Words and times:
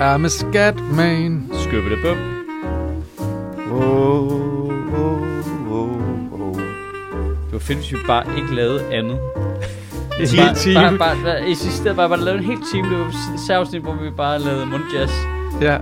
I'm 0.00 0.24
a 0.24 0.28
scat 0.28 0.80
man. 0.96 1.50
Bop. 2.02 2.16
Wow, 3.70 4.28
wow, 4.92 5.26
wow, 5.68 5.88
wow. 6.32 6.54
Det 7.44 7.52
var 7.52 7.58
fedt, 7.58 7.78
hvis 7.78 7.92
vi 7.92 7.98
bare 8.06 8.24
ikke 8.36 8.54
lavede 8.54 8.84
andet. 8.92 9.18
En 10.20 10.26
hel 10.28 10.54
time. 10.54 10.74
Bare, 10.74 10.98
bare, 10.98 11.16
bare, 11.24 11.48
I 11.50 11.54
sidste 11.54 11.94
bare, 11.94 12.08
bare 12.08 12.20
lavede 12.20 12.38
en 12.38 12.44
hel 12.44 12.58
time. 12.72 12.90
Det 12.90 12.98
var 12.98 13.06
et 13.06 13.40
særafsnit, 13.46 13.82
hvor 13.82 13.94
vi 13.94 14.10
bare 14.10 14.38
lavede 14.38 14.66
mundjazz. 14.66 15.12
Ja. 15.60 15.78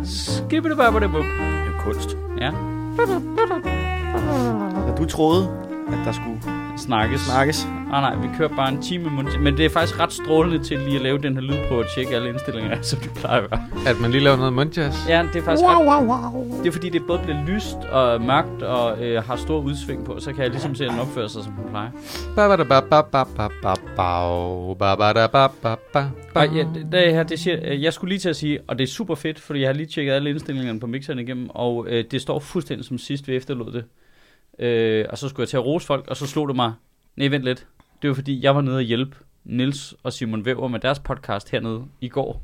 Bop. 1.08 1.22
Det 1.22 1.72
er 1.74 1.80
kunst. 1.80 2.16
Ja, 2.40 2.50
Og 4.90 4.98
du 4.98 5.04
troede, 5.04 5.48
at 5.88 5.98
der 6.04 6.12
skulle 6.12 6.65
snakkes. 6.76 7.20
Snakkes. 7.20 7.66
Ah, 7.92 8.02
nej, 8.02 8.16
vi 8.16 8.28
kører 8.38 8.48
bare 8.56 8.68
en 8.68 8.82
time 8.82 9.10
mund. 9.10 9.28
Men 9.40 9.56
det 9.56 9.64
er 9.64 9.70
faktisk 9.70 10.00
ret 10.00 10.12
strålende 10.12 10.64
til 10.64 10.78
lige 10.78 10.96
at 10.96 11.02
lave 11.02 11.18
den 11.18 11.34
her 11.34 11.40
lyd 11.40 11.68
på 11.68 11.74
og 11.78 11.84
tjekke 11.94 12.16
alle 12.16 12.28
indstillinger, 12.28 12.82
som 12.90 12.98
det 12.98 13.10
plejer 13.14 13.40
at 13.42 13.50
være. 13.50 13.62
At 13.86 14.00
man 14.00 14.10
lige 14.10 14.24
laver 14.24 14.36
noget 14.36 14.52
mundjazz? 14.52 15.08
Ja, 15.08 15.26
det 15.32 15.40
er 15.40 15.44
faktisk 15.44 15.64
wow, 15.64 15.72
ret... 15.72 16.06
wow, 16.06 16.32
wow. 16.32 16.58
Det 16.58 16.68
er 16.68 16.72
fordi, 16.72 16.88
det 16.88 17.02
både 17.06 17.18
bliver 17.18 17.44
lyst 17.46 17.76
og 17.76 18.22
mørkt 18.22 18.62
og 18.62 19.04
øh, 19.04 19.24
har 19.24 19.36
store 19.36 19.62
udsving 19.62 20.04
på, 20.04 20.20
så 20.20 20.32
kan 20.32 20.42
jeg 20.42 20.50
ligesom 20.50 20.74
se, 20.74 20.84
at 20.84 20.90
den 20.90 21.00
opfører 21.00 21.28
sig, 21.28 21.44
som 21.44 21.52
den 21.52 21.64
plejer. 21.70 21.90
Ej, 26.34 26.48
ja, 26.54 26.66
det 26.92 27.14
her, 27.14 27.22
det 27.22 27.38
siger, 27.38 27.58
øh, 27.64 27.82
jeg 27.82 27.92
skulle 27.92 28.08
lige 28.08 28.18
til 28.18 28.28
at 28.28 28.36
sige, 28.36 28.58
og 28.68 28.78
det 28.78 28.84
er 28.84 28.88
super 28.88 29.14
fedt, 29.14 29.40
fordi 29.40 29.60
jeg 29.60 29.68
har 29.68 29.74
lige 29.74 29.86
tjekket 29.86 30.12
alle 30.12 30.30
indstillingerne 30.30 30.80
på 30.80 30.86
mixeren 30.86 31.18
igennem, 31.18 31.50
og 31.50 31.86
øh, 31.88 32.04
det 32.10 32.22
står 32.22 32.38
fuldstændig 32.38 32.86
som 32.86 32.98
sidst, 32.98 33.28
vi 33.28 33.36
efterlod 33.36 33.72
det. 33.72 33.84
Øh, 34.58 35.04
og 35.10 35.18
så 35.18 35.28
skulle 35.28 35.42
jeg 35.44 35.48
til 35.48 35.56
at 35.56 35.64
rose 35.64 35.86
folk, 35.86 36.04
og 36.08 36.16
så 36.16 36.26
slog 36.26 36.48
det 36.48 36.56
mig, 36.56 36.72
nej 37.16 37.28
vent 37.28 37.44
lidt, 37.44 37.66
det 38.02 38.08
var 38.08 38.14
fordi, 38.14 38.42
jeg 38.44 38.54
var 38.54 38.60
nede 38.60 38.76
og 38.76 38.82
hjælpe 38.82 39.16
Nils 39.44 39.94
og 40.02 40.12
Simon 40.12 40.44
Væver 40.44 40.68
med 40.68 40.80
deres 40.80 40.98
podcast 40.98 41.50
hernede 41.50 41.82
i 42.00 42.08
går. 42.08 42.42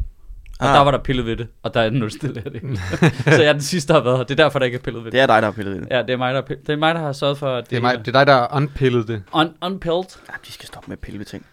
Og 0.60 0.68
Ah. 0.68 0.74
der 0.74 0.80
var 0.80 0.90
der 0.90 0.98
pillet 0.98 1.26
ved 1.26 1.36
det, 1.36 1.48
og 1.62 1.74
der 1.74 1.80
er 1.80 1.90
nul 1.90 2.10
stille 2.10 2.42
af 2.44 2.50
det. 2.50 2.62
så 3.24 3.42
jeg 3.42 3.44
er 3.44 3.52
den 3.52 3.62
sidste, 3.62 3.92
der 3.92 3.98
har 3.98 4.04
været 4.04 4.16
her. 4.16 4.24
Det 4.24 4.40
er 4.40 4.44
derfor, 4.44 4.58
der 4.58 4.66
ikke 4.66 4.78
er 4.78 4.82
pillet 4.82 5.04
ved 5.04 5.10
det. 5.10 5.12
Det 5.12 5.20
er 5.20 5.26
dig, 5.26 5.42
der 5.42 5.46
har 5.48 5.52
pillet 5.52 5.76
ind. 5.76 5.86
Ja, 5.90 6.02
det 6.02 6.10
er 6.10 6.16
mig, 6.16 6.34
der, 6.34 6.40
er 6.40 6.44
pill- 6.44 6.60
det 6.60 6.68
er 6.68 6.76
mig, 6.76 6.94
der 6.94 7.00
har 7.00 7.12
sørget 7.12 7.38
for, 7.38 7.54
at 7.56 7.70
Det 7.70 7.76
er, 7.76 7.80
mig, 7.80 7.98
det 7.98 8.08
er 8.08 8.12
dig, 8.12 8.26
der 8.26 8.32
har 8.32 8.50
unpillet 8.56 9.08
det. 9.08 9.22
un- 9.34 9.66
unpilled. 9.66 10.18
Ja, 10.28 10.34
de 10.46 10.52
skal 10.52 10.66
stoppe 10.66 10.88
med 10.88 10.96
at 10.96 11.00
pille 11.00 11.18
ved 11.18 11.26
ting. 11.26 11.46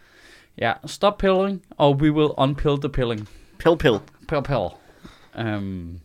Ja, 0.58 0.74
stop 0.86 1.18
pilling, 1.18 1.62
og 1.78 1.96
we 1.96 2.12
will 2.12 2.30
unpill 2.38 2.78
the 2.82 2.90
pilling. 2.90 3.30
Pill, 3.60 3.78
pill. 3.78 3.96
Pill, 4.28 4.42
pill. 4.44 4.68
Um, 5.48 6.00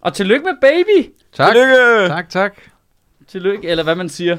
og 0.00 0.14
tillykke 0.14 0.44
med 0.44 0.52
baby! 0.60 1.12
Tak. 1.32 1.52
Tillykke! 1.54 2.08
Tak, 2.08 2.28
tak. 2.28 2.56
Tillykke, 3.28 3.68
eller 3.68 3.84
hvad 3.84 3.94
man 3.94 4.08
siger. 4.08 4.36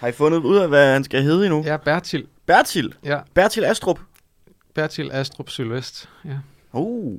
Har 0.00 0.08
I 0.08 0.12
fundet 0.12 0.38
ud 0.38 0.56
af, 0.56 0.68
hvad 0.68 0.92
han 0.92 1.04
skal 1.04 1.22
hedde 1.22 1.44
endnu? 1.46 1.62
Ja, 1.66 1.76
Bertil. 1.76 2.26
Bertil. 2.46 2.94
Ja, 3.04 3.18
Bertil 3.34 3.64
Astrup. 3.64 4.00
Bertil 4.74 5.10
Astrup 5.12 5.50
Sylvest. 5.50 6.08
Ja. 6.24 6.30
Uh. 6.72 7.18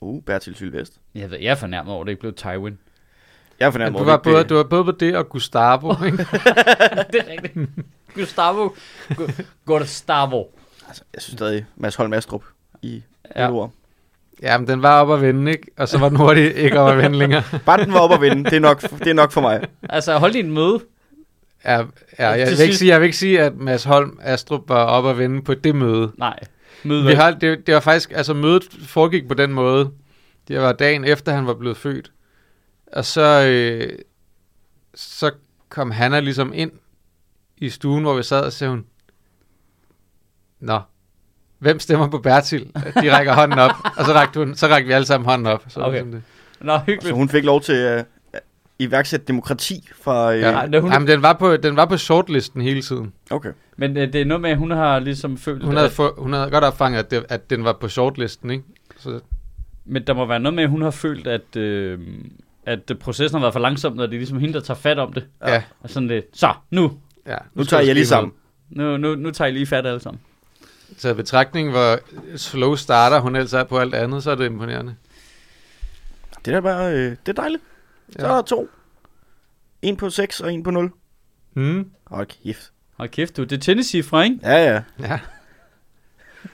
Uh, 0.00 0.22
Bertil 0.22 0.54
Sylvest. 0.54 0.92
Jeg, 1.14 1.30
ved, 1.30 1.38
jeg 1.38 1.50
er 1.50 1.54
fornærmet 1.54 1.92
over, 1.92 2.02
at 2.02 2.06
det 2.06 2.12
ikke 2.12 2.20
blev 2.20 2.32
Tywin. 2.34 2.78
Jeg 3.60 3.66
er 3.66 3.70
fornærmet 3.70 3.98
Du 3.98 4.04
over, 4.04 4.12
var, 4.12 4.16
det 4.16 4.26
ikke 4.26 4.34
både, 4.36 4.44
blev- 4.44 4.48
du 4.48 4.54
var 4.62 4.68
både 4.68 4.84
på 4.84 4.92
det 4.92 5.16
og 5.16 5.28
Gustavo, 5.28 5.90
ikke? 6.06 6.16
det 6.16 6.26
er 7.20 7.30
rigtigt. 7.30 7.68
Gustavo. 8.14 8.68
Gu- 9.10 9.42
Gustavo. 9.64 10.44
Altså, 10.88 11.02
jeg 11.14 11.22
synes 11.22 11.38
stadig, 11.38 11.66
Mads 11.76 11.94
Holm 11.94 12.12
Astrup 12.12 12.44
i 12.82 13.02
Ja. 13.36 13.42
ja. 13.42 13.50
ord. 13.52 13.72
Ja, 14.42 14.58
men 14.58 14.68
den 14.68 14.82
var 14.82 15.00
op 15.02 15.10
at 15.10 15.20
vende, 15.20 15.52
ikke? 15.52 15.66
Og 15.76 15.88
så 15.88 15.98
var 15.98 16.08
den 16.08 16.16
hurtigt 16.16 16.56
ikke 16.56 16.80
op 16.80 16.90
at 16.90 16.98
vende 16.98 17.18
længere. 17.18 17.42
Bare 17.66 17.84
den 17.84 17.92
var 17.92 18.00
op 18.00 18.12
at 18.12 18.20
vinde. 18.20 18.44
Det 18.44 18.52
er 18.52 18.60
nok, 18.60 18.80
det 18.80 19.06
er 19.06 19.14
nok 19.14 19.32
for 19.32 19.40
mig. 19.40 19.68
Altså, 19.82 20.18
hold 20.18 20.32
din 20.32 20.52
møde. 20.52 20.80
Ja, 21.64 21.82
ja 22.18 22.28
jeg, 22.28 22.48
vil 22.50 22.60
ikke 22.60 22.76
sige, 22.76 22.88
jeg 22.88 23.00
vil 23.00 23.06
ikke 23.06 23.16
sige, 23.16 23.40
at 23.42 23.56
Mads 23.56 23.84
Holm 23.84 24.18
Astrup 24.22 24.68
var 24.68 24.84
op 24.84 25.06
at 25.06 25.18
vende 25.18 25.42
på 25.42 25.54
det 25.54 25.74
møde. 25.74 26.12
Nej. 26.18 26.38
Møde. 26.84 27.06
Vi 27.06 27.12
har, 27.12 27.30
det, 27.30 27.66
det 27.66 27.74
var 27.74 27.80
faktisk, 27.80 28.12
altså 28.14 28.34
mødet 28.34 28.62
foregik 28.86 29.28
på 29.28 29.34
den 29.34 29.52
måde. 29.52 29.90
Det 30.48 30.60
var 30.60 30.72
dagen 30.72 31.04
efter, 31.04 31.32
han 31.32 31.46
var 31.46 31.54
blevet 31.54 31.76
født. 31.76 32.12
Og 32.92 33.04
så, 33.04 33.46
øh, 33.48 33.98
så 34.94 35.30
kom 35.68 35.90
Hanna 35.90 36.20
ligesom 36.20 36.52
ind 36.54 36.70
i 37.56 37.68
stuen, 37.68 38.02
hvor 38.02 38.14
vi 38.14 38.22
sad, 38.22 38.40
og 38.40 38.52
sagde 38.52 38.70
hun, 38.70 38.84
Nå, 40.60 40.80
hvem 41.58 41.78
stemmer 41.80 42.08
på 42.08 42.18
Bertil? 42.18 42.70
De 43.02 43.16
rækker 43.16 43.34
hånden 43.34 43.58
op, 43.58 43.70
og 43.96 44.04
så 44.04 44.12
rakte, 44.12 44.38
hun, 44.40 44.54
så 44.54 44.66
rakte 44.66 44.86
vi 44.86 44.92
alle 44.92 45.06
sammen 45.06 45.28
hånden 45.28 45.46
op. 45.46 45.64
Så 45.68 45.80
Okay. 45.80 45.98
sådan 45.98 46.12
det. 46.12 46.22
Nå, 46.60 46.72
Så 46.78 46.82
hyggeligt. 46.86 47.16
hun 47.16 47.28
fik 47.28 47.44
lov 47.44 47.60
til 47.60 47.72
at 47.72 47.98
uh, 48.34 48.38
iværksætte 48.78 49.26
demokrati 49.26 49.88
fra... 50.02 50.32
Uh, 50.32 50.40
Ja. 50.40 50.50
Er 50.72 50.80
hun- 50.80 50.92
Jamen, 50.92 51.08
den 51.08 51.22
var, 51.22 51.32
på, 51.32 51.56
den 51.56 51.76
var 51.76 51.84
på 51.86 51.96
shortlisten 51.96 52.62
hele 52.62 52.82
tiden. 52.82 53.12
Okay. 53.30 53.52
Men 53.76 53.96
øh, 53.96 54.12
det 54.12 54.20
er 54.20 54.24
noget 54.24 54.40
med, 54.40 54.50
at 54.50 54.56
hun 54.58 54.70
har 54.70 54.98
ligesom 54.98 55.36
følt, 55.38 55.64
Hun 55.64 55.74
havde, 55.74 55.86
at, 55.86 55.92
få, 55.92 56.14
hun 56.22 56.32
havde 56.32 56.50
godt 56.50 56.64
opfanget, 56.64 56.98
at, 56.98 57.10
det, 57.10 57.24
at 57.28 57.50
den 57.50 57.64
var 57.64 57.72
på 57.72 57.88
shortlisten, 57.88 58.50
ikke? 58.50 58.64
Så, 58.98 59.20
men 59.84 60.02
der 60.06 60.14
må 60.14 60.26
være 60.26 60.40
noget 60.40 60.54
med, 60.54 60.64
at 60.64 60.70
hun 60.70 60.82
har 60.82 60.90
følt, 60.90 61.26
at, 61.26 61.56
øh, 61.56 61.98
at 62.66 62.90
øh, 62.90 62.96
processen 62.96 63.34
har 63.38 63.40
været 63.44 63.52
for 63.52 63.60
langsom, 63.60 63.98
og 63.98 64.08
det 64.08 64.14
er 64.14 64.18
ligesom 64.18 64.38
hende, 64.38 64.54
der 64.54 64.60
tager 64.60 64.78
fat 64.78 64.98
om 64.98 65.12
det. 65.12 65.24
ja. 65.46 65.62
Og 65.80 65.90
sådan 65.90 66.08
lidt, 66.08 66.24
så, 66.32 66.52
nu, 66.70 66.92
ja 67.26 67.36
Nu 67.54 67.64
skal 67.64 67.70
tager 67.78 67.86
jeg 67.86 67.94
lige 67.94 68.06
sammen. 68.06 68.32
nu, 68.70 68.96
nu, 68.96 69.14
nu 69.14 69.30
tager 69.30 69.48
I 69.48 69.52
lige 69.52 69.66
fat 69.66 69.86
alle 69.86 70.00
sammen. 70.00 70.20
I 71.10 71.12
betragtning, 71.14 71.70
hvor 71.70 71.98
slow 72.36 72.74
starter 72.74 73.20
hun 73.20 73.36
ellers 73.36 73.52
er 73.52 73.64
på 73.64 73.78
alt 73.78 73.94
andet, 73.94 74.22
så 74.22 74.30
er 74.30 74.34
det 74.34 74.46
imponerende. 74.46 74.96
Det 76.44 76.54
er 76.54 76.60
bare... 76.60 76.92
Uh, 76.94 76.98
det 77.00 77.28
er 77.28 77.32
dejligt. 77.32 77.62
Så 78.18 78.26
er 78.26 78.34
der 78.34 78.42
to. 78.42 78.68
En 79.82 79.96
på 79.96 80.10
6 80.10 80.40
og 80.40 80.52
en 80.52 80.62
på 80.62 80.70
0. 80.70 80.90
Hmm. 81.52 81.90
Hold 82.06 82.26
kæft. 82.26 82.72
Hold 82.96 83.08
kæft, 83.08 83.36
du. 83.36 83.44
Det 83.44 83.52
er 83.56 83.60
Tennessee 83.60 84.02
fra, 84.02 84.22
ikke? 84.22 84.38
Ja, 84.42 84.72
ja. 84.72 84.82
Ja. 85.00 85.18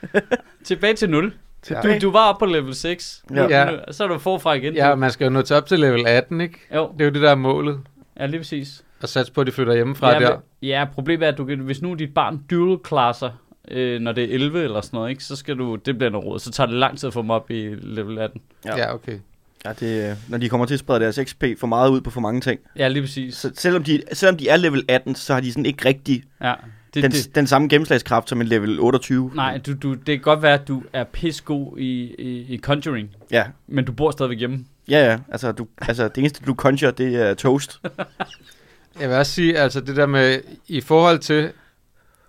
Tilbage 0.64 0.94
til 0.94 1.10
0. 1.10 1.34
Ja. 1.70 1.80
Du, 1.82 1.98
du 2.00 2.10
var 2.10 2.28
oppe 2.28 2.38
på 2.38 2.46
level 2.52 2.74
6. 2.74 3.22
Ja. 3.34 3.46
Ja. 3.48 3.92
Så 3.92 4.04
er 4.04 4.08
du 4.08 4.18
forfra 4.18 4.52
igen. 4.52 4.74
ja, 4.74 4.94
man 4.94 5.10
skal 5.10 5.24
jo 5.24 5.30
nå 5.30 5.42
til 5.42 5.56
op 5.56 5.66
til 5.66 5.80
level 5.80 6.06
18, 6.06 6.40
ikke? 6.40 6.58
Jo, 6.74 6.90
Det 6.92 7.00
er 7.00 7.04
jo 7.04 7.10
det, 7.10 7.22
der 7.22 7.30
er 7.30 7.34
målet. 7.34 7.80
ja, 8.20 8.26
lige 8.26 8.40
præcis. 8.40 8.84
Og 9.02 9.08
satse 9.08 9.32
på, 9.32 9.40
at 9.40 9.46
de 9.46 9.52
flytter 9.52 9.74
hjemmefra 9.74 10.12
ja, 10.12 10.20
der. 10.20 10.30
men- 10.30 10.40
ja, 10.68 10.86
problemet 10.94 11.26
er, 11.26 11.32
at 11.32 11.38
du 11.38 11.44
kan, 11.44 11.58
hvis 11.58 11.82
nu 11.82 11.94
dit 11.94 12.14
barn 12.14 12.38
dual 12.50 12.78
klasser, 12.78 13.30
øh, 13.68 14.00
når 14.00 14.12
det 14.12 14.24
er 14.24 14.34
11 14.34 14.62
eller 14.64 14.80
sådan 14.80 14.96
noget, 14.96 15.10
ikke, 15.10 15.24
så 15.24 15.36
skal 15.36 15.58
du, 15.58 15.74
det 15.76 15.98
bliver 15.98 16.10
noget 16.10 16.26
råd. 16.26 16.38
Så 16.38 16.50
tager 16.50 16.66
det 16.66 16.76
lang 16.76 16.98
tid 16.98 17.06
at 17.06 17.12
få 17.12 17.22
dem 17.22 17.30
op 17.30 17.50
i 17.50 17.74
level 17.82 18.18
18. 18.18 18.40
Ja. 18.64 18.76
Ja, 18.76 18.94
okay. 18.94 19.18
ja 19.64 19.72
det, 19.80 20.16
når 20.28 20.38
de 20.38 20.48
kommer 20.48 20.66
til 20.66 20.74
at 20.74 20.80
sprede 20.80 21.00
deres 21.00 21.18
XP 21.24 21.44
for 21.58 21.66
meget 21.66 21.90
ud 21.90 22.00
på 22.00 22.10
for 22.10 22.20
mange 22.20 22.40
ting. 22.40 22.60
Ja, 22.76 22.88
lige 22.88 23.02
præcis. 23.02 23.34
Så 23.34 23.50
selvom 23.54 23.84
de, 23.84 24.02
selvom 24.12 24.36
de 24.36 24.48
er 24.48 24.56
level 24.56 24.84
18, 24.88 25.14
så 25.14 25.34
har 25.34 25.40
de 25.40 25.50
sådan 25.52 25.66
ikke 25.66 25.88
rigtig 25.88 26.22
Ja, 26.42 26.54
det, 26.94 27.02
den, 27.02 27.10
det, 27.12 27.34
den 27.34 27.46
samme 27.46 27.68
gennemslagskraft 27.68 28.28
som 28.28 28.40
en 28.40 28.46
level 28.46 28.80
28. 28.80 29.30
nej, 29.34 29.58
du, 29.58 29.74
du, 29.74 29.94
det 29.94 30.06
kan 30.06 30.20
godt 30.20 30.42
være, 30.42 30.54
at 30.54 30.68
du 30.68 30.82
er 30.92 31.04
pissegod 31.04 31.78
i, 31.78 32.14
i, 32.18 32.54
i 32.54 32.58
Conjuring, 32.58 33.10
Ja, 33.30 33.44
men 33.66 33.84
du 33.84 33.92
bor 33.92 34.10
stadigvæk 34.10 34.38
hjemme. 34.38 34.64
ja, 34.88 35.10
ja. 35.10 35.18
Altså, 35.28 35.52
du, 35.52 35.66
altså 35.82 36.08
det 36.08 36.18
eneste, 36.18 36.44
du 36.46 36.54
conjure, 36.54 36.90
det 36.90 37.14
er 37.16 37.34
toast. 37.34 37.80
Jeg 39.00 39.08
vil 39.08 39.16
også 39.16 39.32
sige, 39.32 39.58
altså 39.58 39.80
det 39.80 39.96
der 39.96 40.06
med, 40.06 40.40
i 40.68 40.80
forhold 40.80 41.18
til, 41.18 41.50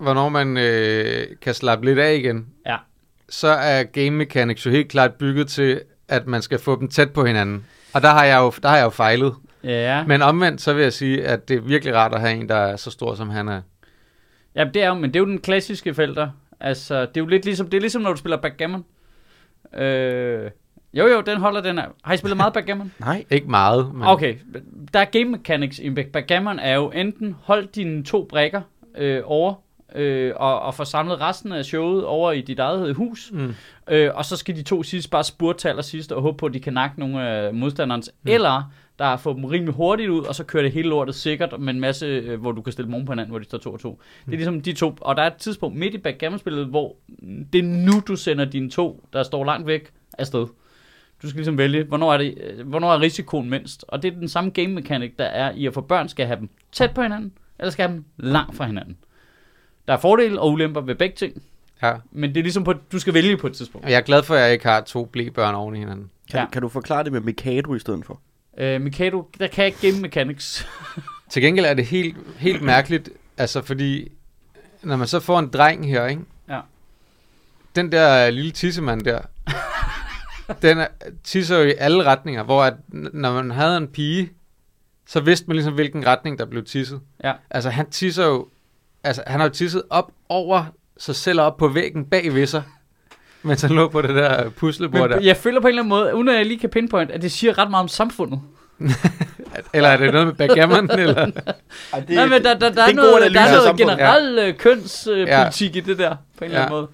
hvornår 0.02 0.30
man 0.30 0.58
øh, 0.58 1.24
kan 1.42 1.54
slappe 1.54 1.86
lidt 1.86 2.00
af 2.00 2.16
igen, 2.16 2.48
Ja. 2.66 2.78
så 3.30 3.48
er 3.48 3.84
game 3.84 4.10
mechanics 4.12 4.66
jo 4.66 4.72
helt 4.72 4.90
klart 4.90 5.14
bygget 5.14 5.48
til, 5.48 5.82
at 6.08 6.28
man 6.28 6.42
skal 6.42 6.60
få 6.60 6.80
dem 6.80 6.88
tæt 6.88 7.12
på 7.12 7.26
hinanden. 7.26 7.66
Og 7.94 8.02
der 8.02 8.10
har 8.10 8.26
jeg 8.26 8.40
jo, 8.40 8.52
der 8.64 8.70
har 8.70 8.78
jeg 8.78 8.84
jo 8.86 8.90
fejlet. 8.90 9.34
Ja, 9.64 10.04
Men 10.08 10.22
omvendt, 10.22 10.62
så 10.62 10.74
vil 10.74 10.84
jeg 10.84 10.94
sige, 10.94 11.28
at 11.28 11.48
det 11.50 11.56
er 11.58 11.62
virkelig 11.62 11.96
rart 11.96 12.14
at 12.14 12.20
have 12.22 12.34
en, 12.34 12.50
der 12.50 12.56
er 12.56 12.76
så 12.76 12.92
stor, 12.92 13.16
som 13.16 13.30
han 13.30 13.48
er. 13.48 13.62
ja 14.56 14.64
det 14.74 14.84
er 14.84 14.88
jo, 14.88 14.94
men 14.94 15.04
det 15.04 15.16
er 15.16 15.20
jo 15.20 15.26
den 15.26 15.40
klassiske 15.40 15.94
felter. 15.94 16.30
Altså, 16.60 17.02
det 17.02 17.08
er 17.18 17.22
jo 17.22 17.26
lidt 17.28 17.46
ligesom, 17.46 17.68
det 17.70 17.78
er 17.78 17.82
ligesom, 17.82 18.02
når 18.02 18.12
du 18.12 18.18
spiller 18.18 18.38
backgammon. 18.38 18.86
Øh, 19.78 20.50
jo, 20.94 21.08
jo, 21.08 21.22
den 21.22 21.38
holder 21.38 21.62
den 21.62 21.78
her. 21.78 21.86
Har 22.04 22.14
I 22.14 22.18
spillet 22.18 22.38
meget 22.38 22.54
backgammon? 22.54 22.92
Nej. 23.00 23.26
Ikke 23.30 23.48
meget, 23.52 23.96
men 23.96 24.04
Okay, 24.08 24.36
der 24.94 25.00
er 25.00 25.06
game 25.06 25.26
mechanics 25.26 25.80
i 25.80 25.90
back- 25.90 26.12
backgammon 26.12 26.60
er 26.60 26.76
jo 26.76 26.90
enten 26.92 27.36
hold 27.44 27.68
dine 27.76 28.04
to 28.04 28.26
brækker 28.30 28.62
øh, 28.98 29.22
over, 29.26 29.54
øh, 29.96 30.34
og, 30.36 30.62
og 30.62 30.76
få 30.76 30.84
samlet 30.86 31.22
resten 31.22 31.52
af 31.52 31.66
showet 31.66 32.06
over 32.06 32.32
i 32.32 32.42
dit 32.42 32.60
eget 32.60 32.96
hus, 32.96 33.32
Mm. 33.34 33.54
øh, 33.90 34.12
og 34.16 34.26
så 34.26 34.38
skal 34.38 34.56
de 34.56 34.64
to 34.64 34.84
sidst 34.84 35.12
bare 35.12 35.24
spurte 35.24 35.60
til 35.60 35.68
allersidst 35.68 36.12
og 36.12 36.22
håbe 36.22 36.38
på, 36.38 36.46
at 36.46 36.54
de 36.54 36.60
kan 36.60 36.74
nakke 36.74 37.00
nogle 37.00 37.28
af 37.28 37.54
modstanderens. 37.54 38.12
Mm. 38.24 38.32
Eller 38.32 38.72
der 39.00 39.18
får 39.18 39.34
dem 39.34 39.46
rimelig 39.46 39.74
hurtigt 39.74 40.10
ud, 40.10 40.24
og 40.24 40.36
så 40.36 40.44
kører 40.44 40.64
det 40.64 40.72
hele 40.72 40.90
lortet 40.90 41.16
sikkert 41.16 41.60
med 41.60 41.74
en 41.74 41.80
masse, 41.80 42.06
øh, 42.06 42.42
hvor 42.42 42.52
du 42.52 42.62
kan 42.62 42.74
stille 42.74 42.94
oven 42.94 43.06
på 43.06 43.12
hinanden, 43.12 43.30
hvor 43.32 43.40
de 43.40 43.46
står 43.46 43.58
to 43.58 43.74
og 43.74 43.80
to. 43.80 44.02
Det 44.26 44.34
er 44.34 44.38
ligesom 44.38 44.62
de 44.62 44.74
to, 44.74 44.96
og 45.02 45.16
der 45.16 45.22
er 45.24 45.28
et 45.28 45.36
tidspunkt 45.36 45.78
midt 45.78 45.94
i 45.94 45.98
backgammon-spillet, 45.98 46.66
hvor 46.66 46.96
det 47.54 47.60
er 47.60 47.64
nu, 47.64 47.92
du 48.08 48.16
sender 48.16 48.46
dine 48.46 48.70
to, 48.70 49.04
der 49.14 49.24
står 49.24 49.46
langt 49.46 49.68
væk, 49.68 49.92
afsted. 50.18 50.48
Du 51.22 51.30
skal 51.30 51.38
ligesom 51.38 51.58
vælge, 51.58 51.84
hvornår 51.84 52.14
er, 52.14 52.18
det, 52.18 52.38
øh, 52.58 52.68
hvornår 52.68 52.94
er 52.94 53.02
risikoen 53.02 53.50
mindst. 53.50 53.86
Og 53.88 54.02
det 54.04 54.14
er 54.14 54.20
den 54.20 54.28
samme 54.28 54.50
game 54.50 54.68
mechanic, 54.68 55.12
der 55.20 55.26
er 55.26 55.52
i 55.52 55.66
at 55.66 55.74
få 55.74 55.82
børn 55.82 56.10
skal 56.10 56.26
have 56.26 56.40
dem 56.40 56.50
tæt 56.72 56.92
på 56.94 57.02
hinanden, 57.02 57.32
eller 57.60 57.72
skal 57.72 57.88
have 57.88 57.96
dem 57.96 58.06
langt 58.18 58.56
fra 58.56 58.66
hinanden. 58.66 58.98
Der 59.88 59.94
er 59.94 59.98
fordele 59.98 60.40
og 60.42 60.52
ulemper 60.52 60.82
ved 60.82 60.96
begge 60.96 61.16
ting, 61.16 61.42
Ja. 61.84 61.94
men 62.12 62.30
det 62.30 62.38
er 62.38 62.44
ligesom 62.44 62.64
på, 62.64 62.74
du 62.92 63.00
skal 63.00 63.14
vælge 63.14 63.38
på 63.38 63.48
et 63.48 63.54
tidspunkt. 63.54 63.86
Og 63.86 63.92
jeg 63.92 63.98
er 63.98 64.02
glad 64.02 64.24
for, 64.24 64.36
at 64.36 64.42
jeg 64.42 64.54
ikke 64.54 64.66
har 64.66 64.82
to 64.82 65.06
blæbørn 65.06 65.56
oven 65.56 65.76
i 65.76 65.80
hinanden. 65.80 66.12
Kan, 66.32 66.40
Ja. 66.40 66.46
kan 66.50 66.62
du 66.62 66.70
forklare 66.70 67.04
det 67.04 67.12
med 67.12 67.22
Mikado 67.22 67.76
i 67.76 67.80
stedet 67.80 68.06
for? 68.06 68.20
Øh, 68.58 68.82
Mikado, 68.82 69.30
der 69.40 69.48
kan 69.48 69.64
jeg 69.66 69.68
ikke 69.68 69.90
game 69.92 70.02
mechanics. 70.02 70.68
Til 71.32 71.42
gengæld 71.42 71.66
er 71.66 71.74
det 71.74 71.86
helt, 71.86 72.18
helt 72.38 72.62
mærkeligt, 72.62 73.10
altså 73.38 73.62
fordi, 73.62 74.12
når 74.84 74.96
man 74.96 75.08
så 75.08 75.20
får 75.20 75.40
en 75.40 75.48
dreng 75.48 75.88
her, 75.90 76.06
ikke? 76.08 76.22
Ja. 76.50 76.60
Den 77.76 77.92
der 77.92 78.30
lille 78.30 78.52
tissemand 78.52 79.02
der, 79.02 79.20
den 80.62 80.78
er, 80.78 80.88
tisser 81.24 81.58
jo 81.58 81.64
i 81.64 81.74
alle 81.78 82.04
retninger, 82.04 82.44
hvor 82.44 82.64
at, 82.64 82.74
når 82.94 83.34
man 83.34 83.52
havde 83.52 83.78
en 83.78 83.88
pige, 83.88 84.32
så 85.08 85.20
vidste 85.20 85.48
man 85.48 85.56
ligesom, 85.56 85.74
hvilken 85.74 86.08
retning 86.08 86.40
der 86.40 86.46
blev 86.46 86.66
tisset. 86.66 87.02
Ja. 87.24 87.34
Altså 87.50 87.70
han 87.70 87.90
tisser 87.90 88.26
jo, 88.26 88.48
altså 89.04 89.24
han 89.28 89.40
har 89.40 89.48
jo 89.48 89.54
tisset 89.54 89.84
op 89.90 90.12
over 90.30 90.64
sig 90.98 91.16
selv 91.16 91.42
op 91.42 91.58
på 91.58 91.68
væggen 91.68 92.06
bag 92.06 92.34
ved 92.34 92.46
sig, 92.48 92.64
mens 93.44 93.62
han 93.62 93.72
lå 93.72 93.88
på 93.90 94.02
det 94.02 94.10
der 94.16 94.50
puslebord 94.50 95.10
der. 95.10 95.20
Jeg 95.20 95.38
føler 95.38 95.62
på 95.62 95.68
en 95.68 95.70
eller 95.70 95.82
anden 95.82 95.90
måde, 95.90 96.16
uden 96.16 96.30
at 96.30 96.36
jeg 96.36 96.46
lige 96.46 96.60
kan 96.60 96.70
pinpoint, 96.70 97.12
at 97.12 97.22
det 97.22 97.32
siger 97.32 97.58
ret 97.58 97.70
meget 97.70 97.84
om 97.84 97.88
samfundet. 97.88 98.40
Eller 99.74 99.90
er 99.90 99.98
det 99.98 100.12
noget 100.12 100.28
med 100.28 100.36
backgammon, 100.36 100.92
eller? 101.00 101.16
Ej, 101.94 102.00
det, 102.00 102.10
Nej, 102.10 102.26
men 102.28 102.44
der, 102.44 102.54
der, 102.54 102.70
der, 102.70 102.84
er, 102.84 102.94
noget, 102.94 103.34
der 103.34 103.42
er 103.42 103.52
noget 103.52 103.64
samfundet. 103.64 103.98
generel 103.98 104.40
øh, 104.40 104.58
kønspolitik 104.58 105.28
Ja. 105.28 105.44
politik 105.44 105.76
i 105.76 105.80
det 105.80 105.98
der, 105.98 106.16
på 106.38 106.44
en 106.44 106.52
eller 106.52 106.60
anden 106.62 106.74
Ja. 106.76 106.80
måde. 106.82 106.88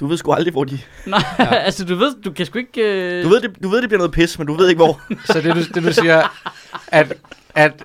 Du 0.00 0.06
ved 0.06 0.16
sgu 0.16 0.32
aldrig, 0.32 0.52
hvor 0.52 0.64
de... 0.64 0.78
Nej, 1.06 1.22
altså 1.38 1.84
du 1.84 1.94
ved, 1.94 2.22
du 2.24 2.30
kan 2.32 2.46
sgu 2.46 2.58
ikke... 2.58 2.80
Øh... 2.82 3.24
Du 3.24 3.28
ved, 3.28 3.40
det, 3.40 3.50
du 3.62 3.68
ved, 3.68 3.80
det 3.82 3.88
bliver 3.88 3.98
noget 3.98 4.12
pis, 4.12 4.38
men 4.38 4.46
du 4.46 4.54
ved 4.54 4.68
ikke, 4.68 4.78
hvor. 4.78 5.00
Så 5.24 5.40
det 5.40 5.54
du, 5.54 5.60
det 5.74 5.82
du 5.82 5.92
siger, 5.92 6.22
at, 6.88 7.12
at, 7.54 7.84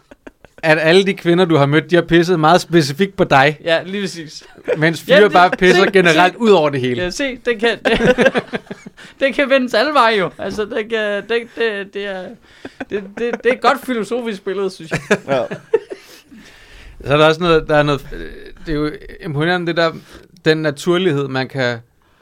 at 0.64 0.78
alle 0.82 1.04
de 1.06 1.14
kvinder, 1.14 1.46
du 1.46 1.56
har 1.56 1.66
mødt, 1.66 1.92
de 1.92 1.96
har 1.96 2.02
pisset 2.04 2.40
meget 2.40 2.62
specifikt 2.62 3.16
på 3.16 3.24
dig, 3.24 3.60
Ja, 3.64 3.84
lige 3.86 4.04
præcis. 4.04 4.44
mens 4.78 5.04
Ja, 5.08 5.16
fyre 5.18 5.24
det- 5.24 5.34
bare 5.34 5.50
pisser 5.52 5.84
se- 5.84 5.92
generelt 5.92 6.34
se. 6.34 6.40
ud 6.40 6.50
over 6.50 6.70
det 6.70 6.82
hele. 6.82 7.04
Ja, 7.04 7.10
se, 7.10 7.38
det 7.46 7.60
kan... 7.60 7.78
Det, 7.86 8.00
det 9.20 9.34
kan 9.34 9.50
vendes 9.50 9.74
alle 9.74 9.94
veje 9.94 10.18
jo. 10.18 10.30
Altså, 10.38 10.66
det, 10.66 10.90
kan, 10.90 11.24
det, 11.30 11.48
det, 11.56 11.94
det, 11.94 12.06
er, 12.06 12.24
det, 12.90 13.04
det, 13.18 13.34
det 13.44 13.50
er 13.50 13.54
et 13.54 13.62
godt 13.62 13.86
filosofisk 13.86 14.46
billede, 14.46 14.70
synes 14.70 14.92
jeg. 14.92 15.00
Ja. 15.28 15.44
Så 17.06 17.14
er 17.14 17.18
der 17.18 17.26
også 17.28 17.42
noget, 17.42 17.66
der 17.68 17.76
er 17.76 17.84
noget, 17.84 18.08
det 18.66 18.72
er 18.72 18.76
jo 18.80 18.92
imponerende, 19.26 19.68
det 19.68 19.78
der, 19.78 19.92
den 20.46 20.58
naturlighed, 20.58 21.28
man 21.28 21.48
kan 21.48 21.78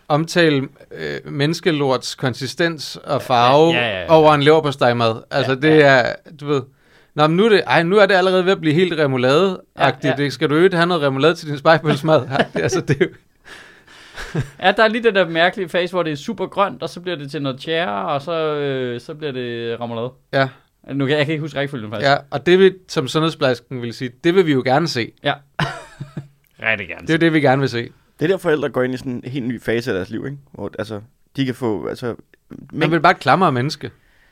omtale 0.07 0.67
øh, 0.97 1.17
menneskelorts 1.33 2.15
konsistens 2.15 2.97
og 3.03 3.21
farve 3.21 3.73
Ja, 3.73 3.79
ja, 3.79 3.87
ja, 3.87 4.01
ja. 4.01 4.05
over 4.13 4.33
en 4.33 4.43
leverpostejmad. 4.43 5.15
Altså 5.31 5.51
Ja, 5.51 5.57
det 5.67 5.83
er, 5.85 6.13
du 6.39 6.47
ved, 6.47 6.61
Nå, 7.15 7.27
men 7.27 7.37
nu 7.37 7.45
er, 7.45 7.49
det, 7.49 7.63
ej, 7.67 7.83
nu 7.83 7.97
er 7.97 8.05
det 8.05 8.15
allerede 8.15 8.45
ved 8.45 8.51
at 8.51 8.59
blive 8.61 8.73
helt 8.73 8.93
remoulade-agtigt. 8.93 10.05
Ja, 10.05 10.15
Ja, 10.17 10.23
ja. 10.23 10.29
Skal 10.29 10.49
du 10.49 10.55
øvrigt 10.55 10.73
have 10.73 10.85
noget 10.87 11.03
remoulade 11.03 11.35
til 11.35 11.47
din? 11.47 11.59
Ja, 11.65 12.37
det, 12.53 12.61
altså, 12.61 12.81
det 12.81 13.01
er 13.01 13.05
jo, 13.05 13.09
Ja, 14.63 14.71
der 14.71 14.83
er 14.83 14.87
lige 14.87 15.03
den 15.03 15.15
der 15.15 15.29
mærkelige 15.29 15.69
fase, 15.69 15.93
hvor 15.93 16.03
det 16.03 16.11
er 16.11 16.15
super 16.15 16.45
grønt, 16.47 16.83
og 16.83 16.89
så 16.89 16.99
bliver 17.01 17.15
det 17.17 17.31
til 17.31 17.41
noget 17.41 17.59
tjære, 17.59 18.05
og 18.07 18.21
så, 18.21 18.55
øh, 18.55 19.01
så 19.01 19.13
bliver 19.13 19.31
det 19.31 19.79
remoulade. 19.81 20.11
ja, 20.33 20.49
Nu 20.93 21.05
kan 21.05 21.17
jeg 21.17 21.25
kan 21.25 21.31
ikke 21.33 21.41
huske 21.41 21.59
rækkefølgen 21.59 21.91
faktisk. 21.91 22.09
ja, 22.09 22.15
og 22.31 22.45
det 22.45 22.59
vil, 22.59 22.75
som 22.87 23.07
sundhedsplejersken 23.07 23.81
vil 23.81 23.93
sige, 23.93 24.11
det 24.23 24.35
vil 24.35 24.45
vi 24.45 24.53
jo 24.53 24.61
gerne 24.65 24.87
se. 24.87 25.11
ja. 25.23 25.33
Rigtig 26.63 26.87
gerne. 26.87 27.07
Det 27.07 27.13
er 27.13 27.17
det, 27.17 27.33
vi 27.33 27.41
gerne 27.41 27.59
vil 27.59 27.69
se. 27.69 27.89
Det 28.19 28.25
er 28.25 28.27
der, 28.27 28.37
forældre 28.37 28.69
går 28.69 28.83
ind 28.83 28.93
i 28.93 28.97
sådan 28.97 29.11
en 29.11 29.31
helt 29.31 29.45
ny 29.47 29.61
fase 29.61 29.91
af 29.91 29.95
deres 29.95 30.09
liv, 30.09 30.25
ikke? 30.25 30.37
Hvor, 30.51 30.71
altså, 30.79 31.01
de 31.35 31.45
kan 31.45 31.55
få, 31.55 31.87
altså... 31.87 32.15
Man 32.73 32.91
vil 32.91 32.99
bare 32.99 33.13
klamre 33.13 33.51
menneske 33.51 33.91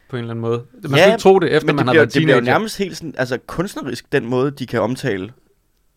på 0.10 0.16
en 0.16 0.20
eller 0.20 0.32
anden 0.34 0.42
måde. 0.42 0.66
Man 0.74 0.92
Ja, 0.92 0.98
skal 0.98 1.12
ikke 1.12 1.22
tro 1.22 1.40
det, 1.40 1.54
efter 1.56 1.68
men 1.68 1.76
man 1.76 1.86
det 1.86 1.88
har 1.88 1.94
bliver, 1.94 2.02
været 2.02 2.14
det 2.14 2.24
bliver 2.24 2.42
nærmest 2.42 2.78
helt 2.78 2.98
sådan, 2.98 3.16
altså 3.18 3.38
kunstnerisk, 3.48 4.12
den 4.12 4.26
måde, 4.26 4.52
de 4.52 4.66
kan 4.68 4.82
omtale 4.82 5.32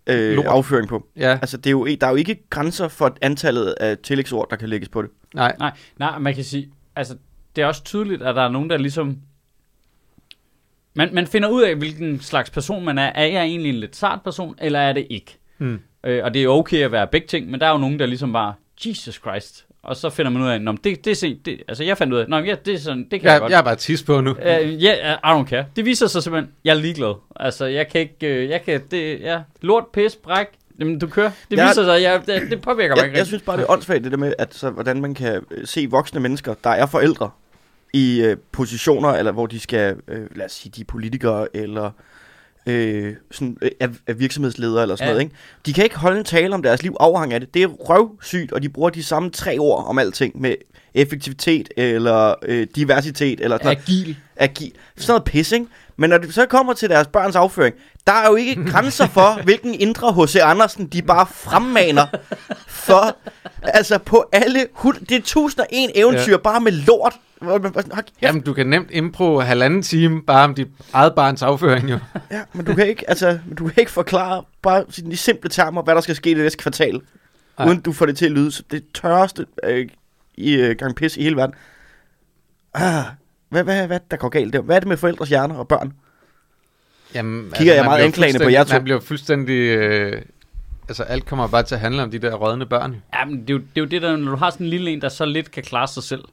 øh, 0.06 0.32
Lort. 0.37 0.47
afføring 0.47 0.88
på. 0.88 1.06
Ja, 1.17 1.38
Altså, 1.43 1.56
det 1.56 1.67
er 1.67 1.70
jo, 1.70 1.87
der 2.00 2.06
er 2.06 2.11
jo 2.11 2.17
ikke 2.17 2.37
grænser 2.50 2.88
for 2.88 3.17
antallet 3.23 3.75
af 3.81 3.99
tillægsord, 3.99 4.47
der 4.50 4.56
kan 4.56 4.69
lægges 4.69 4.88
på 4.88 5.03
det. 5.03 5.11
nej. 5.35 5.56
Nej, 5.58 5.73
nej, 5.99 6.19
man 6.19 6.35
kan 6.35 6.44
sige, 6.44 6.70
altså, 6.97 7.17
det 7.56 7.62
er 7.62 7.67
også 7.67 7.85
tydeligt, 7.85 8.23
at 8.23 8.35
der 8.35 8.43
er 8.43 8.49
nogen, 8.50 8.70
der 8.70 8.76
ligesom... 8.76 9.17
Man, 10.94 11.09
man 11.14 11.26
finder 11.26 11.49
ud 11.49 11.62
af, 11.62 11.76
hvilken 11.76 12.20
slags 12.20 12.50
person 12.50 12.85
man 12.85 12.99
er. 12.99 13.12
Er 13.14 13.26
jeg 13.26 13.43
egentlig 13.44 13.69
en 13.69 13.75
lidt 13.81 13.97
sart 13.97 14.23
person, 14.23 14.55
eller 14.59 14.79
er 14.79 14.93
det 14.93 15.06
ikke? 15.11 15.38
Hmm. 15.59 15.81
Øh, 16.05 16.25
og 16.25 16.35
det 16.35 16.44
er 16.44 16.49
okay 16.49 16.85
at 16.85 16.93
være 16.93 17.06
begge 17.06 17.26
ting, 17.26 17.50
men 17.50 17.61
der 17.61 17.67
er 17.67 17.70
jo 17.70 17.79
nogen, 17.79 17.99
der 17.99 18.06
ligesom 18.06 18.32
bare, 18.32 18.55
Jesus 18.87 19.14
Christ. 19.14 19.66
Og 19.87 19.97
så 19.97 20.11
finder 20.11 20.31
man 20.31 20.43
ud 20.43 20.49
af, 20.49 20.61
Nå, 20.61 20.73
det, 20.85 21.05
det, 21.05 21.38
det, 21.47 21.62
altså 21.69 21.85
jeg 21.85 21.99
fandt 21.99 22.12
ud 22.12 22.19
af, 22.19 22.25
Nå, 22.29 22.38
ja, 22.38 22.55
det 22.65 22.75
er 22.75 22.79
sådan, 22.79 23.06
det 23.11 23.21
kan 23.21 23.23
jeg, 23.23 23.33
Jeg, 23.33 23.41
godt. 23.41 23.53
jeg 23.53 23.59
er 23.59 23.62
bare 23.62 23.77
tis 23.77 24.03
på 24.03 24.21
nu. 24.21 24.31
Uh, 24.31 24.37
yeah, 24.47 25.19
I 25.19 25.41
don't 25.41 25.47
care. 25.49 25.65
Det 25.77 25.85
viser 25.85 26.06
sig 26.06 26.23
simpelthen, 26.23 26.53
jeg 26.65 26.71
er 26.77 26.81
ligeglad. 26.81 27.15
Altså, 27.37 27.65
jeg 27.67 27.88
kan 27.88 28.00
ikke, 28.00 28.43
uh, 28.44 28.50
jeg 28.50 28.62
kan, 28.62 28.81
det, 28.91 29.21
ja, 29.21 29.41
lort, 29.61 29.85
pis, 29.93 30.17
bræk. 30.17 30.47
Jamen, 30.81 30.99
du 30.99 31.06
kører. 31.06 31.31
Det 31.50 31.56
Jeg- 31.56 31.69
viser 31.69 31.85
sig, 31.85 32.03
jeg, 32.03 32.23
det, 32.27 32.50
det 32.50 32.62
påvirker 32.62 32.94
mig 32.94 32.99
Jeg, 32.99 33.06
ikke 33.06 33.19
jeg 33.19 33.27
synes 33.27 33.43
bare, 33.43 33.56
det 33.56 33.62
er 33.62 33.71
åndssvagt, 33.71 34.05
det 34.05 34.12
der 34.12 34.19
med, 34.19 34.33
at, 34.38 34.55
så, 34.55 34.71
hvordan 34.71 35.00
man 35.00 35.15
kan 35.15 35.43
øh, 35.50 35.67
se 35.67 35.87
voksne 35.91 36.21
mennesker, 36.21 36.55
der 36.65 36.71
er 36.71 36.87
forældre, 36.87 37.31
i 37.93 38.21
øh, 38.23 38.37
positioner, 38.53 39.09
eller 39.09 39.33
hvor 39.33 39.47
de 39.47 39.61
skal, 39.61 39.97
øh, 40.09 40.27
lad 40.37 40.47
os 40.47 40.53
sige, 40.53 40.73
de 40.77 40.81
er 40.81 40.85
politikere, 40.85 41.56
eller 41.56 41.91
øh, 42.67 43.15
sådan, 43.31 43.57
øh, 43.63 43.71
er, 43.81 43.89
er 44.07 44.13
virksomhedsledere, 44.15 44.83
eller 44.83 44.97
sådan 44.97 45.09
Ja. 45.09 45.13
noget, 45.13 45.23
ikke? 45.25 45.37
De 45.67 45.73
kan 45.73 45.85
ikke 45.85 45.97
holde 45.99 46.19
en 46.19 46.25
tale 46.25 46.55
om 46.55 46.63
deres 46.63 46.83
liv 46.83 46.97
afhængig 47.01 47.35
af 47.35 47.41
det. 47.41 47.55
Det 47.55 47.63
er 47.63 47.67
røvsygt, 47.67 48.53
og 48.53 48.63
de 48.63 48.69
bruger 48.69 48.91
de 48.91 49.03
samme 49.03 49.31
tre 49.31 49.57
ord 49.59 49.85
om 49.89 49.99
alting, 49.99 50.41
med 50.41 50.55
effektivitet, 50.95 51.69
eller 51.77 52.35
øh, 52.43 52.67
diversitet, 52.77 53.41
eller 53.41 53.57
sådan 53.57 53.67
noget. 53.67 53.79
Agil. 53.79 54.17
Agi. 54.37 54.75
Sådan 54.97 55.11
noget 55.13 55.25
pis, 55.25 55.53
ikke? 55.53 55.67
Men 55.97 56.11
når 56.11 56.19
det 56.19 56.35
så 56.35 56.47
kommer 56.47 56.73
til 56.73 56.89
deres 56.91 57.07
børns 57.07 57.37
afføring, 57.37 57.75
der 58.07 58.13
er 58.13 58.29
jo 58.29 58.35
ikke 58.37 58.65
grænser 58.65 59.07
for, 59.07 59.39
hvilken 59.45 59.75
indre 59.75 60.12
H.C. 60.25 60.37
Andersen, 60.43 60.87
de 60.87 61.03
bare 61.03 61.27
fremmaner 61.35 62.07
for, 62.67 63.17
altså 63.62 63.99
på 63.99 64.29
alle, 64.32 64.67
det 65.08 65.12
er 65.12 65.17
1001 65.17 65.91
eventyr, 65.94 66.32
ja. 66.32 66.37
bare 66.37 66.61
med 66.61 66.73
lort. 66.73 67.14
Jamen, 68.23 68.43
du 68.43 68.53
kan 68.53 68.67
nemt 68.67 68.88
impro 68.91 69.41
halvanden 69.41 69.82
time 69.82 70.23
bare 70.23 70.44
om 70.44 70.55
dit 70.55 70.69
eget 70.93 71.14
barns 71.14 71.43
afføring, 71.43 71.91
jo. 71.91 71.99
Ja, 72.31 72.43
men 72.53 72.64
du 72.64 72.75
kan 72.75 72.88
ikke, 72.88 73.11
altså, 73.11 73.38
men 73.47 73.56
du 73.56 73.64
kan 73.69 73.75
ikke 73.76 73.93
forklare 73.93 74.42
bare 74.62 74.85
i 74.97 75.16
simple 75.16 75.50
termer, 75.50 75.83
hvad 75.83 75.95
der 75.95 76.00
skal 76.00 76.16
ske 76.16 76.31
i 76.31 76.35
det 76.35 76.42
næste 76.42 76.59
kvartal. 76.59 77.00
Nej. 77.59 77.69
uden 77.69 77.81
du 77.81 77.92
får 77.92 78.07
det 78.07 78.16
til 78.16 78.26
at 78.26 78.33
lyde 78.33 78.52
som 78.52 78.64
det 78.71 78.85
tørreste 78.95 79.47
øh, 79.64 79.88
i 80.35 80.54
øh, 80.54 80.76
gang 80.76 80.97
pis 80.97 81.16
i 81.16 81.23
hele 81.23 81.37
verden. 81.37 81.54
Ah, 82.75 83.04
hvad, 83.49 83.64
hvad, 83.64 83.87
hvad 83.87 84.00
der 84.11 84.16
går 84.16 84.28
galt 84.28 84.52
der? 84.52 84.61
Hvad 84.61 84.76
er 84.76 84.81
det 84.81 84.88
med 84.88 84.97
forældres 84.97 85.28
hjerner 85.28 85.54
og 85.54 85.69
børn? 85.69 85.92
Jamen, 87.14 87.52
Kigger 87.54 87.75
jeg 87.75 87.83
man 87.83 87.90
meget 87.90 88.04
anklagende 88.04 88.45
på 88.45 88.49
jer 88.49 88.64
to? 88.64 88.73
Man 88.73 88.85
bliver 88.85 89.00
fuldstændig... 89.00 89.54
Øh, 89.54 90.23
altså, 90.88 91.02
alt 91.02 91.26
kommer 91.26 91.49
bare 91.49 91.62
til 91.62 91.75
at 91.75 91.81
handle 91.81 92.02
om 92.02 92.11
de 92.11 92.19
der 92.19 92.35
rådne 92.35 92.66
børn. 92.66 93.02
Ja, 93.14 93.25
men 93.25 93.40
det 93.40 93.50
er, 93.50 93.55
jo, 93.55 93.59
det 93.59 93.76
er 93.76 93.81
jo 93.81 93.87
det 93.87 94.02
der, 94.02 94.16
når 94.16 94.31
du 94.31 94.37
har 94.37 94.50
sådan 94.50 94.66
en 94.66 94.71
lille 94.71 94.90
en, 94.90 95.00
der 95.00 95.09
så 95.09 95.25
lidt 95.25 95.50
kan 95.50 95.62
klare 95.62 95.87
sig 95.87 96.02
selv, 96.02 96.25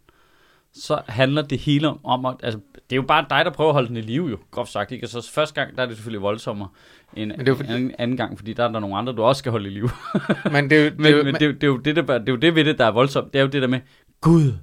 så 0.74 1.02
handler 1.08 1.42
det 1.42 1.60
hele 1.60 1.88
om, 1.90 2.00
om 2.06 2.26
at, 2.26 2.36
altså, 2.44 2.60
det 2.74 2.92
er 2.92 2.96
jo 2.96 3.02
bare 3.08 3.26
dig, 3.30 3.46
der 3.46 3.52
prøver 3.52 3.70
at 3.70 3.74
holde 3.74 3.88
den 3.88 3.98
i 3.98 4.02
live 4.02 4.30
jo, 4.30 4.38
groft 4.52 4.72
sagt, 4.72 4.92
ikke? 4.92 5.06
Og 5.06 5.10
så 5.10 5.32
første 5.34 5.62
gang, 5.62 5.76
der 5.78 5.82
er 5.82 5.86
det 5.86 5.96
selvfølgelig 5.96 6.22
voldsommere 6.22 6.70
end 7.14 7.32
Men 7.32 7.40
det 7.40 7.50
er 7.50 7.56
fordi- 7.56 7.70
anden, 7.74 7.92
anden 8.00 8.18
gang, 8.18 8.38
fordi 8.38 8.54
der 8.54 8.64
er 8.64 8.72
der 8.72 8.80
nogle 8.80 8.98
andre, 8.98 9.14
du 9.14 9.24
også 9.24 9.40
skal 9.40 9.52
holde 9.52 9.70
i 9.70 9.74
live. 9.74 9.90
Men 10.52 10.70
det 10.70 10.78
er 10.78 10.84
jo... 10.84 10.90
Det 10.90 11.00
Men, 11.00 11.12
jo 11.12 11.24
men 11.24 11.34
det, 11.34 11.42
er 11.44 11.52
det, 11.52 11.64
er 11.64 11.68
jo 11.68 11.78
det, 11.78 11.96
der, 11.96 12.02
det 12.02 12.30
er 12.30 12.34
jo 12.34 12.36
det 12.36 12.56
ved 12.56 12.66
det, 12.66 12.78
der 12.80 12.86
er 12.86 12.92
voldsomt. 12.92 13.34
Det 13.34 13.40
er 13.40 13.44
jo 13.44 13.50
det 13.50 13.62
der 13.62 13.68
med, 13.68 13.80
Gud, 14.22 14.54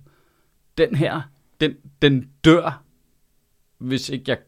den 0.78 0.94
her, 0.94 1.20
den, 1.60 1.74
den 2.02 2.28
dør, 2.44 2.82
hvis 3.78 4.08
ikke 4.08 4.24
jeg 4.28 4.38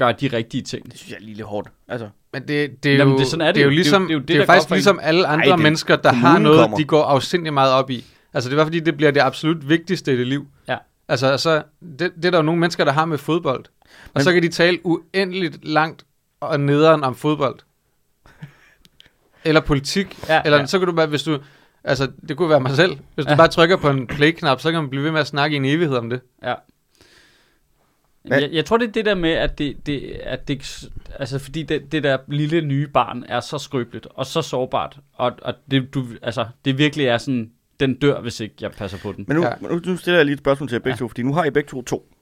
gør 0.00 0.12
de 0.12 0.28
rigtige 0.28 0.62
ting. 0.62 0.90
Det 0.90 0.98
synes 0.98 1.10
jeg 1.10 1.16
er 1.16 1.20
lige 1.24 1.34
lidt 1.34 1.46
hårdt. 1.46 1.68
Altså, 1.88 2.08
Men 2.32 2.42
det, 2.48 2.84
det 2.84 2.92
er 2.92 2.96
Jamen, 2.96 3.12
jo, 3.14 3.18
det- 3.18 3.26
sådan 3.26 3.40
er 3.40 3.46
det 3.46 3.54
det 3.54 3.60
er 3.60 3.64
jo 3.64 3.70
jo. 3.70 3.74
ligesom, 3.74 4.02
Det 4.02 4.10
er 4.10 4.14
jo- 4.14 4.18
det 4.20 4.28
det, 4.28 4.34
er 4.34 4.38
jo 4.40 4.44
faktisk 4.46 4.70
ligesom 4.70 4.98
alle 5.02 5.26
andre 5.26 5.46
Ej, 5.48 5.56
det- 5.56 5.62
mennesker, 5.62 5.96
der 5.96 6.12
har 6.12 6.38
noget, 6.38 6.60
kommer. 6.60 6.76
de 6.76 6.84
går 6.84 7.02
afsindig 7.04 7.52
meget 7.54 7.72
op 7.72 7.90
i. 7.90 8.04
Altså 8.34 8.50
det 8.50 8.54
er 8.54 8.58
bare 8.58 8.66
fordi, 8.66 8.80
det 8.80 8.96
bliver 8.96 9.10
det 9.10 9.20
absolut 9.20 9.68
vigtigste 9.68 10.14
i 10.14 10.16
det 10.16 10.26
liv. 10.26 10.46
Ja. 10.68 10.76
Altså, 11.08 11.26
altså 11.26 11.62
det, 11.98 12.10
det 12.16 12.24
er 12.24 12.30
der 12.30 12.38
jo 12.38 12.42
nogle 12.42 12.60
mennesker, 12.60 12.84
der 12.84 12.92
har 12.92 13.04
med 13.04 13.18
fodbold. 13.18 13.64
Og 13.84 14.10
Men- 14.14 14.24
så 14.24 14.32
kan 14.32 14.42
de 14.42 14.48
tale 14.48 14.78
uendeligt 14.84 15.58
langt 15.68 16.04
og 16.40 16.60
nederen 16.60 17.04
om 17.04 17.14
fodbold. 17.14 17.58
Eller 19.44 19.60
politik. 19.60 20.18
Ja, 20.28 20.42
Eller 20.44 20.58
ja. 20.58 20.66
så 20.66 20.78
kan 20.78 20.88
du 20.88 20.94
bare, 20.94 21.06
hvis 21.06 21.22
du... 21.22 21.38
Altså, 21.84 22.08
det 22.28 22.36
kunne 22.36 22.48
være 22.48 22.60
mig 22.60 22.76
selv. 22.76 22.96
Hvis 23.14 23.26
du 23.26 23.30
Ja. 23.30 23.36
bare 23.36 23.48
trykker 23.48 23.76
på 23.76 23.90
en 23.90 24.06
play-knap, 24.06 24.60
så 24.60 24.70
kan 24.72 24.80
man 24.80 24.90
blive 24.90 25.04
ved 25.04 25.10
med 25.10 25.20
at 25.20 25.26
snakke 25.26 25.54
i 25.54 25.56
en 25.56 25.64
evighed 25.64 25.96
om 25.96 26.10
det. 26.10 26.20
Ja. 26.42 26.54
Hvad? 28.24 28.40
Jeg, 28.40 28.50
jeg 28.52 28.64
tror, 28.64 28.76
det 28.76 28.88
er 28.88 28.92
det 28.92 29.04
der 29.04 29.14
med, 29.14 29.30
at 29.30 29.58
det, 29.58 29.86
det, 29.86 30.00
at 30.22 30.48
det 30.48 30.88
altså 31.18 31.38
fordi 31.38 31.62
det, 31.62 31.92
det 31.92 32.02
der 32.02 32.18
lille 32.28 32.60
nye 32.60 32.86
barn 32.88 33.24
er 33.28 33.40
så 33.40 33.58
skrøbeligt 33.58 34.06
og 34.10 34.26
så 34.26 34.42
sårbart, 34.42 34.98
og, 35.14 35.32
og 35.42 35.54
det, 35.70 35.94
du, 35.94 36.06
altså, 36.22 36.46
det 36.64 36.78
virkelig 36.78 37.06
er 37.06 37.18
sådan, 37.18 37.50
den 37.80 37.94
dør, 37.94 38.20
hvis 38.20 38.40
ikke 38.40 38.54
jeg 38.60 38.72
passer 38.72 38.98
på 38.98 39.12
den. 39.12 39.24
men 39.28 39.36
nu, 39.36 39.42
Ja. 39.42 39.52
nu, 39.60 39.80
nu 39.84 39.96
stiller 39.96 40.18
jeg 40.18 40.24
lige 40.26 40.34
et 40.34 40.38
spørgsmål 40.40 40.68
til 40.68 40.74
jer 40.74 40.80
begge 40.80 40.94
ja. 40.94 40.98
to, 40.98 41.08
fordi 41.08 41.22
nu 41.22 41.34
har 41.34 41.44
I 41.44 41.50
begge 41.50 41.68
to 41.68 41.82
to. 41.82 42.12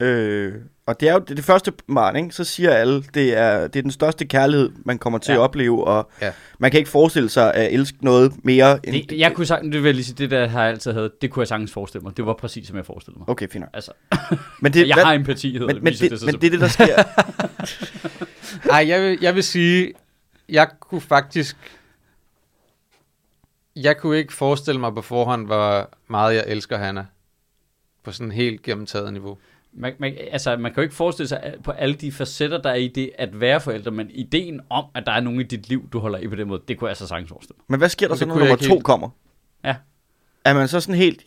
Øh, 0.00 0.54
og 0.86 1.00
det 1.00 1.08
er 1.08 1.12
jo 1.12 1.18
det, 1.28 1.36
det 1.36 1.44
første 1.44 1.72
barn, 1.94 2.16
ikke? 2.16 2.30
Så 2.32 2.44
siger 2.44 2.70
alle, 2.70 3.02
det 3.14 3.36
er, 3.36 3.66
det 3.68 3.76
er 3.78 3.82
den 3.82 3.90
største 3.90 4.24
kærlighed, 4.26 4.70
man 4.84 4.98
kommer 4.98 5.18
til 5.18 5.32
Ja. 5.32 5.38
at 5.38 5.42
opleve, 5.42 5.84
og 5.84 6.10
Ja. 6.22 6.32
man 6.58 6.70
kan 6.70 6.78
ikke 6.78 6.90
forestille 6.90 7.28
sig 7.30 7.54
at 7.54 7.72
elske 7.74 7.98
noget 8.04 8.32
mere 8.44 8.86
end... 8.86 9.08
Det, 9.08 9.18
jeg 9.18 9.32
kunne 9.34 9.46
sagtens, 9.46 9.72
det 9.74 9.82
vil 9.84 9.94
lige 9.94 10.04
sige, 10.04 10.14
det 10.18 10.30
der 10.30 10.46
har 10.48 10.60
jeg 10.62 10.70
altid 10.70 10.92
havde, 10.92 11.10
det 11.22 11.30
kunne 11.30 11.40
jeg 11.40 11.48
sagtens 11.48 11.72
forestille 11.72 12.02
mig. 12.02 12.16
Det 12.16 12.26
var 12.26 12.32
præcis, 12.34 12.68
som 12.68 12.76
jeg 12.76 12.86
forestillede 12.86 13.18
mig. 13.18 13.28
Okay, 13.28 13.48
fint. 13.48 13.64
Altså, 13.72 13.92
Men 14.62 14.72
det, 14.72 14.86
jeg 14.88 14.94
hvad- 14.94 15.04
har 15.04 15.12
empati, 15.14 15.52
hedder 15.52 15.66
men, 15.66 15.74
det, 15.76 15.82
men, 15.82 15.92
det, 15.92 16.20
sig 16.20 16.26
men 16.26 16.40
det 16.40 16.46
er 16.46 16.50
det, 16.50 16.60
der 16.60 16.68
sker. 16.68 16.96
Ej, 18.74 18.88
jeg 18.88 19.02
vil, 19.02 19.18
jeg 19.22 19.34
vil 19.34 19.42
sige, 19.42 19.92
jeg 20.48 20.68
kunne 20.80 21.00
faktisk... 21.00 21.56
Jeg 23.76 23.96
kunne 23.96 24.18
ikke 24.18 24.32
forestille 24.32 24.80
mig 24.80 24.94
på 24.94 25.02
forhånd, 25.02 25.46
hvor 25.46 25.90
meget 26.08 26.34
jeg 26.34 26.44
elsker 26.46 26.78
Hannah. 26.78 27.04
På 28.04 28.12
sådan 28.12 28.32
helt 28.32 28.62
gennemtaget 28.62 29.12
niveau. 29.12 29.38
Man, 29.72 29.92
man, 29.98 30.14
altså, 30.30 30.56
man 30.56 30.72
kan 30.72 30.76
jo 30.76 30.82
ikke 30.82 30.94
forestille 30.94 31.28
sig 31.28 31.54
på 31.64 31.70
alle 31.70 31.94
de 31.94 32.12
facetter, 32.12 32.62
der 32.62 32.70
er 32.70 32.74
i 32.74 32.88
det 32.88 33.10
at 33.18 33.40
være 33.40 33.60
forældre, 33.60 33.90
men 33.90 34.10
ideen 34.10 34.60
om, 34.70 34.84
at 34.94 35.06
der 35.06 35.12
er 35.12 35.20
nogen 35.20 35.40
i 35.40 35.42
dit 35.42 35.68
liv, 35.68 35.88
du 35.92 35.98
holder 35.98 36.18
i 36.18 36.28
på 36.28 36.36
den 36.36 36.48
måde, 36.48 36.62
det 36.68 36.78
kunne 36.78 36.88
jeg 36.88 36.96
så 36.96 37.06
sagtens 37.06 37.28
forestille 37.28 37.56
mig. 37.58 37.64
Men 37.68 37.80
hvad 37.80 37.88
sker 37.88 38.08
der 38.08 38.14
så, 38.14 38.26
når 38.26 38.38
nummer 38.38 38.56
to 38.56 38.74
helt. 38.74 38.84
kommer? 38.84 39.08
Ja. 39.64 39.76
Er 40.44 40.54
man 40.54 40.68
så 40.68 40.80
sådan 40.80 40.94
helt... 40.94 41.22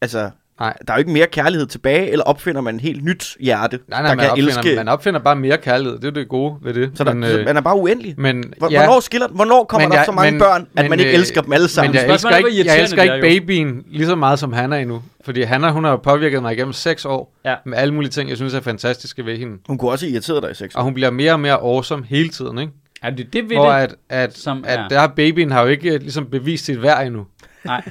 Altså, 0.00 0.30
Nej, 0.62 0.76
der 0.86 0.92
er 0.92 0.96
jo 0.96 0.98
ikke 0.98 1.10
mere 1.10 1.26
kærlighed 1.26 1.66
tilbage, 1.66 2.10
eller 2.10 2.24
opfinder 2.24 2.60
man 2.60 2.74
et 2.76 2.80
helt 2.80 3.04
nyt 3.04 3.36
hjerte, 3.40 3.78
nej, 3.88 4.02
nej 4.02 4.08
der 4.08 4.16
man, 4.16 4.22
kan 4.24 4.30
opfinder, 4.30 4.48
elske... 4.58 4.74
man 4.76 4.88
opfinder 4.88 5.20
bare 5.20 5.36
mere 5.36 5.58
kærlighed. 5.58 5.98
Det 5.98 6.04
er 6.06 6.10
det 6.10 6.28
gode 6.28 6.54
ved 6.62 6.74
det. 6.74 6.90
så, 6.94 7.04
der, 7.04 7.14
men, 7.14 7.30
så 7.30 7.38
øh, 7.38 7.44
man 7.44 7.56
er 7.56 7.60
bare 7.60 7.76
uendelig. 7.76 8.14
men, 8.18 8.44
Hvor- 8.58 8.70
ja, 8.70 8.84
Hvornår, 8.84 9.00
skiller, 9.00 9.28
hvornår 9.28 9.64
kommer 9.64 9.88
Men 9.88 9.92
der 9.92 9.98
jeg- 9.98 10.06
så 10.06 10.12
mange 10.12 10.30
men- 10.30 10.40
børn, 10.40 10.60
at 10.76 10.82
men, 10.84 10.90
man 10.90 10.98
ikke 10.98 11.12
øh, 11.12 11.18
elsker 11.18 11.40
dem 11.42 11.52
alle 11.52 11.68
sammen? 11.68 11.90
Men 11.92 12.00
jeg 12.06 12.12
elsker, 12.12 12.30
er, 12.30 12.36
ikke, 12.36 12.66
jeg 12.66 12.80
elsker 12.82 13.02
er 13.02 13.14
ikke 13.24 13.40
babyen 13.46 13.82
lige 13.90 14.06
så 14.06 14.14
meget 14.16 14.38
som 14.38 14.52
Hannah 14.52 14.80
endnu. 14.82 15.02
Fordi 15.24 15.42
Hannah, 15.42 15.72
hun 15.72 15.84
har 15.84 15.90
jo 15.90 15.96
påvirket 15.96 16.42
mig 16.42 16.52
igennem 16.52 16.72
seks 16.72 17.04
år. 17.04 17.34
Ja. 17.44 17.54
Med 17.66 17.78
alle 17.78 17.94
mulige 17.94 18.10
ting, 18.10 18.28
jeg 18.28 18.36
synes 18.36 18.54
er 18.54 18.60
fantastiske 18.60 19.26
ved 19.26 19.38
hende. 19.38 19.52
Hun 19.68 19.78
kunne 19.78 19.90
også 19.90 20.06
irritere 20.06 20.40
dig 20.40 20.50
i 20.50 20.54
sex. 20.54 20.74
Og 20.74 20.84
hun 20.84 20.94
bliver 20.94 21.10
mere 21.10 21.32
og 21.32 21.40
mere 21.40 21.54
awesome 21.54 22.04
hele 22.08 22.28
tiden, 22.28 22.58
ikke? 22.58 22.72
Er 23.02 23.10
det 23.10 23.32
det 23.32 23.48
ved 23.50 23.56
Hvor 23.56 23.66
det? 23.72 23.74
at, 23.82 23.94
at, 24.08 24.36
som 24.38 24.64
at 24.66 24.78
er- 24.78 24.88
der 24.88 25.06
babyen 25.06 25.50
har 25.50 25.62
jo 25.62 25.68
ikke 25.68 25.94
øh, 25.94 26.00
ligesom 26.00 26.26
bevist 26.26 26.64
sit 26.64 26.82
værd 26.82 27.06
endnu. 27.06 27.24
Nej. 27.64 27.82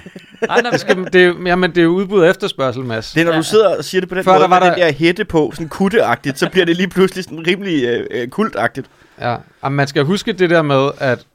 Nej, 0.48 0.62
nej, 0.62 0.72
Det, 0.72 0.80
skal, 0.80 1.04
det, 1.06 1.16
er, 1.16 1.26
jo- 1.26 1.46
jamen, 1.46 1.70
det 1.72 1.78
er 1.78 1.84
jo 1.84 1.90
udbud 1.90 2.22
og 2.22 2.30
efterspørgsel, 2.30 2.84
Mads. 2.86 3.12
Det 3.12 3.22
er, 3.22 3.26
når 3.26 3.32
Ja. 3.32 3.38
du 3.38 3.44
sidder 3.44 3.78
og 3.78 3.84
siger 3.84 4.02
det 4.02 4.10
på 4.10 4.16
den 4.16 4.24
Før 4.24 4.32
måde, 4.32 4.42
der 4.42 4.48
var 4.48 4.60
med 4.60 4.68
den 4.72 4.80
der- 4.80 4.86
der 4.86 4.94
hætte 4.94 5.26
på, 5.26 5.52
sådan 5.54 5.70
kutteagtigt, 5.70 6.40
så 6.40 6.50
bliver 6.50 6.66
det 6.66 6.78
lige 6.78 6.88
pludselig 6.90 7.24
sådan 7.24 7.48
rimelig 7.48 7.84
øh, 7.86 8.08
øh, 8.12 8.28
kultagtigt. 8.28 8.88
Ja, 9.20 9.36
og 9.62 9.72
man 9.72 9.88
skal 9.88 10.04
huske 10.04 10.34
det 10.34 10.50
der 10.50 10.62
med, 10.62 10.92
at, 11.00 11.26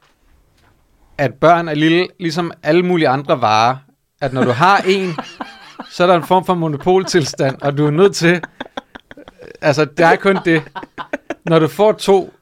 at 1.18 1.34
børn 1.34 1.68
er 1.68 1.74
lille, 1.74 2.06
ligesom 2.20 2.52
alle 2.62 2.82
mulige 2.82 3.08
andre 3.08 3.40
varer. 3.40 3.76
At 4.20 4.32
når 4.32 4.44
du 4.44 4.50
har 4.50 4.78
en, 4.86 5.16
så 5.90 6.02
er 6.02 6.06
der 6.06 6.14
en 6.14 6.26
form 6.26 6.46
for 6.46 6.54
monopoltilstand, 6.54 7.56
og 7.62 7.78
du 7.78 7.86
er 7.86 7.90
nødt 7.90 8.14
til... 8.14 8.40
Altså, 9.60 9.84
der 9.84 10.06
er 10.06 10.16
kun 10.16 10.38
det. 10.44 10.62
Når 11.44 11.58
du 11.58 11.68
får 11.68 11.92
to, 11.92 12.34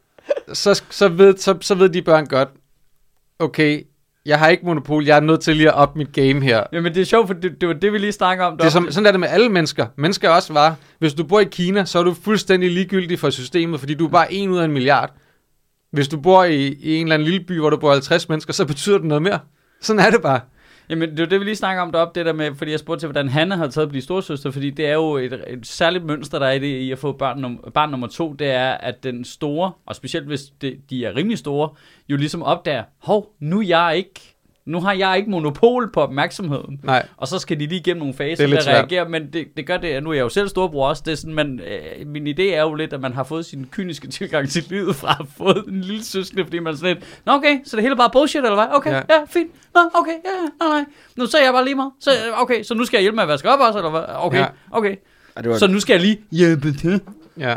så, 0.53 0.83
så, 0.91 1.09
ved, 1.09 1.37
så, 1.37 1.57
så 1.61 1.75
ved 1.75 1.89
de 1.89 2.03
børn 2.03 2.27
godt, 2.27 2.49
okay, 3.39 3.87
jeg 4.27 4.39
har 4.39 4.49
ikke 4.49 4.67
monopol, 4.67 5.05
jeg 5.05 5.17
er 5.17 5.21
nødt 5.21 5.41
til 5.41 5.57
lige 5.57 5.69
at 5.69 5.75
op 5.75 5.97
mit 5.97 6.13
game 6.13 6.41
her. 6.41 6.63
Jamen 6.73 6.95
det 6.95 7.01
er 7.01 7.05
sjovt, 7.05 7.27
for 7.27 7.35
det, 7.35 7.61
det 7.61 7.69
var 7.69 7.75
det, 7.75 7.93
vi 7.93 7.99
lige 7.99 8.13
snakkede 8.13 8.47
om. 8.47 8.57
Det 8.57 8.67
er 8.67 8.71
som, 8.71 8.91
sådan 8.91 9.07
er 9.07 9.11
det 9.11 9.21
med 9.21 9.29
alle 9.29 9.49
mennesker. 9.49 9.87
Mennesker 9.97 10.29
er 10.29 10.33
også 10.33 10.53
var. 10.53 10.77
Hvis 10.99 11.15
du 11.15 11.25
bor 11.25 11.41
i 11.41 11.45
Kina, 11.45 11.85
så 11.85 11.99
er 11.99 12.03
du 12.03 12.15
fuldstændig 12.15 12.71
ligegyldig 12.71 13.19
for 13.19 13.31
systemet, 13.31 13.81
fordi 13.81 13.95
du 13.95 14.07
er 14.07 14.11
bare 14.11 14.33
en 14.33 14.51
ud 14.51 14.59
af 14.59 14.65
en 14.65 14.73
milliard. 14.73 15.15
Hvis 15.93 16.09
du 16.09 16.21
bor 16.21 16.45
i, 16.45 16.67
i 16.67 16.97
en 16.97 17.07
eller 17.07 17.15
anden 17.15 17.29
lille 17.29 17.47
by, 17.47 17.59
hvor 17.59 17.71
du 17.71 17.77
bor 17.77 17.93
50 17.93 18.29
mennesker, 18.29 18.53
så 18.53 18.65
betyder 18.65 18.99
det 18.99 19.07
noget 19.07 19.23
mere. 19.23 19.39
Sådan 19.81 20.01
er 20.01 20.11
det 20.11 20.23
bare. 20.23 20.41
Jamen, 20.89 21.11
det 21.11 21.21
var 21.21 21.27
det, 21.27 21.41
vi 21.41 21.45
lige 21.45 21.57
snakker 21.57 21.83
om 21.83 21.93
deroppe, 21.93 22.19
det 22.19 22.27
der 22.27 22.33
med, 22.33 22.55
fordi 22.55 22.71
jeg 22.71 22.79
spurgte 22.79 23.03
til, 23.03 23.07
hvordan 23.07 23.29
han 23.29 23.51
har 23.51 23.69
taget 23.69 23.87
at 23.87 23.89
blive 23.89 24.03
storsøster, 24.03 24.51
fordi 24.51 24.71
det 24.71 24.87
er 24.87 24.95
jo 24.95 25.17
et, 25.17 25.45
et 25.47 25.67
særligt 25.67 26.05
mønster, 26.05 26.39
der 26.39 26.47
er 26.47 26.53
i 26.53 26.59
det 26.59 26.67
i 26.67 26.93
at 26.93 26.99
få 26.99 27.13
barn, 27.13 27.41
num, 27.41 27.65
barn 27.75 27.91
nummer 27.91 28.07
to, 28.07 28.33
det 28.33 28.51
er, 28.51 28.71
at 28.71 29.03
den 29.03 29.25
store, 29.25 29.73
og 29.87 29.97
specielt 29.97 30.27
hvis 30.27 30.43
det, 30.61 30.91
de 30.91 31.05
er 31.05 31.17
rimelig 31.17 31.39
store, 31.39 31.69
jo 32.09 32.17
ligesom 32.17 32.43
opdager, 32.43 32.85
hov, 32.99 33.35
nu 33.41 33.61
er 33.61 33.67
jeg 33.67 33.95
ikke, 33.97 34.34
nu 34.67 34.81
har 34.81 34.93
jeg 34.93 35.17
ikke 35.19 35.31
monopol 35.31 35.91
på 35.93 36.01
opmærksomheden. 36.01 36.81
Nej. 36.83 37.07
Og 37.17 37.29
så 37.29 37.39
skal 37.39 37.61
de 37.61 37.67
lige 37.67 37.81
igennem 37.81 37.99
nogle 37.99 38.15
faser, 38.15 38.45
er 38.45 38.49
der 38.49 38.69
reagerer, 38.69 39.09
men 39.09 39.33
det, 39.33 39.47
det 39.57 39.67
gør 39.67 39.77
det, 39.77 40.03
nu 40.03 40.11
er 40.11 40.15
jeg 40.15 40.23
jo 40.23 40.29
selv 40.29 40.49
storbror 40.49 40.89
også, 40.89 41.03
det 41.07 41.13
er 41.13 41.17
sådan, 41.17 41.35
man, 41.35 41.61
øh, 41.61 42.07
min 42.07 42.27
idé 42.27 42.43
er 42.43 42.63
jo 42.63 42.75
lidt, 42.75 42.93
at 42.93 43.01
man 43.01 43.13
har 43.13 43.25
fået 43.25 43.47
sin 43.47 43.67
kyniske 43.71 44.09
tilgang 44.09 44.49
til 44.49 44.65
livet 44.69 44.97
fra 44.97 45.09
at 45.11 45.17
have 45.17 45.27
fået 45.37 45.65
en 45.69 45.81
lille 45.81 46.05
søskende, 46.05 46.45
fordi 46.45 46.59
man 46.59 46.73
er 46.73 46.77
sådan 46.77 46.95
lidt, 46.97 47.21
nå 47.27 47.33
okay, 47.33 47.59
så 47.65 47.77
det 47.77 47.83
hele 47.83 47.93
er 47.93 47.97
bare 47.97 48.11
bullshit, 48.13 48.37
eller 48.45 48.55
hvad? 48.55 48.67
Okay, 48.71 48.91
ja, 48.91 48.97
Ja. 48.97 49.25
fint, 49.29 49.51
nå 49.75 49.81
okay, 49.95 50.11
ja, 50.25 50.31
ja, 50.43 50.67
nej, 50.67 50.69
nej, 50.81 50.85
nu 51.17 51.27
ser 51.27 51.43
jeg 51.45 51.53
bare 51.53 51.65
lige 51.65 51.75
meget, 51.75 51.93
så, 52.01 52.11
okay, 52.37 52.63
så 52.63 52.75
nu 52.75 52.85
skal 52.85 52.97
jeg 52.99 53.03
hjælpe 53.03 53.17
med 53.17 53.23
at 53.23 53.29
vaske 53.29 53.51
op 53.51 53.61
også, 53.61 53.79
eller 53.79 53.91
hvad? 53.91 54.03
Okay, 54.15 54.39
Ja. 54.39 54.47
okay, 54.71 54.97
Ja, 55.37 55.43
det, 55.43 55.51
var, 55.51 55.57
så 55.59 55.67
nu 55.67 55.81
skal 55.81 55.95
jeg 55.95 56.01
lige 56.01 56.21
hjælpe 56.31 56.73
til. 56.73 57.01
Ja. 57.39 57.49
ja, 57.51 57.55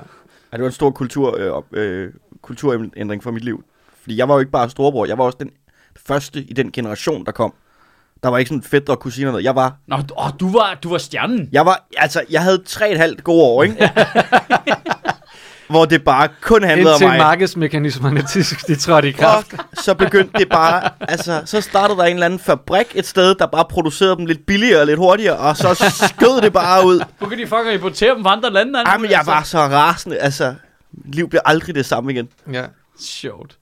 det 0.52 0.60
var 0.62 0.66
en 0.66 0.72
stor 0.72 0.92
kultur, 0.92 1.38
øh, 1.74 1.82
øh, 2.06 2.10
kulturændring 2.42 3.24
for 3.24 3.32
mit 3.32 3.44
liv. 3.44 3.64
Fordi 4.02 4.18
jeg 4.18 4.28
var 4.28 4.34
jo 4.34 4.40
ikke 4.40 4.52
bare 4.52 4.70
storebror, 4.70 5.06
jeg 5.06 5.18
var 5.18 5.24
også 5.24 5.38
den 5.40 5.50
første 6.08 6.42
i 6.42 6.54
den 6.54 6.72
generation, 6.72 7.26
der 7.26 7.32
kom. 7.32 7.54
Der 8.24 8.30
var 8.30 8.38
ikke 8.38 8.50
sådan 8.50 8.64
fædre 8.64 8.94
og 8.94 9.00
kusiner 9.00 9.32
noget. 9.32 9.44
Jeg 9.44 9.56
var, 9.56 9.76
Nå, 9.88 9.96
åh, 10.18 10.30
du 10.40 10.52
var, 10.52 10.78
du 10.84 10.90
var 10.90 10.98
stjernen. 10.98 11.50
jeg 11.52 11.66
var, 11.66 11.88
altså, 11.98 12.24
jeg 12.30 12.42
havde 12.42 12.64
tre 12.66 12.86
og 12.86 12.92
et 12.92 12.98
halvt 12.98 13.24
gode 13.24 13.44
år, 13.44 13.64
ikke? 13.64 13.92
Hvor 15.70 15.86
det 15.86 16.04
bare 16.04 16.30
kun 16.42 16.64
handlede 16.64 16.90
om 16.90 16.94
Indtil 16.94 17.08
mig. 17.08 17.18
markedsmekanismerne, 17.18 18.22
de, 18.22 18.44
de 18.68 18.76
trådte 18.76 19.10
i 19.10 19.12
kraft. 19.12 19.50
Fuck, 19.50 19.64
så 19.74 19.94
begyndte 19.94 20.40
det 20.40 20.50
bare, 20.50 20.90
altså, 21.00 21.42
så 21.46 21.62
startede 21.62 21.98
der 22.00 22.06
en 22.06 22.14
eller 22.14 22.26
anden 22.26 22.40
fabrik 22.40 22.86
et 22.96 23.06
sted, 23.08 23.36
der 23.36 23.46
bare 23.46 23.66
producerede 23.70 24.16
dem 24.18 24.26
lidt 24.26 24.46
billigere 24.46 24.80
og 24.82 24.86
lidt 24.86 24.98
hurtigere, 24.98 25.38
og 25.38 25.58
så 25.58 25.94
skød 26.08 26.42
det 26.42 26.54
bare 26.54 26.86
ud. 26.86 27.00
Nu 27.22 27.28
kan 27.28 27.38
de 27.38 27.48
fucking 27.48 27.74
importere 27.74 28.16
dem 28.16 28.24
fra 28.24 28.32
andre 28.32 28.50
lande. 28.54 28.80
Jamen, 28.92 29.10
jeg 29.10 29.18
altså. 29.20 29.32
var 29.32 29.44
så 29.44 29.58
rasende, 29.60 30.18
altså, 30.18 30.56
liv 31.06 31.30
bliver 31.30 31.42
aldrig 31.46 31.76
det 31.76 31.86
samme 31.86 32.12
igen. 32.14 32.30
Ja. 32.54 32.64
Sjovt. 33.02 33.57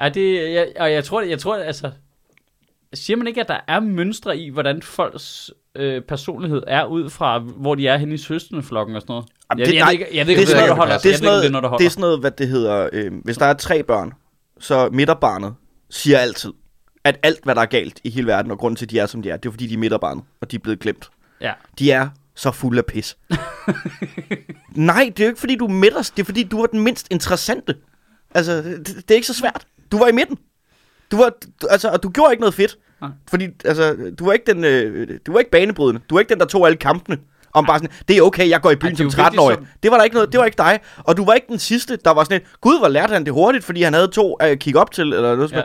Ja, 0.00 0.08
det, 0.08 0.52
jeg, 0.54 0.68
og 0.80 0.92
jeg 0.92 1.04
tror, 1.04 1.20
jeg 1.20 1.38
tror, 1.38 1.56
altså, 1.56 1.90
siger 2.94 3.16
man 3.16 3.26
ikke, 3.26 3.40
at 3.40 3.48
der 3.48 3.60
er 3.68 3.80
mønstre 3.80 4.38
i, 4.38 4.48
hvordan 4.50 4.82
folks 4.82 5.50
øh, 5.74 6.02
personlighed 6.02 6.62
er 6.66 6.84
ud 6.84 7.10
fra, 7.10 7.38
hvor 7.38 7.74
de 7.74 7.88
er 7.88 7.96
henne 7.96 8.14
i 8.14 8.18
søsterflokken 8.18 8.96
og 8.96 9.02
sådan 9.02 9.12
noget? 9.12 9.26
Jamen, 9.50 9.60
jeg, 9.60 9.66
det- 9.68 9.74
jeg, 9.74 9.80
nej, 9.84 9.92
ved 9.92 9.92
ikke, 10.00 10.16
jeg 10.16 10.26
ved 10.26 10.36
Det 10.36 10.42
er 10.42 10.46
ikke, 10.46 10.52
det 10.52 10.60
noget, 10.60 10.76
holder. 10.76 10.98
det 10.98 11.06
er 11.06 11.10
Jeg 11.10 11.18
sådan 11.18 11.24
det 11.42 11.46
er, 11.46 11.50
noget, 11.50 11.72
det 11.72 11.78
det 11.80 11.86
er 11.86 11.90
sådan 11.90 12.00
noget, 12.00 12.20
hvad 12.20 12.30
det 12.30 12.48
hedder, 12.48 12.88
øh, 12.92 13.12
hvis 13.24 13.36
der 13.38 13.46
er 13.46 13.54
tre 13.54 13.82
børn, 13.82 14.12
så 14.60 14.88
midterbarnet 14.92 15.54
siger 15.90 16.18
altid, 16.18 16.52
at 17.04 17.18
alt, 17.22 17.44
hvad 17.44 17.54
der 17.54 17.60
er 17.60 17.66
galt 17.66 18.00
i 18.04 18.10
hele 18.10 18.26
verden, 18.26 18.50
og 18.50 18.58
grunden 18.58 18.76
til, 18.76 18.86
at 18.86 18.90
de 18.90 18.98
er, 18.98 19.06
som 19.06 19.22
de 19.22 19.30
er, 19.30 19.36
det 19.36 19.48
er, 19.48 19.52
fordi 19.52 19.66
de 19.66 19.74
er 19.74 19.78
midterbarnet, 19.78 20.24
og 20.40 20.50
de 20.50 20.56
er 20.56 20.60
blevet 20.60 20.78
glemt. 20.80 21.10
Ja. 21.40 21.52
De 21.78 21.90
er 21.92 22.08
så 22.34 22.50
fulde 22.50 22.78
af 22.78 22.86
pis. 22.86 23.16
Nej, 24.74 25.12
det 25.16 25.20
er 25.20 25.24
jo 25.26 25.28
ikke, 25.30 25.40
fordi 25.40 25.56
du 25.56 25.64
er 25.64 25.70
midterst, 25.70 26.16
det 26.16 26.22
er, 26.22 26.24
fordi 26.24 26.42
du 26.42 26.60
var 26.60 26.66
den 26.66 26.80
mindst 26.80 27.06
interessante. 27.10 27.74
Altså, 28.34 28.52
det, 28.62 28.86
det 28.86 29.10
er 29.10 29.14
ikke 29.14 29.26
så 29.26 29.34
svært. 29.34 29.66
Du 29.92 29.98
var 29.98 30.08
i 30.08 30.12
midten. 30.12 30.38
Du 31.10 31.16
var, 31.16 31.32
du, 31.62 31.66
altså, 31.70 31.88
og 31.90 32.02
du 32.02 32.08
gjorde 32.10 32.32
ikke 32.32 32.40
noget 32.40 32.54
fedt. 32.54 32.76
Nej. 33.00 33.10
Fordi, 33.30 33.48
altså, 33.64 33.96
du 34.18 34.24
var 34.24 34.32
ikke 34.32 34.52
den, 34.52 34.64
øh, 34.64 35.08
du 35.26 35.32
var 35.32 35.38
ikke 35.38 35.50
banebrydende. 35.50 36.00
Du 36.10 36.14
var 36.14 36.20
ikke 36.20 36.30
den, 36.30 36.40
der 36.40 36.46
tog 36.46 36.66
alle 36.66 36.76
kampene. 36.76 37.18
Om 37.52 37.66
bare 37.66 37.78
sådan, 37.78 37.90
det 38.08 38.16
er 38.16 38.22
okay, 38.22 38.48
jeg 38.48 38.60
går 38.60 38.70
i 38.70 38.76
byen 38.76 38.86
Ej, 38.86 38.90
det 38.90 38.98
som 38.98 39.04
jo 39.04 39.24
vigtigt 39.24 39.40
13-årig. 39.40 39.56
som- 39.56 39.66
Det 39.82 39.90
var 39.90 39.96
der 39.96 40.04
ikke 40.04 40.14
noget, 40.14 40.32
det 40.32 40.38
var 40.40 40.44
ikke 40.46 40.56
dig. 40.58 40.80
Og 40.98 41.16
du 41.16 41.24
var 41.24 41.34
ikke 41.34 41.46
den 41.48 41.58
sidste, 41.58 41.96
der 42.04 42.10
var 42.10 42.24
sådan 42.24 42.40
et, 42.40 42.46
gud, 42.60 42.78
hvor 42.78 42.88
lærte 42.88 43.12
han 43.12 43.24
det 43.24 43.32
hurtigt, 43.32 43.64
fordi 43.64 43.82
han 43.82 43.94
havde 43.94 44.08
to 44.08 44.34
at 44.34 44.58
kigge 44.58 44.80
op 44.80 44.90
til, 44.92 45.02
eller 45.12 45.36
noget 45.36 45.52
Ja. 45.52 45.62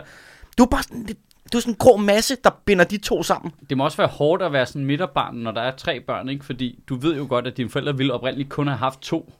Du 0.58 0.62
er 0.62 0.66
bare 0.68 0.82
sådan, 0.82 1.04
lidt- 1.06 1.18
du 1.52 1.58
er 1.58 1.60
sådan 1.60 1.72
en 1.72 1.76
grå 1.78 1.96
masse, 1.96 2.36
der 2.44 2.50
binder 2.64 2.84
de 2.84 2.96
to 2.98 3.22
sammen. 3.22 3.52
Det 3.70 3.76
må 3.76 3.84
også 3.84 3.96
være 3.96 4.06
hårdt 4.08 4.42
at 4.42 4.52
være 4.52 4.66
sådan 4.66 4.84
midterbarn, 4.84 5.34
når 5.34 5.50
der 5.50 5.60
er 5.60 5.76
tre 5.76 6.00
børn, 6.06 6.28
ikke? 6.28 6.44
Fordi 6.44 6.78
du 6.88 6.96
ved 6.96 7.16
jo 7.16 7.26
godt, 7.28 7.46
at 7.46 7.56
dine 7.56 7.70
forældre 7.70 7.96
ville 7.96 8.12
oprindeligt 8.14 8.48
kun 8.48 8.66
have 8.66 8.78
haft 8.78 9.00
to. 9.00 9.32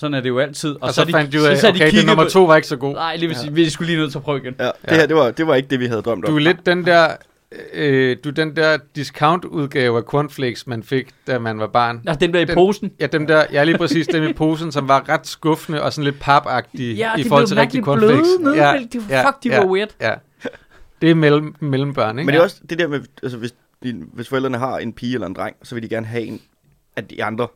Sådan 0.00 0.14
er 0.14 0.20
det 0.20 0.28
jo 0.28 0.38
altid. 0.38 0.70
Og, 0.70 0.78
og 0.82 0.94
så, 0.94 1.00
er 1.00 1.04
de- 1.04 1.12
fandt 1.12 1.32
du 1.32 1.46
af, 1.46 1.56
så 1.58 1.66
de 1.66 1.70
okay, 1.70 1.84
det 1.84 1.90
kigget 1.90 2.06
nummer 2.06 2.28
to 2.28 2.44
var 2.44 2.56
ikke 2.56 2.68
så 2.68 2.76
god. 2.76 2.94
Nej, 2.94 3.16
lige 3.16 3.28
vil 3.28 3.36
sige, 3.36 3.52
vi 3.54 3.70
skulle 3.70 3.86
lige 3.86 3.98
nødt 3.98 4.10
til 4.12 4.18
at 4.18 4.22
prøve 4.24 4.38
igen. 4.38 4.54
Ja, 4.58 4.64
det 4.64 4.72
Ja. 4.90 4.94
her, 4.94 5.06
det 5.06 5.16
var, 5.16 5.30
det 5.30 5.46
var 5.46 5.54
ikke 5.54 5.68
det, 5.68 5.80
vi 5.80 5.86
havde 5.86 6.02
drømt 6.02 6.24
om. 6.24 6.30
Du 6.30 6.36
er 6.36 6.40
lidt 6.40 6.66
den 6.66 6.86
der, 6.86 7.08
øh, 7.74 8.16
du 8.24 8.30
den 8.30 8.56
der 8.56 8.78
discount-udgave 8.96 9.96
af 9.96 10.02
cornflakes, 10.02 10.66
man 10.66 10.82
fik, 10.82 11.08
da 11.26 11.38
man 11.38 11.58
var 11.58 11.66
barn. 11.66 12.00
Nå, 12.04 12.12
den 12.20 12.34
der 12.34 12.40
i 12.40 12.44
Den- 12.44 12.54
posen. 12.54 12.90
Ja, 13.00 13.06
dem 13.06 13.26
der, 13.26 13.44
ja 13.52 13.64
lige 13.64 13.78
præcis 13.78 14.06
dem 14.06 14.24
i 14.24 14.32
posen, 14.32 14.72
som 14.72 14.88
var 14.88 15.08
ret 15.08 15.26
skuffende 15.26 15.82
og 15.82 15.92
sådan 15.92 16.04
lidt 16.04 16.20
papagtige 16.20 16.94
Ja, 16.94 17.16
i 17.16 17.22
de 17.22 17.28
forhold 17.28 17.46
til 17.46 17.56
rigtige 17.56 17.82
cornflakes. 17.82 18.28
bløde 18.40 18.54
nede. 18.56 18.66
Ja, 18.68 18.78
de, 18.92 19.00
fuck, 19.00 19.42
de 19.44 19.48
ja, 19.48 19.58
var 19.60 19.66
weird. 19.66 19.88
Ja. 20.00 20.14
Det 21.02 21.10
er 21.10 21.14
mellem, 21.14 21.54
mellembørn, 21.60 22.18
ikke? 22.18 22.26
Men 22.26 22.32
det 22.32 22.38
er 22.40 22.44
også 22.44 22.60
det 22.70 22.78
der 22.78 22.88
med, 22.88 23.00
altså 23.22 23.38
hvis, 23.38 23.54
din, 23.82 24.04
hvis 24.12 24.28
forældrene 24.28 24.58
har 24.58 24.78
en 24.78 24.92
pige 24.92 25.14
eller 25.14 25.26
en 25.26 25.34
dreng, 25.34 25.56
så 25.62 25.74
vil 25.74 25.82
de 25.82 25.88
gerne 25.88 26.06
have 26.06 26.22
en 26.24 26.40
af 26.96 27.04
de 27.04 27.24
andre. 27.24 27.46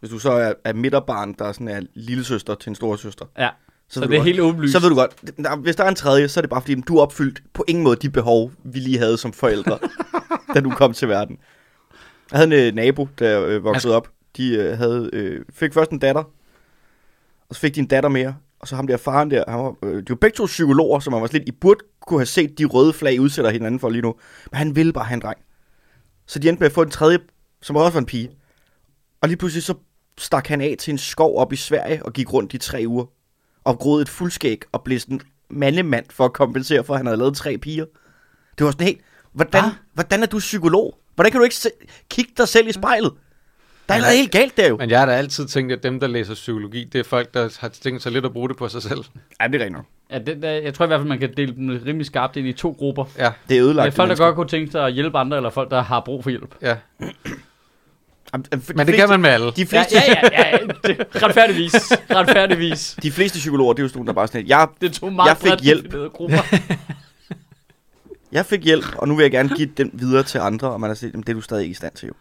Hvis 0.00 0.10
du 0.10 0.18
så 0.18 0.30
er, 0.32 0.52
er 0.64 0.72
midterbarn, 0.72 1.32
der 1.38 1.44
er 1.44 1.52
sådan 1.52 1.68
er 1.68 1.80
lillesøster 1.94 2.54
til 2.54 2.70
en 2.70 2.74
storesøster, 2.74 3.24
Ja, 3.38 3.48
så, 3.88 3.94
så 3.94 4.00
ved 4.00 4.08
det 4.08 4.14
er 4.14 4.18
du 4.18 4.24
helt 4.24 4.38
godt, 4.38 4.48
åbenlyst. 4.48 4.72
så 4.72 4.80
ved 4.80 4.88
du 4.88 4.94
godt, 4.94 5.20
der, 5.36 5.56
hvis 5.56 5.76
der 5.76 5.84
er 5.84 5.88
en 5.88 5.94
tredje, 5.94 6.28
så 6.28 6.40
er 6.40 6.42
det 6.42 6.50
bare 6.50 6.60
fordi, 6.60 6.80
du 6.80 6.94
har 6.94 7.00
opfyldt 7.02 7.42
på 7.52 7.64
ingen 7.68 7.84
måde 7.84 7.96
de 7.96 8.10
behov, 8.10 8.52
vi 8.64 8.78
lige 8.78 8.98
havde 8.98 9.16
som 9.16 9.32
forældre, 9.32 9.78
da 10.54 10.60
du 10.60 10.70
kom 10.70 10.92
til 10.92 11.08
verden. 11.08 11.38
Jeg 12.32 12.38
havde 12.38 12.60
en 12.60 12.66
øh, 12.66 12.74
nabo, 12.74 13.08
der 13.18 13.44
øh, 13.44 13.64
voksede 13.64 13.96
op. 13.96 14.08
De 14.36 14.54
øh, 14.54 14.78
havde, 14.78 15.10
øh, 15.12 15.44
fik 15.52 15.74
først 15.74 15.90
en 15.90 15.98
datter, 15.98 16.22
og 17.48 17.54
så 17.54 17.60
fik 17.60 17.74
de 17.74 17.80
en 17.80 17.86
datter 17.86 18.08
mere. 18.08 18.36
Og 18.60 18.68
så 18.68 18.76
ham 18.76 18.86
der 18.86 18.96
faren 18.96 19.30
der, 19.30 19.44
han 19.48 19.58
var, 19.58 19.74
øh, 19.82 19.96
de 19.96 20.04
var 20.08 20.14
begge 20.16 20.36
to 20.36 20.44
psykologer, 20.46 21.00
så 21.00 21.10
man 21.10 21.22
var 21.22 21.28
lidt, 21.32 21.48
I 21.48 21.52
burde 21.52 21.80
kunne 22.06 22.20
have 22.20 22.26
set 22.26 22.58
de 22.58 22.64
røde 22.64 22.92
flag 22.92 23.20
udsætter 23.20 23.50
hinanden 23.50 23.80
for 23.80 23.90
lige 23.90 24.02
nu. 24.02 24.14
Men 24.50 24.58
han 24.58 24.76
ville 24.76 24.92
bare 24.92 25.04
have 25.04 25.14
en 25.14 25.20
dreng. 25.20 25.38
Så 26.26 26.38
de 26.38 26.48
endte 26.48 26.60
med 26.60 26.66
at 26.66 26.72
få 26.72 26.82
en 26.82 26.90
tredje, 26.90 27.18
som 27.62 27.76
også 27.76 27.92
var 27.92 28.00
en 28.00 28.06
pige. 28.06 28.30
Og 29.20 29.28
lige 29.28 29.36
pludselig 29.36 29.62
så 29.62 29.74
stak 30.20 30.46
han 30.46 30.60
af 30.60 30.74
til 30.78 30.92
en 30.92 30.98
skov 30.98 31.38
op 31.38 31.52
i 31.52 31.56
Sverige 31.56 32.06
og 32.06 32.12
gik 32.12 32.32
rundt 32.32 32.54
i 32.54 32.58
tre 32.58 32.84
uger. 32.86 33.04
Og 33.64 33.78
groede 33.78 34.02
et 34.02 34.08
fuldskæg 34.08 34.60
og 34.72 34.82
blev 34.82 34.98
sådan 35.00 35.20
mandemand 35.50 36.04
for 36.10 36.24
at 36.24 36.32
kompensere 36.32 36.84
for, 36.84 36.94
at 36.94 36.98
han 36.98 37.06
havde 37.06 37.18
lavet 37.18 37.36
tre 37.36 37.58
piger. 37.58 37.84
Det 38.58 38.64
var 38.64 38.70
sådan 38.70 38.86
helt, 38.86 39.00
hvordan, 39.32 39.62
Hva? 39.62 39.70
hvordan 39.94 40.22
er 40.22 40.26
du 40.26 40.38
psykolog? 40.38 40.98
Hvordan 41.14 41.32
kan 41.32 41.38
du 41.38 41.44
ikke 41.44 41.56
se, 41.56 41.70
kigge 42.10 42.32
dig 42.36 42.48
selv 42.48 42.68
i 42.68 42.72
spejlet? 42.72 43.12
Der 43.88 43.94
er 43.96 43.98
noget 44.00 44.16
helt 44.16 44.30
galt 44.32 44.56
der 44.56 44.68
jo. 44.68 44.76
Men 44.76 44.90
jeg 44.90 44.98
har 44.98 45.06
da 45.06 45.12
altid 45.12 45.46
tænkt, 45.46 45.72
at 45.72 45.82
dem, 45.82 46.00
der 46.00 46.06
læser 46.06 46.34
psykologi, 46.34 46.84
det 46.84 46.98
er 46.98 47.04
folk, 47.04 47.34
der 47.34 47.56
har 47.60 47.68
tænkt 47.68 48.02
sig 48.02 48.12
lidt 48.12 48.24
at 48.24 48.32
bruge 48.32 48.48
det 48.48 48.56
på 48.56 48.68
sig 48.68 48.82
selv. 48.82 48.98
Ja, 49.40 49.46
det 49.46 49.54
er 49.62 49.64
rigtigt. 49.64 49.84
Ja, 50.10 50.18
det, 50.18 50.42
der, 50.42 50.50
jeg 50.50 50.74
tror 50.74 50.84
i 50.84 50.86
hvert 50.86 51.00
fald, 51.00 51.08
man 51.08 51.18
kan 51.18 51.34
dele 51.36 51.54
dem 51.54 51.80
rimelig 51.86 52.06
skarpt 52.06 52.36
ind 52.36 52.46
i 52.46 52.52
to 52.52 52.76
grupper. 52.78 53.04
Ja, 53.18 53.32
Det 53.48 53.56
er 53.56 53.62
ødelagt. 53.64 53.86
er 53.86 53.90
folk, 53.90 54.10
der 54.10 54.16
godt 54.16 54.34
kunne 54.34 54.48
tænke 54.48 54.72
sig 54.72 54.86
at 54.86 54.92
hjælpe 54.92 55.18
andre, 55.18 55.36
eller 55.36 55.50
folk, 55.50 55.70
der 55.70 55.80
har 55.82 56.00
brug 56.00 56.22
for 56.22 56.30
hjælp. 56.30 56.54
ja. 56.62 56.76
Men 58.32 58.44
Men 58.74 58.86
det 58.86 58.94
kan 58.94 59.08
man 59.08 59.20
med 59.20 59.30
alle. 59.30 59.52
De 59.56 59.66
fleste, 59.66 59.94
ja, 59.94 60.02
ja, 60.12 60.20
ja, 60.32 60.56
ja 60.56 60.66
det, 60.84 61.22
retfærdigvis. 61.22 61.74
Retfærdigvis. 62.10 62.96
de 63.02 63.12
fleste 63.12 63.38
psykologer, 63.38 63.72
det 63.72 63.80
er 63.80 63.84
jo 63.84 63.88
sådan 63.88 64.06
der 64.06 64.12
bare 64.12 64.28
sådan 64.28 64.46
jeg, 64.46 64.68
Det 64.80 64.92
tog 64.92 65.12
meget 65.12 65.28
Jeg 65.28 65.36
fik 65.36 65.64
hjælp. 65.64 65.94
jeg 68.32 68.46
fik 68.46 68.64
hjælp, 68.64 68.84
og 68.96 69.08
nu 69.08 69.16
vil 69.16 69.22
jeg 69.22 69.30
gerne 69.30 69.48
give 69.56 69.70
den 69.76 69.90
videre 69.92 70.22
til 70.22 70.38
andre, 70.38 70.70
og 70.70 70.80
man 70.80 70.90
har 70.90 70.94
set, 70.94 71.12
"Jamen, 71.12 71.22
det 71.22 71.28
er 71.28 71.34
du 71.34 71.40
stadig 71.40 71.62
ikke 71.62 71.72
i 71.72 71.74
stand 71.74 71.94
til 71.94 72.06
jo. 72.06 72.12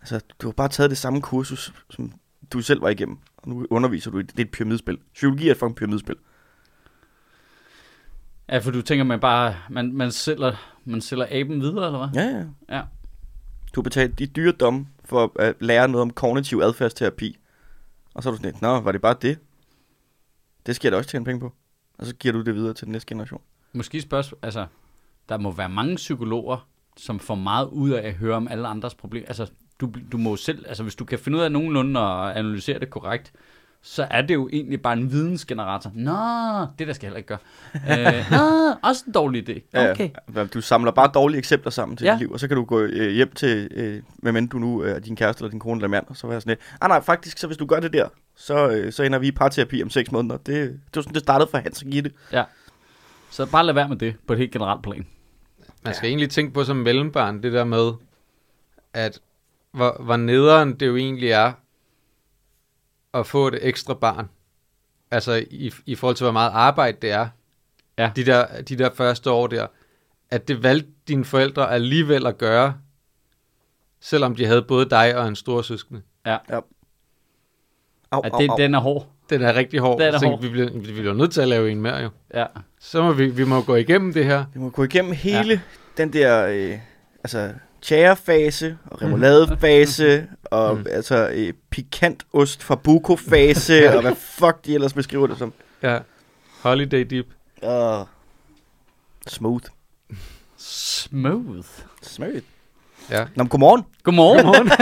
Altså, 0.00 0.20
du 0.42 0.46
har 0.46 0.52
bare 0.52 0.68
taget 0.68 0.90
det 0.90 0.98
samme 0.98 1.20
kursus, 1.20 1.72
som 1.90 2.12
du 2.52 2.60
selv 2.60 2.82
var 2.82 2.88
igennem, 2.88 3.18
og 3.36 3.48
nu 3.48 3.66
underviser 3.70 4.10
du 4.10 4.18
i 4.18 4.22
det. 4.22 4.30
Det 4.30 4.38
er 4.38 4.44
et 4.44 4.50
pyramidespil. 4.50 4.98
Psykologi 5.14 5.48
er 5.48 5.52
et 5.52 5.58
fucking 5.58 5.76
pyramidespil. 5.76 6.14
Ja, 8.48 8.58
for 8.58 8.70
du 8.70 8.82
tænker, 8.82 9.04
man 9.04 9.20
bare, 9.20 9.54
man, 9.70 9.92
man, 9.92 10.12
sælger, 10.12 10.52
man 10.84 11.00
sælger 11.00 11.26
aben 11.30 11.60
videre, 11.60 11.86
eller 11.86 12.08
hvad? 12.08 12.22
Ja, 12.22 12.28
ja. 12.38 12.44
Ja. 12.76 12.82
Du 13.74 13.80
har 13.80 13.82
betalt 13.82 14.18
de 14.18 14.26
dyre 14.26 14.52
domme 14.52 14.86
for 15.12 15.32
at 15.38 15.54
lære 15.60 15.88
noget 15.88 16.02
om 16.02 16.10
kognitiv 16.10 16.60
adfærdsterapi. 16.62 17.38
Og 18.14 18.22
så 18.22 18.28
er 18.28 18.30
du 18.30 18.36
sådan 18.36 18.52
lidt, 18.52 18.62
nå, 18.62 18.80
var 18.80 18.92
det 18.92 19.00
bare 19.00 19.16
det? 19.22 19.38
Det 20.66 20.76
skal 20.76 20.86
jeg 20.86 20.92
da 20.92 20.96
også 20.96 21.10
tjene 21.10 21.24
penge 21.24 21.40
på. 21.40 21.52
Og 21.98 22.06
så 22.06 22.14
giver 22.14 22.32
du 22.32 22.42
det 22.42 22.54
videre 22.54 22.74
til 22.74 22.84
den 22.84 22.92
næste 22.92 23.08
generation. 23.08 23.40
Måske 23.72 24.00
spørgsmål, 24.00 24.38
altså, 24.42 24.66
der 25.28 25.38
må 25.38 25.50
være 25.50 25.68
mange 25.68 25.96
psykologer, 25.96 26.68
som 26.96 27.18
får 27.18 27.34
meget 27.34 27.66
ud 27.66 27.90
af 27.90 28.08
at 28.08 28.14
høre 28.14 28.36
om 28.36 28.48
alle 28.48 28.68
andres 28.68 28.94
problemer. 28.94 29.26
Altså, 29.26 29.50
du, 29.80 29.92
du 30.12 30.18
må 30.18 30.36
selv, 30.36 30.64
altså 30.68 30.82
hvis 30.82 30.94
du 30.94 31.04
kan 31.04 31.18
finde 31.18 31.38
ud 31.38 31.42
af 31.42 31.52
nogenlunde 31.52 32.00
og 32.00 32.38
analysere 32.38 32.78
det 32.78 32.90
korrekt, 32.90 33.32
så 33.84 34.06
er 34.10 34.22
det 34.22 34.34
jo 34.34 34.48
egentlig 34.52 34.82
bare 34.82 34.92
en 34.92 35.12
vidensgenerator. 35.12 35.90
Nå, 35.94 36.66
det 36.78 36.86
der 36.86 36.92
skal 36.92 37.06
jeg 37.06 37.14
heller 37.14 37.16
ikke 37.16 37.28
gøre. 37.28 38.18
øh, 38.18 38.24
nå, 38.30 38.74
også 38.82 39.04
en 39.06 39.12
dårlig 39.12 39.48
idé. 39.48 39.78
Okay. 39.90 40.10
Ja, 40.34 40.44
du 40.44 40.60
samler 40.60 40.90
bare 40.92 41.10
dårlige 41.14 41.38
eksempler 41.38 41.70
sammen 41.70 41.96
til 41.96 42.04
Ja. 42.04 42.12
dit 42.12 42.18
liv, 42.18 42.30
og 42.32 42.40
så 42.40 42.48
kan 42.48 42.56
du 42.56 42.64
gå 42.64 42.80
øh, 42.80 43.10
hjem 43.10 43.32
til, 43.32 43.68
øh, 43.70 44.02
hvem 44.16 44.36
end 44.36 44.48
du 44.48 44.58
nu 44.58 44.80
er 44.80 44.98
din 44.98 45.16
kæreste 45.16 45.40
eller 45.42 45.50
din 45.50 45.60
kone 45.60 45.78
eller 45.78 45.88
mand, 45.88 46.06
og 46.08 46.16
så 46.16 46.26
være 46.26 46.40
sådan 46.40 46.50
lidt, 46.50 46.60
ah 46.80 46.88
nej, 46.88 47.00
faktisk, 47.00 47.38
så 47.38 47.46
hvis 47.46 47.56
du 47.56 47.66
gør 47.66 47.80
det 47.80 47.92
der, 47.92 48.08
så, 48.36 48.68
øh, 48.68 48.92
så 48.92 49.02
ender 49.02 49.18
vi 49.18 49.26
i 49.26 49.32
parterapi 49.32 49.82
om 49.82 49.90
seks 49.90 50.12
måneder. 50.12 50.36
Det, 50.36 50.46
det 50.46 50.80
var 50.94 51.02
sådan, 51.02 51.14
det 51.14 51.22
startede 51.22 51.50
for 51.50 51.58
Hans 51.58 51.82
og 51.82 51.88
Gitte. 51.88 52.10
Så 53.30 53.46
bare 53.46 53.66
lad 53.66 53.74
være 53.74 53.88
med 53.88 53.96
det 53.96 54.14
på 54.26 54.32
et 54.32 54.38
helt 54.38 54.52
generelt 54.52 54.82
plan. 54.82 55.06
Man 55.84 55.94
skal 55.94 56.06
ja. 56.06 56.10
egentlig 56.10 56.30
tænke 56.30 56.54
på 56.54 56.64
som 56.64 56.76
mellembarn, 56.76 57.42
det 57.42 57.52
der 57.52 57.64
med, 57.64 57.92
at 58.94 59.20
hvor, 59.72 59.96
hvor 60.00 60.16
nederen 60.16 60.74
det 60.80 60.86
jo 60.86 60.96
egentlig 60.96 61.30
er 61.30 61.52
at 63.14 63.26
få 63.26 63.48
et 63.48 63.58
ekstra 63.62 63.94
barn. 63.94 64.28
Altså 65.10 65.44
i, 65.50 65.72
i 65.86 65.94
forhold 65.94 66.16
til, 66.16 66.24
hvor 66.24 66.32
meget 66.32 66.50
arbejde 66.54 66.96
det 67.02 67.10
er. 67.10 67.28
Ja. 67.98 68.10
De 68.16 68.26
der, 68.26 68.62
de 68.62 68.76
der 68.78 68.90
første 68.94 69.30
år 69.30 69.46
der. 69.46 69.66
At 70.30 70.48
det 70.48 70.62
valgte 70.62 70.90
dine 71.08 71.24
forældre 71.24 71.70
alligevel 71.70 72.26
at 72.26 72.38
gøre, 72.38 72.74
selvom 74.00 74.36
de 74.36 74.46
havde 74.46 74.62
både 74.62 74.90
dig 74.90 75.16
og 75.16 75.28
en 75.28 75.36
stor 75.36 75.62
søskende. 75.62 76.02
Ja, 76.26 76.38
Au, 78.10 78.20
at 78.20 78.32
au, 78.32 78.40
det, 78.40 78.50
au. 78.50 78.56
den 78.56 78.74
er 78.74 78.78
hård. 78.78 79.08
Den 79.30 79.42
er 79.42 79.54
rigtig 79.54 79.80
hård. 79.80 79.98
Den 79.98 80.08
er 80.08 80.12
Jeg 80.12 80.20
tænkte, 80.20 80.28
hård. 80.28 80.40
Vi, 80.42 80.48
bliver, 80.48 80.70
vi 80.70 81.00
bliver 81.00 81.14
nødt 81.14 81.32
til 81.32 81.40
at 81.40 81.48
lave 81.48 81.70
en 81.70 81.80
mere 81.80 81.96
jo. 81.96 82.10
Ja. 82.34 82.46
Så 82.80 83.02
må 83.02 83.12
vi, 83.12 83.26
vi 83.26 83.44
må 83.44 83.62
gå 83.62 83.74
igennem 83.74 84.12
det 84.12 84.24
her. 84.24 84.44
Vi 84.54 84.60
må 84.60 84.70
gå 84.70 84.84
igennem 84.84 85.12
hele 85.12 85.52
ja. 85.52 85.60
den 86.02 86.12
der, 86.12 86.46
øh, 86.46 86.78
altså, 87.24 87.54
tjærefase 87.82 88.76
og 88.86 89.02
remouladefase, 89.02 90.26
og 90.50 90.76
Mm. 90.76 90.86
altså 90.90 91.28
øh, 91.34 91.52
pikant 91.70 92.22
ost 92.32 92.62
fra 92.62 92.74
buko-fase, 92.74 93.90
og 93.96 94.00
hvad 94.02 94.14
fuck 94.14 94.64
de 94.66 94.74
ellers 94.74 94.92
beskriver 94.92 95.26
det 95.26 95.38
som. 95.38 95.52
Ja. 95.82 95.98
Holiday 96.62 97.06
dip. 97.10 97.26
Uh, 97.62 98.06
smooth. 99.26 99.64
Smooth. 100.58 101.66
Smooth. 102.02 102.42
Ja. 103.10 103.18
Nå, 103.34 103.42
men 103.42 103.48
godmorgen. 103.48 103.82
Godmorgen. 104.02 104.70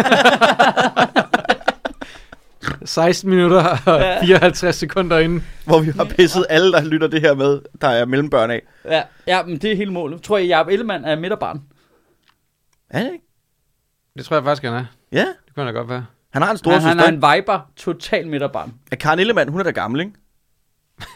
16 2.84 3.30
minutter 3.30 3.76
og 3.86 4.02
54 4.22 4.76
sekunder 4.76 5.18
inden. 5.18 5.44
Hvor 5.64 5.80
vi 5.80 5.90
har 5.90 6.04
pisset 6.04 6.46
alle, 6.50 6.72
der 6.72 6.84
lytter 6.84 7.06
det 7.06 7.20
her 7.20 7.34
med, 7.34 7.60
der 7.80 7.88
er 7.88 8.04
mellembørn 8.04 8.50
af. 8.50 8.62
ja, 8.84 9.02
ja, 9.26 9.42
men 9.42 9.58
det 9.58 9.72
er 9.72 9.76
hele 9.76 9.92
målet. 9.92 10.22
Tror 10.22 10.38
jeg, 10.38 10.48
Jacob 10.48 10.68
Ellemann 10.68 11.04
er 11.04 11.16
midterbarn? 11.16 11.60
Er 12.90 13.02
det 13.04 13.12
ikke? 13.12 13.24
Det 14.16 14.24
tror 14.24 14.36
jeg 14.36 14.44
faktisk, 14.44 14.62
han 14.62 14.72
er. 14.74 14.84
Ja, 15.12 15.26
Det 15.46 15.54
kunne 15.54 15.66
da 15.66 15.70
godt 15.72 15.88
være. 15.88 16.06
han 16.30 16.42
har 16.42 16.50
en 16.50 16.56
stor 16.56 16.70
Han, 16.70 16.80
han 16.82 16.98
søster. 16.98 17.04
er 17.28 17.32
en 17.32 17.38
viber, 17.42 17.70
total 17.76 18.28
midterbarn. 18.28 18.74
Er 18.92 18.96
Karen 18.96 19.18
Ellemann, 19.18 19.50
hun 19.50 19.60
er 19.60 19.64
da 19.64 19.70
gammel, 19.70 20.00
ikke? 20.00 20.12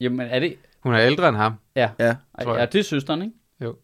Jamen, 0.00 0.20
er 0.20 0.38
det... 0.38 0.56
Hun 0.82 0.94
er 0.94 1.00
ældre 1.00 1.28
end 1.28 1.36
ham. 1.36 1.54
Ja, 1.76 1.90
Ja. 1.98 2.16
Tror 2.42 2.52
jeg. 2.54 2.60
ja 2.60 2.66
det 2.66 2.78
er 2.78 2.82
søsteren, 2.84 3.22
ikke? 3.22 3.34
Jo. 3.60 3.76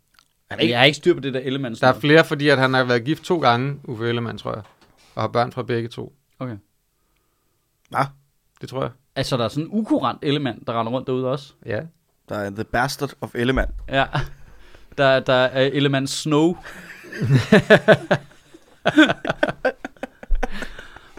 Han 0.51 0.59
er 0.59 0.63
ikke, 0.63 0.73
Jeg 0.73 0.79
har 0.81 0.85
ikke 0.85 0.97
styr 0.97 1.15
på 1.15 1.21
det 1.21 1.35
der 1.35 1.41
Ellemann. 1.41 1.75
Der 1.75 1.87
er 1.87 2.01
flere, 2.01 2.25
fordi 2.25 2.49
at 2.49 2.59
han 2.59 2.75
har 2.75 2.85
været 2.85 3.05
gift 3.05 3.23
to 3.25 3.39
gange, 3.41 3.81
Uffe 3.85 4.09
Ellemann, 4.09 4.39
tror 4.39 4.55
jeg. 4.55 4.63
Og 5.15 5.23
har 5.23 5.29
børn 5.29 5.53
fra 5.53 5.63
begge 5.63 5.89
to. 5.89 6.13
Okay. 6.39 6.57
Hva? 7.91 7.99
Det 8.61 8.69
tror 8.69 8.83
jeg. 8.83 8.91
Altså, 9.17 9.37
der 9.37 9.45
er 9.45 9.49
sådan 9.49 9.65
en 9.65 9.71
ukurant 9.73 10.19
Ellemann, 10.23 10.63
der 10.67 10.81
render 10.81 10.93
rundt 10.93 11.07
derude 11.07 11.31
også. 11.31 11.53
Ja. 11.67 11.81
der 12.29 12.37
er 12.37 12.51
The 12.51 12.65
Bastard 12.65 13.11
of 13.21 13.35
Ellemann. 13.35 13.71
Ja. 13.89 14.07
Der, 14.99 15.21
der 15.21 15.33
er 15.33 15.63
Ellemann 15.63 16.07
Snow. 16.07 16.57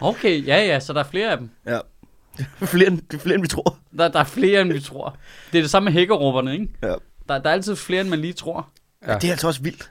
okay, 0.00 0.46
ja, 0.46 0.64
ja, 0.66 0.80
så 0.80 0.92
der 0.92 1.00
er 1.00 1.04
flere 1.04 1.30
af 1.30 1.38
dem. 1.38 1.50
Ja. 1.66 1.78
flere, 2.66 2.86
end, 2.86 3.14
er 3.14 3.18
flere, 3.18 3.34
end 3.34 3.42
vi 3.42 3.48
tror. 3.48 3.76
Der, 3.98 4.08
der 4.08 4.20
er 4.20 4.24
flere, 4.24 4.60
end 4.60 4.72
vi 4.72 4.80
tror. 4.80 5.16
Det 5.52 5.58
er 5.58 5.62
det 5.62 5.70
samme 5.70 5.84
med 5.84 5.92
hækkerupperne, 5.92 6.52
ikke? 6.52 6.68
Ja. 6.82 6.94
Der, 7.28 7.38
der 7.38 7.50
er 7.50 7.54
altid 7.54 7.76
flere, 7.76 8.00
end 8.00 8.08
man 8.08 8.18
lige 8.18 8.32
tror. 8.32 8.68
Ja. 9.06 9.14
Det 9.14 9.24
er 9.24 9.30
altså 9.30 9.46
også 9.46 9.62
vildt. 9.62 9.90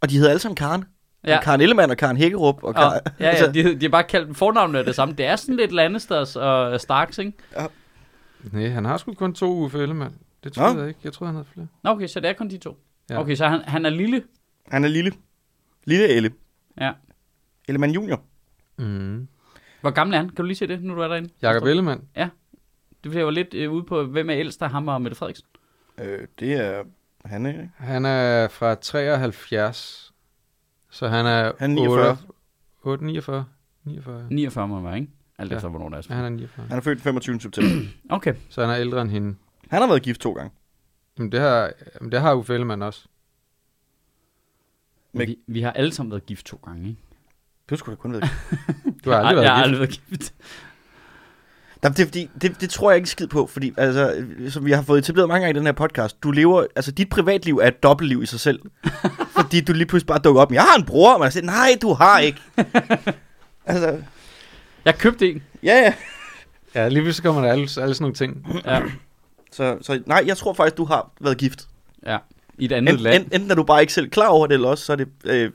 Og 0.00 0.10
de 0.10 0.14
hedder 0.16 0.30
alle 0.30 0.40
sammen 0.40 0.56
Karen. 0.56 0.84
Ja. 1.24 1.32
Ja. 1.32 1.40
Karen 1.42 1.60
Ellemann 1.60 1.90
og 1.90 1.96
Karen 1.96 2.16
Hækkerup. 2.16 2.62
Og 2.62 2.68
Og, 2.68 2.74
Karen, 2.74 3.00
ja, 3.20 3.44
ja, 3.44 3.52
de, 3.52 3.74
de 3.80 3.86
er 3.86 3.90
bare 3.90 4.04
kaldt 4.04 4.36
fornavnet 4.36 4.78
af 4.78 4.84
det 4.84 4.94
samme. 4.94 5.14
Det 5.14 5.26
er 5.26 5.36
sådan 5.36 5.56
lidt 5.56 5.72
Lannisters 5.72 6.36
og 6.36 6.80
Starks, 6.80 7.18
ikke? 7.18 7.32
Nej, 8.52 8.68
han 8.68 8.84
har 8.84 8.96
sgu 8.96 9.14
kun 9.14 9.34
to 9.34 9.52
Uffe 9.52 9.78
Ellemann. 9.82 10.14
Det 10.44 10.52
tror 10.52 10.72
Nå. 10.72 10.80
jeg 10.80 10.88
ikke. 10.88 11.00
Jeg 11.04 11.12
troede, 11.12 11.28
han 11.28 11.34
havde 11.34 11.48
flere. 11.52 11.66
Nå, 11.82 11.90
okay, 11.90 12.06
så 12.06 12.20
det 12.20 12.28
er 12.28 12.32
kun 12.32 12.50
de 12.50 12.58
to. 12.58 12.76
Ja. 13.10 13.20
Okay, 13.20 13.34
så 13.34 13.46
han, 13.46 13.60
han 13.66 13.86
er 13.86 13.90
lille. 13.90 14.22
Han 14.68 14.84
er 14.84 14.88
lille. 14.88 15.12
Lille 15.84 16.08
Elle. 16.08 16.30
Ja. 16.80 16.92
Ellemann 17.68 17.92
junior. 17.92 18.22
Mm. 18.78 19.28
Hvor 19.80 19.90
gammel 19.90 20.14
er 20.14 20.18
han? 20.18 20.28
Kan 20.28 20.36
du 20.36 20.42
lige 20.42 20.56
se 20.56 20.66
det, 20.66 20.82
nu 20.82 20.94
du 20.94 21.00
er 21.00 21.08
derinde? 21.08 21.30
Jakob 21.42 21.62
Ellemann. 21.68 22.00
Det 22.16 23.10
bliver 23.10 23.16
jeg 23.18 23.24
var 23.24 23.30
lidt 23.32 23.54
øh, 23.54 23.72
ude 23.72 23.84
på, 23.84 24.02
hvem 24.04 24.30
er 24.30 24.36
ældst 24.36 24.62
af 24.62 24.70
ham 24.70 24.88
og 24.88 25.02
Mette 25.02 25.16
Frederiksen. 25.16 25.46
Øh, 25.98 26.26
det 26.38 26.52
er... 26.52 26.82
Han 27.24 27.46
ikke? 27.46 27.70
Han 27.76 28.04
er 28.04 28.48
fra 28.48 28.74
73. 28.74 30.12
Så 30.90 31.08
han 31.08 31.26
er... 31.26 31.52
Han 31.58 31.70
er 31.70 31.74
49. 31.74 32.16
8, 32.82 33.04
49. 33.04 33.44
49. 33.84 34.26
49 34.30 34.68
må 34.68 34.74
han 34.74 34.84
være, 34.84 34.96
ikke? 34.98 35.08
Alt 35.38 35.50
Ja. 35.50 35.56
efter, 35.56 35.68
hvornår 35.68 35.88
der 35.88 35.96
er. 35.96 36.02
Ja, 36.10 36.14
han 36.14 36.24
er 36.24 36.28
49. 36.28 36.66
Han 36.68 36.76
er 36.78 36.82
født 36.82 37.00
25. 37.00 37.40
september. 37.40 37.70
Okay. 38.10 38.34
Så 38.48 38.60
han 38.60 38.70
er 38.70 38.76
ældre 38.80 39.02
end 39.02 39.10
hende. 39.10 39.36
han 39.70 39.80
har 39.82 39.88
været 39.88 40.02
gift 40.02 40.20
to 40.20 40.32
gange. 40.32 40.50
Jamen, 41.18 41.32
det 41.32 41.40
har, 41.40 41.72
jamen, 42.00 42.12
det 42.12 42.20
har 42.20 42.34
Uffe 42.34 42.54
Ellemann 42.54 42.82
også. 42.82 43.08
Men- 45.12 45.28
Vi, 45.28 45.36
vi 45.46 45.60
har 45.62 45.72
alle 45.72 45.92
sammen 45.92 46.10
været 46.10 46.26
gift 46.26 46.46
to 46.46 46.60
gange, 46.64 46.88
ikke? 46.88 47.00
Det 47.70 47.78
skulle 47.78 47.96
da 47.96 48.00
kun 48.00 48.12
været 48.12 48.24
Du 49.04 49.10
har 49.10 49.16
aldrig 49.18 49.28
jeg, 49.28 49.36
været 49.36 49.44
jeg 49.44 49.52
har 49.54 49.58
gift. 49.58 49.64
aldrig 49.64 49.78
været 49.80 49.90
gift. 50.10 50.34
Jamen, 51.84 51.96
det, 51.96 52.06
fordi, 52.06 52.30
det, 52.42 52.60
det 52.60 52.70
tror 52.70 52.90
jeg 52.90 52.96
ikke 52.96 53.10
skid 53.10 53.26
på, 53.26 53.46
fordi 53.46 53.72
altså, 53.76 54.24
som 54.48 54.64
vi 54.64 54.72
har 54.72 54.82
fået 54.82 54.98
etableret 54.98 55.28
mange 55.28 55.40
gange 55.46 55.56
i 55.56 55.58
den 55.58 55.66
her 55.66 55.72
podcast, 55.72 56.22
du 56.22 56.30
lever, 56.30 56.66
altså 56.76 56.92
dit 56.92 57.08
privatliv 57.08 57.56
er 57.58 57.68
et 57.68 57.82
dobbeltliv 57.82 58.22
i 58.22 58.26
sig 58.26 58.40
selv. 58.40 58.60
fordi 59.36 59.60
du 59.60 59.72
lige 59.72 59.86
pludselig 59.86 60.06
bare 60.06 60.18
dukker 60.18 60.40
op, 60.42 60.52
jeg 60.52 60.62
har 60.62 60.76
en 60.78 60.84
bror, 60.86 61.14
og 61.14 61.20
man 61.20 61.32
siger, 61.32 61.44
nej, 61.44 61.68
du 61.82 61.92
har 61.92 62.18
ikke. 62.28 62.40
altså, 63.66 64.02
Jeg 64.84 64.98
købte 64.98 65.30
en. 65.30 65.42
ja, 65.62 65.74
ja. 65.74 65.94
Ja, 66.74 66.88
lige 66.88 67.02
pludselig 67.02 67.24
kommer 67.24 67.42
der 67.42 67.48
alle, 67.52 67.62
alle 67.62 67.68
sådan 67.94 67.96
nogle 68.00 68.14
ting. 68.14 68.46
Ja. 68.64 68.82
Så, 69.52 69.78
så 69.80 70.02
nej, 70.06 70.22
jeg 70.26 70.36
tror 70.36 70.52
faktisk, 70.52 70.76
du 70.76 70.84
har 70.84 71.10
været 71.20 71.38
gift. 71.38 71.68
ja. 72.06 72.18
I 72.60 72.64
et 72.64 72.72
andet 72.72 72.92
Ent, 72.92 73.00
land. 73.02 73.24
ent, 73.24 73.34
enten 73.34 73.50
er 73.50 73.54
du 73.54 73.62
bare 73.62 73.80
ikke 73.80 73.92
selv 73.92 74.10
klar 74.10 74.28
over 74.28 74.46
det, 74.46 74.54
eller 74.54 74.68
også 74.68 74.84
så 74.84 74.92
er 74.92 74.96
det, 74.96 75.08
øh, 75.24 75.50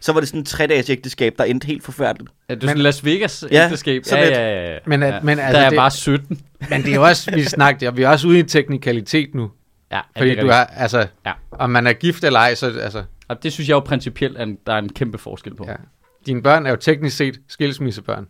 så 0.00 0.12
var 0.12 0.20
det 0.20 0.28
sådan 0.28 0.40
en 0.40 0.44
tre-dages 0.44 0.90
ægteskab, 0.90 1.34
der 1.38 1.44
endte 1.44 1.66
helt 1.66 1.84
forfærdeligt. 1.84 2.30
Ja, 2.48 2.54
det 2.54 2.62
er 2.64 2.66
sådan 2.68 2.82
Las 2.82 3.04
Vegas 3.04 3.44
Ja, 3.50 3.64
ægteskab. 3.64 4.02
Ja, 4.12 4.16
ja, 4.16 4.28
ja, 4.30 4.72
ja. 4.72 4.78
Men 4.86 5.02
at- 5.02 5.14
ja. 5.14 5.20
men 5.22 5.38
der 5.38 5.44
altså, 5.44 5.60
er 5.62 5.68
det- 5.70 5.76
bare 5.76 5.90
17. 5.90 6.40
Men 6.70 6.82
det 6.82 6.90
er 6.90 6.94
jo 6.94 7.02
også, 7.04 7.30
vi 7.34 7.42
snakker, 7.44 7.86
ja, 7.86 7.90
vi 7.90 8.02
er 8.02 8.08
også 8.08 8.28
ude 8.28 8.38
i 8.38 8.42
teknikalitet 8.42 9.34
nu. 9.34 9.50
Ja, 9.92 10.00
Fordi 10.16 10.30
det 10.30 10.38
er 10.38 10.42
du 10.42 10.48
er, 10.48 10.52
altså, 10.54 11.06
Ja. 11.26 11.32
om 11.50 11.70
man 11.70 11.86
er 11.86 11.92
gift 11.92 12.24
eller 12.24 12.38
ej, 12.40 12.54
så 12.54 12.66
altså, 12.80 13.04
Og 13.28 13.42
det 13.42 13.52
synes 13.52 13.68
jeg 13.68 13.74
jo 13.74 13.80
principielt, 13.80 14.36
at 14.36 14.48
der 14.66 14.72
er 14.72 14.78
en 14.78 14.88
kæmpe 14.88 15.18
forskel 15.18 15.54
på. 15.54 15.64
ja. 15.68 15.74
dine 16.26 16.42
børn 16.42 16.66
er 16.66 16.70
jo 16.70 16.76
teknisk 16.76 17.16
set 17.16 17.40
skilsmissebørn. 17.48 18.26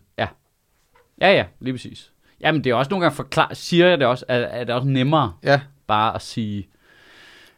Ja, 1.20 1.32
ja, 1.32 1.44
lige 1.60 1.74
præcis. 1.74 2.10
Jamen, 2.40 2.64
det 2.64 2.70
er 2.70 2.74
også 2.74 2.90
nogle 2.90 3.04
gange 3.04 3.16
forklar, 3.16 3.50
siger 3.54 3.86
jeg 3.86 3.98
det 3.98 4.06
også, 4.06 4.24
at, 4.28 4.42
at 4.42 4.66
det 4.66 4.72
er 4.72 4.76
også 4.76 4.88
nemmere 4.88 5.32
Ja, 5.44 5.60
bare 5.86 6.14
at 6.14 6.22
sige, 6.22 6.68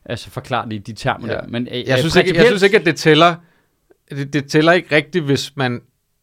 altså 0.05 0.31
forklare 0.31 0.65
det 0.69 0.73
i 0.73 0.79
de 0.79 0.93
termer 0.93 1.29
Ja. 1.29 1.33
der. 1.35 1.47
Men, 1.49 1.69
øh, 1.73 1.89
jeg 1.89 1.99
synes, 1.99 2.17
ikke, 2.17 2.35
jeg 2.37 2.47
synes 2.47 2.63
ikke, 2.63 2.79
at 2.79 2.87
det 2.87 2.97
tæller. 2.97 3.35
Det, 4.11 4.33
det 4.33 4.47
tæller 4.51 4.73
ikke 4.73 4.95
rigtigt, 4.97 5.25
hvis 5.25 5.57
man 5.57 5.81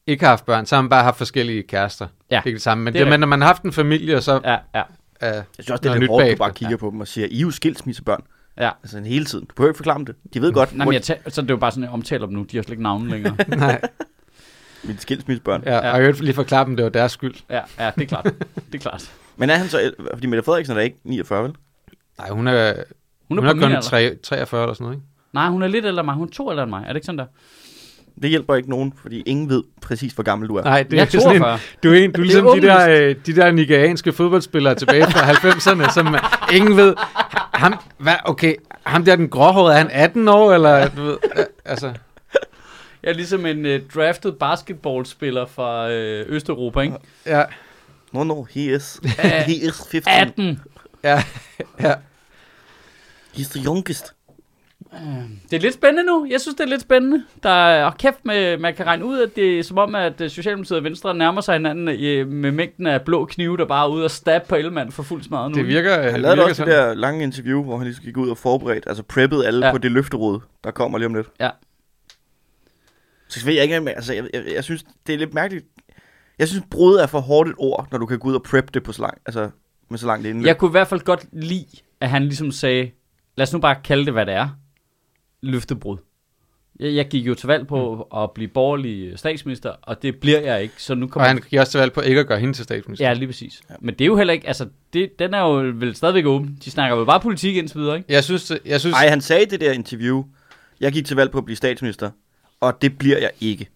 ikke 0.07 0.23
har 0.25 0.29
haft 0.29 0.45
børn, 0.45 0.65
så 0.65 0.75
har 0.75 0.81
man 0.81 0.89
bare 0.89 1.03
haft 1.03 1.17
forskellige 1.17 1.63
kærester. 1.63 2.07
Ja, 2.31 2.35
Det 2.35 2.45
ikke 2.45 2.55
det 2.55 2.61
samme. 2.63 2.83
Men 2.83 2.93
det 2.93 2.99
det 2.99 3.07
men 3.09 3.19
når 3.19 3.27
man 3.27 3.41
har 3.41 3.47
haft 3.47 3.63
en 3.63 3.73
familie, 3.73 4.15
og 4.15 4.23
så 4.23 4.41
Ja, 4.43 4.51
ja, 4.75 4.81
er 5.19 5.33
Jeg 5.33 5.43
synes 5.53 5.69
også, 5.69 5.81
det 5.81 5.89
er 5.89 5.93
lidt 5.93 6.01
nyt 6.01 6.07
hårdt, 6.09 6.25
at 6.25 6.31
du 6.31 6.37
bare 6.37 6.53
kigger 6.53 6.77
på 6.77 6.89
dem 6.91 6.99
og 7.01 7.07
siger, 7.07 7.27
I 7.31 7.37
er 7.37 7.41
jo 7.41 7.51
skilsmissebørn. 7.51 8.23
ja. 8.59 8.69
Altså 8.83 8.99
hele 8.99 9.25
tiden. 9.25 9.45
Du 9.45 9.53
behøver 9.55 9.69
ikke 9.71 9.77
forklare 9.77 9.97
dem 9.97 10.05
det. 10.05 10.15
De 10.33 10.41
ved 10.41 10.53
godt, 10.53 10.75
Nej, 10.77 10.85
men 10.85 10.93
jeg 10.93 11.01
tæ- 11.01 11.29
så 11.29 11.41
det 11.41 11.49
er 11.49 11.53
jo 11.53 11.57
bare 11.57 11.71
sådan, 11.71 11.83
jeg 11.83 11.91
omtaler 11.91 12.25
dem 12.25 12.35
nu. 12.35 12.43
De 12.43 12.57
har 12.57 12.63
slet 12.63 12.71
ikke 12.71 12.83
navne 12.83 13.09
længere. 13.09 13.35
Nej, 13.47 13.81
mine 14.83 14.99
skilsmissebørn. 14.99 15.63
ja, 15.65 15.73
Ja. 15.75 15.91
og 15.93 16.03
jeg 16.03 16.07
vil 16.15 16.23
lige 16.25 16.33
forklare 16.35 16.65
dem, 16.65 16.75
det 16.75 16.83
var 16.83 16.89
deres 16.89 17.11
skyld. 17.11 17.35
ja, 17.49 17.61
ja, 17.79 17.91
det 17.95 18.03
er 18.03 18.07
klart. 18.07 18.23
Det 18.25 18.75
er 18.75 18.79
klart. 18.79 19.11
Men 19.37 19.49
er 19.49 19.55
han 19.55 19.67
så... 19.67 19.91
Fordi 20.13 20.27
Mette 20.27 20.43
Frederiksen 20.43 20.71
er 20.71 20.75
da 20.79 20.83
ikke 20.83 20.97
49, 21.03 21.43
vel? 21.43 21.53
Nej, 22.17 22.29
hun 22.29 22.47
er, 22.47 22.73
Hun 23.29 23.37
hun 23.37 23.45
er, 23.45 23.49
er, 23.49 23.53
på 23.53 23.55
min 23.55 23.63
kun 23.63 23.71
alder. 23.71 23.81
3, 23.81 24.15
43 24.23 24.61
eller 24.63 24.73
sådan 24.73 24.83
noget, 24.85 24.95
ikke? 24.97 25.07
Nej, 25.33 25.49
hun 25.49 25.63
er 25.63 25.67
lidt 25.67 25.85
ældre 25.85 25.99
end 25.99 26.05
mig. 26.05 26.15
Hun 26.15 26.27
er 26.27 26.31
to 26.31 26.51
ældre 26.51 26.63
end 26.63 26.69
mig. 26.69 26.83
Er 26.83 26.87
det 26.87 26.95
ikke 26.95 27.05
sådan 27.05 27.19
der? 27.19 27.25
Det 28.21 28.29
hjælper 28.29 28.55
ikke 28.55 28.69
nogen, 28.69 28.93
fordi 29.01 29.21
ingen 29.21 29.49
ved 29.49 29.63
præcis, 29.81 30.13
hvor 30.13 30.23
gammel 30.23 30.49
du 30.49 30.55
er. 30.55 30.63
Nej, 30.63 30.83
det 30.83 30.93
Jeg 30.93 30.99
er 31.01 31.05
er 31.05 31.09
sådan 31.09 31.35
en, 31.35 31.41
42. 31.41 31.59
du 31.83 31.91
er, 31.93 31.95
en, 31.97 32.11
du 32.11 32.21
er 32.21 32.25
ligesom 32.25 32.43
de 32.43 32.49
åbenlyst. 32.49 32.69
der, 32.73 32.89
øh, 32.89 33.15
de 33.25 33.35
der 33.35 33.51
nigerianske 33.51 34.13
fodboldspillere 34.13 34.75
tilbage 34.75 35.03
fra 35.03 35.31
90'erne, 35.31 35.93
som 35.93 36.15
øh, 36.15 36.21
ingen 36.53 36.77
ved. 36.77 36.95
Ham, 37.53 37.73
hvad, 37.97 38.13
okay, 38.25 38.55
ham 38.85 39.05
der 39.05 39.15
den 39.15 39.29
gråhårede, 39.29 39.73
er 39.73 39.77
han 39.77 39.89
18 39.91 40.27
år, 40.27 40.53
eller 40.53 40.89
du 40.89 41.01
ved, 41.03 41.17
øh, 41.37 41.45
altså... 41.65 41.93
Jeg 43.03 43.09
er 43.09 43.13
ligesom 43.15 43.45
en 43.45 43.65
uh, 43.65 43.71
drafted 43.95 44.31
basketballspiller 44.31 45.45
fra 45.45 45.85
uh, 45.87 45.91
Østeuropa, 46.35 46.79
ikke? 46.79 46.95
Ja, 47.25 47.43
No, 48.13 48.23
no, 48.23 48.43
he 48.43 48.75
is. 48.75 48.99
Uh, 49.23 49.29
he 49.29 49.53
is 49.53 49.87
15. 49.91 50.01
18. 50.13 50.61
ja, 51.03 51.23
ja. 51.81 51.93
He's 53.39 53.49
the 53.59 53.65
youngest. 53.65 54.13
Det 55.51 55.57
er 55.57 55.59
lidt 55.61 55.73
spændende 55.73 56.03
nu. 56.03 56.27
Jeg 56.29 56.41
synes, 56.41 56.55
det 56.55 56.63
er 56.63 56.67
lidt 56.67 56.81
spændende. 56.81 57.23
Der 57.43 57.49
er 57.49 57.85
og 57.85 57.97
kæft 57.97 58.25
med, 58.25 58.57
man 58.57 58.75
kan 58.75 58.85
regne 58.85 59.05
ud, 59.05 59.19
at 59.19 59.35
det 59.35 59.59
er 59.59 59.63
som 59.63 59.77
om, 59.77 59.95
at 59.95 60.21
øh, 60.21 60.29
Socialdemokratiet 60.29 60.77
og 60.77 60.83
Venstre 60.83 61.13
nærmer 61.13 61.41
sig 61.41 61.55
hinanden 61.55 61.87
øh, 61.87 62.27
med 62.27 62.51
mængden 62.51 62.87
af 62.87 63.01
blå 63.01 63.25
knive, 63.25 63.57
der 63.57 63.65
bare 63.65 63.85
er 63.85 63.89
ude 63.89 64.03
og 64.03 64.11
stab 64.11 64.47
på 64.47 64.55
Ellemann 64.55 64.91
for 64.91 65.03
fuld 65.03 65.23
smadret 65.23 65.51
nu. 65.51 65.57
Det 65.57 65.67
virker, 65.67 66.01
Han 66.01 66.13
det 66.13 66.21
lavede 66.21 66.35
virker 66.37 66.49
også 66.49 66.65
det 66.65 66.71
der 66.73 66.93
lange 66.93 67.23
interview, 67.23 67.63
hvor 67.63 67.77
han 67.77 67.85
ligesom 67.85 68.05
gik 68.05 68.17
ud 68.17 68.29
og 68.29 68.37
forberedte, 68.37 68.89
altså 68.89 69.03
preppede 69.03 69.47
alle 69.47 69.65
Ja. 69.65 69.71
på 69.71 69.77
det 69.77 69.91
løfteråd, 69.91 70.39
der 70.63 70.71
kommer 70.71 70.97
lige 70.97 71.05
om 71.05 71.13
lidt. 71.15 71.27
Ja. 71.39 71.49
Så 73.27 73.45
ved 73.45 73.53
jeg 73.53 73.63
ikke, 73.63 73.75
altså, 73.75 74.13
jeg, 74.13 74.23
jeg, 74.33 74.43
jeg, 74.55 74.63
synes, 74.63 74.85
det 75.07 75.13
er 75.13 75.17
lidt 75.19 75.33
mærkeligt. 75.33 75.65
Jeg 76.39 76.47
synes, 76.47 76.63
brud 76.71 76.95
er 76.95 77.07
for 77.07 77.19
hårdt 77.19 77.49
et 77.49 77.55
ord, 77.57 77.87
når 77.91 77.97
du 77.97 78.05
kan 78.05 78.19
gå 78.19 78.27
ud 78.27 78.35
og 78.35 78.43
prep 78.43 78.73
det 78.73 78.83
på 78.83 78.91
så 78.91 79.01
langt, 79.01 79.19
altså 79.25 79.49
med 79.89 79.97
så 79.97 80.05
langt 80.07 80.25
inden. 80.27 80.45
Jeg 80.45 80.57
kunne 80.57 80.69
i 80.69 80.71
hvert 80.71 80.87
fald 80.87 80.99
godt 81.01 81.25
lide, 81.31 81.65
at 82.01 82.09
han 82.09 82.23
ligesom 82.23 82.51
sagde, 82.51 82.91
lad 83.37 83.43
os 83.47 83.53
nu 83.53 83.59
bare 83.59 83.75
kalde 83.83 84.05
det, 84.05 84.13
hvad 84.13 84.25
det 84.25 84.33
er. 84.33 84.49
Løftebrud. 85.41 85.97
Jeg, 86.79 86.93
jeg 86.95 87.07
gik 87.07 87.27
jo 87.27 87.33
til 87.35 87.47
valg 87.47 87.67
på 87.67 87.95
mm. 88.11 88.17
at 88.21 88.31
blive 88.31 88.47
borgerlig 88.47 89.19
statsminister, 89.19 89.73
og 89.81 90.01
det 90.01 90.15
bliver 90.19 90.39
jeg 90.39 90.61
ikke, 90.61 90.73
så 90.77 90.95
nu 90.95 91.05
Og 91.05 91.11
kommer 91.11 91.27
han 91.27 91.37
gik 91.49 91.59
også 91.59 91.71
til 91.71 91.79
valg 91.79 91.93
på 91.93 92.01
ikke 92.01 92.19
at 92.19 92.27
gøre 92.27 92.39
hende 92.39 92.53
til 92.53 92.63
statsminister. 92.63 93.07
Ja, 93.07 93.13
lige 93.13 93.27
præcis. 93.27 93.61
Ja. 93.69 93.75
Men 93.79 93.93
det 93.95 94.01
er 94.01 94.05
jo 94.05 94.17
heller 94.17 94.33
ikke, 94.33 94.47
altså, 94.47 94.67
det, 94.93 95.19
den 95.19 95.33
er 95.33 95.39
jo 95.39 95.51
vel 95.75 95.95
stadigvæk 95.95 96.25
åben. 96.25 96.57
De 96.65 96.71
snakker 96.71 96.95
vel 96.97 97.05
bare 97.05 97.19
politik 97.19 97.55
indtil 97.55 97.79
videre, 97.79 97.97
ikke? 97.97 98.13
Jeg 98.13 98.23
synes, 98.23 98.51
jeg 98.65 98.79
synes 98.79 98.93
Nej, 98.93 99.07
han 99.07 99.21
sagde 99.21 99.41
i 99.43 99.45
det 99.45 99.61
der 99.61 99.71
interview, 99.71 100.23
jeg 100.79 100.91
gik 100.91 101.05
til 101.05 101.15
valg 101.15 101.31
på 101.31 101.37
at 101.37 101.45
blive 101.45 101.55
statsminister, 101.57 102.11
og 102.59 102.81
det 102.81 102.97
bliver 102.97 103.17
jeg 103.17 103.31
ikke. 103.41 103.67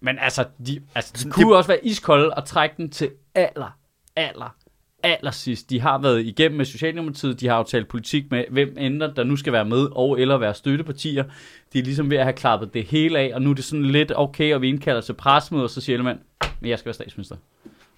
Men 0.00 0.18
altså, 0.18 0.44
de, 0.66 0.80
altså, 0.94 1.12
de 1.18 1.24
Det- 1.24 1.32
kunne 1.32 1.48
jo 1.48 1.56
også 1.56 1.68
være 1.68 1.86
iskolde 1.86 2.34
og 2.34 2.44
trække 2.44 2.74
den 2.76 2.90
til 2.90 3.10
aller, 3.34 3.78
aller, 4.16 4.54
aller 5.02 5.30
sidst. 5.30 5.70
De 5.70 5.80
har 5.80 5.98
været 5.98 6.26
igennem 6.26 6.56
med 6.56 6.64
Socialdemokratiet, 6.64 7.40
de 7.40 7.48
har 7.48 7.56
jo 7.56 7.62
talt 7.62 7.88
politik 7.88 8.30
med, 8.30 8.44
hvem 8.50 8.76
ender 8.78 9.14
der 9.14 9.24
nu 9.24 9.36
skal 9.36 9.52
være 9.52 9.64
med, 9.64 9.88
og 9.92 10.20
eller 10.20 10.36
være 10.36 10.54
støttepartier. 10.54 11.24
De 11.72 11.78
er 11.78 11.82
ligesom 11.82 12.10
ved 12.10 12.16
at 12.16 12.24
have 12.24 12.32
klappet 12.32 12.74
det 12.74 12.84
hele 12.84 13.18
af, 13.18 13.30
og 13.34 13.42
nu 13.42 13.50
er 13.50 13.54
det 13.54 13.64
sådan 13.64 13.84
lidt 13.84 14.12
okay, 14.16 14.54
og 14.54 14.62
vi 14.62 14.68
indkalder 14.68 15.00
til 15.00 15.12
pressemøde, 15.12 15.64
og 15.64 15.70
så 15.70 15.80
siger 15.80 15.94
Ellemann, 15.94 16.20
men 16.60 16.70
jeg 16.70 16.78
skal 16.78 16.86
være 16.86 16.94
statsminister. 16.94 17.36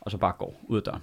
Og 0.00 0.10
så 0.10 0.16
bare 0.16 0.32
går 0.38 0.60
ud 0.68 0.76
af 0.76 0.82
døren. 0.82 1.02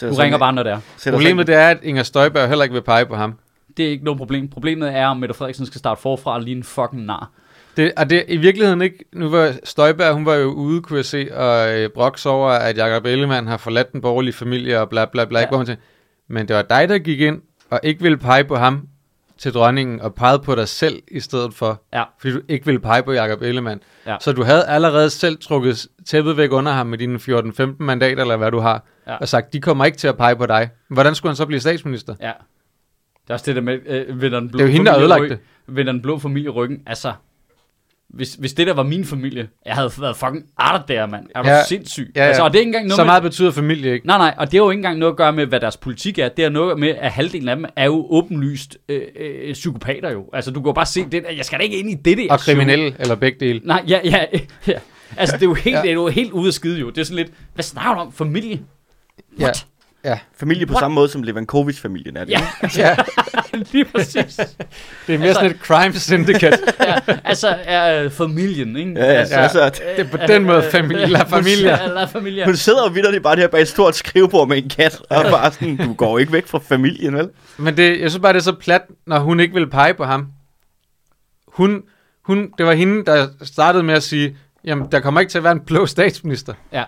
Du 0.00 0.14
ringer 0.14 0.38
bare, 0.38 0.52
når 0.52 0.62
det 0.62 0.72
er. 0.72 1.10
Problemet 1.10 1.46
det 1.46 1.54
er, 1.54 1.68
at 1.68 1.78
Inger 1.82 2.02
Støjberg 2.02 2.48
heller 2.48 2.62
ikke 2.62 2.72
vil 2.72 2.82
pege 2.82 3.06
på 3.06 3.14
ham. 3.14 3.38
Det 3.76 3.86
er 3.86 3.90
ikke 3.90 4.04
noget 4.04 4.18
problem. 4.18 4.48
Problemet 4.48 4.96
er, 4.96 5.06
om 5.06 5.16
Mette 5.16 5.34
Frederiksen 5.34 5.66
skal 5.66 5.78
starte 5.78 6.00
forfra 6.00 6.34
og 6.34 6.40
lige 6.40 6.56
en 6.56 6.62
fucking 6.62 7.04
nar. 7.04 7.30
Det, 7.76 7.92
og 7.96 8.10
det 8.10 8.18
er 8.18 8.22
i 8.28 8.36
virkeligheden 8.36 8.82
ikke... 8.82 9.04
Nu 9.12 9.28
var 9.28 9.52
Støjberg, 9.64 10.14
hun 10.14 10.26
var 10.26 10.34
jo 10.34 10.48
ude, 10.52 10.82
kunne 10.82 10.96
jeg 10.96 11.04
se, 11.04 11.28
og 11.34 11.78
øh, 11.80 11.90
broks 11.90 12.26
over, 12.26 12.50
at 12.50 12.76
Jacob 12.76 13.04
Ellemann 13.06 13.46
har 13.46 13.56
forladt 13.56 13.92
den 13.92 14.00
borgerlige 14.00 14.32
familie 14.34 14.80
og 14.80 14.88
bla 14.88 15.04
bla 15.04 15.24
bla. 15.24 15.40
Ja. 15.40 15.48
Hvor 15.48 15.56
hun 15.56 15.66
tænkte, 15.66 15.84
men 16.28 16.48
det 16.48 16.56
var 16.56 16.62
dig, 16.62 16.88
der 16.88 16.98
gik 16.98 17.20
ind 17.20 17.40
og 17.70 17.80
ikke 17.82 18.02
ville 18.02 18.18
pege 18.18 18.44
på 18.44 18.56
ham 18.56 18.88
til 19.38 19.52
dronningen, 19.54 20.00
og 20.00 20.14
pegede 20.14 20.38
på 20.42 20.54
dig 20.54 20.68
selv 20.68 21.02
i 21.10 21.20
stedet 21.20 21.54
for. 21.54 21.82
Ja. 21.92 22.02
Fordi 22.20 22.34
du 22.34 22.40
ikke 22.48 22.66
ville 22.66 22.80
pege 22.80 23.02
på 23.02 23.12
Jacob 23.12 23.42
Ellemann. 23.42 23.80
Ja. 24.06 24.16
Så 24.20 24.32
du 24.32 24.42
havde 24.42 24.66
allerede 24.66 25.10
selv 25.10 25.36
trukket 25.38 25.86
tæppet 26.06 26.36
væk 26.36 26.52
under 26.52 26.72
ham 26.72 26.86
med 26.86 26.98
dine 26.98 27.18
14-15 27.18 27.62
mandater, 27.78 28.22
eller 28.22 28.36
hvad 28.36 28.50
du 28.50 28.58
har, 28.58 28.84
Ja. 29.06 29.16
og 29.16 29.28
sagt, 29.28 29.52
de 29.52 29.60
kommer 29.60 29.84
ikke 29.84 29.98
til 29.98 30.08
at 30.08 30.16
pege 30.16 30.36
på 30.36 30.46
dig. 30.46 30.68
Hvordan 30.88 31.14
skulle 31.14 31.30
han 31.30 31.36
så 31.36 31.46
blive 31.46 31.60
statsminister? 31.60 32.14
Ja. 32.20 32.32
Det 33.22 33.30
er 33.30 33.34
også 33.34 33.44
det 33.46 33.56
der 33.56 33.62
med, 33.62 33.78
øh, 33.86 34.22
vender 34.22 34.40
den 34.40 34.48
blå 34.50 34.58
Det 34.58 34.64
er 34.64 34.68
jo 34.68 34.72
hende, 34.72 34.90
der 34.90 34.98
ødelagt 34.98 35.40
Vender 35.66 35.92
den 35.92 36.02
blå 36.02 36.18
familie 36.18 36.50
ryggen. 36.50 36.78
Altså, 36.86 37.12
hvis, 38.12 38.34
hvis 38.34 38.52
det 38.52 38.66
der 38.66 38.74
var 38.74 38.82
min 38.82 39.04
familie, 39.04 39.48
jeg 39.66 39.74
havde 39.74 39.90
været 40.00 40.16
fucking 40.16 40.44
art 40.58 40.88
der, 40.88 41.06
mand. 41.06 41.26
Jeg 41.34 41.44
var 41.44 41.50
ja. 41.50 41.64
Sindssyg. 41.64 42.12
Ja, 42.16 42.20
ja. 42.22 42.26
Altså, 42.28 42.42
og 42.42 42.50
det 42.52 42.56
er 42.56 42.60
ikke 42.60 42.68
engang 42.68 42.86
noget 42.86 42.96
Så 42.96 43.02
med, 43.02 43.06
meget 43.06 43.22
betyder 43.22 43.50
familie 43.50 43.92
ikke. 43.92 44.06
Nej, 44.06 44.18
nej, 44.18 44.34
og 44.38 44.46
det 44.46 44.58
har 44.58 44.64
jo 44.64 44.70
ikke 44.70 44.78
engang 44.78 44.98
noget 44.98 45.12
at 45.12 45.16
gøre 45.16 45.32
med, 45.32 45.46
hvad 45.46 45.60
deres 45.60 45.76
politik 45.76 46.18
er. 46.18 46.28
Det 46.28 46.42
har 46.44 46.50
noget 46.50 46.78
med, 46.78 46.88
at 46.88 47.12
halvdelen 47.12 47.48
af 47.48 47.56
dem 47.56 47.64
er 47.76 47.84
jo 47.84 48.06
åbenlyst 48.10 48.78
øh, 48.88 49.02
øh, 49.16 49.52
psykopater 49.52 50.10
jo. 50.10 50.24
Altså, 50.32 50.50
du 50.50 50.60
kan 50.60 50.66
jo 50.66 50.72
bare 50.72 50.86
se 50.86 51.04
det, 51.04 51.24
jeg 51.36 51.44
skal 51.44 51.58
da 51.58 51.64
ikke 51.64 51.78
ind 51.78 51.90
i 51.90 51.94
det 51.94 52.18
der. 52.18 52.26
Og 52.32 52.38
kriminelle, 52.40 52.96
eller 52.98 53.14
begge 53.14 53.46
dele. 53.46 53.60
Nej, 53.64 53.84
ja, 53.88 53.98
ja, 54.04 54.24
ja. 54.66 54.78
Altså, 55.16 55.36
det 55.36 55.42
er 55.42 55.46
jo 55.46 55.54
helt, 55.54 55.76
Ja. 55.76 55.82
det 55.82 55.88
er 55.88 55.94
jo 55.94 56.08
helt 56.08 56.32
ude 56.32 56.46
af 56.46 56.52
skide 56.52 56.80
jo. 56.80 56.90
Det 56.90 56.98
er 56.98 57.04
sådan 57.04 57.16
lidt, 57.16 57.30
hvad 57.54 57.62
snakker 57.62 57.94
du 57.94 58.00
om? 58.00 58.12
Familie? 58.12 58.60
What? 59.40 59.40
Ja, 59.40 59.52
Familie 60.36 60.66
på 60.66 60.72
What? 60.72 60.80
samme 60.82 60.94
måde 60.94 61.08
som 61.08 61.22
Levankovic-familien 61.22 62.16
er 62.16 62.24
det. 62.24 62.30
Ja, 62.32 62.40
ja. 62.76 62.96
lige 63.72 63.84
præcis. 63.84 64.36
det 65.06 65.14
er 65.14 65.18
mere 65.18 65.28
Altså- 65.28 65.40
sådan 65.40 65.50
et 65.50 65.60
crime 65.60 65.92
syndicate. 65.94 66.58
ja, 66.88 66.94
altså, 67.24 67.48
er 67.64 68.04
øh, 68.04 68.10
familien, 68.10 68.76
ikke? 68.76 68.92
Ja, 68.96 69.04
ja, 69.04 69.12
altså, 69.12 69.34
altså, 69.34 69.60
altså, 69.60 69.82
Det 69.96 70.06
er 70.06 70.10
på 70.10 70.16
den 70.26 70.44
måde 70.44 70.62
familie, 70.70 71.06
la 71.18 71.22
familia. 71.22 71.70
Ja, 71.82 71.86
la 71.88 72.04
familia. 72.04 72.44
hun 72.44 72.56
sidder 72.56 72.82
jo 72.88 72.92
vidderligt 72.92 73.22
bare 73.22 73.36
der 73.36 73.48
bag 73.48 73.60
et 73.62 73.68
stort 73.68 73.96
skrivebord 73.96 74.48
med 74.48 74.56
en 74.62 74.68
kat, 74.68 75.00
og 75.10 75.24
bare 75.24 75.52
sådan, 75.52 75.76
du 75.76 75.92
går 75.94 76.18
ikke 76.18 76.32
væk 76.32 76.46
fra 76.46 76.58
familien, 76.58 77.16
vel? 77.16 77.28
Men 77.56 77.76
det, 77.76 78.00
jeg 78.00 78.10
synes 78.10 78.22
bare, 78.22 78.32
det 78.32 78.38
er 78.38 78.42
så 78.42 78.52
plat, 78.60 78.82
når 79.06 79.18
hun 79.18 79.40
ikke 79.40 79.54
vil 79.54 79.70
pege 79.70 79.94
på 79.94 80.04
ham. 80.04 80.26
Hun, 81.46 81.82
hun, 82.24 82.50
det 82.58 82.66
var 82.66 82.72
hende, 82.72 83.04
der 83.04 83.28
startede 83.42 83.82
med 83.84 83.94
at 83.94 84.02
sige, 84.02 84.36
jamen, 84.64 84.86
der 84.92 85.00
kommer 85.00 85.20
ikke 85.20 85.30
til 85.30 85.38
at 85.38 85.44
være 85.44 85.52
en 85.52 85.60
blå 85.60 85.86
statsminister. 85.86 86.54
Ja. 86.72 86.84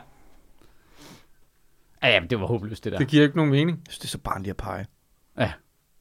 Ja, 2.04 2.08
jamen, 2.14 2.30
det 2.30 2.40
var 2.40 2.46
håbløst, 2.46 2.84
det 2.84 2.92
der. 2.92 2.98
Det 2.98 3.08
giver 3.08 3.22
ikke 3.24 3.36
nogen 3.36 3.50
mening. 3.52 3.78
Jeg 3.86 3.92
synes, 3.92 3.98
det 3.98 4.04
er 4.04 4.10
så 4.10 4.18
barnligt 4.18 4.50
at 4.50 4.56
pege. 4.56 4.86
Ja. 5.38 5.52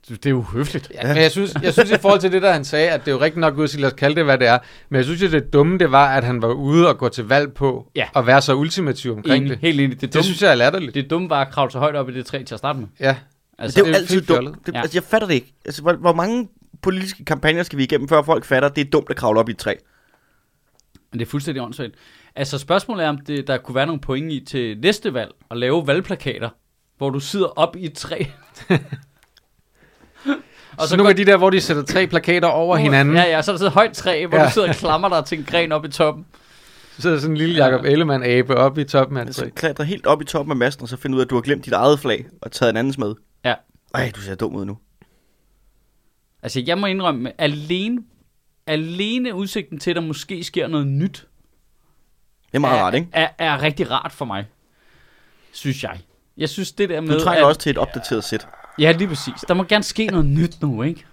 Det 0.09 0.25
er 0.25 0.29
jo 0.29 0.41
høfligt. 0.41 0.91
Ja. 0.93 1.07
Men 1.07 1.17
jeg 1.17 1.31
synes, 1.31 1.53
jeg 1.63 1.73
synes 1.73 1.91
i 1.91 1.97
forhold 1.97 2.19
til 2.21 2.31
det, 2.31 2.41
der 2.41 2.51
han 2.53 2.65
sagde, 2.65 2.89
at 2.89 2.99
det 3.05 3.07
er 3.07 3.11
jo 3.15 3.21
rigtig 3.21 3.39
nok 3.39 3.57
ud 3.57 3.63
at 3.63 3.69
sige, 3.69 3.81
lad 3.81 3.87
os 3.89 3.93
kalde 3.97 4.15
det, 4.15 4.23
hvad 4.25 4.37
det 4.37 4.47
er. 4.47 4.57
Men 4.89 4.95
jeg 4.97 5.05
synes 5.05 5.21
jo, 5.21 5.27
det 5.27 5.53
dumme, 5.53 5.77
det 5.77 5.91
var, 5.91 6.07
at 6.17 6.23
han 6.23 6.41
var 6.41 6.47
ude 6.53 6.89
og 6.89 6.97
gå 6.97 7.09
til 7.09 7.23
valg 7.27 7.53
på, 7.53 7.91
Ja. 7.95 8.07
og 8.13 8.27
være 8.27 8.41
så 8.41 8.55
ultimativ 8.55 9.11
omkring 9.11 9.37
Enig, 9.45 9.49
det. 9.49 9.59
helt 9.59 9.79
enig. 9.79 9.91
Det, 9.91 10.01
Det 10.01 10.13
dumme, 10.13 10.23
synes 10.23 10.41
jeg 10.41 10.51
er 10.51 10.55
latterligt. 10.55 10.93
det 10.95 11.09
dumme 11.09 11.29
var 11.29 11.41
at 11.41 11.51
kravle 11.53 11.71
så 11.71 11.79
højt 11.79 11.95
op 11.95 12.09
i 12.09 12.13
det 12.13 12.25
træ 12.25 12.43
til 12.43 12.55
at 12.55 12.59
starte 12.59 12.79
med. 12.79 12.87
Ja. 12.99 13.15
Altså, 13.59 13.75
det 13.75 13.81
er 13.85 13.87
jo 13.87 13.91
det 13.93 13.95
er 13.95 13.99
altid 14.01 14.15
helt 14.15 14.27
dumt. 14.29 14.65
Det, 14.65 14.73
Ja. 14.73 14.81
altså, 14.81 14.97
jeg 14.97 15.03
fatter 15.03 15.27
det 15.27 15.33
ikke. 15.35 15.53
Altså, 15.65 15.81
hvor, 15.81 15.93
hvor 15.93 16.13
mange 16.13 16.49
politiske 16.81 17.25
kampagner 17.25 17.63
skal 17.63 17.77
vi 17.77 17.83
igennem, 17.83 18.07
før 18.07 18.21
folk 18.21 18.45
fatter, 18.45 18.69
at 18.69 18.75
det 18.75 18.85
er 18.87 18.89
dumt 18.91 19.09
at 19.09 19.15
kravle 19.15 19.39
op 19.39 19.49
i 19.49 19.51
et 19.51 19.57
træ? 19.57 19.75
Men 21.11 21.19
det 21.19 21.25
er 21.25 21.29
fuldstændig 21.29 21.63
åndssvagt. 21.63 21.93
Altså 22.35 22.57
spørgsmålet 22.57 23.05
er, 23.05 23.09
om 23.09 23.17
det, 23.17 23.47
der 23.47 23.57
kunne 23.57 23.75
være 23.75 23.85
nogle 23.85 24.01
point 24.01 24.31
i 24.31 24.45
til 24.45 24.79
næste 24.79 25.13
valg, 25.13 25.31
at 25.51 25.57
lave 25.57 25.87
valgplakater, 25.87 26.49
hvor 26.97 27.09
du 27.09 27.19
sidder 27.19 27.45
op 27.47 27.75
i 27.75 27.85
et 27.85 27.93
træ. 27.93 28.23
Og 30.77 30.83
så, 30.83 30.87
så 30.89 30.97
nu 30.97 31.03
er 31.03 31.13
de 31.13 31.25
der, 31.25 31.37
hvor 31.37 31.49
de 31.49 31.61
sætter 31.61 31.83
tre 31.83 32.07
plakater 32.07 32.47
over 32.47 32.77
hinanden. 32.77 33.15
Ja, 33.15 33.23
ja, 33.23 33.41
så 33.41 33.51
er 33.51 33.53
der 33.53 33.57
sådan 33.57 33.67
et 33.67 33.73
højt 33.73 33.93
træ, 33.93 34.25
hvor 34.25 34.37
Ja. 34.37 34.45
du 34.45 34.51
sidder 34.51 34.69
og 34.69 34.75
klamrer 34.75 35.09
dig 35.09 35.25
til 35.25 35.37
en 35.39 35.45
gren 35.45 35.71
op 35.71 35.85
i 35.85 35.87
toppen. 35.87 36.25
Så 36.95 37.01
sidder 37.01 37.19
sådan 37.19 37.31
en 37.31 37.37
lille 37.37 37.65
Jacob 37.65 37.85
Ellemann-abe 37.85 38.53
oppe 38.55 38.81
i 38.81 38.83
toppen 38.85 39.17
af 39.17 39.21
et 39.21 39.25
Altså, 39.25 39.41
træ. 39.41 39.49
klatre 39.49 39.83
helt 39.83 40.05
op 40.07 40.21
i 40.21 40.25
toppen 40.25 40.51
af 40.51 40.55
masten, 40.57 40.83
og 40.83 40.89
så 40.89 40.97
finde 40.97 41.15
ud 41.15 41.21
af, 41.21 41.25
at 41.25 41.29
du 41.29 41.35
har 41.35 41.41
glemt 41.41 41.65
dit 41.65 41.73
eget 41.73 41.99
flag, 41.99 42.25
og 42.41 42.51
taget 42.51 42.69
en 42.69 42.77
andens 42.77 42.97
med. 42.97 43.15
Ja. 43.45 43.53
Ej, 43.93 44.11
du 44.15 44.21
ser 44.21 44.35
dum 44.35 44.55
ud 44.55 44.65
nu. 44.65 44.77
Altså, 46.43 46.63
jeg 46.67 46.77
må 46.77 46.85
indrømme, 46.87 47.41
alene, 47.41 48.01
alene 48.67 49.35
udsigten 49.35 49.79
til, 49.79 49.89
at 49.89 49.95
der 49.95 50.01
måske 50.01 50.43
sker 50.43 50.67
noget 50.67 50.87
nyt, 50.87 51.27
Det 52.53 52.57
er 52.57 52.61
meget 52.61 52.79
er, 52.79 52.83
rart, 52.83 52.93
ikke? 52.93 53.07
Er, 53.13 53.27
er 53.37 53.61
rigtig 53.61 53.91
rart 53.91 54.11
for 54.11 54.25
mig. 54.25 54.45
Synes 55.51 55.83
jeg. 55.83 55.99
Jeg 56.37 56.49
synes 56.49 56.71
det 56.71 56.89
der 56.89 57.01
med... 57.01 57.13
Du 57.17 57.23
trænger 57.23 57.43
at, 57.43 57.47
også 57.47 57.59
til 57.61 57.69
et 57.69 57.77
opdateret 57.77 58.23
sæt. 58.23 58.47
Ja, 58.79 58.91
lige 58.91 59.07
præcis. 59.07 59.33
Der 59.47 59.53
må 59.53 59.63
gerne 59.63 59.83
ske 59.83 60.05
noget 60.05 60.25
nyt 60.25 60.61
nu, 60.61 60.83
ikke? 60.83 61.05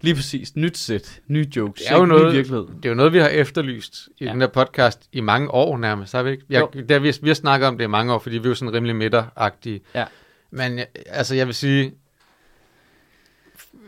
Lige 0.00 0.14
præcis. 0.14 0.56
Nyt 0.56 0.78
sæt. 0.78 1.20
Nye 1.28 1.46
jokes. 1.56 1.82
Det 1.82 1.90
er 1.90 1.96
jo 1.96 2.02
ikke? 2.02 2.14
noget- 2.14 2.32
virkelighed. 2.34 2.66
Det 2.76 2.84
er 2.84 2.88
jo 2.88 2.94
noget, 2.94 3.12
vi 3.12 3.18
har 3.18 3.28
efterlyst 3.28 4.08
i 4.18 4.24
Ja. 4.24 4.32
den 4.32 4.40
her 4.40 4.48
podcast 4.48 5.02
i 5.12 5.20
mange 5.20 5.50
år 5.50 5.78
nærmest, 5.78 6.12
har 6.12 6.22
vi 6.22 6.30
ikke? 6.30 6.44
Jeg, 6.50 6.60
Jo. 6.60 6.80
der, 6.88 6.98
vi, 6.98 7.12
vi 7.22 7.28
har 7.28 7.34
snakket 7.34 7.68
om 7.68 7.78
det 7.78 7.84
i 7.84 7.88
mange 7.88 8.12
år, 8.14 8.18
fordi 8.18 8.38
vi 8.38 8.44
er 8.44 8.48
jo 8.48 8.54
sådan 8.54 8.74
rimelig 8.74 8.96
midteragtige. 8.96 9.80
Ja. 9.94 10.04
Men 10.50 10.80
altså, 11.06 11.34
jeg 11.34 11.46
vil 11.46 11.54
sige, 11.54 11.92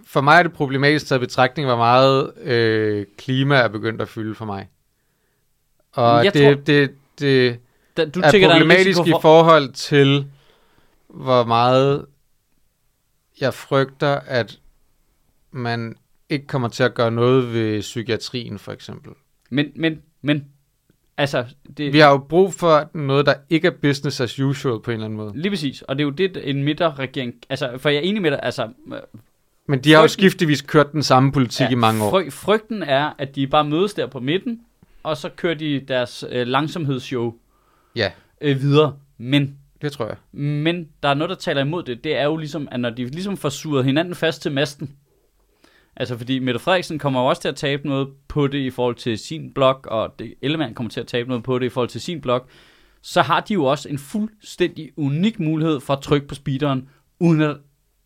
for 0.07 0.20
mig 0.20 0.38
er 0.38 0.42
det 0.42 0.52
problematisk 0.52 1.07
taget 1.07 1.18
i 1.20 1.24
betragtning, 1.24 1.68
hvor 1.68 1.76
meget 1.76 2.33
øh, 2.40 3.07
klima 3.18 3.57
er 3.57 3.68
begyndt 3.68 4.02
at 4.02 4.09
fylde 4.09 4.35
for 4.35 4.44
mig. 4.44 4.68
Og 5.98 6.24
Jeg 6.24 6.34
det, 6.34 6.42
tror- 6.56 6.62
det, 6.64 6.90
det 7.18 7.58
Da, 7.96 8.04
du 8.04 8.20
er 8.20 8.30
tænker, 8.30 8.48
der 8.48 8.54
er 8.54 8.58
problematisk 8.58 8.98
risiko 9.00 9.18
i 9.18 9.20
forhold 9.22 9.72
til, 9.72 10.26
hvor 11.08 11.44
meget 11.44 12.06
jeg 13.40 13.54
frygter, 13.54 14.20
at 14.26 14.58
man 15.50 15.96
ikke 16.28 16.46
kommer 16.46 16.68
til 16.68 16.82
at 16.82 16.94
gøre 16.94 17.11
noget 17.11 17.52
ved 17.52 17.80
psykiatrien, 17.80 18.58
for 18.58 18.72
eksempel. 18.72 19.12
Men, 19.50 19.66
men, 19.76 20.02
men, 20.22 20.44
altså, 21.16 21.44
det, 21.76 21.92
Vi 21.92 21.98
har 21.98 22.11
jo 22.11 22.18
brug 22.18 22.54
for 22.54 22.90
noget, 22.94 23.26
der 23.26 23.34
ikke 23.50 23.66
er 23.68 23.72
business 23.82 24.20
as 24.20 24.40
usual 24.40 24.80
på 24.80 24.90
en 24.90 24.94
eller 24.94 25.04
anden 25.04 25.16
måde. 25.16 25.32
lige 25.34 25.50
præcis, 25.50 25.82
og 25.82 25.96
det 25.96 26.02
er 26.02 26.04
jo 26.04 26.11
det, 26.11 26.50
en 26.50 26.64
midterregering, 26.64 27.34
altså, 27.48 27.78
for 27.78 27.88
jeg 27.88 27.96
er 27.98 28.02
enig 28.02 28.22
med 28.22 28.30
dig, 28.30 28.40
altså, 28.42 28.68
Men 29.66 29.80
de 29.84 29.92
har 29.92 29.98
jo 29.98 30.02
Frygten- 30.06 30.08
skiftevis 30.08 30.62
kørt 30.62 30.92
den 30.92 31.02
samme 31.02 31.32
politik 31.32 31.66
ja, 31.66 31.70
i 31.70 31.74
mange 31.74 32.04
år. 32.04 32.11
Fry, 32.11 32.30
frygten 32.30 32.82
er, 32.82 33.12
at 33.18 33.34
de 33.37 33.46
bare 33.46 33.64
mødes 33.64 33.94
der 33.94 34.06
på 34.06 34.20
midten, 34.20 34.61
og 35.02 35.16
så 35.16 35.28
kører 35.28 35.54
de 35.54 35.80
deres 35.88 36.24
øh, 36.30 36.46
langsomhedsshow 36.46 37.34
Ja, 37.96 38.11
øh, 38.40 38.61
videre. 38.61 38.96
Men, 39.18 39.58
det 39.82 39.92
tror 39.92 40.06
jeg. 40.06 40.16
men 40.32 40.88
der 41.02 41.08
er 41.08 41.14
noget, 41.14 41.30
der 41.30 41.37
taler 41.37 41.61
imod 41.61 41.82
det. 41.82 42.04
Det 42.04 42.16
er 42.16 42.24
jo 42.24 42.37
ligesom, 42.37 42.68
at 42.70 42.80
når 42.80 42.90
de 42.90 43.04
ligesom 43.04 43.37
får 43.37 43.48
suret 43.48 43.84
hinanden 43.84 44.14
fast 44.14 44.42
til 44.42 44.52
masten, 44.52 44.96
altså 45.96 46.16
fordi 46.18 46.38
Mette 46.38 46.61
Frederiksen 46.61 46.98
kommer 46.98 47.20
jo 47.20 47.26
også 47.26 47.42
til 47.42 47.48
at 47.48 47.56
tabe 47.56 47.88
noget 47.88 48.08
på 48.28 48.46
det 48.46 48.58
i 48.58 48.70
forhold 48.70 48.94
til 48.94 49.18
sin 49.18 49.52
blog, 49.54 49.80
og 49.84 50.14
det, 50.18 50.34
Ellemann 50.42 50.74
kommer 50.74 50.90
til 50.90 51.00
at 51.00 51.06
tabe 51.06 51.28
noget 51.28 51.44
på 51.44 51.58
det 51.58 51.66
i 51.66 51.68
forhold 51.68 51.88
til 51.88 52.00
sin 52.00 52.20
blog, 52.20 52.46
så 53.02 53.22
har 53.22 53.40
de 53.40 53.54
jo 53.54 53.64
også 53.64 53.88
en 53.88 53.98
fuldstændig 53.98 54.90
unik 54.96 55.40
mulighed 55.40 55.80
for 55.80 55.94
at 55.94 56.02
trykke 56.02 56.28
på 56.28 56.34
speederen, 56.34 56.88
uden 57.20 57.40
at, 57.40 57.56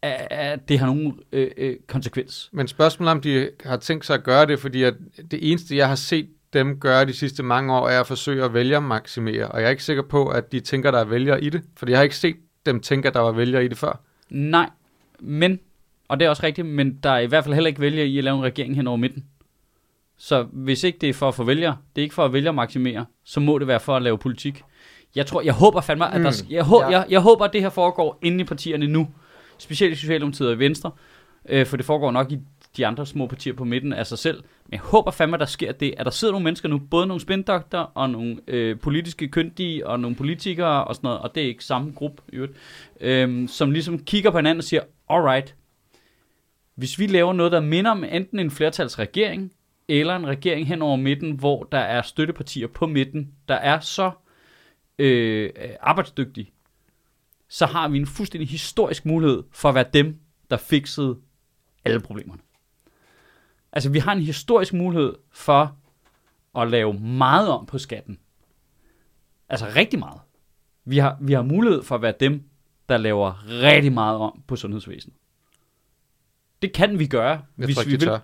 at, 0.03 0.69
det 0.69 0.79
har 0.79 0.87
nogen 0.87 1.21
øh, 1.33 1.51
øh, 1.57 1.77
konsekvens. 1.87 2.51
Men 2.53 2.69
spørgsmålet 2.69 3.11
er, 3.11 3.15
om 3.15 3.21
de 3.21 3.51
har 3.65 3.77
tænkt 3.77 4.07
sig 4.07 4.15
at 4.15 4.25
gøre 4.25 4.47
det, 4.47 4.59
fordi 4.59 4.83
at 4.83 4.95
det 5.31 5.51
eneste, 5.51 5.77
jeg 5.77 5.89
har 5.89 5.95
set 5.95 6.29
dem 6.53 6.81
gøre 6.81 7.05
de 7.05 7.13
sidste 7.13 7.43
mange 7.43 7.75
år, 7.75 7.89
er 7.89 8.01
at 8.01 8.07
forsøge 8.07 8.45
at 8.45 8.55
vælge 8.55 8.81
maksimere. 8.81 9.49
Og 9.49 9.61
jeg 9.61 9.67
er 9.67 9.71
ikke 9.71 9.85
sikker 9.85 10.03
på, 10.03 10.29
at 10.29 10.53
de 10.53 10.61
tænker, 10.61 10.91
der 10.91 10.99
er 10.99 11.05
vælgere 11.05 11.45
i 11.45 11.51
det. 11.51 11.63
Fordi 11.77 11.93
jeg 11.93 11.99
har 11.99 12.03
ikke 12.03 12.17
set 12.17 12.37
dem 12.67 12.81
tænke, 12.81 13.09
at 13.09 13.15
der 13.15 13.21
var 13.21 13.33
vælgere 13.33 13.65
i 13.65 13.69
det 13.69 13.79
før. 13.79 14.01
Nej, 14.31 14.71
men, 15.21 15.59
og 16.09 16.21
det 16.21 16.27
er 16.27 16.31
også 16.31 16.43
rigtigt, 16.43 16.67
men 16.67 16.99
der 17.03 17.11
er 17.11 17.19
i 17.19 17.27
hvert 17.27 17.45
fald 17.45 17.55
heller 17.55 17.69
ikke 17.69 17.81
vælger 17.81 18.05
i 18.05 18.19
at 18.19 18.25
lave 18.25 18.37
en 18.37 18.43
regering 18.43 18.77
hen 18.77 18.87
over 18.87 18.97
midten. 18.97 19.25
Så 20.17 20.43
hvis 20.43 20.85
ikke 20.85 20.99
det 20.99 21.09
er 21.09 21.13
for 21.15 21.29
at 21.29 21.35
få 21.35 21.45
vælgere, 21.45 21.77
det 21.97 22.03
er 22.03 22.05
ikke 22.05 22.15
for 22.15 22.25
at 22.25 22.33
vælge 22.33 22.53
maksimere, 22.53 23.07
så 23.25 23.41
må 23.41 23.59
det 23.59 23.67
være 23.67 23.81
for 23.81 23.97
at 23.97 24.03
lave 24.03 24.19
politik. 24.19 24.63
Jeg 25.15 25.27
tror, 25.27 25.43
jeg 25.43 25.53
håber 25.53 25.81
fandme, 25.81 26.15
at 26.15 26.21
der, 26.21 26.43
Mm, 26.45 26.51
jeg, 26.53 26.65
hå, 26.65 26.81
ja. 26.81 26.89
jeg, 26.89 27.07
jeg 27.09 27.21
håber, 27.21 27.45
at 27.45 27.53
det 27.53 27.61
her 27.61 27.71
foregår 27.71 28.19
inde 28.23 28.41
i 28.41 28.45
partierne 28.45 28.87
nu. 28.87 29.09
Specielt 29.59 29.93
i 29.93 29.97
Socialdemokratiet 29.97 30.49
og 30.49 30.55
i 30.55 30.59
Venstre. 30.59 30.91
Øh, 31.49 31.67
for 31.67 31.77
det 31.77 31.87
foregår 31.87 32.11
nok 32.11 32.33
i 32.33 32.39
de 32.77 32.87
andre 32.87 33.07
små 33.07 33.27
partier 33.27 33.53
på 33.53 33.65
midten 33.65 33.93
af 33.93 34.07
sig 34.07 34.19
selv. 34.19 34.37
Men 34.65 34.73
jeg 34.73 34.81
håber 34.81 35.11
fandme, 35.11 35.37
at 35.37 35.41
der 35.41 35.47
sker 35.47 35.73
det, 35.73 35.95
at 35.97 36.05
der 36.05 36.11
sidder 36.11 36.33
nogle 36.33 36.45
mennesker 36.45 36.69
nu, 36.69 36.79
både 36.79 37.07
nogle 37.07 37.21
spindokter 37.21 37.79
og 37.79 38.11
nogle 38.11 38.41
øh, 38.49 38.79
politiske 38.79 39.29
kyndige 39.29 39.87
og 39.87 40.01
nogle 40.01 40.17
politikere 40.17 40.85
og 40.85 40.95
sådan 40.95 41.07
noget, 41.07 41.21
og 41.21 41.35
det 41.35 41.43
er 41.43 41.47
ikke 41.47 41.65
samme 41.65 41.93
gruppe, 41.93 42.23
i 42.33 42.37
øvrigt, 42.37 42.57
øh, 43.01 43.49
som 43.49 43.71
ligesom 43.71 44.05
kigger 44.05 44.31
på 44.31 44.39
hinanden 44.39 44.59
og 44.59 44.65
siger, 44.65 44.83
alright, 45.09 45.57
hvis 46.75 46.99
vi 46.99 47.07
laver 47.07 47.33
noget, 47.33 47.53
der 47.53 47.61
minder 47.61 47.91
om 47.91 48.05
enten 48.05 48.39
en 48.39 48.51
flertalsregering, 48.51 49.53
eller 49.89 50.17
en 50.17 50.27
regering 50.27 50.67
hen 50.67 50.83
over 50.83 50.97
midten, 50.97 51.33
hvor 51.33 51.63
der 51.73 51.79
er 51.79 52.03
støttepartier 52.03 52.67
på 52.67 52.87
midten, 52.87 53.33
der 53.49 53.55
er 53.55 53.81
så 53.81 54.11
øh, 54.99 55.51
arbejdsdygtige, 55.81 56.53
så 57.49 57.67
har 57.67 57.89
vi 57.89 57.99
en 57.99 58.07
fuldstændig 58.07 58.49
historisk 58.49 59.07
mulighed 59.07 59.43
for 59.53 59.69
at 59.69 59.75
være 59.75 59.87
dem, 59.95 60.21
der 60.51 60.57
fikset 60.57 61.17
alle 61.85 62.01
problemerne. 62.01 62.41
Altså, 63.73 63.91
vi 63.91 63.99
har 63.99 64.13
en 64.13 64.21
historisk 64.23 64.73
mulighed 64.73 65.13
for 65.33 65.77
at 66.59 66.71
lave 66.71 66.93
meget 67.01 67.49
om 67.49 67.67
på 67.67 67.79
skatten. 67.79 68.19
Altså 69.49 69.67
rigtig 69.77 69.99
meget. 69.99 70.21
Vi 70.85 70.99
har, 70.99 71.17
vi 71.21 71.33
har 71.33 71.43
mulighed 71.43 71.83
for 71.83 71.95
at 71.95 72.03
være 72.03 72.15
dem, 72.21 72.43
der 72.89 72.97
laver 72.97 73.45
rigtig 73.63 73.93
meget 73.93 74.17
om 74.19 74.43
på 74.47 74.57
sundhedsvæsenet. 74.57 75.17
Det 76.63 76.73
kan 76.73 76.99
vi 76.99 77.07
gøre, 77.07 77.29
Jeg 77.31 77.41
hvis 77.67 77.77
tror 77.77 77.85
vi 77.85 77.91
vil. 77.91 78.01
tør. 78.01 78.19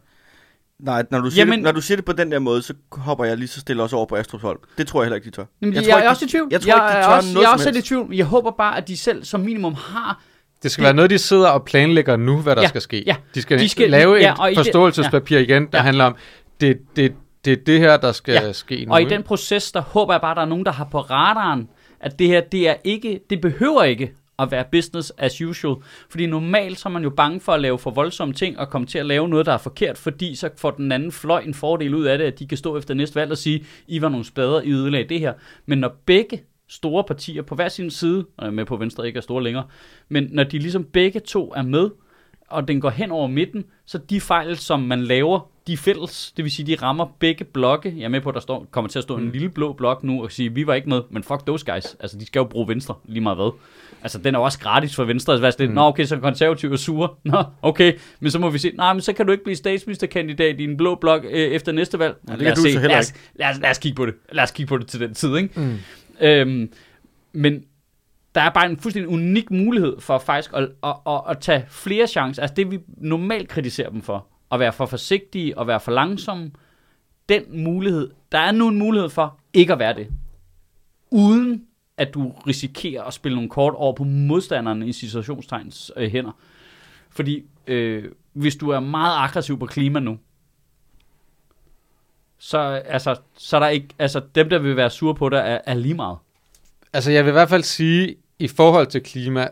Nej, 0.79 1.07
når 1.11 1.21
du, 1.21 1.31
siger 1.31 1.41
Jamen- 1.41 1.59
det, 1.59 1.63
når 1.65 1.73
du 1.73 1.81
siger 1.81 1.97
det 1.97 2.05
på 2.05 2.13
den 2.13 2.33
der 2.33 2.39
måde, 2.39 2.63
så 2.63 2.75
hopper 2.93 3.25
jeg 3.25 3.37
lige 3.39 3.49
så 3.49 3.61
stille 3.61 3.83
også 3.83 3.97
over 3.97 4.07
på 4.07 4.17
Astrups 4.17 4.43
hold. 4.43 4.61
Det 4.79 4.87
tror 4.87 5.01
jeg 5.03 5.05
heller 5.07 5.17
ikke, 5.17 5.25
de 5.25 5.31
tør. 5.31 5.45
Jamen, 5.61 5.75
Jeg 5.75 5.83
jeg, 5.83 5.91
tror 5.91 5.97
jeg 5.99 6.03
ikke, 6.03 6.07
er 6.07 6.11
også 6.11 6.25
i 6.25 6.29
tvivl. 6.29 6.49
jeg 6.51 6.61
tror 6.61 6.75
ikke, 6.75 6.99
de 6.99 7.05
tør 7.05 7.17
også, 7.17 7.33
noget 7.35 7.43
jeg 7.45 7.49
er 7.51 7.53
også 7.53 7.71
lidt 7.71 7.85
i 7.85 7.89
tvivl. 7.89 8.15
Jeg 8.15 8.27
håber 8.27 8.51
bare, 8.51 8.77
at 8.77 8.89
de 8.89 8.97
selv 8.97 9.25
som 9.25 9.41
minimum 9.41 9.75
har... 9.75 10.23
Det 10.62 10.71
skal 10.71 10.85
være 10.85 10.94
noget, 10.94 11.11
de 11.11 11.18
sidder 11.18 11.49
og 11.49 11.64
planlægger 11.64 12.16
nu, 12.16 12.37
hvad 12.40 12.57
der 12.57 12.62
Ja, 12.62 12.68
skal 12.68 12.81
ske. 12.81 13.03
ja. 13.07 13.16
De, 13.35 13.42
skal 13.42 13.59
De 13.59 13.68
skal- 13.68 13.90
lave 13.90 14.14
ja, 14.14 14.33
et 14.33 14.38
det- 14.49 14.57
forståelsespapir 14.57 15.38
igen, 15.38 15.62
der 15.73 15.79
Ja. 15.79 15.83
handler 15.83 16.05
om, 16.05 16.16
det, 16.61 16.79
det, 16.97 17.12
det 17.44 17.53
er 17.53 17.57
det 17.66 17.79
her, 17.81 17.97
der 17.97 18.12
skal 18.12 18.35
Ja, 18.35 18.53
ske 18.53 18.85
nu. 18.85 18.92
Og 18.92 19.03
i 19.03 19.05
den 19.05 19.23
proces, 19.23 19.73
der 19.73 19.81
håber 19.81 20.12
jeg 20.14 20.21
bare, 20.21 20.35
der 20.35 20.40
er 20.40 20.44
nogen, 20.47 20.64
der 20.66 20.73
har 20.73 20.85
på 20.90 21.01
radaren, 21.01 21.68
at 22.01 22.18
det 22.18 22.27
her, 22.27 22.40
det 22.40 22.68
er 22.68 22.75
ikke, 22.85 23.21
det 23.31 23.40
behøver 23.40 23.83
ikke 23.83 24.12
at 24.38 24.51
være 24.51 24.64
business 24.73 25.12
as 25.18 25.40
usual. 25.42 25.77
Fordi 26.11 26.27
normalt 26.27 26.79
så 26.79 26.88
er 26.88 26.92
man 26.92 27.03
jo 27.03 27.11
bange 27.11 27.40
for 27.40 27.53
at 27.53 27.61
lave 27.61 27.79
for 27.79 27.90
voldsomme 27.90 28.35
ting, 28.35 28.59
og 28.59 28.68
komme 28.71 28.87
til 28.87 28.99
at 28.99 29.07
lave 29.07 29.29
noget, 29.29 29.47
der 29.47 29.53
er 29.53 29.59
forkert, 29.59 29.99
fordi 29.99 30.35
så 30.35 30.49
får 30.57 30.71
den 30.71 30.92
anden 30.92 31.12
fløj 31.12 31.40
en 31.40 31.55
fordel 31.55 31.94
ud 31.94 32.05
af 32.05 32.18
det, 32.18 32.25
at 32.25 32.38
de 32.38 32.47
kan 32.49 32.59
stå 32.59 32.79
efter 32.79 32.94
næste 32.94 33.14
valg 33.16 33.31
og 33.31 33.38
sige, 33.38 33.64
I 33.88 34.03
var 34.03 34.09
nogle 34.09 34.25
spader, 34.25 34.61
I 34.62 34.71
ødelagde 34.73 35.09
det 35.09 35.21
her. 35.21 35.33
Men 35.66 35.79
når 35.79 35.97
begge 36.07 36.40
store 36.68 37.04
partier 37.04 37.42
på 37.42 37.54
hver 37.54 37.68
sin 37.68 37.90
side, 37.90 38.26
og 38.37 38.54
med 38.54 38.64
på 38.64 38.76
Venstre 38.76 39.07
ikke 39.07 39.16
er 39.16 39.20
store 39.20 39.42
længere, 39.42 39.64
men 40.09 40.28
når 40.31 40.44
de 40.44 40.59
ligesom 40.59 40.85
begge 40.85 41.20
to 41.20 41.52
er 41.57 41.62
med, 41.62 41.90
og 42.48 42.68
den 42.68 42.81
går 42.81 42.90
hen 42.90 43.11
over 43.11 43.26
midten, 43.26 43.64
så 43.87 43.98
de 43.98 44.20
fejl, 44.20 44.57
som 44.57 44.81
man 44.81 45.02
laver, 45.02 45.50
de 45.66 45.72
er 45.72 45.76
fælles, 45.76 46.33
det 46.37 46.44
vil 46.44 46.52
sige, 46.52 46.66
de 46.66 46.83
rammer 46.83 47.07
begge 47.18 47.44
blokke. 47.44 47.94
Jeg 47.96 48.04
er 48.04 48.09
med 48.09 48.20
på, 48.20 48.28
at 48.28 48.35
der 48.35 48.40
står, 48.40 48.66
kommer 48.70 48.88
til 48.88 48.98
at 48.98 49.02
stå 49.02 49.16
en 49.16 49.33
lille 49.33 49.48
blå 49.48 49.72
blok 49.72 50.04
nu 50.04 50.22
og 50.22 50.33
sige, 50.33 50.54
vi 50.54 50.66
var 50.66 50.74
ikke 50.74 50.88
med, 50.88 51.02
men 51.11 51.22
fuck 51.22 51.46
those 51.46 51.72
guys. 51.72 51.96
Altså, 52.00 52.18
de 52.18 52.26
skal 52.26 52.40
jo 52.40 52.44
bruge 52.44 52.68
Venstre 52.68 52.94
lige 53.04 53.20
meget 53.20 53.38
hvad. 53.38 53.50
Altså, 54.02 54.18
den 54.18 54.35
er 54.35 54.38
også 54.38 54.59
gratis 54.59 54.94
for 54.94 55.04
Venstre. 55.04 55.33
Altså, 55.33 55.50
sådan 55.50 55.66
lidt, 55.66 55.74
Nå, 55.74 55.81
okay, 55.81 56.04
så 56.04 56.14
er 56.14 56.20
konservative 56.20 56.72
er 56.72 56.76
sure. 56.76 57.09
Nå, 57.24 57.42
okay, 57.62 57.92
men 58.20 58.31
så 58.31 58.38
må 58.38 58.50
vi 58.50 58.59
se, 58.59 58.72
nej, 58.76 58.92
men 58.92 59.00
så 59.00 59.12
kan 59.12 59.26
du 59.26 59.33
ikke 59.33 59.44
blive 59.44 59.57
statsministerkandidat 59.57 60.61
i 60.61 60.64
en 60.64 60.76
blå 60.76 60.94
blok 60.94 61.24
øh, 61.24 61.31
efter 61.31 61.72
næste 61.72 61.98
valg. 61.98 62.16
Ja, 62.28 62.33
det 62.33 62.42
lad 62.42 62.46
kan 62.46 62.52
os 62.52 62.59
du 62.59 62.62
se. 62.62 62.72
så 62.72 62.88
lad 62.88 62.98
os, 62.98 63.14
lad, 63.35 63.50
os, 63.50 63.59
lad 63.61 63.70
os 63.70 63.78
kigge 63.78 63.96
på 63.96 64.07
det. 64.07 64.14
Lad 64.33 64.44
os 64.44 64.50
kigge 64.50 64.68
på 64.68 64.78
det 64.78 64.87
til 64.87 65.00
den 65.00 65.14
tid, 65.14 65.37
ikke? 65.37 65.61
Mm. 65.61 65.76
Øhm, 66.20 66.72
men 67.33 67.64
der 68.35 68.40
er 68.40 68.50
bare 68.50 68.70
en 68.70 68.76
fuldstændig 68.76 69.09
unik 69.09 69.50
mulighed 69.50 70.00
for 70.00 70.18
faktisk 70.18 70.50
at, 70.54 70.68
at, 70.85 70.94
at, 71.07 71.20
at 71.28 71.38
tage 71.40 71.64
flere 71.68 72.07
chancer. 72.07 72.42
Altså 72.42 72.54
det, 72.54 72.70
vi 72.70 72.78
normalt 72.96 73.48
kritiserer 73.48 73.90
dem 73.90 74.02
for. 74.02 74.26
At 74.52 74.61
være 74.61 74.72
for 74.72 74.87
forsigtige 74.87 75.59
og 75.59 75.66
være 75.66 75.81
for 75.81 75.92
langsomme. 75.92 76.50
Den 77.28 77.64
mulighed, 77.64 78.11
der 78.33 78.38
er 78.38 78.52
nu 78.52 78.68
en 78.68 78.78
mulighed 78.78 79.09
for 79.09 79.40
ikke 79.52 79.72
at 79.72 79.78
være 79.78 79.94
det. 79.94 80.09
Uden 81.11 81.64
at 81.96 82.14
du 82.14 82.33
risikerer 82.46 83.02
at 83.02 83.14
spille 83.14 83.37
nogle 83.37 83.50
kort 83.50 83.74
over 83.74 83.92
på 83.92 84.04
modstanderne 84.04 84.88
i 84.88 84.92
situationstegns 84.92 85.92
øh, 85.96 86.11
hænder. 86.11 86.33
Fordi 87.11 87.44
øh, 87.66 88.04
hvis 88.33 88.57
du 88.57 88.70
er 88.70 88.81
meget 88.81 89.16
aggressiv 89.16 89.59
på 89.59 89.66
klima 89.66 90.00
nu, 90.00 90.18
så, 92.38 92.59
altså, 92.87 93.16
så 93.38 93.57
er 93.57 93.61
der 93.61 93.68
ikke, 93.68 93.88
altså 93.98 94.22
dem, 94.35 94.48
der 94.48 94.59
vil 94.59 94.77
være 94.77 94.90
sure 94.90 95.14
på 95.14 95.29
dig, 95.29 95.38
er, 95.38 95.59
er 95.66 95.74
lige 95.74 95.94
meget. 95.94 96.18
Altså, 96.92 97.11
jeg 97.11 97.24
vil 97.24 97.31
i 97.31 97.33
hvert 97.33 97.48
fald 97.48 97.62
sige, 97.62 98.16
i 98.38 98.48
forhold 98.48 98.87
til 98.87 99.03
klima, 99.03 99.48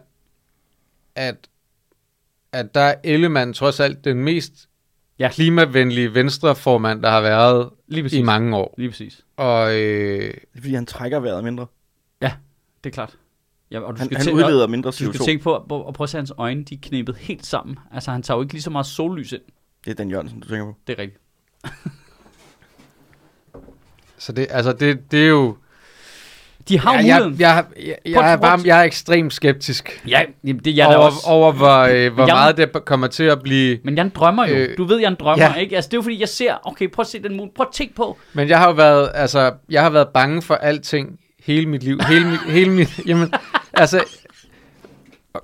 at, 1.15 1.49
at 2.53 2.75
der 2.75 2.81
er 2.81 2.95
Ellemann 3.05 3.53
trods 3.53 3.81
alt 3.81 4.05
den 4.05 4.17
mest 4.25 4.69
Ja. 5.19 5.25
ja. 5.25 5.31
klimavenlige 5.33 6.15
venstreformand, 6.15 7.03
der 7.03 7.11
har 7.11 7.21
været 7.21 7.71
Lige 7.89 8.03
præcis. 8.03 8.19
i 8.19 8.23
mange 8.23 8.57
år. 8.57 8.75
Lige 8.79 8.91
præcis. 8.91 9.25
Og 9.37 9.75
øh, 9.75 10.21
Det 10.21 10.35
er 10.55 10.61
fordi, 10.61 10.75
han 10.75 10.87
trækker 10.87 11.21
vejret 11.21 11.45
mindre. 11.45 11.67
Det 12.85 12.91
er 12.91 12.95
klart. 12.95 13.17
Ja, 13.71 13.81
og 13.81 13.95
du 13.95 13.99
Han, 13.99 14.07
skal, 14.07 14.19
han 14.19 14.33
udleder 14.35 14.67
mindre 14.67 14.91
du 14.91 14.97
skal 14.97 15.09
CO2. 15.09 15.25
tænke 15.25 15.43
på, 15.45 15.55
at- 15.57 15.63
og 15.71 15.95
prøve 15.95 16.05
at 16.05 16.11
se 16.11 16.17
hans 16.17 16.33
øjne, 16.39 16.65
de 16.65 16.75
er 16.75 16.79
knæppet 16.83 17.17
helt 17.17 17.47
sammen. 17.47 17.79
Altså, 17.93 18.11
han 18.11 18.23
tager 18.23 18.39
jo 18.39 18.43
ikke 18.43 18.55
lige 18.55 18.63
så 18.63 18.71
meget 18.71 18.87
sollys 18.87 19.33
ind. 19.33 19.43
Det 19.85 19.91
er 19.91 19.95
Dan 19.95 20.11
Jørgensen, 20.11 20.41
du 20.41 20.49
tænker 20.49 20.65
på. 20.65 20.77
Det 20.87 20.99
er 20.99 21.03
rigtigt. 21.03 21.21
så 24.19 24.33
det, 24.33 24.47
altså 24.51 24.73
det, 24.73 25.11
det 25.11 25.25
er 25.25 25.29
jo... 25.29 25.57
De 26.69 26.79
har 26.79 26.93
jeg, 26.95 27.03
muligheden. 27.03 27.37
jeg, 27.41 27.65
jeg, 27.77 27.85
jeg, 27.87 27.97
jeg, 28.13 28.33
er 28.33 28.37
bare, 28.37 28.61
jeg 28.65 28.79
er 28.79 28.83
ekstremt 28.83 29.33
skeptisk 29.35 30.03
Ja, 30.09 30.23
det 30.45 30.77
jeg 30.77 30.87
over, 30.87 30.97
også. 30.97 31.19
over 31.27 31.53
hvor, 31.53 31.79
øh, 31.79 32.13
hvor 32.15 32.27
Jeg- 32.27 32.35
meget 32.35 32.57
det 32.57 32.85
kommer 32.85 33.07
til 33.07 33.25
at 33.25 33.43
blive... 33.43 33.79
Men 33.85 33.97
jeg 33.97 34.11
drømmer 34.15 34.47
jo. 34.47 34.55
Øh, 34.55 34.79
du 34.79 34.85
ved, 34.85 35.01
jeg 35.01 35.17
drømmer, 35.21 35.45
ja. 35.45 35.55
ikke? 35.55 35.77
Altså, 35.77 35.89
det 35.89 35.95
er 35.95 35.99
jo 35.99 36.03
fordi, 36.03 36.21
jeg 36.21 36.29
ser, 36.29 36.55
okay, 36.69 36.91
prøv 36.91 37.01
at 37.03 37.07
se 37.07 37.19
den 37.23 37.33
mulighed. 37.33 37.53
Prøv 37.57 37.67
at 37.71 37.75
tænke 37.75 37.95
på. 37.95 38.19
Men 38.33 38.49
jeg 38.49 38.59
har 38.59 38.67
jo 38.69 38.73
været, 38.75 39.11
altså, 39.15 39.53
jeg 39.71 39.83
har 39.83 39.91
været 39.91 40.09
bange 40.09 40.43
for 40.43 40.55
alting 40.55 41.19
hele 41.45 41.67
mit 41.67 41.83
liv. 41.83 41.99
Hele 42.09 42.27
mit, 42.31 42.41
hele 42.49 42.71
mit, 42.71 43.01
jamen, 43.09 43.33
altså, 43.75 44.05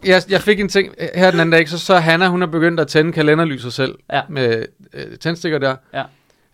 jeg, 0.05 0.23
jeg 0.29 0.41
fik 0.41 0.61
en 0.61 0.69
ting 0.69 0.95
her 1.15 1.31
den 1.31 1.41
anden 1.41 1.53
dag, 1.53 1.69
så, 1.69 1.79
så 1.79 1.97
Hanna, 1.97 2.29
hun 2.29 2.41
har 2.41 2.49
begyndt 2.49 2.81
at 2.81 2.89
tænde 2.89 3.13
kalenderlyset 3.13 3.73
selv 3.73 3.95
Ja. 4.13 4.21
med 4.29 4.65
øh, 4.95 5.17
tændstikker 5.19 5.59
der. 5.59 5.77
Ja. 5.95 6.03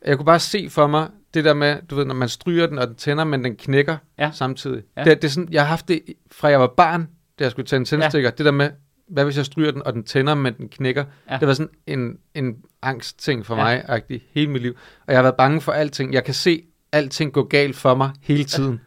Jeg 0.07 0.16
kunne 0.16 0.26
bare 0.26 0.40
se 0.40 0.66
for 0.70 0.87
mig, 0.87 1.07
det 1.35 1.45
der 1.45 1.55
med, 1.55 1.77
du 1.91 1.95
ved, 1.97 2.05
når 2.05 2.14
man 2.14 2.29
stryger 2.29 2.67
den, 2.67 2.79
og 2.79 2.87
den 2.87 2.95
tænder, 2.95 3.25
men 3.25 3.45
den 3.45 3.57
knækker 3.57 3.97
Ja. 4.19 4.31
samtidig. 4.35 4.83
Ja. 4.97 5.05
Det, 5.05 5.23
det 5.23 5.29
er 5.29 5.33
sådan, 5.33 5.49
jeg 5.53 5.62
har 5.62 5.69
haft 5.69 5.88
det, 5.88 6.03
fra 6.33 6.49
jeg 6.49 6.61
var 6.61 6.67
barn, 6.77 7.09
da 7.38 7.45
jeg 7.45 7.51
skulle 7.51 7.67
tænde 7.67 7.88
tændstikker. 7.88 8.31
Det 8.31 8.47
der 8.47 8.53
med, 8.53 8.71
hvad 9.09 9.25
hvis 9.25 9.37
jeg 9.37 9.45
stryger 9.45 9.71
den, 9.71 9.83
og 9.87 9.93
den 9.93 10.05
tænder, 10.05 10.35
men 10.35 10.55
den 10.59 10.69
knækker. 10.69 11.05
Ja. 11.31 11.37
Det 11.41 11.49
var 11.49 11.55
sådan 11.55 11.71
en, 11.87 12.17
en 12.35 12.57
angstting 12.83 13.47
for 13.47 13.57
Ja. 13.57 13.62
mig, 13.62 13.85
agtig, 13.88 14.23
hele 14.35 14.51
mit 14.51 14.62
liv. 14.62 14.77
Og 15.07 15.12
jeg 15.12 15.17
har 15.17 15.23
været 15.23 15.37
bange 15.37 15.61
for 15.61 15.73
alting. 15.73 16.12
Jeg 16.14 16.25
kan 16.25 16.35
se 16.35 16.62
alting 16.93 17.33
gå 17.33 17.43
galt 17.43 17.77
for 17.77 17.95
mig 17.95 18.11
hele 18.23 18.45
tiden. 18.45 18.81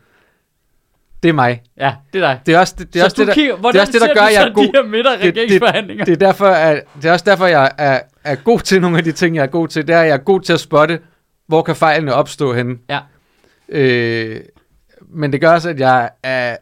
Det 1.24 1.30
er 1.30 1.34
mig. 1.34 1.62
Ja, 1.78 1.96
det 2.14 2.24
er 2.24 2.28
dig. 2.28 2.40
Det 2.46 2.54
er 2.56 2.60
også 2.60 2.76
det, 2.78 2.94
det, 2.94 3.00
er 3.00 3.04
så 3.04 3.06
også 3.06 3.18
det, 3.18 3.28
der, 3.28 3.34
kigger, 3.34 3.56
det 3.56 3.76
er 3.76 3.80
også 3.82 3.92
det, 3.94 4.02
der 4.02 4.14
gør, 4.14 4.22
at 4.22 4.34
jeg 4.34 4.48
er 4.48 4.54
god. 4.54 4.64
de 4.64 4.72
her 4.76 4.84
midterregeringsforhandlinger? 4.84 6.06
Det 6.06 6.12
er, 6.12 6.16
derfor, 6.18 6.46
at, 6.46 6.84
det 6.96 7.06
er 7.06 7.12
også 7.14 7.26
derfor, 7.28 7.46
jeg 7.46 7.72
er, 7.78 8.00
er 8.24 8.36
god 8.36 8.60
til 8.60 8.82
nogle 8.82 8.98
af 8.98 9.04
de 9.04 9.12
ting, 9.12 9.36
jeg 9.36 9.42
er 9.44 9.48
god 9.48 9.68
til. 9.68 9.88
Det 9.88 9.96
er, 9.96 10.00
at 10.02 10.08
jeg 10.08 10.14
er 10.14 10.18
god 10.18 10.42
til 10.42 10.54
at 10.54 10.60
spotte, 10.60 11.00
hvor 11.48 11.62
kan 11.62 11.76
fejlene 11.76 12.14
opstå 12.14 12.54
henne. 12.54 12.78
Ja. 12.90 13.00
Øh, 13.70 14.42
men 15.10 15.32
det 15.32 15.42
gør 15.42 15.52
også, 15.54 15.70
at 15.70 15.80
jeg 15.80 16.10
er... 16.24 16.58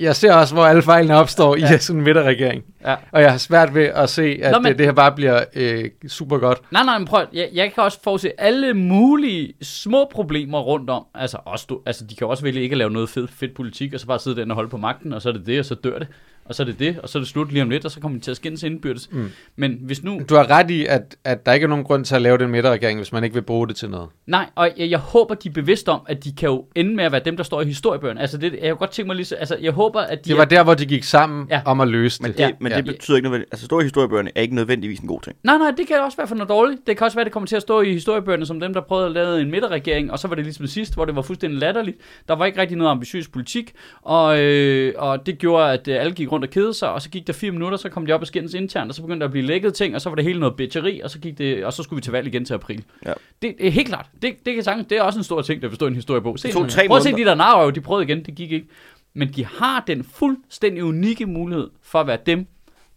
Jeg 0.00 0.16
ser 0.16 0.34
også, 0.34 0.54
hvor 0.54 0.64
alle 0.64 0.82
fejlene 0.82 1.14
opstår 1.16 1.56
ja. 1.56 1.74
I 1.74 1.78
sådan 1.78 1.98
en 2.00 2.04
midterregering. 2.04 2.64
Ja. 2.84 2.96
Og 3.12 3.22
jeg 3.22 3.30
har 3.30 3.38
svært 3.38 3.74
ved 3.74 3.84
at 3.84 4.10
se, 4.10 4.38
at 4.42 4.52
Nå, 4.52 4.58
men- 4.58 4.68
det, 4.68 4.78
det 4.78 4.86
her 4.86 4.92
bare 4.92 5.12
bliver 5.12 5.44
øh, 5.54 5.84
super 6.08 6.38
godt. 6.38 6.72
Nej, 6.72 6.84
nej, 6.84 6.98
men 6.98 7.06
prøv, 7.06 7.26
jeg, 7.32 7.48
jeg 7.52 7.72
kan 7.72 7.82
også 7.82 7.98
forudse 8.02 8.40
alle 8.40 8.74
mulige 8.74 9.54
små 9.62 10.08
problemer 10.12 10.58
rundt 10.60 10.90
om. 10.90 11.06
Altså, 11.14 11.38
også, 11.44 11.66
du, 11.68 11.80
altså, 11.86 12.04
de 12.04 12.14
kan 12.16 12.26
også 12.26 12.42
vælge 12.42 12.60
ikke 12.62 12.72
at 12.74 12.78
lave 12.78 12.90
noget 12.90 13.08
fed, 13.10 13.28
fedt 13.28 13.54
politik, 13.54 13.94
og 13.94 14.00
så 14.00 14.06
bare 14.06 14.18
sidde 14.18 14.36
den 14.36 14.50
og 14.50 14.54
holde 14.54 14.70
på 14.70 14.76
magten, 14.76 15.12
og 15.12 15.22
så 15.22 15.28
er 15.28 15.32
det 15.32 15.46
det, 15.46 15.58
og 15.58 15.64
så 15.64 15.74
dør 15.74 15.98
det. 15.98 16.08
Og 16.48 16.54
så 16.54 16.62
er 16.62 16.64
det 16.66 16.78
det, 16.78 16.98
og 17.02 17.08
så 17.08 17.18
er 17.18 17.20
det 17.20 17.28
slut 17.28 17.52
lige 17.52 17.62
om 17.62 17.70
lidt, 17.70 17.84
og 17.84 17.90
så 17.90 18.00
kommer 18.00 18.18
de 18.18 18.24
til 18.24 18.30
at 18.30 18.36
skændes 18.36 18.62
indbyrdes. 18.62 19.08
Mm. 19.12 19.30
Men 19.56 19.78
hvis 19.82 20.02
nu... 20.04 20.20
Du 20.28 20.34
har 20.34 20.50
ret 20.50 20.70
i, 20.70 20.86
at, 20.86 21.16
at 21.24 21.46
der 21.46 21.52
ikke 21.52 21.64
er 21.64 21.68
nogen 21.68 21.84
grund 21.84 22.04
til 22.04 22.14
at 22.14 22.22
lave 22.22 22.38
den 22.38 22.50
midterregering, 22.50 22.98
hvis 22.98 23.12
man 23.12 23.24
ikke 23.24 23.34
vil 23.34 23.42
bruge 23.42 23.68
det 23.68 23.76
til 23.76 23.90
noget. 23.90 24.08
Nej, 24.26 24.46
og 24.54 24.70
jeg, 24.76 24.90
jeg 24.90 24.98
håber, 24.98 25.34
de 25.34 25.48
er 25.48 25.52
bevidste 25.52 25.88
om, 25.88 26.00
at 26.06 26.24
de 26.24 26.32
kan 26.32 26.48
jo 26.48 26.64
ende 26.74 26.94
med 26.96 27.04
at 27.04 27.12
være 27.12 27.20
dem, 27.24 27.36
der 27.36 27.44
står 27.44 27.62
i 27.62 27.64
historiebøgerne. 27.64 28.20
Altså, 28.20 28.38
det, 28.38 28.52
jeg 28.52 28.60
kan 28.60 28.76
godt 28.76 28.90
tænke 28.90 29.06
mig 29.06 29.16
lige 29.16 29.26
så, 29.26 29.34
Altså, 29.34 29.56
jeg 29.60 29.72
håber, 29.72 30.00
at 30.00 30.24
de... 30.24 30.28
Det 30.30 30.38
var 30.38 30.44
der, 30.44 30.64
hvor 30.64 30.74
de 30.74 30.86
gik 30.86 31.04
sammen 31.04 31.46
Ja. 31.50 31.60
om 31.64 31.80
at 31.80 31.88
løse 31.88 32.22
Men 32.22 32.30
det. 32.30 32.38
det, 32.38 32.44
Ja. 32.44 32.50
men 32.60 32.72
Ja. 32.72 32.76
det 32.76 32.84
betyder 32.86 33.16
ikke 33.16 33.26
nødvendigt, 33.26 33.52
altså 33.52 33.66
stå 33.66 33.80
i 33.80 33.82
historiebøgerne 33.82 34.30
er 34.34 34.40
ikke 34.40 34.54
nødvendigvis 34.54 34.98
en 35.00 35.08
god 35.08 35.20
ting. 35.20 35.36
Nej, 35.42 35.58
nej, 35.58 35.70
det 35.76 35.86
kan 35.86 35.96
også 36.00 36.16
være 36.16 36.26
for 36.28 36.34
noget 36.34 36.48
dårligt. 36.48 36.80
Det 36.86 36.96
kan 36.96 37.04
også 37.04 37.16
være, 37.16 37.24
det 37.24 37.32
kommer 37.32 37.46
til 37.46 37.56
at 37.56 37.62
stå 37.62 37.80
i 37.80 37.92
historiebøgerne 37.92 38.46
som 38.46 38.60
dem, 38.60 38.74
der 38.74 38.80
prøvede 38.80 39.06
at 39.06 39.12
lave 39.12 39.40
en 39.40 39.50
midterregering, 39.50 40.12
og 40.12 40.18
så 40.18 40.28
var 40.28 40.34
det 40.34 40.44
ligesom 40.44 40.66
sidst, 40.66 40.94
hvor 40.94 41.04
det 41.04 41.16
var 41.16 41.22
fuldstændig 41.22 41.58
latterligt. 41.60 41.96
Der 42.28 42.36
var 42.36 42.46
ikke 42.46 42.60
rigtig 42.60 42.76
noget 42.76 42.90
ambitiøs 42.90 43.28
politik, 43.28 43.72
og, 44.02 44.40
øh, 44.40 44.94
og 44.96 45.26
det 45.26 45.38
gjorde, 45.38 45.72
at 45.72 45.88
øh, 45.88 46.00
alle 46.00 46.12
gik 46.12 46.32
rundt 46.32 46.37
og 46.42 46.50
kedede 46.50 46.74
sig, 46.74 46.90
og 46.92 47.02
så 47.02 47.10
gik 47.10 47.26
der 47.26 47.32
fire 47.32 47.50
minutter, 47.50 47.78
så 47.78 47.88
kom 47.88 48.06
de 48.06 48.12
op 48.12 48.20
og 48.20 48.26
skændes 48.26 48.54
internt, 48.54 48.90
og 48.90 48.94
så 48.94 49.02
begyndte 49.02 49.20
der 49.20 49.24
at 49.24 49.30
blive 49.30 49.46
lækket 49.46 49.74
ting, 49.74 49.94
og 49.94 50.00
så 50.00 50.10
var 50.10 50.14
det 50.14 50.24
hele 50.24 50.40
noget 50.40 50.56
bitcheri, 50.56 51.00
og 51.00 51.10
så, 51.10 51.18
gik 51.18 51.38
det, 51.38 51.64
og 51.64 51.72
så 51.72 51.82
skulle 51.82 51.96
vi 51.96 52.02
til 52.02 52.12
valg 52.12 52.26
igen 52.26 52.44
til 52.44 52.54
april. 52.54 52.84
Ja. 53.06 53.12
Det, 53.42 53.54
er 53.60 53.70
helt 53.70 53.88
klart. 53.88 54.06
Det, 54.22 54.46
det, 54.46 54.54
kan 54.54 54.64
sagtens, 54.64 54.86
det 54.86 54.98
er 54.98 55.02
også 55.02 55.18
en 55.18 55.24
stor 55.24 55.42
ting, 55.42 55.62
der 55.62 55.82
i 55.82 55.86
en 55.86 55.94
historiebog. 55.94 56.38
Se, 56.38 56.52
nu. 56.52 56.66
tre 56.66 56.86
Prøv 56.88 56.96
at 56.96 57.02
se 57.02 57.12
de 57.12 57.24
der 57.24 57.34
narrøv, 57.34 57.72
de 57.72 57.80
prøvede 57.80 58.04
igen, 58.04 58.24
det 58.24 58.34
gik 58.34 58.52
ikke. 58.52 58.66
Men 59.14 59.32
de 59.32 59.44
har 59.44 59.84
den 59.86 60.04
fuldstændig 60.04 60.84
unikke 60.84 61.26
mulighed 61.26 61.70
for 61.82 62.00
at 62.00 62.06
være 62.06 62.18
dem, 62.26 62.46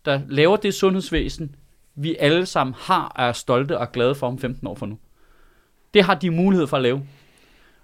der 0.06 0.22
laver 0.30 0.56
det 0.56 0.74
sundhedsvæsen, 0.74 1.56
vi 1.96 2.16
alle 2.20 2.46
sammen 2.46 2.76
har 2.78 3.12
og 3.16 3.28
er 3.28 3.32
stolte 3.32 3.78
og 3.78 3.92
glade 3.92 4.16
for 4.16 4.28
om 4.28 4.40
15 4.40 4.68
år 4.68 4.76
fra 4.76 4.86
nu. 4.86 4.98
Det 5.94 6.04
har 6.04 6.16
de 6.16 6.30
mulighed 6.30 6.68
for 6.68 6.78
at 6.78 6.84
lave. 6.84 7.02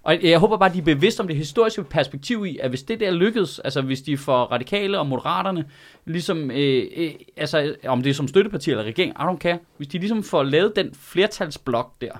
Og 0.08 0.24
jeg 0.24 0.39
håber 0.39 0.58
bare, 0.58 0.70
at 0.70 0.74
de 0.74 0.80
er 0.80 0.84
bevidste 0.84 1.22
om 1.22 1.28
det 1.28 1.38
historiske 1.38 1.84
perspektiv 1.84 2.46
i, 2.46 2.58
at 2.58 2.70
hvis 2.70 2.84
det 2.84 3.00
der 3.00 3.12
lykkedes, 3.12 3.60
altså 3.60 3.82
hvis 3.82 4.02
de 4.02 4.17
får 4.17 4.43
radikale 4.43 5.00
og 5.00 5.08
moderaterne, 5.08 5.65
ligesom, 6.06 6.52
øh, 6.52 6.84
øh, 6.96 7.12
altså 7.38 7.76
om 7.86 8.02
det 8.02 8.10
er 8.10 8.13
som 8.13 8.28
støtteparti 8.28 8.72
eller 8.72 8.84
regering, 8.84 9.12
I 9.12 9.22
don't 9.22 9.38
care, 9.38 9.60
hvis 9.78 9.88
de 9.88 9.98
ligesom 9.98 10.24
får 10.24 10.43
lavet 10.43 10.76
den 10.76 10.93
flertalsblok 10.93 12.02
der, 12.02 12.12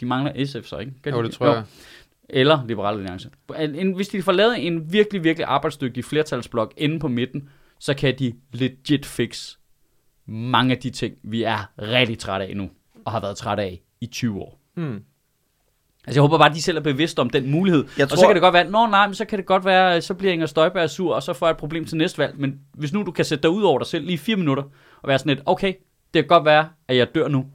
de 0.00 0.06
mangler 0.06 0.44
SF 0.44 0.68
så, 0.68 0.78
ikke? 0.78 0.92
De 1.04 1.10
Jo, 1.10 1.22
det 1.22 1.32
tror 1.32 1.46
jeg. 1.46 1.64
eller 2.28 2.66
Liberale 2.66 2.98
Alliance. 2.98 3.30
Hvis 3.96 4.08
de 4.08 4.22
får 4.22 4.32
lavet 4.32 4.66
en 4.66 4.92
virkelig, 4.92 5.24
virkelig 5.24 5.46
arbejdsdygtig 5.46 6.04
flertalsblok 6.04 6.74
inde 6.76 6.98
på 6.98 7.08
midten, 7.08 7.48
så 7.78 7.94
kan 7.94 8.18
de 8.18 8.32
legit 8.52 9.06
fix 9.06 9.56
mange 10.26 10.74
af 10.74 10.80
de 10.80 10.90
ting, 10.90 11.14
vi 11.22 11.42
er 11.42 11.72
rigtig 11.78 12.18
trætte 12.18 12.46
af 12.46 12.56
nu, 12.56 12.70
og 13.04 13.12
har 13.12 13.20
været 13.20 13.36
trætte 13.36 13.62
af 13.62 13.82
i 14.00 14.06
20 14.06 14.40
år. 14.40 14.60
Hmm. 14.74 15.04
Altså 16.06 16.18
jeg 16.18 16.22
håber 16.22 16.38
bare, 16.38 16.48
at 16.50 16.54
de 16.56 16.62
selv 16.62 16.76
er 16.76 16.80
bevidste 16.82 17.20
om 17.20 17.30
den 17.30 17.50
mulighed. 17.50 17.84
Jeg 17.98 18.04
og 18.04 18.10
så 18.10 18.16
tror- 18.16 18.26
kan 18.26 18.34
det 18.34 18.42
godt 18.42 18.54
være, 18.54 18.70
nå 18.70 18.86
nej, 18.86 19.06
men 19.06 19.14
så 19.14 19.24
kan 19.24 19.38
det 19.38 19.46
godt 19.46 19.64
være, 19.64 20.00
så 20.00 20.14
bliver 20.14 20.32
Inger 20.32 20.46
Støjberg 20.46 20.90
sur, 20.90 21.14
og 21.14 21.22
så 21.22 21.32
får 21.32 21.46
jeg 21.46 21.50
et 21.50 21.56
problem 21.56 21.84
til 21.84 21.96
næste 21.96 22.18
valg. 22.18 22.34
Men 22.40 22.60
hvis 22.74 22.92
nu 22.92 23.02
du 23.02 23.10
kan 23.10 23.24
sætte 23.24 23.42
dig 23.42 23.50
ud 23.50 23.62
over 23.62 23.78
dig 23.78 23.86
selv 23.86 24.06
lige 24.06 24.18
fire 24.18 24.36
minutter, 24.36 24.62
og 25.02 25.08
være 25.08 25.18
sådan 25.18 25.30
lidt, 25.36 25.42
okay, 25.46 25.72
det 26.14 26.22
kan 26.22 26.28
godt 26.28 26.44
være, 26.44 26.68
at 26.88 26.96
jeg 26.96 27.14
dør 27.14 27.28
nu. 27.28 27.46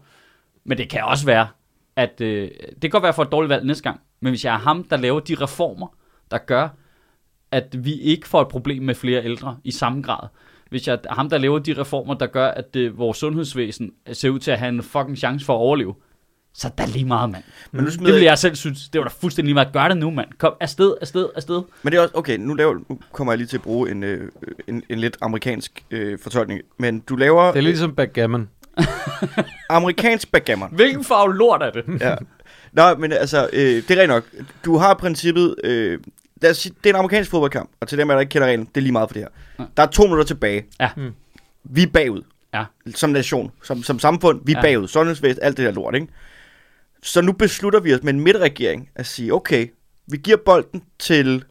Men 0.65 0.77
det 0.77 0.89
kan 0.89 1.03
også 1.03 1.25
være, 1.25 1.47
at 1.95 2.21
øh, 2.21 2.49
det 2.71 2.81
kan 2.81 2.89
godt 2.89 3.03
være 3.03 3.13
for 3.13 3.23
et 3.23 3.31
dårligt 3.31 3.49
valg 3.49 3.65
næste 3.65 3.83
gang. 3.83 3.99
Men 4.21 4.31
hvis 4.31 4.45
jeg 4.45 4.53
er 4.53 4.59
ham, 4.59 4.83
der 4.83 4.97
laver 4.97 5.19
de 5.19 5.35
reformer, 5.35 5.87
der 6.31 6.37
gør, 6.37 6.69
at 7.51 7.85
vi 7.85 7.93
ikke 7.93 8.27
får 8.27 8.41
et 8.41 8.47
problem 8.47 8.83
med 8.83 8.95
flere 8.95 9.23
ældre 9.25 9.57
i 9.63 9.71
samme 9.71 10.01
grad. 10.01 10.27
Hvis 10.69 10.87
jeg 10.87 10.99
er 11.09 11.13
ham, 11.13 11.29
der 11.29 11.37
laver 11.37 11.59
de 11.59 11.73
reformer, 11.81 12.13
der 12.13 12.25
gør, 12.27 12.47
at 12.47 12.75
øh, 12.75 12.97
vores 12.97 13.17
sundhedsvæsen 13.17 13.91
ser 14.13 14.29
ud 14.29 14.39
til 14.39 14.51
at 14.51 14.59
have 14.59 14.69
en 14.69 14.83
fucking 14.83 15.17
chance 15.17 15.45
for 15.45 15.53
at 15.53 15.57
overleve, 15.57 15.95
så 16.53 16.67
er 16.67 16.71
der 16.71 16.87
lige 16.87 17.05
meget, 17.05 17.29
mand. 17.29 17.43
Men 17.71 17.81
nu 17.81 17.85
Det 17.85 17.93
smider 17.93 18.11
ville 18.13 18.25
jeg 18.25 18.37
selv 18.37 18.55
synes. 18.55 18.89
Det 18.89 18.99
var 18.99 19.07
da 19.07 19.13
fuldstændig 19.21 19.45
lige 19.47 19.53
meget. 19.53 19.73
Gør 19.73 19.87
det 19.87 19.97
nu, 19.97 20.11
mand. 20.11 20.27
Kom 20.37 20.53
afsted, 20.59 20.93
afsted, 21.01 21.29
afsted. 21.35 21.61
Men 21.83 21.91
det 21.91 21.97
er 21.97 22.01
også, 22.01 22.15
okay, 22.15 22.37
nu, 22.37 22.53
laver, 22.53 22.73
nu 22.89 22.99
kommer 23.11 23.33
jeg 23.33 23.37
lige 23.37 23.47
til 23.47 23.57
at 23.57 23.61
bruge 23.63 23.91
en, 23.91 24.03
øh, 24.03 24.31
en, 24.67 24.83
en 24.89 24.99
lidt 24.99 25.17
amerikansk 25.21 25.83
øh, 25.91 26.19
fortolkning. 26.23 26.61
Men 26.79 26.99
du 26.99 27.15
laver 27.15 27.41
Det 27.43 27.49
er 27.49 27.53
lidt 27.53 27.65
ligesom 27.65 27.95
backgammon. 27.95 28.49
amerikansk 29.69 30.31
backgammon. 30.31 30.69
Hvilken 30.71 31.03
farve 31.03 31.35
lort 31.37 31.61
er 31.61 31.69
det? 31.71 31.83
ja. 32.01 32.15
Nå, 32.73 32.95
men 32.95 33.11
altså, 33.11 33.49
øh, 33.53 33.59
det 33.61 33.77
er 33.77 33.89
rigtigt 33.89 34.07
nok. 34.07 34.23
Du 34.65 34.77
har 34.77 34.93
princippet, 34.93 35.55
øh, 35.63 35.99
lad 36.41 36.51
os 36.51 36.57
sige, 36.57 36.75
det 36.83 36.89
er 36.89 36.93
en 36.93 36.99
amerikansk 36.99 37.31
fodboldkamp, 37.31 37.69
og 37.79 37.87
til 37.87 37.97
dem, 37.97 38.07
der 38.07 38.19
ikke 38.19 38.29
kender 38.29 38.47
reglen, 38.47 38.65
det 38.65 38.77
er 38.77 38.81
lige 38.81 38.91
meget 38.91 39.09
for 39.09 39.13
det 39.13 39.21
her. 39.23 39.29
Ja. 39.59 39.63
Der 39.77 39.83
er 39.83 39.87
to 39.87 40.03
minutter 40.03 40.23
tilbage. 40.25 40.65
Ja. 40.79 40.89
Mm. 40.97 41.11
Vi 41.63 41.83
er 41.83 41.87
bagud. 41.87 42.21
Ja. 42.53 42.63
Som 42.95 43.09
nation, 43.09 43.51
som, 43.63 43.83
som 43.83 43.99
samfund, 43.99 44.41
vi 44.45 44.51
er 44.51 44.57
Ja. 44.57 44.61
bagud. 44.61 44.87
Sundhedsvæsen, 44.87 45.43
alt 45.43 45.57
det 45.57 45.65
der 45.65 45.71
lort, 45.71 45.95
ikke? 45.95 46.07
Så 47.03 47.21
nu 47.21 47.31
beslutter 47.31 47.79
vi 47.79 47.93
os 47.93 48.03
med 48.03 48.13
en 48.13 48.19
midterregering 48.21 48.89
at 48.95 49.05
sige, 49.05 49.33
okay, 49.33 49.67
vi 50.07 50.17
giver 50.17 50.37
bolden 50.45 50.83
til 50.99 51.43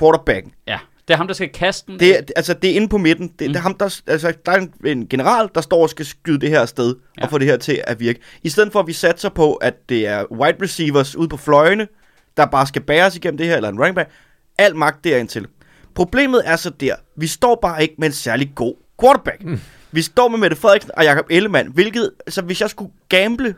quarterbacken. 0.00 0.52
Ja. 0.66 0.78
Det 1.08 1.14
er 1.14 1.18
ham, 1.18 1.26
der 1.26 1.34
skal 1.34 1.48
kaste 1.48 1.92
den. 1.92 2.00
Det 2.00 2.18
er, 2.18 2.20
altså, 2.36 2.54
det 2.54 2.70
er 2.70 2.74
inde 2.74 2.88
på 2.88 2.98
midten. 2.98 3.28
Det, 3.28 3.40
Mm. 3.40 3.46
mm. 3.46 3.52
det 3.52 3.56
er 3.56 3.62
ham, 3.62 3.74
der, 3.74 4.00
altså, 4.06 4.32
der 4.46 4.52
er 4.52 4.56
en, 4.56 4.72
en 4.84 5.08
general, 5.08 5.48
der 5.54 5.60
står 5.60 5.82
og 5.82 5.90
skal 5.90 6.06
skyde 6.06 6.40
det 6.40 6.48
her 6.50 6.60
afsted 6.60 6.94
Ja. 7.18 7.22
og 7.24 7.30
få 7.30 7.38
det 7.38 7.46
her 7.46 7.56
til 7.56 7.80
at 7.86 8.00
virke. 8.00 8.20
I 8.42 8.48
stedet 8.48 8.72
for, 8.72 8.80
at 8.80 8.86
vi 8.86 8.92
satser 8.92 9.28
på, 9.28 9.54
at 9.54 9.74
det 9.88 10.06
er 10.06 10.32
wide 10.32 10.56
receivers 10.62 11.16
ude 11.16 11.28
på 11.28 11.36
fløjene, 11.36 11.88
der 12.36 12.46
bare 12.46 12.66
skal 12.66 12.82
bæres 12.82 13.16
igennem 13.16 13.38
det 13.38 13.46
her, 13.46 13.56
eller 13.56 13.68
en 13.68 13.78
running 13.78 13.94
back. 13.94 14.10
Al 14.58 14.76
magt 14.76 15.04
derind 15.04 15.28
til. 15.28 15.46
Problemet 15.94 16.42
er 16.44 16.56
så 16.56 16.70
der, 16.70 16.94
vi 17.16 17.26
står 17.26 17.58
bare 17.62 17.82
ikke 17.82 17.94
med 17.98 18.06
en 18.06 18.12
særlig 18.12 18.52
god 18.54 18.74
quarterback. 19.00 19.44
Mm. 19.44 19.60
Vi 19.92 20.02
står 20.02 20.28
med 20.28 20.38
Mette 20.38 20.56
Frederiksen 20.56 20.90
og 20.96 21.04
Jakob 21.04 21.26
Ellemann, 21.30 21.70
hvilket, 21.72 22.10
altså 22.26 22.42
hvis 22.42 22.60
jeg 22.60 22.70
skulle 22.70 22.92
gamble, 23.08 23.54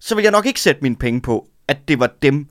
så 0.00 0.14
ville 0.14 0.24
jeg 0.24 0.32
nok 0.32 0.46
ikke 0.46 0.60
sætte 0.60 0.82
mine 0.82 0.96
penge 0.96 1.20
på, 1.20 1.48
at 1.68 1.76
det 1.88 2.00
var 2.00 2.10
dem, 2.22 2.46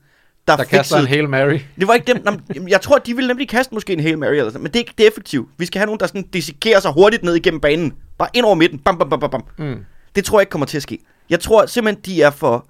der, 0.47 0.55
Der 0.55 0.63
kaster 0.63 0.97
en 0.97 1.07
Hail 1.07 1.29
Mary. 1.29 1.59
det 1.79 1.87
var 1.87 1.93
ikke 1.93 2.13
dem. 2.13 2.67
Jeg 2.67 2.81
tror, 2.81 2.97
de 2.97 3.15
ville 3.15 3.27
nemlig 3.27 3.49
kaste 3.49 3.73
måske 3.73 3.93
en 3.93 3.99
Hail 3.99 4.17
Mary 4.17 4.31
eller 4.33 4.49
sådan, 4.49 4.63
men 4.63 4.71
det 4.71 4.75
er 4.75 4.79
ikke 4.81 4.93
det 4.97 5.07
effektivt. 5.07 5.49
Vi 5.57 5.65
skal 5.65 5.79
have 5.79 5.85
nogen, 5.85 5.99
der 5.99 6.07
sådan 6.07 6.27
dissekerer 6.33 6.79
sig 6.79 6.91
hurtigt 6.91 7.23
ned 7.23 7.35
igennem 7.35 7.59
banen. 7.61 7.93
Bare 8.17 8.29
ind 8.33 8.45
over 8.45 8.55
midten. 8.55 8.79
Bam, 8.79 8.97
bam, 8.97 9.09
bam, 9.09 9.19
bam, 9.19 9.29
bam. 9.29 9.43
Mm. 9.57 9.77
Det 10.15 10.25
tror 10.25 10.39
jeg 10.39 10.41
ikke 10.41 10.49
kommer 10.51 10.65
til 10.65 10.77
at 10.77 10.83
ske. 10.83 10.99
Jeg 11.29 11.39
tror 11.39 11.65
simpelthen, 11.65 12.03
de 12.05 12.21
er 12.21 12.29
for... 12.31 12.67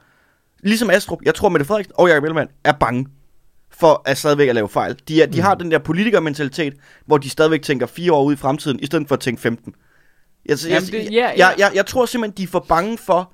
Ligesom 0.63 0.89
Astrup, 0.89 1.19
jeg 1.25 1.35
tror, 1.35 1.49
Mette 1.49 1.65
Frederiksen 1.65 1.93
og 1.97 2.09
Jacob 2.09 2.23
Ellemann 2.23 2.49
er 2.63 2.71
bange 2.71 3.05
for 3.71 4.01
at 4.05 4.17
stadigvæk 4.17 4.49
at 4.49 4.55
lave 4.55 4.69
fejl. 4.69 4.95
De, 5.07 5.21
er, 5.21 5.25
de 5.25 5.37
Mm. 5.37 5.43
har 5.43 5.55
den 5.55 5.71
der 5.71 5.77
politikermentalitet, 5.79 6.73
hvor 7.05 7.17
de 7.17 7.29
stadigvæk 7.29 7.61
tænker 7.61 7.85
fire 7.85 8.13
år 8.13 8.23
ud 8.23 8.33
i 8.33 8.35
fremtiden, 8.35 8.79
i 8.79 8.85
stedet 8.85 9.07
for 9.07 9.15
at 9.15 9.19
tænke 9.21 9.41
15. 9.41 9.73
Jeg, 10.45 10.57
jeg, 10.63 10.69
Jamen, 10.71 10.87
det- 10.89 11.03
jeg, 11.03 11.11
ja, 11.11 11.27
jeg, 11.27 11.35
ja. 11.37 11.65
jeg, 11.65 11.71
jeg 11.75 11.85
tror 11.85 12.05
simpelthen, 12.05 12.37
de 12.37 12.43
er 12.43 12.47
for 12.47 12.65
bange 12.69 12.97
for... 12.97 13.33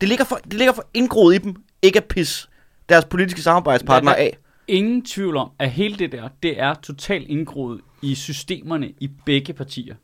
Det 0.00 0.08
ligger 0.08 0.24
for, 0.24 0.36
det 0.36 0.54
ligger 0.54 0.72
for 0.72 0.84
indgroet 0.94 1.34
i 1.34 1.38
dem, 1.38 1.56
ikke 1.82 1.98
at 1.98 2.04
pisse 2.04 2.48
deres 2.88 3.04
politiske 3.04 3.42
samarbejdspartnere 3.42 4.18
af. 4.18 4.36
Ingen 4.68 5.04
tvivl 5.04 5.36
om, 5.36 5.50
at 5.58 5.70
hele 5.70 5.96
det 5.96 6.12
der, 6.12 6.28
det 6.42 6.60
er 6.60 6.74
totalt 6.74 7.28
indgroet 7.28 7.80
i 8.02 8.14
systemerne 8.14 8.92
i 9.00 9.10
begge 9.24 9.52
partier. 9.52 9.94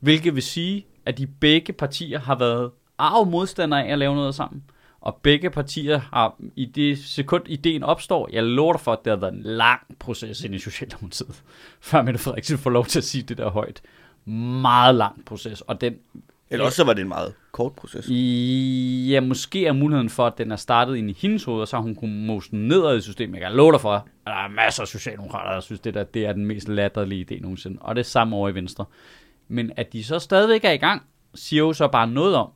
Hvilket 0.00 0.34
vil 0.34 0.42
sige, 0.42 0.86
at 1.06 1.18
de 1.18 1.26
begge 1.26 1.72
partier 1.72 2.18
har 2.18 2.34
været 2.34 2.70
arv 2.98 3.26
modstandere 3.26 3.86
af 3.86 3.92
at 3.92 3.98
lave 3.98 4.14
noget 4.14 4.34
sammen. 4.34 4.62
Og 5.00 5.20
begge 5.22 5.50
partier 5.50 5.98
har, 5.98 6.36
i 6.56 6.64
det 6.64 6.98
sekund 6.98 7.42
ideen 7.46 7.82
opstår, 7.82 8.28
jeg 8.32 8.42
lover 8.42 8.72
dig 8.72 8.80
for, 8.80 8.92
at 8.92 8.98
det 9.04 9.10
har 9.10 9.16
været 9.16 9.34
en 9.34 9.42
lang 9.42 9.80
proces 9.98 10.44
ind 10.44 10.54
i 10.54 10.58
Socialdemokratiet, 10.58 11.42
før 11.80 12.02
Mette 12.02 12.20
Frederiksen 12.20 12.58
får 12.58 12.70
lov 12.70 12.86
til 12.86 12.98
at 12.98 13.04
sige 13.04 13.22
det 13.22 13.38
der 13.38 13.50
højt. 13.50 13.82
Meget 14.24 14.94
lang 14.94 15.24
proces, 15.24 15.60
og 15.60 15.80
den 15.80 15.94
Eller 16.50 16.64
også 16.64 16.76
så 16.76 16.84
var 16.84 16.92
det 16.92 17.02
en 17.02 17.08
meget 17.08 17.34
kort 17.52 17.72
proces. 17.72 18.08
Ja, 19.10 19.20
måske 19.20 19.66
er 19.66 19.72
muligheden 19.72 20.10
for, 20.10 20.26
at 20.26 20.38
den 20.38 20.52
er 20.52 20.56
startet 20.56 20.96
ind 20.96 21.10
i 21.10 21.16
hendes 21.20 21.44
hoved, 21.44 21.60
og 21.60 21.68
så 21.68 21.76
har 21.76 21.82
hun 21.82 21.94
kunnet 21.94 22.26
mose 22.26 22.50
den 22.50 22.68
nedad 22.68 22.96
i 22.96 23.00
systemet. 23.00 23.40
Jeg 23.40 23.48
kan 23.48 23.56
love 23.56 23.72
dig 23.72 23.80
for, 23.80 23.92
at 23.92 24.02
der 24.26 24.32
er 24.32 24.48
masser 24.48 24.82
af 24.82 24.88
socialdemokrater, 24.88 25.52
der 25.52 25.60
synes, 25.60 25.80
det, 25.80 25.94
der, 25.94 26.04
det 26.04 26.26
er 26.26 26.32
den 26.32 26.46
mest 26.46 26.68
latterlige 26.68 27.26
idé 27.30 27.40
nogensinde. 27.40 27.78
Og 27.80 27.94
det 27.94 28.00
er 28.00 28.04
samme 28.04 28.36
over 28.36 28.48
i 28.48 28.54
Venstre. 28.54 28.84
Men 29.48 29.72
at 29.76 29.92
de 29.92 30.04
så 30.04 30.18
stadigvæk 30.18 30.64
er 30.64 30.70
i 30.70 30.76
gang, 30.76 31.02
siger 31.34 31.60
jo 31.60 31.72
så 31.72 31.88
bare 31.88 32.06
noget 32.06 32.36
om, 32.36 32.50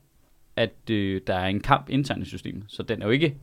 at 0.57 0.91
øh, 0.91 1.21
der 1.27 1.35
er 1.35 1.47
en 1.47 1.61
kamp 1.61 1.89
internt 1.89 2.23
i 2.23 2.29
systemet. 2.29 2.65
Så 2.69 2.83
den 2.83 3.03
er 3.03 3.07
jo 3.07 3.11
ikke 3.11 3.37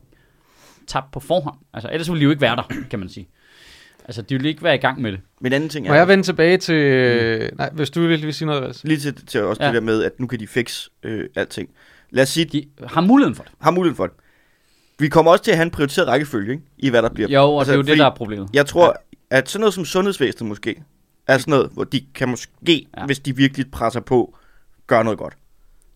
tabt 0.86 1.10
på 1.10 1.20
forhånd. 1.20 1.56
Altså, 1.72 1.90
ellers 1.92 2.08
ville 2.08 2.20
de 2.20 2.24
jo 2.24 2.30
ikke 2.30 2.42
være 2.42 2.56
der, 2.56 2.62
kan 2.90 2.98
man 2.98 3.08
sige. 3.08 3.28
Altså, 4.04 4.22
de 4.22 4.34
ville 4.34 4.48
ikke 4.48 4.62
være 4.62 4.74
i 4.74 4.78
gang 4.78 5.00
med 5.00 5.12
det. 5.12 5.20
Men 5.40 5.52
en 5.52 5.56
anden 5.56 5.68
ting 5.70 5.86
Må 5.86 5.92
er, 5.92 5.96
jeg 5.96 6.08
vende 6.08 6.24
tilbage 6.24 6.56
til... 6.56 7.48
Mm. 7.50 7.56
Nej, 7.56 7.70
hvis 7.72 7.90
du 7.90 8.00
vil 8.00 8.18
lige 8.18 8.32
sige 8.32 8.46
noget, 8.46 8.62
Ras. 8.62 8.84
lige 8.84 9.00
til, 9.00 9.26
til 9.26 9.42
også 9.42 9.62
ja. 9.62 9.68
Det 9.68 9.74
der 9.74 9.80
med, 9.80 10.02
at 10.02 10.20
nu 10.20 10.26
kan 10.26 10.40
de 10.40 10.46
fixe 10.46 10.90
øh, 11.02 11.28
alting. 11.36 11.68
Lad 12.10 12.22
os 12.22 12.28
sige, 12.28 12.44
de 12.44 12.64
har 12.86 13.00
muligheden 13.00 13.34
for 13.34 13.42
det. 13.42 13.52
har 13.60 13.70
muligheden 13.70 13.96
for 13.96 14.06
det. 14.06 14.16
Vi 14.98 15.08
kommer 15.08 15.32
også 15.32 15.44
til 15.44 15.50
at 15.50 15.56
have 15.56 15.64
en 15.64 15.70
prioriteret 15.70 16.08
rækkefølge, 16.08 16.52
ikke? 16.52 16.64
I 16.78 16.90
hvad 16.90 17.02
der 17.02 17.08
bliver. 17.08 17.28
Jo, 17.28 17.42
og 17.42 17.60
altså, 17.60 17.72
det 17.72 17.74
er 17.74 17.78
jo 17.78 17.82
fordi 17.82 17.90
det, 17.90 17.98
der 17.98 18.06
er 18.06 18.14
problemet. 18.14 18.48
Jeg 18.54 18.66
tror, 18.66 18.86
ja. 19.32 19.36
at 19.36 19.48
sådan 19.48 19.60
noget 19.60 19.74
som 19.74 19.84
sundhedsvæsenet 19.84 20.48
måske, 20.48 20.82
er 21.26 21.38
sådan 21.38 21.50
noget, 21.50 21.70
hvor 21.72 21.84
de 21.84 22.00
kan 22.14 22.28
måske. 22.28 22.86
Ja. 22.98 23.06
hvis 23.06 23.18
de 23.18 23.36
virkelig 23.36 23.70
presser 23.70 24.00
på, 24.00 24.36
gøre 24.86 25.04
noget 25.04 25.18
godt. 25.18 25.34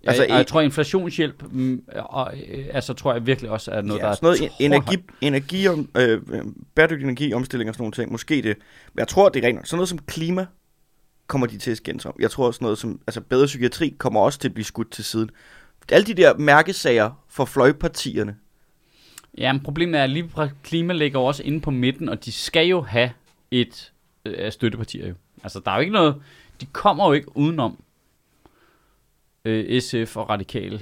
Altså, 0.08 0.22
jeg, 0.22 0.30
og 0.32 0.36
jeg 0.38 0.46
tror, 0.46 0.60
inflationshjælp, 0.60 1.42
mm, 1.52 1.82
og, 1.96 2.34
øh, 2.48 2.64
altså, 2.72 2.94
tror 2.94 3.12
jeg 3.12 3.26
virkelig 3.26 3.50
også 3.50 3.70
er 3.70 3.82
noget, 3.82 4.00
ja, 4.02 4.06
der 4.06 4.14
sådan 4.14 4.26
noget 4.26 4.40
er 4.42 4.44
en- 4.44 4.72
energi, 4.72 4.96
energi 5.20 5.68
om, 5.68 5.88
øh, 5.96 6.20
bæredygtig 6.74 7.04
energiomstilling 7.04 7.68
og 7.68 7.74
sådan 7.74 7.82
nogle 7.82 7.92
ting. 7.92 8.12
Måske 8.12 8.34
det. 8.42 8.56
Men 8.94 8.98
jeg 8.98 9.08
tror, 9.08 9.28
det 9.28 9.44
er 9.44 9.48
rent. 9.48 9.68
Sådan 9.68 9.76
noget 9.76 9.88
som 9.88 9.98
klima 9.98 10.46
kommer 11.26 11.46
de 11.46 11.58
til 11.58 11.70
at 11.70 11.76
skændes 11.76 12.06
om. 12.06 12.14
Jeg 12.18 12.30
tror 12.30 12.46
også 12.46 12.64
noget 12.64 12.78
som, 12.78 13.00
altså 13.06 13.20
bedre 13.20 13.46
psykiatri 13.46 13.94
kommer 13.98 14.20
også 14.20 14.38
til 14.38 14.48
at 14.48 14.54
blive 14.54 14.64
skudt 14.64 14.90
til 14.90 15.04
siden. 15.04 15.30
Alle 15.92 16.06
de 16.06 16.14
der 16.14 16.34
mærkesager 16.38 17.10
for 17.28 17.44
fløjpartierne. 17.44 18.36
Ja, 19.38 19.52
men 19.52 19.62
problemet 19.62 20.00
er, 20.00 20.04
at 20.04 20.10
lige 20.10 20.30
klima 20.62 20.92
ligger 20.92 21.18
også 21.20 21.42
inde 21.42 21.60
på 21.60 21.70
midten, 21.70 22.08
og 22.08 22.24
de 22.24 22.32
skal 22.32 22.66
jo 22.66 22.80
have 22.80 23.10
et 23.50 23.92
øh, 24.24 24.34
af 24.38 24.52
støttepartier 24.52 25.08
jo. 25.08 25.14
Altså, 25.42 25.60
der 25.64 25.70
er 25.70 25.74
jo 25.74 25.80
ikke 25.80 25.92
noget... 25.92 26.14
De 26.60 26.66
kommer 26.66 27.06
jo 27.06 27.12
ikke 27.12 27.36
udenom 27.36 27.78
øh, 29.46 29.80
SF 29.80 30.16
og 30.16 30.30
Radikale. 30.30 30.80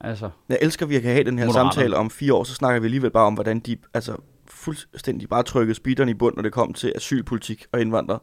Altså, 0.00 0.30
Jeg 0.48 0.58
elsker, 0.62 0.86
at 0.86 0.90
vi 0.90 1.00
kan 1.00 1.10
have 1.12 1.24
den 1.24 1.38
her 1.38 1.46
Moderaterne. 1.46 1.72
samtale 1.72 1.96
om 1.96 2.10
fire 2.10 2.34
år, 2.34 2.44
så 2.44 2.54
snakker 2.54 2.80
vi 2.80 2.86
alligevel 2.86 3.10
bare 3.10 3.24
om, 3.26 3.34
hvordan 3.34 3.60
de 3.60 3.76
altså, 3.94 4.16
fuldstændig 4.48 5.28
bare 5.28 5.42
trykkede 5.42 5.74
speederen 5.74 6.08
i 6.08 6.14
bund, 6.14 6.34
når 6.36 6.42
det 6.42 6.52
kom 6.52 6.72
til 6.72 6.92
asylpolitik 6.96 7.66
og 7.72 7.80
indvandrere, 7.80 8.18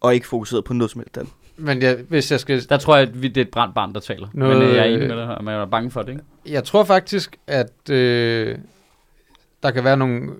og 0.00 0.14
ikke 0.14 0.26
fokuseret 0.26 0.64
på 0.64 0.72
noget 0.72 0.90
som 0.90 1.00
helst. 1.00 1.32
Men 1.56 1.82
jeg, 1.82 1.98
hvis 2.08 2.30
jeg 2.30 2.40
skal... 2.40 2.68
der 2.68 2.76
tror 2.78 2.96
jeg, 2.96 3.08
at 3.08 3.22
vi, 3.22 3.28
det 3.28 3.36
er 3.36 3.40
et 3.44 3.50
brændt 3.50 3.74
barn, 3.74 3.94
der 3.94 4.00
taler. 4.00 4.28
Noget- 4.32 4.58
Men 4.58 4.68
øh, 4.68 4.74
jeg 4.74 4.80
er 4.90 4.94
enig 4.94 5.08
med 5.08 5.16
dig, 5.16 5.38
og 5.38 5.44
man 5.44 5.54
er 5.60 5.66
bange 5.66 5.90
for 5.90 6.02
det, 6.02 6.12
ikke? 6.12 6.24
Jeg 6.46 6.64
tror 6.64 6.84
faktisk, 6.84 7.36
at 7.46 7.90
øh, 7.90 8.58
der 9.62 9.70
kan 9.70 9.84
være 9.84 9.96
nogle 9.96 10.30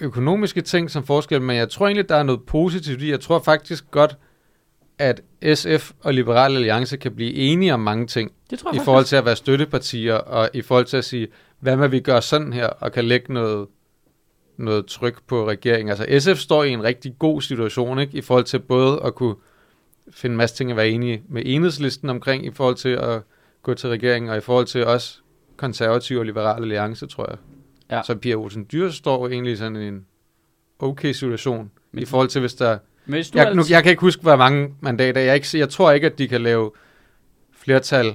økonomiske 0.00 0.60
ting 0.60 0.90
som 0.90 1.04
forskel, 1.04 1.42
men 1.42 1.56
jeg 1.56 1.68
tror 1.70 1.86
egentlig, 1.86 2.08
der 2.08 2.16
er 2.16 2.22
noget 2.22 2.42
positivt 2.42 3.02
i. 3.02 3.10
Jeg 3.10 3.20
tror 3.20 3.38
faktisk 3.38 3.90
godt, 3.90 4.16
at 4.98 5.20
SF 5.54 5.90
og 6.00 6.14
Liberal 6.14 6.56
Alliance 6.56 6.96
kan 6.96 7.14
blive 7.14 7.32
enige 7.34 7.74
om 7.74 7.80
mange 7.80 8.06
ting 8.06 8.32
Det 8.50 8.58
tror 8.58 8.68
jeg 8.70 8.74
i 8.74 8.78
faktisk. 8.78 8.84
forhold 8.84 9.04
til 9.04 9.16
at 9.16 9.24
være 9.24 9.36
støttepartier, 9.36 10.14
og 10.14 10.50
i 10.54 10.62
forhold 10.62 10.84
til 10.84 10.96
at 10.96 11.04
sige, 11.04 11.28
hvad 11.60 11.76
med 11.76 11.88
vi 11.88 12.00
gør 12.00 12.20
sådan 12.20 12.52
her, 12.52 12.66
og 12.66 12.92
kan 12.92 13.04
lægge 13.04 13.32
noget, 13.32 13.66
noget 14.56 14.86
tryk 14.86 15.22
på 15.26 15.48
regeringen. 15.48 15.88
Altså 15.96 16.20
SF 16.34 16.40
står 16.40 16.64
i 16.64 16.70
en 16.70 16.82
rigtig 16.84 17.14
god 17.18 17.42
situation, 17.42 17.98
ikke? 17.98 18.18
i 18.18 18.20
forhold 18.20 18.44
til 18.44 18.58
både 18.58 19.00
at 19.04 19.14
kunne 19.14 19.34
finde 20.10 20.32
en 20.32 20.36
masse 20.36 20.56
ting 20.56 20.70
at 20.70 20.76
være 20.76 20.88
enige 20.88 21.22
med 21.28 21.42
enhedslisten 21.46 22.10
omkring, 22.10 22.46
i 22.46 22.50
forhold 22.50 22.74
til 22.76 22.88
at 22.88 23.22
gå 23.62 23.74
til 23.74 23.88
regeringen, 23.88 24.30
og 24.30 24.36
i 24.36 24.40
forhold 24.40 24.66
til 24.66 24.86
også 24.86 25.18
konservative 25.56 26.18
og 26.20 26.24
liberale 26.24 26.62
alliance, 26.62 27.06
tror 27.06 27.26
jeg. 27.30 27.38
Ja. 27.90 28.02
Så 28.06 28.14
Pia 28.14 28.34
Olsen 28.34 28.66
Dyr 28.72 28.90
står 28.90 29.28
egentlig 29.28 29.52
i 29.52 29.56
sådan 29.56 29.76
en 29.76 30.06
okay 30.78 31.12
situation, 31.12 31.58
Men- 31.58 31.70
Men, 31.92 32.02
i 32.02 32.06
forhold 32.06 32.28
til 32.28 32.40
hvis 32.40 32.54
der... 32.54 32.78
Men 33.06 33.14
hvis 33.14 33.30
du 33.30 33.38
Jeg, 33.38 33.54
nu, 33.54 33.62
jeg 33.70 33.82
kan 33.82 33.90
ikke 33.90 34.00
huske, 34.00 34.22
hvor 34.22 34.36
mange 34.36 34.74
mandater. 34.80 35.20
Jeg, 35.20 35.34
ikke, 35.34 35.48
jeg 35.58 35.68
tror 35.68 35.92
ikke, 35.92 36.06
at 36.06 36.18
de 36.18 36.28
kan 36.28 36.40
lave 36.40 36.70
flertal 37.52 38.14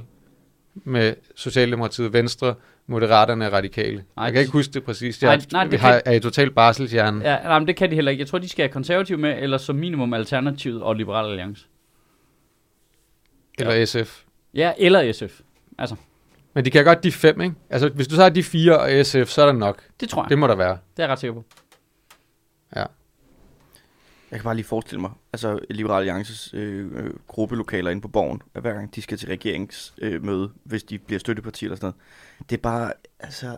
med 0.74 1.14
Socialdemokratiet, 1.36 2.14
Venstre, 2.14 2.56
Moderaterne 2.88 3.48
og 3.48 3.54
Radikale. 3.54 4.04
Nej, 4.16 4.26
jeg 4.26 4.34
kan 4.34 4.42
ikke 4.42 4.52
huske 4.54 4.74
det 4.74 4.84
præcis. 4.84 5.22
Nej, 5.22 5.32
Jeg 5.32 5.42
nej, 5.52 5.66
vi 5.66 5.72
det 5.72 5.80
har, 5.80 5.92
kan- 5.92 6.02
er 6.06 6.12
i 6.12 6.20
total 6.20 6.52
barselshjerne. 6.52 7.22
Ja. 7.26 7.32
Ja, 7.32 7.44
nej, 7.44 7.60
men 7.60 7.68
det 7.68 7.76
kan 7.76 7.90
de 7.90 7.96
heller 7.96 8.12
ikke. 8.12 8.22
Jeg 8.22 8.28
tror, 8.28 8.38
de 8.40 8.50
skal 8.50 8.64
have 8.64 8.74
konservative 8.74 9.18
med, 9.18 9.36
eller 9.40 9.58
som 9.58 9.76
minimum 9.76 10.14
Alternativet 10.14 10.82
og 10.84 10.96
Liberal 10.96 11.30
Alliance. 11.30 11.66
Eller 13.60 13.86
SF. 13.86 14.22
Ja, 14.54 14.72
eller 14.78 15.12
SF. 15.14 15.40
Altså, 15.78 15.96
Men 16.54 16.66
de 16.66 16.72
kan 16.72 16.86
godt 16.86 17.04
de 17.04 17.12
fem, 17.12 17.42
ikke? 17.42 17.56
Altså, 17.70 17.90
hvis 17.90 18.08
du 18.08 18.16
så 18.16 18.22
har 18.22 18.30
de 18.30 18.44
fire 18.44 18.80
og 18.80 19.06
SF, 19.06 19.26
så 19.28 19.42
er 19.42 19.46
der 19.46 19.54
nok. 19.54 19.84
det 20.00 20.10
tror 20.10 20.24
jeg. 20.24 20.30
Det 20.30 20.38
må 20.40 20.48
der 20.48 20.56
være. 20.56 20.78
Det 20.98 21.04
er 21.04 21.04
jeg 21.04 21.10
ret 21.10 21.20
sikker 21.20 21.34
på. 21.34 21.44
Jeg 24.32 24.40
kan 24.40 24.44
bare 24.44 24.56
lige 24.56 24.66
forestille 24.66 25.02
mig, 25.02 25.12
altså 25.34 25.60
Liberal 25.70 25.98
Alliances 25.98 26.54
øh, 26.54 26.92
øh, 26.92 27.14
gruppelokaler 27.28 27.92
inde 27.92 28.02
på 28.02 28.08
borgen, 28.08 28.42
at 28.54 28.62
hver 28.62 28.74
gang 28.74 28.96
de 28.96 29.02
skal 29.02 29.18
til 29.18 29.28
regeringsmøde, 29.28 30.44
øh, 30.44 30.50
hvis 30.64 30.84
de 30.84 31.00
bliver 31.00 31.20
støtteparti 31.20 31.66
eller 31.66 31.76
sådan 31.76 31.86
noget. 31.86 32.50
Det 32.50 32.58
er 32.58 32.62
bare, 32.62 32.94
altså, 33.20 33.58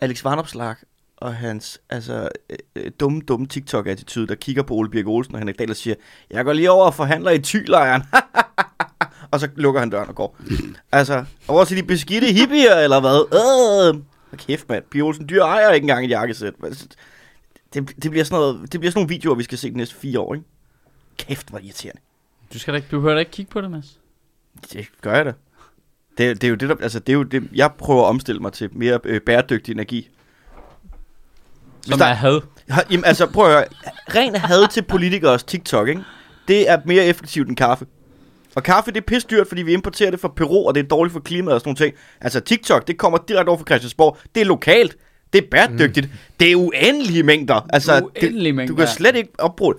Alex 0.00 0.24
Varnopslag 0.24 0.76
og 1.16 1.34
hans 1.34 1.80
altså, 1.90 2.28
øh, 2.50 2.56
øh, 2.76 2.90
dumme, 3.00 3.20
dumme 3.20 3.46
TikTok-attitude, 3.46 4.26
der 4.26 4.34
kigger 4.34 4.62
på 4.62 4.74
Ole 4.74 4.90
Birk 4.90 5.06
Olsen 5.06 5.34
og 5.34 5.38
Henrik 5.38 5.58
Dahl 5.58 5.70
og 5.70 5.76
siger, 5.76 5.94
jeg 6.30 6.44
går 6.44 6.52
lige 6.52 6.70
over 6.70 6.86
og 6.86 6.94
forhandler 6.94 7.30
i 7.30 7.38
tylejren. 7.38 8.02
og 9.32 9.40
så 9.40 9.48
lukker 9.56 9.80
han 9.80 9.90
døren 9.90 10.08
og 10.08 10.14
går. 10.14 10.36
altså, 10.92 11.24
over 11.48 11.64
til 11.64 11.76
de 11.76 11.82
beskidte 11.82 12.32
hippier, 12.32 12.74
eller 12.74 13.00
hvad? 13.00 13.94
Øh, 13.94 14.02
kæft, 14.38 14.68
mand. 14.68 14.84
Pia 14.90 15.02
Olsen 15.02 15.28
Dyr 15.28 15.42
ejer 15.42 15.70
ikke 15.70 15.84
engang 15.84 16.04
et 16.04 16.10
jakkesæt. 16.10 16.54
Det, 17.74 17.88
det, 18.02 18.10
bliver 18.10 18.24
sådan 18.24 18.40
noget, 18.40 18.72
det 18.72 18.80
bliver 18.80 18.90
sådan 18.90 18.98
nogle 19.00 19.08
videoer, 19.08 19.34
vi 19.36 19.42
skal 19.42 19.58
se 19.58 19.70
de 19.70 19.76
næste 19.76 19.94
fire 19.94 20.20
år, 20.20 20.34
ikke? 20.34 20.46
Kæft, 21.18 21.48
hvor 21.50 21.58
irriterende. 21.58 22.00
Du, 22.54 22.58
skal 22.58 22.72
da 22.74 22.76
ikke, 22.76 22.88
du 22.90 22.96
behøver 22.96 23.14
da 23.14 23.18
ikke 23.20 23.30
kigge 23.32 23.50
på 23.52 23.60
det, 23.60 23.70
Mads. 23.70 23.98
Det 24.72 24.86
gør 25.00 25.14
jeg 25.14 25.24
da. 25.24 25.32
Det, 26.18 26.40
det 26.40 26.44
er 26.44 26.48
jo 26.48 26.54
det, 26.54 26.68
der, 26.68 26.76
altså 26.80 26.98
det 26.98 27.08
er 27.08 27.16
jo 27.16 27.22
det, 27.22 27.48
jeg 27.54 27.70
prøver 27.78 28.02
at 28.04 28.08
omstille 28.08 28.40
mig 28.40 28.52
til 28.52 28.68
mere 28.72 29.00
øh, 29.04 29.20
bæredygtig 29.20 29.72
energi. 29.72 30.08
Som 31.82 31.98
der- 31.98 32.06
er 32.06 32.14
had. 32.14 32.40
Ha- 32.68 32.82
Jamen, 32.90 33.04
altså, 33.04 33.26
prøv 33.26 33.46
at 33.46 33.52
høre. 33.52 33.64
Ren 34.14 34.34
had 34.36 34.68
til 34.68 34.82
politikers 34.82 35.44
TikTok, 35.44 35.88
ikke? 35.88 36.02
Det 36.48 36.70
er 36.70 36.80
mere 36.84 37.04
effektivt 37.04 37.48
end 37.48 37.56
kaffe. 37.56 37.86
Og 38.54 38.62
kaffe, 38.62 38.90
det 38.90 38.96
er 39.00 39.04
pisse 39.06 39.28
dyrt, 39.30 39.48
fordi 39.48 39.62
vi 39.62 39.72
importerer 39.72 40.10
det 40.10 40.20
fra 40.20 40.28
Peru, 40.28 40.66
og 40.68 40.74
det 40.74 40.84
er 40.84 40.88
dårligt 40.88 41.12
for 41.12 41.20
klimaet 41.20 41.54
og 41.54 41.60
sådan 41.60 41.68
nogle 41.68 41.76
ting. 41.90 41.96
Altså, 42.20 42.40
TikTok, 42.40 42.86
det 42.88 42.98
kommer 42.98 43.18
direkte 43.28 43.48
over 43.48 43.58
fra 43.58 43.64
Christiansborg. 43.64 44.18
Det 44.34 44.40
er 44.40 44.44
lokalt. 44.44 44.96
Det 45.32 45.44
er 45.44 45.48
bæredygtigt. 45.50 46.06
Mm. 46.06 46.18
Det 46.40 46.52
er 46.52 46.56
uendelige 46.56 47.22
mængder. 47.22 47.66
Altså, 47.72 47.92
Uendelige 47.92 48.44
det, 48.44 48.54
mængder, 48.54 48.74
Du 48.74 48.78
kan 48.78 48.88
slet 48.88 49.16
ikke 49.16 49.30
opbruge. 49.38 49.74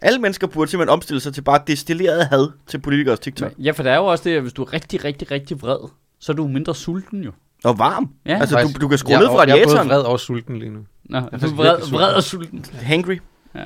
Alle 0.00 0.18
mennesker 0.18 0.46
burde 0.46 0.70
simpelthen 0.70 0.92
omstille 0.92 1.20
sig 1.20 1.34
til 1.34 1.42
bare 1.42 1.60
destilleret 1.66 2.26
had 2.26 2.48
til 2.66 2.78
politikers 2.78 3.18
TikTok. 3.20 3.52
Ja, 3.58 3.70
for 3.70 3.82
der 3.82 3.92
er 3.92 3.96
jo 3.96 4.06
også 4.06 4.24
det, 4.28 4.36
at 4.36 4.42
hvis 4.42 4.52
du 4.52 4.62
er 4.62 4.72
rigtig, 4.72 5.04
rigtig, 5.04 5.30
rigtig 5.30 5.62
vred, 5.62 5.88
så 6.20 6.32
er 6.32 6.36
du 6.36 6.46
mindre 6.48 6.74
sulten 6.74 7.24
jo. 7.24 7.32
Og 7.64 7.78
varm. 7.78 8.10
Ja. 8.26 8.38
altså, 8.40 8.60
du, 8.74 8.80
du 8.80 8.88
kan 8.88 8.98
skrue 8.98 9.12
jeg, 9.12 9.20
ned 9.20 9.26
for 9.26 9.42
Jeg 9.42 9.58
er 9.58 9.64
både 9.64 9.78
radiatoren. 9.78 9.88
vred 9.88 10.00
og 10.02 10.20
sulten 10.20 10.58
lige 10.58 10.70
nu. 10.70 10.80
Nå, 11.04 11.20
du 11.20 11.26
er 11.26 11.30
faktisk 11.30 11.56
vred, 11.56 11.90
vred 11.90 12.14
og 12.14 12.22
sulten. 12.22 12.64
Hangry. 12.82 13.18
Ja. 13.54 13.60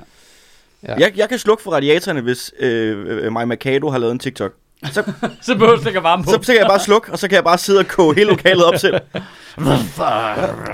Ja. 0.89 0.95
Jeg, 0.99 1.13
jeg 1.17 1.29
kan 1.29 1.39
slukke 1.39 1.63
for 1.63 1.71
radiatorerne, 1.71 2.21
hvis 2.21 2.53
øh, 2.61 3.25
øh, 3.25 3.33
Maja 3.33 3.47
Mercado 3.47 3.91
har 3.91 3.99
lavet 3.99 4.13
en 4.13 4.19
TikTok. 4.19 4.53
Så, 4.85 5.13
så 5.43 5.55
behøver 5.55 5.77
du 5.77 5.89
ikke 5.89 6.03
varme 6.03 6.25
på. 6.25 6.31
så, 6.31 6.39
så 6.43 6.53
kan 6.53 6.61
jeg 6.61 6.67
bare 6.69 6.81
slukke, 6.81 7.13
og 7.13 7.19
så 7.19 7.29
kan 7.29 7.35
jeg 7.37 7.45
bare 7.45 7.59
sidde 7.59 7.79
og 7.79 7.87
koge 7.87 8.15
hele 8.15 8.31
lokalet 8.31 8.65
op 8.65 8.77
selv. 8.77 8.95
Nå, 9.59 9.65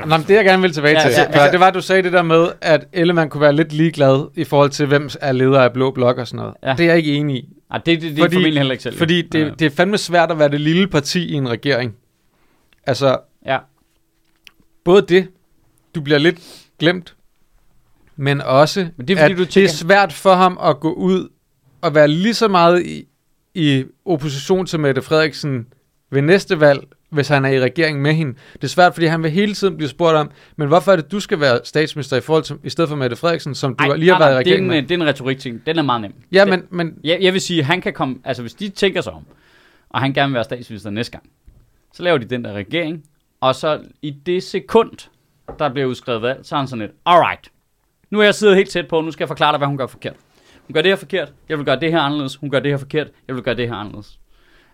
men 0.07 0.21
det 0.29 0.35
jeg 0.35 0.45
gerne 0.45 0.63
vil 0.63 0.73
tilbage 0.73 0.95
Ja, 1.01 1.03
til, 1.03 1.11
ja, 1.11 1.23
ja, 1.39 1.45
ja. 1.45 1.51
det 1.53 1.61
var, 1.61 1.67
at 1.67 1.75
du 1.75 1.81
sagde 1.81 2.03
det 2.03 2.13
der 2.13 2.23
med, 2.23 2.49
at 2.61 2.87
Ellemann 2.93 3.31
kunne 3.31 3.41
være 3.41 3.53
lidt 3.53 3.73
ligeglad 3.73 4.29
i 4.35 4.45
forhold 4.45 4.71
til, 4.71 4.87
hvem 4.87 5.11
er 5.21 5.33
leder 5.33 5.61
af 5.61 5.73
Blå 5.73 5.91
Blok 5.91 6.19
og 6.19 6.27
sådan 6.29 6.37
noget. 6.37 6.55
Ja. 6.63 6.69
Ja. 6.69 6.75
Det 6.77 6.85
er 6.85 6.89
jeg 6.89 6.97
ikke 6.97 7.13
enig 7.15 7.37
i. 7.37 7.49
Ej, 7.71 7.79
det, 7.79 7.87
det, 7.87 8.03
det 8.03 8.19
er 8.19 8.23
Fordi- 8.23 8.35
formentlig 8.37 8.61
heller 8.61 8.73
ikke 8.73 8.83
selv. 8.83 8.99
Fordi 8.99 9.23
det, 9.23 9.41
Ja. 9.47 9.51
det 9.59 9.63
er 9.67 9.71
fandme 9.71 9.99
svært 9.99 10.31
at 10.31 10.39
være 10.39 10.49
det 10.49 10.61
lille 10.61 10.87
parti 10.89 11.29
i 11.29 11.33
en 11.33 11.51
regering. 11.51 11.95
Altså, 12.87 13.19
Ja. 13.47 13.59
både 14.85 15.03
det, 15.09 15.29
du 15.95 16.01
bliver 16.01 16.19
lidt 16.19 16.39
glemt, 16.79 17.15
men 18.17 18.41
også, 18.41 18.89
Men 18.97 19.09
det 19.09 19.19
er, 19.19 19.23
fordi 19.23 19.33
at 19.33 19.39
du 19.39 19.43
det 19.43 19.49
er 19.49 19.53
tænker- 19.53 19.71
svært 19.71 20.13
for 20.13 20.35
ham 20.35 20.59
at 20.65 20.81
gå 20.81 20.93
ud 20.93 21.29
og 21.83 21.95
være 21.95 22.09
lige 22.09 22.35
så 22.35 22.49
meget 22.49 22.87
i, 22.87 23.05
i 23.59 23.85
opposition 24.05 24.67
til 24.67 24.81
Mette 24.81 25.03
Frederiksen 25.03 25.67
ved 26.11 26.23
næste 26.23 26.61
valg, 26.61 26.81
hvis 27.11 27.29
han 27.29 27.45
er 27.45 27.49
i 27.49 27.61
regering 27.61 28.03
med 28.03 28.15
hende. 28.15 28.35
Det 28.53 28.65
er 28.65 28.69
svært, 28.69 28.95
fordi 28.95 29.07
han 29.07 29.23
vil 29.23 29.31
hele 29.31 29.55
tiden 29.55 29.77
blive 29.77 29.89
spurgt 29.89 30.17
om, 30.17 30.31
men 30.57 30.69
hvorfor 30.69 30.93
er 30.93 30.97
det, 30.97 31.13
du 31.13 31.21
skal 31.21 31.41
være 31.41 31.61
statsminister 31.65 32.17
i, 32.17 32.21
forhold 32.21 32.45
til, 32.45 32.57
i 32.65 32.71
stedet 32.71 32.89
for 32.89 32.97
Mette 32.97 33.17
Frederiksen, 33.17 33.55
som 33.55 33.75
du 33.75 33.85
Ej, 33.85 33.97
lige 33.97 34.13
har 34.13 34.19
nej, 34.19 34.29
været 34.29 34.33
i 34.33 34.35
nej, 34.35 34.43
det 34.43 34.51
er 34.51 34.53
regering 34.53 34.65
en, 34.65 34.71
med? 34.71 34.83
det 34.83 34.91
er 34.91 35.03
en 35.03 35.07
retorik 35.07 35.39
ting. 35.39 35.67
Den 35.67 35.79
er 35.79 35.83
meget 35.83 36.01
nem. 36.01 36.13
Ja, 36.33 36.45
men, 36.45 36.63
men 36.71 36.95
Jeg, 37.05 37.19
jeg 37.21 37.33
vil 37.33 37.41
sige, 37.41 37.63
han 37.63 37.81
kan 37.81 37.93
komme, 37.93 38.17
altså 38.25 38.43
hvis 38.43 38.55
de 38.55 38.69
tænker 38.69 39.01
sig 39.01 39.13
om, 39.13 39.23
og 39.89 40.01
han 40.01 40.13
gerne 40.13 40.29
vil 40.29 40.35
være 40.35 40.45
statsminister 40.45 40.91
næste 40.91 41.13
gang, 41.13 41.25
så 41.95 42.03
laver 42.03 42.19
de 42.19 42.25
den 42.25 42.45
der 42.45 42.53
regering, 42.53 43.03
og 43.41 43.55
så 43.55 43.81
i 44.03 44.11
det 44.11 44.43
sekund, 44.43 45.09
der 45.59 45.69
bliver 45.69 45.87
udskrevet 45.87 46.23
valg, 46.23 46.39
så 46.43 46.55
er 46.55 46.59
han 46.59 46.69
sådan 46.69 46.81
lidt, 46.81 46.93
alright, 47.07 47.49
nu 48.11 48.21
er 48.21 48.25
jeg 48.25 48.35
siddet 48.35 48.57
helt 48.57 48.71
tæt 48.71 48.89
på, 48.89 49.01
nu 49.01 49.11
skal 49.11 49.25
jeg 49.25 49.29
forklare 49.29 49.53
dig, 49.53 49.59
hvad 49.59 49.69
hun 49.69 49.79
gør 49.79 49.87
forkert. 49.87 50.17
Hun 50.69 50.75
gør 50.75 50.83
det 50.83 50.91
her 50.91 50.97
forkert, 50.97 51.33
jeg 51.49 51.59
vil 51.59 51.65
gøre 51.67 51.81
det 51.81 51.93
her 51.93 52.01
anderledes, 52.01 52.37
hun 52.37 52.51
gør 52.51 52.61
det 52.61 52.71
her 52.71 52.79
forkert, 52.79 53.07
jeg 53.29 53.35
vil 53.37 53.43
gøre 53.45 53.55
det 53.57 53.69
her 53.69 53.75
anderledes. 53.75 54.19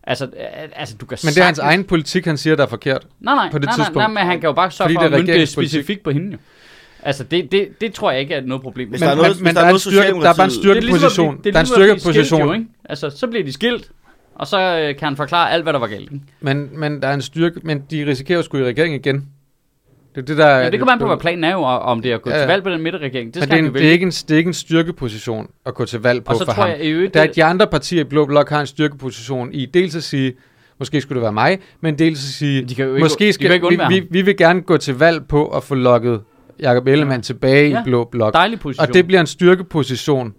Altså, 0.06 0.24
øh, 0.24 0.30
altså 0.76 0.96
du 1.00 1.06
kan 1.06 1.18
Men 1.22 1.28
det 1.34 1.38
er 1.40 1.44
hans 1.44 1.56
sagtens- 1.56 1.58
egen 1.58 1.84
politik, 1.84 2.24
han 2.24 2.36
siger, 2.36 2.56
der 2.56 2.62
er 2.62 2.66
forkert. 2.68 3.06
Nej, 3.20 3.34
nej, 3.34 3.50
på 3.50 3.58
det 3.58 3.66
nej, 3.66 3.74
tidspunkt. 3.74 3.96
Nej, 3.96 4.06
nej, 4.06 4.14
men 4.22 4.26
han 4.30 4.40
kan 4.40 4.48
jo 4.48 4.52
bare 4.52 4.70
sørge 4.70 4.86
Fordi 4.88 4.94
for 4.94 5.00
det 5.00 5.06
at 5.06 5.12
er 5.12 5.18
det 5.18 5.28
regeringspolitik. 5.28 5.70
specifikt 5.70 6.02
på 6.04 6.10
hende 6.10 6.32
jo. 6.32 6.38
Altså, 7.02 7.24
det, 7.24 7.52
det, 7.52 7.68
det 7.80 7.92
tror 7.94 8.10
jeg 8.10 8.20
ikke 8.20 8.34
er 8.34 8.40
noget 8.40 8.62
problem. 8.62 8.88
Hvis 8.88 9.00
Men- 9.00 9.06
der 9.06 9.12
er 9.12 9.16
Men, 9.16 9.22
noget- 9.22 9.36
men, 9.36 9.44
men 9.44 9.54
der 9.54 9.60
der, 9.60 9.60
er 9.60 9.64
er 9.64 9.68
en 9.68 9.72
noget 9.72 9.80
styrke, 9.80 10.20
der 10.20 10.30
er 10.30 10.34
bare 10.34 10.44
en 10.44 10.50
det 10.50 10.70
er 10.76 10.80
ligesom 10.80 11.10
blive- 11.26 11.36
det 11.44 11.54
Der 11.54 11.60
er 11.60 11.62
en 11.62 11.66
ligesom 11.66 12.00
styrkeposition. 12.00 12.40
jo, 12.46 12.52
ikke? 12.52 12.66
Altså, 12.84 13.10
så 13.10 13.26
bliver 13.26 13.44
de 13.44 13.52
skilt, 13.52 13.90
og 14.34 14.46
så 14.46 14.58
øh, 14.60 14.96
kan 14.96 15.08
han 15.08 15.16
forklare 15.16 15.50
alt, 15.50 15.62
hvad 15.62 15.72
der 15.72 15.78
var 15.78 15.86
galt. 15.86 16.12
Ikke? 16.12 16.20
Men, 16.40 16.68
men 16.80 17.02
der 17.02 17.08
er 17.08 17.14
en 17.14 17.22
styrke, 17.22 17.60
men 17.62 17.82
de 17.90 18.06
risikerer 18.06 18.36
jo 18.36 18.38
at 18.38 18.44
skulle 18.44 18.64
i 18.64 18.68
regering 18.68 18.94
igen. 18.94 19.28
Det 20.14 20.20
er 20.22 20.24
det, 20.26 20.36
der 20.36 20.48
Ja, 20.58 20.70
det 20.70 20.78
kommer 20.80 20.92
an 20.92 20.98
på, 20.98 21.06
hvad 21.06 21.16
planen 21.16 21.44
er 21.44 21.52
jo, 21.52 21.58
om 21.62 22.02
det 22.02 22.10
er 22.10 22.14
at 22.14 22.22
gå 22.22 22.30
Ja, 22.30 22.36
til 22.36 22.40
ja. 22.40 22.46
valg 22.46 22.62
på 22.62 22.70
den 22.70 22.82
midterregering. 22.82 23.34
Det 23.34 23.42
skal 23.42 23.56
det, 23.58 23.64
er 23.64 23.68
en, 23.68 23.74
det, 23.74 23.86
er 23.86 23.90
ikke 23.90 24.02
en, 24.02 24.10
det 24.10 24.30
er 24.30 24.36
ikke 24.38 24.48
en 24.48 24.54
styrkeposition 24.54 25.48
at 25.66 25.74
gå 25.74 25.84
til 25.84 26.00
valg 26.00 26.24
på 26.24 26.32
Og 26.32 26.38
så 26.38 26.44
for 26.44 26.52
tror 26.52 26.62
ham. 26.62 26.70
jeg 26.70 26.80
øvrigt, 26.82 27.14
Der 27.14 27.22
er 27.22 27.26
de 27.26 27.44
andre 27.44 27.66
partier 27.66 28.00
i 28.00 28.04
Blå 28.04 28.26
Blok 28.26 28.50
har 28.50 28.60
en 28.60 28.66
styrkeposition 28.66 29.52
i 29.52 29.66
dels 29.66 29.96
at 29.96 30.02
sige, 30.02 30.32
måske 30.78 31.00
skulle 31.00 31.16
det 31.16 31.22
være 31.22 31.32
mig, 31.32 31.58
men 31.80 31.98
dels 31.98 32.18
at 32.18 32.24
sige, 32.34 32.64
De 32.64 32.74
kan 32.74 32.84
jo 32.86 32.94
ikke, 32.94 33.04
måske 33.04 33.26
de 33.26 33.32
skal, 33.32 33.46
kan 33.46 33.54
ikke 33.54 33.68
vi, 33.88 34.00
vi, 34.00 34.06
vi 34.10 34.22
vil 34.22 34.36
gerne 34.36 34.60
gå 34.60 34.76
til 34.76 34.94
valg 34.98 35.28
på 35.28 35.46
at 35.48 35.62
få 35.62 35.74
lukket 35.74 36.20
Jakob 36.60 36.86
Ellemann 36.86 37.22
tilbage 37.22 37.70
Ja. 37.70 37.80
i 37.80 37.84
Blå 37.84 38.04
Blok. 38.04 38.32
Dejlig 38.34 38.60
position. 38.60 38.88
Og 38.88 38.94
det 38.94 39.06
bliver 39.06 39.20
en 39.20 39.26
styrkeposition 39.26 40.34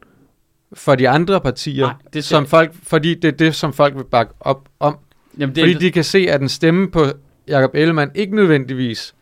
for 0.73 0.95
de 0.95 1.09
andre 1.09 1.41
partier, 1.41 1.86
Nej, 1.86 1.93
det 2.13 2.23
som 2.23 2.45
folk, 2.45 2.71
fordi 2.84 3.13
det 3.13 3.28
er 3.28 3.32
det, 3.38 3.55
som 3.55 3.73
folk 3.73 3.95
vil 3.95 4.03
bakke 4.11 4.34
op 4.39 4.67
om. 4.80 4.97
Jamen, 5.39 5.55
det, 5.55 5.61
Fordi 5.61 5.73
er, 5.73 5.80
de 5.80 5.91
kan 5.91 6.03
se, 6.03 6.28
at 6.30 6.41
en 6.41 6.49
stemme 6.49 6.91
på 6.91 7.05
Jakob 7.47 7.71
Ellemann 7.73 8.11
ikke 8.15 8.36
nødvendigvis 8.36 9.15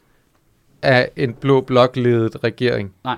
er 0.84 1.06
en 1.16 1.34
blå 1.34 1.62
blok-ledet 1.62 2.44
regering. 2.44 2.94
Nej. 3.04 3.18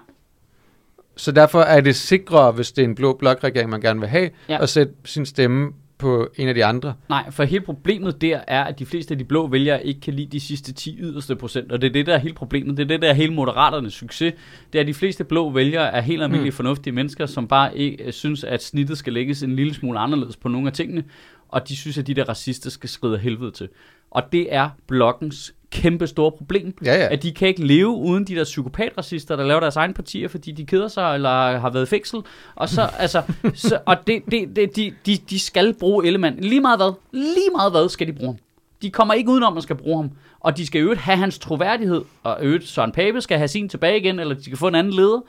Så 1.18 1.32
derfor 1.32 1.62
er 1.62 1.82
det 1.82 1.96
sikrere, 1.96 2.52
hvis 2.52 2.72
det 2.72 2.82
er 2.82 2.88
en 2.88 2.96
blå 2.96 3.14
blok-regering, 3.14 3.70
man 3.70 3.82
gerne 3.82 4.00
vil 4.00 4.10
have, 4.10 4.30
Ja. 4.50 4.64
at 4.64 4.70
sætte 4.70 4.94
sin 5.06 5.26
stemme 5.26 5.72
på 5.98 6.28
en 6.36 6.48
af 6.48 6.54
de 6.54 6.66
andre. 6.66 6.94
Nej, 7.10 7.32
for 7.32 7.44
hele 7.44 7.64
problemet 7.66 8.22
der 8.22 8.40
er, 8.48 8.64
at 8.64 8.80
de 8.80 8.86
fleste 8.86 9.14
af 9.14 9.18
de 9.18 9.24
blå 9.24 9.48
vælgere 9.48 9.86
ikke 9.86 10.00
kan 10.02 10.14
lide 10.14 10.28
de 10.32 10.40
sidste 10.40 10.74
10 10.74 10.98
yderste 11.00 11.36
procent, 11.36 11.72
og 11.72 11.82
det 11.82 11.88
er 11.88 11.92
det, 11.94 12.06
der 12.06 12.14
er 12.14 12.18
hele 12.18 12.34
problemet. 12.34 12.78
Det 12.78 12.84
er 12.84 12.88
det, 12.88 13.02
der 13.02 13.10
er 13.10 13.14
hele 13.14 13.34
moderaternes 13.34 13.94
succes. 13.94 14.34
Det 14.74 14.80
er, 14.80 14.84
at 14.84 14.88
de 14.88 14.94
fleste 14.94 15.24
blå 15.24 15.50
vælgere 15.52 15.94
er 15.94 16.02
helt 16.02 16.24
almindelige 16.24 16.50
mm. 16.52 16.56
fornuftige 16.56 16.94
mennesker, 16.94 17.26
som 17.26 17.48
bare 17.48 17.78
ikke 17.78 18.04
øh, 18.04 18.14
synes, 18.14 18.44
at 18.44 18.64
snittet 18.64 18.98
skal 18.98 19.14
lægges 19.14 19.44
en 19.44 19.56
lille 19.56 19.74
smule 19.74 20.00
anderledes 20.00 20.38
på 20.38 20.48
nogle 20.50 20.68
af 20.68 20.74
tingene, 20.74 21.04
og 21.50 21.70
de 21.70 21.76
synes, 21.76 21.98
at 21.98 22.08
de 22.08 22.14
der 22.14 22.30
racister 22.30 22.70
skal 22.70 22.90
skride 22.90 23.14
af 23.16 23.20
helvede 23.20 23.52
til. 23.52 23.70
Og 24.12 24.24
det 24.32 24.54
er 24.56 24.70
blokkens 24.88 25.54
kæmpe 25.82 26.08
store 26.08 26.32
problem, 26.32 26.74
Ja, 26.86 26.96
ja. 26.96 27.08
at 27.14 27.24
de 27.24 27.32
kan 27.32 27.48
ikke 27.48 27.66
leve 27.66 27.88
uden 27.88 28.28
de 28.28 28.36
der 28.36 28.44
psykopatracister, 28.44 29.36
der 29.36 29.44
laver 29.44 29.60
deres 29.60 29.76
egne 29.76 29.94
partier, 29.94 30.28
fordi 30.28 30.52
de 30.52 30.66
keder 30.66 30.88
sig 30.88 31.14
eller 31.16 31.58
har 31.60 31.70
været 31.70 31.86
i 31.86 31.90
fængsel. 31.90 32.20
Og 32.56 32.70
så, 32.70 32.90
altså, 33.00 33.22
så, 33.54 33.80
og 33.86 33.98
det, 34.08 34.22
det, 34.32 34.56
det, 34.56 34.76
de, 34.76 34.94
de, 35.06 35.18
de 35.30 35.40
skal 35.40 35.74
bruge 35.74 36.06
Ellemann. 36.06 36.40
Lige 36.40 36.62
meget 36.62 36.80
hvad, 36.80 36.94
lige 37.12 37.50
meget 37.56 37.72
hvad 37.72 37.90
skal 37.90 38.08
de 38.08 38.14
bruge 38.14 38.28
ham. 38.30 38.38
De 38.82 38.90
kommer 38.92 39.14
ikke 39.14 39.30
udenom, 39.30 39.54
at 39.54 39.56
man 39.56 39.62
skal 39.64 39.76
bruge 39.76 39.98
ham. 39.98 40.12
Og 40.40 40.58
de 40.58 40.66
skal 40.66 40.82
øvrigt 40.82 41.02
have 41.02 41.18
hans 41.18 41.40
troværdighed, 41.40 42.02
og 42.24 42.38
øvrigt 42.42 42.68
Søren 42.68 42.92
Pape 42.92 43.22
skal 43.22 43.38
have 43.38 43.48
sin 43.48 43.70
tilbage 43.70 43.98
igen, 44.00 44.20
eller 44.20 44.36
de 44.36 44.44
kan 44.44 44.58
få 44.58 44.68
en 44.68 44.76
anden 44.76 44.94
leder, 44.94 45.22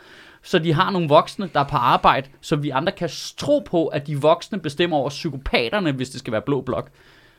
så 0.42 0.58
de 0.58 0.72
har 0.72 0.90
nogle 0.90 1.08
voksne, 1.08 1.50
der 1.54 1.60
er 1.60 1.64
på 1.64 1.76
arbejde, 1.76 2.28
så 2.40 2.56
vi 2.56 2.70
andre 2.70 2.92
kan 2.92 3.10
tro 3.36 3.58
på, 3.58 3.86
at 3.86 4.06
de 4.06 4.20
voksne 4.20 4.58
bestemmer 4.60 4.96
over 4.96 5.08
psykopaterne, 5.08 5.92
hvis 5.92 6.10
det 6.10 6.18
skal 6.20 6.32
være 6.32 6.42
blå 6.42 6.60
blok. 6.60 6.90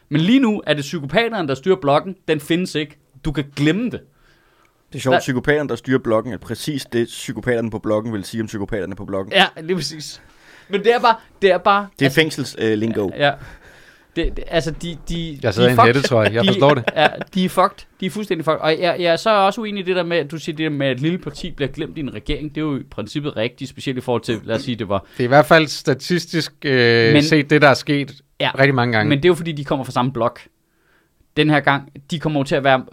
Men 0.10 0.22
lige 0.22 0.40
nu 0.40 0.62
er 0.68 0.74
det 0.74 0.82
psykopaterne, 0.82 1.48
der 1.48 1.56
styrer 1.56 1.76
blokken. 1.76 2.16
Den 2.28 2.40
findes 2.40 2.76
ikke. 2.76 2.98
Du 3.26 3.32
kan 3.32 3.44
glemme 3.56 3.90
det. 3.90 4.00
Det 4.94 4.96
er 4.96 5.00
sjovt, 5.00 5.16
at 5.16 5.20
psykopaterne, 5.20 5.70
der 5.70 5.76
styrer 5.76 6.00
bloggen, 6.00 6.34
er 6.34 6.38
præcis 6.38 6.86
det, 6.86 7.08
psykopaterne 7.08 7.72
på 7.72 7.80
bloggen 7.80 8.14
vil 8.14 8.24
sige 8.24 8.42
om 8.42 8.48
psykopaterne 8.48 8.96
på 8.96 9.06
bloggen. 9.06 9.34
Ja, 9.34 9.46
lige 9.62 9.76
præcis. 9.76 10.22
Men 10.70 10.84
det 10.84 10.94
er 10.94 11.00
bare... 11.00 11.16
Det 11.42 11.52
er 11.52 11.58
bare... 11.58 11.88
Det 12.00 12.06
er 12.06 12.10
fængsels 12.10 12.56
øh, 12.60 12.78
lingo. 12.78 13.10
Ja. 13.18 13.32
Det, 14.16 14.38
det, 14.38 14.44
altså, 14.48 14.72
de, 14.72 14.98
de, 15.10 15.40
Jeg 15.44 15.54
sidder 15.54 15.70
de 15.70 15.74
i 15.76 15.78
er 15.78 15.82
en 15.82 15.88
hættetrøje, 15.88 16.34
jeg 16.34 16.44
De- 16.44 16.48
forstår 16.48 16.74
det. 16.74 16.84
Ja, 16.96 17.08
de 17.34 17.46
er 17.46 17.50
fucked. 17.50 17.86
De 18.00 18.06
er 18.06 18.10
fuldstændig 18.10 18.46
fucked. 18.46 18.60
Og 18.60 18.72
jeg, 18.72 18.96
jeg 19.00 19.12
er 19.12 19.16
så 19.16 19.30
også 19.30 19.62
uenig 19.62 19.82
i 19.82 19.86
det 19.86 19.96
der 19.96 20.04
med, 20.04 20.18
at 20.18 20.32
du 20.32 20.38
siger 20.38 20.56
det 20.56 20.64
der 20.64 20.78
med, 20.78 20.88
at 20.88 20.92
et 20.96 21.00
lille 21.02 21.18
parti 21.18 21.52
bliver 21.52 21.70
glemt 21.72 21.98
i 21.98 22.00
en 22.02 22.14
regering. 22.14 22.50
Det 22.56 22.62
er 22.62 22.66
jo 22.66 22.78
i 22.78 22.84
princippet 22.92 23.38
rigtigt, 23.38 23.70
specielt 23.70 23.98
i 23.98 24.02
forhold 24.02 24.22
til, 24.22 24.40
lad 24.44 24.56
os 24.56 24.62
sige, 24.62 24.76
det 24.76 24.90
var... 24.90 25.06
Det 25.18 25.24
er 25.24 25.24
i 25.24 25.28
hvert 25.28 25.46
fald 25.46 25.68
statistisk 25.68 26.54
øh, 26.66 27.14
men, 27.14 27.24
set 27.24 27.50
det, 27.50 27.62
der 27.62 27.70
er 27.70 27.74
sket 27.74 28.22
Ja, 28.40 28.52
rigtig 28.60 28.76
mange 28.76 28.94
gange. 28.94 29.10
Men 29.10 29.18
det 29.18 29.26
er 29.26 29.30
jo 29.30 29.36
fordi, 29.36 29.52
de 29.52 29.64
kommer 29.66 29.86
fra 29.86 29.92
samme 29.92 30.12
blok. 30.14 30.40
Den 31.38 31.50
her 31.50 31.60
gang, 31.60 31.92
de 32.12 32.20
kommer 32.20 32.40
jo 32.40 32.44
til 32.44 32.56
at 32.56 32.64
være 32.64 32.84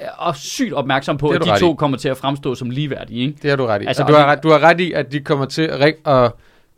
øh, 0.00 0.06
og 0.18 0.36
sygt 0.36 0.72
opmærksom 0.72 1.16
på, 1.18 1.26
Det 1.26 1.46
er 1.48 1.52
at 1.52 1.60
de 1.60 1.60
to 1.66 1.72
i. 1.72 1.76
kommer 1.78 1.98
til 1.98 2.08
at 2.08 2.16
fremstå 2.16 2.54
som 2.54 2.70
ligeværdige. 2.70 3.20
Ikke? 3.20 3.38
Det 3.42 3.50
har 3.50 3.56
du 3.56 3.66
ret 3.66 3.82
i. 3.82 3.86
Altså, 3.86 4.02
og 4.02 4.08
du, 4.08 4.14
og 4.14 4.20
har 4.20 4.26
det- 4.26 4.36
ret, 4.36 4.42
du 4.42 4.50
har 4.50 4.58
ret 4.62 4.80
i, 4.80 4.92
at 4.92 5.12
de 5.12 5.20
kommer 5.20 5.44
til 5.46 5.62
at, 5.62 5.94
at 6.06 6.32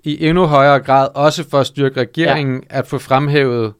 i 0.04 0.26
endnu 0.26 0.46
højere 0.46 0.80
grad, 0.80 1.08
også 1.14 1.48
for 1.50 1.58
at 1.58 1.66
styrke 1.66 2.00
regeringen, 2.00 2.62
ja. 2.70 2.78
at 2.78 2.86
få 2.86 2.98
fremhævet, 2.98 3.72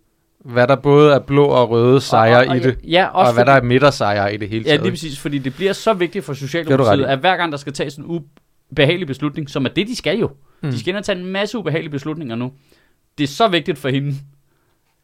hvad 0.45 0.67
der 0.67 0.77
både 0.77 1.15
er 1.15 1.19
blå 1.19 1.45
og 1.47 1.71
røde 1.71 2.01
sejre 2.01 2.39
og, 2.39 2.47
og, 2.49 2.57
i 2.57 2.61
det, 2.61 2.79
Ja, 2.85 3.07
og 3.07 3.13
også 3.21 3.33
hvad 3.33 3.43
fordi- 3.45 3.51
der 3.51 3.57
er 3.57 3.63
midtersejre 3.63 4.35
i 4.35 4.37
det 4.37 4.49
hele 4.49 4.63
Ja, 4.65 4.71
taget. 4.71 4.83
lige 4.83 4.93
præcis, 4.93 5.19
fordi 5.19 5.39
det 5.39 5.55
bliver 5.55 5.73
så 5.73 5.93
vigtigt 5.93 6.25
for 6.25 6.33
Det 6.33 6.41
Socialdemokratiet, 6.41 7.05
at 7.05 7.19
hver 7.19 7.37
gang 7.37 7.53
der 7.53 7.59
skal 7.59 7.73
tages 7.73 7.97
en 7.97 8.05
ubehagelig 8.71 9.07
beslutning, 9.07 9.51
som 9.51 9.65
er 9.65 9.69
det, 9.69 9.87
de 9.89 9.97
skal 9.97 10.19
jo. 10.19 10.31
Mm. 10.63 10.71
De 10.71 10.79
skal 10.81 10.89
ind 10.89 10.97
og 10.97 11.05
tage 11.05 11.19
en 11.19 11.27
masse 11.27 11.59
ubehagelige 11.59 11.91
beslutninger 11.91 12.37
nu. 12.37 12.53
Det 13.19 13.25
er 13.25 13.29
så 13.29 13.49
vigtigt 13.49 13.79
for 13.79 13.89
hende, 13.89 14.15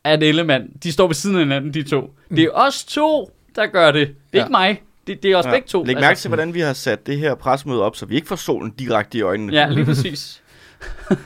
at 0.04 0.22
Ellemann, 0.22 0.68
de 0.82 0.92
står 0.92 1.06
ved 1.06 1.14
siden 1.14 1.36
af 1.36 1.42
hinanden, 1.42 1.74
de 1.74 1.82
to. 1.82 2.00
Mm. 2.30 2.36
Det 2.36 2.44
er 2.44 2.50
os 2.54 2.84
to, 2.84 3.30
der 3.56 3.66
gør 3.66 3.90
det. 3.92 4.08
Det 4.08 4.14
er 4.32 4.38
ja. 4.38 4.38
Ikke 4.44 4.50
mig. 4.50 4.82
Det, 5.06 5.22
det 5.22 5.32
er 5.32 5.36
os 5.36 5.44
ja. 5.46 5.50
begge 5.50 5.68
to. 5.68 5.82
Læg 5.84 5.96
mærke 5.96 6.18
til, 6.20 6.28
hvordan 6.28 6.54
vi 6.54 6.60
har 6.60 6.72
sat 6.72 7.06
det 7.06 7.18
her 7.18 7.34
presmøde 7.34 7.82
op, 7.82 7.96
så 7.96 8.06
vi 8.06 8.14
ikke 8.14 8.28
får 8.28 8.36
solen 8.36 8.70
direkte 8.70 9.18
i 9.18 9.20
øjnene. 9.20 9.52
Ja, 9.52 9.68
lige 9.68 9.84
præcis. 9.84 10.42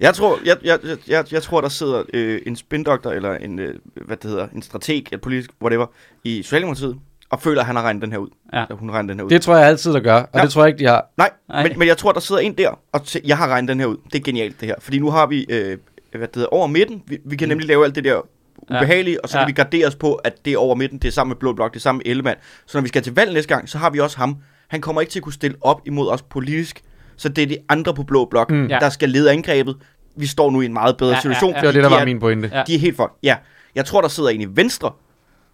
Jeg 0.00 0.14
tror, 0.14 0.38
jeg, 0.44 0.56
jeg, 0.64 0.78
jeg- 0.84 0.98
jeg, 1.08 1.32
jeg 1.32 1.42
tror 1.42 1.60
der 1.60 1.68
sidder 1.68 2.02
øh, 2.14 2.40
en 2.46 2.56
spindoktor, 2.56 3.10
eller 3.10 3.34
en, 3.34 3.58
øh, 3.58 3.74
hvad 4.06 4.16
det 4.16 4.30
hedder, 4.30 4.48
en 4.48 4.62
strateg, 4.62 5.04
et 5.12 5.20
politisk, 5.20 5.50
whatever, 5.62 5.86
i 6.24 6.42
Socialdemokratiet, 6.42 6.96
og 7.30 7.40
føler, 7.42 7.60
at 7.60 7.66
han 7.66 7.76
har 7.76 7.82
regnet 7.82 8.02
den 8.02 8.12
her 8.12 8.18
ud. 8.18 8.28
Ja. 8.52 8.62
Eller 8.62 8.76
hun 8.76 8.90
regnet 8.90 9.08
den 9.08 9.18
her 9.18 9.24
ud. 9.24 9.30
Det 9.30 9.42
tror 9.42 9.56
jeg 9.56 9.66
altid, 9.66 9.92
der 9.92 10.00
gør, 10.00 10.14
og 10.14 10.28
Ja. 10.34 10.38
ja. 10.38 10.44
det 10.44 10.52
tror 10.52 10.62
jeg 10.62 10.68
ikke, 10.68 10.78
de 10.78 10.88
har. 10.88 11.06
Nej, 11.16 11.30
men, 11.62 11.78
men 11.78 11.88
jeg 11.88 11.96
tror, 11.96 12.12
der 12.12 12.20
sidder 12.20 12.40
en 12.40 12.58
der, 12.58 12.70
og 12.92 13.00
tæ- 13.06 13.20
jeg 13.24 13.36
har 13.36 13.48
regnet 13.48 13.68
den 13.68 13.80
her 13.80 13.86
ud. 13.86 13.96
Det 14.12 14.18
er 14.18 14.22
genialt, 14.24 14.60
det 14.60 14.68
her. 14.68 14.74
Fordi 14.80 14.98
nu 14.98 15.10
har 15.10 15.26
vi, 15.26 15.46
øh, 15.48 15.78
hvad 16.10 16.20
det 16.20 16.34
hedder, 16.34 16.48
over 16.48 16.66
midten. 16.66 17.02
Vi, 17.06 17.18
vi 17.24 17.36
kan 17.36 17.48
nemlig 17.48 17.68
lave 17.68 17.84
alt 17.84 17.94
det 17.94 18.04
der 18.04 18.20
ubehagelige, 18.62 19.24
og 19.24 19.28
så 19.28 19.38
Ja. 19.38 19.44
kan 19.44 19.48
vi 19.48 19.52
gardere 19.52 19.86
os 19.86 19.94
på, 19.94 20.14
at 20.14 20.44
det 20.44 20.52
er 20.52 20.58
over 20.58 20.74
midten, 20.74 20.98
det 20.98 21.08
er 21.08 21.12
sammen 21.12 21.30
med 21.30 21.36
Blå 21.36 21.52
Blok, 21.52 21.70
det 21.72 21.76
er 21.78 21.82
sammen 21.82 22.02
med 22.04 22.10
Ellemann. 22.10 22.36
Så 22.66 22.78
når 22.78 22.82
vi 22.82 22.88
skal 22.88 23.02
til 23.02 23.14
valg 23.14 23.32
næste 23.32 23.48
gang, 23.54 23.68
så 23.68 23.78
har 23.78 23.90
vi 23.90 24.00
også 24.00 24.16
ham. 24.18 24.36
Han 24.68 24.80
kommer 24.80 25.00
ikke 25.00 25.10
til 25.10 25.18
at 25.18 25.22
kunne 25.22 25.32
stille 25.32 25.56
op 25.60 25.80
imod 25.86 26.08
os 26.08 26.22
politisk. 26.22 26.82
Så 27.16 27.28
det 27.28 27.42
er 27.42 27.46
de 27.46 27.58
andre 27.68 27.94
på 27.94 28.02
Blå 28.02 28.24
Blok, 28.24 28.50
mm. 28.50 28.56
Mm. 28.56 28.66
Ja. 28.66 28.78
der 28.78 28.88
skal 28.88 29.08
lede 29.08 29.30
angrebet. 29.32 29.76
Vi 30.16 30.26
står 30.26 30.50
nu 30.50 30.60
i 30.60 30.64
en 30.66 30.72
meget 30.72 30.96
bedre 30.96 31.10
Ja, 31.10 31.16
ja, 31.16 31.20
situation. 31.20 31.50
ja. 31.54 31.60
Det 31.60 31.66
var 31.66 31.72
det, 31.72 31.82
der 31.82 31.88
de 31.88 31.94
var 31.94 32.00
er- 32.00 32.04
min 32.04 32.20
pointe. 32.20 32.50
Ja. 32.54 32.62
de 32.66 32.74
er 32.74 32.78
helt 32.78 32.96
fucked. 32.96 33.14
Ja. 33.22 33.36
Jeg 33.74 33.84
tror, 33.84 34.00
der 34.00 34.08
sidder 34.08 34.30
en 34.30 34.40
i 34.40 34.46
venstre, 34.50 34.92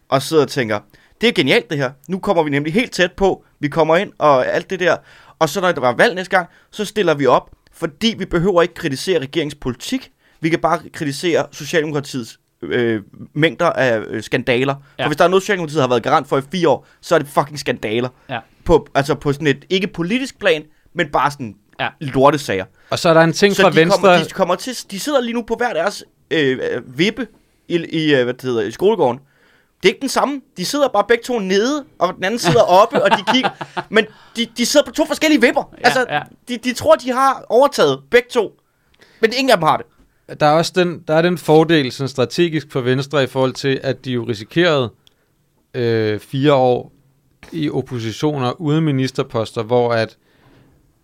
og 0.08 0.22
sidder 0.22 0.42
og 0.42 0.48
tænker, 0.48 0.78
det 1.22 1.28
er 1.28 1.32
genialt 1.32 1.70
det 1.70 1.78
her. 1.78 1.90
Nu 2.08 2.18
kommer 2.18 2.42
vi 2.42 2.50
nemlig 2.50 2.72
helt 2.72 2.92
tæt 2.92 3.12
på. 3.12 3.44
Vi 3.60 3.68
kommer 3.68 3.96
ind 3.96 4.12
og 4.18 4.46
alt 4.46 4.70
det 4.70 4.80
der. 4.80 4.96
Og 5.38 5.48
så 5.48 5.60
når 5.60 5.72
der 5.72 5.80
var 5.80 5.92
valg 5.92 6.14
næste 6.14 6.36
gang, 6.36 6.48
så 6.70 6.84
stiller 6.84 7.14
vi 7.14 7.26
op, 7.26 7.50
fordi 7.72 8.14
vi 8.18 8.24
behøver 8.24 8.62
ikke 8.62 8.74
kritisere 8.74 9.18
regeringspolitik. 9.20 10.10
Vi 10.40 10.48
kan 10.48 10.58
bare 10.58 10.80
kritisere 10.92 11.46
Socialdemokratiets 11.52 12.38
øh, 12.62 13.00
mængder 13.34 13.66
af 13.70 13.98
øh, 14.08 14.22
skandaler. 14.22 14.74
Ja. 14.98 15.04
For 15.04 15.08
hvis 15.08 15.16
der 15.16 15.24
er 15.24 15.28
noget, 15.28 15.42
Socialdemokratiet 15.42 15.80
har 15.80 15.88
været 15.88 16.02
garant 16.02 16.28
for 16.28 16.38
i 16.38 16.42
fire 16.52 16.68
år, 16.68 16.86
så 17.00 17.14
er 17.14 17.18
det 17.18 17.28
fucking 17.28 17.58
skandaler. 17.58 18.08
Ja. 18.30 18.38
På, 18.64 18.86
altså 18.94 19.14
på 19.14 19.32
sådan 19.32 19.46
et, 19.46 19.64
ikke 19.70 19.86
politisk 19.86 20.38
plan, 20.38 20.62
men 20.94 21.08
bare 21.08 21.30
sådan 21.30 21.54
Ja. 21.80 21.88
lortesager. 22.00 22.64
Og 22.90 22.98
så 22.98 23.08
er 23.08 23.14
der 23.14 23.20
en 23.20 23.32
ting 23.32 23.56
Så 23.56 23.62
fra 23.62 23.70
de, 23.70 23.76
venstre... 23.76 24.00
kommer, 24.00 24.24
de, 24.24 24.30
kommer 24.30 24.54
til, 24.54 24.76
de 24.90 25.00
sidder 25.00 25.20
lige 25.20 25.34
nu 25.34 25.42
på 25.42 25.54
hver 25.54 25.72
deres 25.72 26.04
øh, 26.30 26.58
øh, 26.72 26.98
vippe 26.98 27.26
i, 27.68 27.76
i, 27.76 28.14
øh, 28.14 28.24
hvad 28.24 28.34
det 28.34 28.42
hedder, 28.42 28.62
i 28.62 28.70
skolegården. 28.70 29.20
Det 29.82 29.88
er 29.88 29.92
ikke 29.92 30.00
den 30.00 30.08
samme. 30.08 30.40
De 30.56 30.64
sidder 30.64 30.88
bare 30.88 31.04
begge 31.08 31.24
to 31.24 31.38
nede, 31.38 31.84
og 31.98 32.14
den 32.14 32.24
anden 32.24 32.38
sidder 32.38 32.62
oppe, 32.62 33.02
og 33.02 33.10
de 33.10 33.32
kigger. 33.32 33.50
Men 33.90 34.06
de, 34.36 34.46
de 34.56 34.66
sidder 34.66 34.86
på 34.86 34.92
to 34.92 35.06
forskellige 35.06 35.40
vipper. 35.40 35.74
Ja, 35.78 35.84
altså, 35.84 36.06
ja. 36.10 36.20
De, 36.48 36.56
de 36.56 36.72
tror, 36.72 36.94
de 36.94 37.12
har 37.12 37.44
overtaget 37.48 38.00
begge 38.10 38.28
to. 38.30 38.52
Men 39.20 39.32
ingen 39.32 39.50
af 39.50 39.56
dem 39.56 39.62
har 39.62 39.76
det. 39.76 40.40
der 40.40 40.46
er 40.46 40.52
også 40.52 40.72
den, 40.74 41.02
der 41.08 41.14
er 41.14 41.22
den 41.22 41.38
fordel 41.38 41.92
sådan 41.92 42.08
strategisk 42.08 42.72
for 42.72 42.80
Venstre 42.80 43.24
i 43.24 43.26
forhold 43.26 43.52
til, 43.52 43.80
at 43.82 44.04
de 44.04 44.12
jo 44.12 44.24
risikerede 44.24 44.90
øh, 45.74 46.20
fire 46.20 46.54
år 46.54 46.92
i 47.52 47.70
oppositioner 47.70 48.60
uden 48.60 48.84
ministerposter, 48.84 49.62
hvor 49.62 49.92
at, 49.92 50.16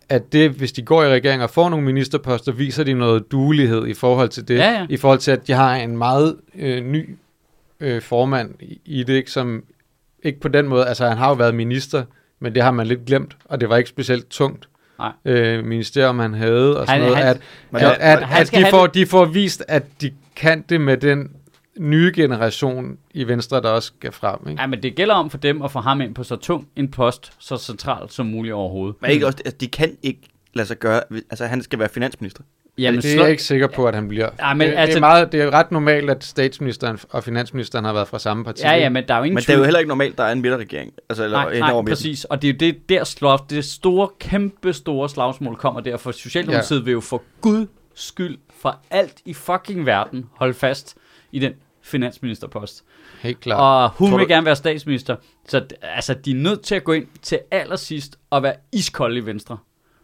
at 0.08 0.32
det, 0.32 0.50
hvis 0.50 0.72
de 0.72 0.82
går 0.82 1.02
i 1.02 1.08
regering 1.08 1.42
og 1.42 1.50
får 1.50 1.68
nogle 1.68 1.84
ministerposter, 1.84 2.52
viser 2.52 2.84
de 2.84 2.94
noget 2.94 3.32
duelighed 3.32 3.86
i 3.86 3.94
forhold 3.94 4.28
til 4.28 4.48
det. 4.48 4.54
Ja, 4.58 4.70
ja. 4.70 4.86
I 4.88 4.96
forhold 4.96 5.18
til, 5.18 5.30
at 5.30 5.46
de 5.46 5.52
har 5.52 5.76
en 5.76 5.98
meget 5.98 6.36
øh, 6.54 6.84
ny 6.84 7.16
øh, 7.80 8.02
formand 8.02 8.54
i, 8.84 9.02
det, 9.04 9.14
ikke, 9.14 9.30
som 9.30 9.64
ikke 10.22 10.40
på 10.40 10.48
den 10.48 10.68
måde, 10.68 10.86
altså 10.86 11.08
han 11.08 11.16
har 11.18 11.28
jo 11.28 11.34
været 11.34 11.54
minister, 11.54 12.04
men 12.40 12.54
det 12.54 12.62
har 12.62 12.70
man 12.70 12.86
lidt 12.86 13.04
glemt, 13.06 13.36
og 13.44 13.60
det 13.60 13.68
var 13.68 13.76
ikke 13.76 13.90
specielt 13.90 14.28
tungt 14.28 14.68
Nej. 14.98 15.12
øh, 15.24 15.64
ministerium, 15.64 16.18
han 16.18 16.34
havde, 16.34 16.80
og 16.80 16.86
sådan 16.86 17.00
Han- 17.00 17.10
noget, 17.10 17.16
han- 17.24 17.26
at, 17.36 17.40
Men 17.70 17.80
at, 17.80 17.88
han- 17.90 18.00
at, 18.18 18.26
han 18.28 18.40
at 18.40 18.46
skal 18.46 18.64
de, 18.64 18.70
får, 18.70 18.86
det- 18.86 18.94
de 18.94 19.06
får 19.06 19.24
vist, 19.24 19.64
at 19.68 19.84
de 20.00 20.10
kan 20.36 20.64
det 20.68 20.80
med 20.80 20.96
den 20.96 21.30
nye 21.78 22.12
generation 22.14 22.98
i 23.14 23.24
Venstre, 23.28 23.60
der 23.62 23.68
også 23.70 23.92
skal 23.98 24.12
frem. 24.12 24.48
Ikke? 24.48 24.60
Ja, 24.62 24.66
men 24.66 24.82
det 24.82 24.94
gælder 24.94 25.14
om 25.14 25.30
for 25.30 25.38
dem 25.38 25.62
at 25.62 25.70
få 25.72 25.80
ham 25.80 26.00
ind 26.00 26.14
på 26.14 26.22
så 26.24 26.36
tung 26.36 26.68
en 26.76 26.90
post, 26.90 27.32
så 27.38 27.56
centralt 27.56 28.12
som 28.12 28.26
muligt 28.26 28.54
overhovedet. 28.54 28.96
Men 29.00 29.10
ikke 29.10 29.26
også, 29.26 29.38
altså, 29.44 29.56
de 29.60 29.66
kan 29.68 29.96
ikke 30.02 30.20
lade 30.54 30.68
sig 30.68 30.76
gøre. 30.78 31.02
Altså, 31.30 31.46
han 31.46 31.62
skal 31.62 31.78
være 31.78 31.88
finansminister. 31.88 32.42
Jamen, 32.78 33.00
det 33.02 33.10
er 33.10 33.14
slå- 33.14 33.22
jeg 33.22 33.30
ikke 33.30 33.42
sikker 33.42 33.66
på, 33.66 33.86
at 33.88 33.94
han 33.94 34.08
bliver. 34.08 34.28
Ja, 34.38 34.54
men 34.54 34.60
det, 34.68 34.76
det, 34.76 34.80
altså- 34.82 34.98
er 34.98 35.00
meget, 35.00 35.32
det 35.32 35.40
er 35.42 35.50
ret 35.50 35.70
normalt, 35.72 36.10
at 36.10 36.24
statsministeren 36.24 36.98
og 37.10 37.24
finansministeren 37.24 37.84
har 37.84 37.92
været 37.92 38.08
fra 38.08 38.18
samme 38.18 38.44
parti. 38.44 38.62
Ja, 38.62 38.72
ja, 38.74 38.88
men 38.88 39.04
der 39.08 39.14
er 39.14 39.18
jo 39.18 39.24
ingen 39.24 39.34
Men 39.34 39.42
det 39.42 39.50
er 39.50 39.56
jo 39.58 39.64
heller 39.64 39.78
ikke 39.78 39.88
normalt, 39.88 40.18
der 40.18 40.24
er 40.24 40.32
en 40.32 40.40
midterregering. 40.42 40.92
Altså, 41.08 41.24
eller 41.24 41.38
Nej, 41.38 41.58
nej, 41.58 41.72
over 41.72 41.82
præcis. 41.82 42.24
Og 42.24 42.42
det 42.42 42.48
er 42.48 42.52
jo 42.52 42.56
det, 42.72 42.88
der 42.88 43.04
slår, 43.04 43.46
det 43.50 43.64
store, 43.64 44.08
kæmpe 44.20 44.72
store 44.72 45.08
slagsmål 45.08 45.56
kommer 45.56 45.80
der, 45.80 45.96
for 45.96 46.12
Socialdemokratiet 46.12 46.78
ja. 46.78 46.84
vil 46.84 46.92
jo 46.92 47.00
for 47.00 47.22
Gud 47.40 47.66
skyld 47.94 48.38
for 48.60 48.80
alt 48.90 49.14
i 49.24 49.34
fucking 49.34 49.86
verden 49.86 50.24
holde 50.36 50.54
fast 50.54 50.96
i 51.32 51.38
den 51.38 51.52
finansministerpost. 51.82 52.84
Helt 53.20 53.40
klart. 53.40 53.60
Og 53.60 53.90
hun 53.98 54.10
Tror 54.10 54.18
vil 54.18 54.24
du- 54.28 54.32
gerne 54.32 54.46
være 54.46 54.56
statsminister. 54.56 55.16
Så 55.48 55.64
altså, 55.82 56.14
de 56.14 56.30
er 56.30 56.34
nødt 56.34 56.60
til 56.62 56.74
at 56.74 56.84
gå 56.84 56.92
ind 56.92 57.06
til 57.22 57.38
allersidst 57.50 58.18
og 58.30 58.42
være 58.42 58.54
iskolde 58.72 59.18
i 59.18 59.26
Venstre. 59.26 59.58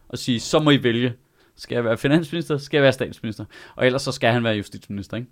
Og 0.09 0.17
sige, 0.17 0.39
så 0.39 0.59
må 0.59 0.71
I 0.71 0.83
vælge. 0.83 1.13
Skal 1.57 1.75
jeg 1.75 1.85
være 1.85 1.97
finansminister, 1.97 2.57
skal 2.57 2.77
jeg 2.77 2.83
være 2.83 2.91
statsminister. 2.93 3.45
Og 3.75 3.85
ellers 3.85 4.01
så 4.01 4.11
skal 4.11 4.31
han 4.31 4.43
være 4.43 4.55
justitsminister, 4.55 5.17
ikke? 5.17 5.29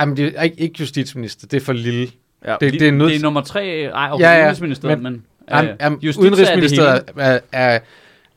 Jamen, 0.00 0.16
det 0.16 0.32
er 0.36 0.42
ikke, 0.42 0.60
ikke 0.60 0.76
justitsminister, 0.80 1.46
det 1.46 1.56
er 1.56 1.60
for 1.64 1.72
lille. 1.72 2.08
Ja. 2.46 2.56
Det, 2.60 2.72
det 2.72 2.88
er 2.88 2.92
nødt 2.92 3.10
det 3.10 3.18
er 3.18 3.22
nummer 3.22 3.40
tre, 3.40 3.82
ej, 3.84 4.08
okay, 4.12 4.24
Ja, 4.24 4.30
ja, 4.30 4.38
udenrigsministeriet, 4.38 4.98
men, 4.98 5.02
men- 5.02 5.12
men 5.12 5.22
Jamen, 5.50 5.70
øh, 5.70 5.76
jamen, 5.80 5.98
er 6.08 6.18
Udenrigsministeriet 6.18 7.04
hele. 7.16 7.22
er, 7.26 7.40
er, 7.52 7.78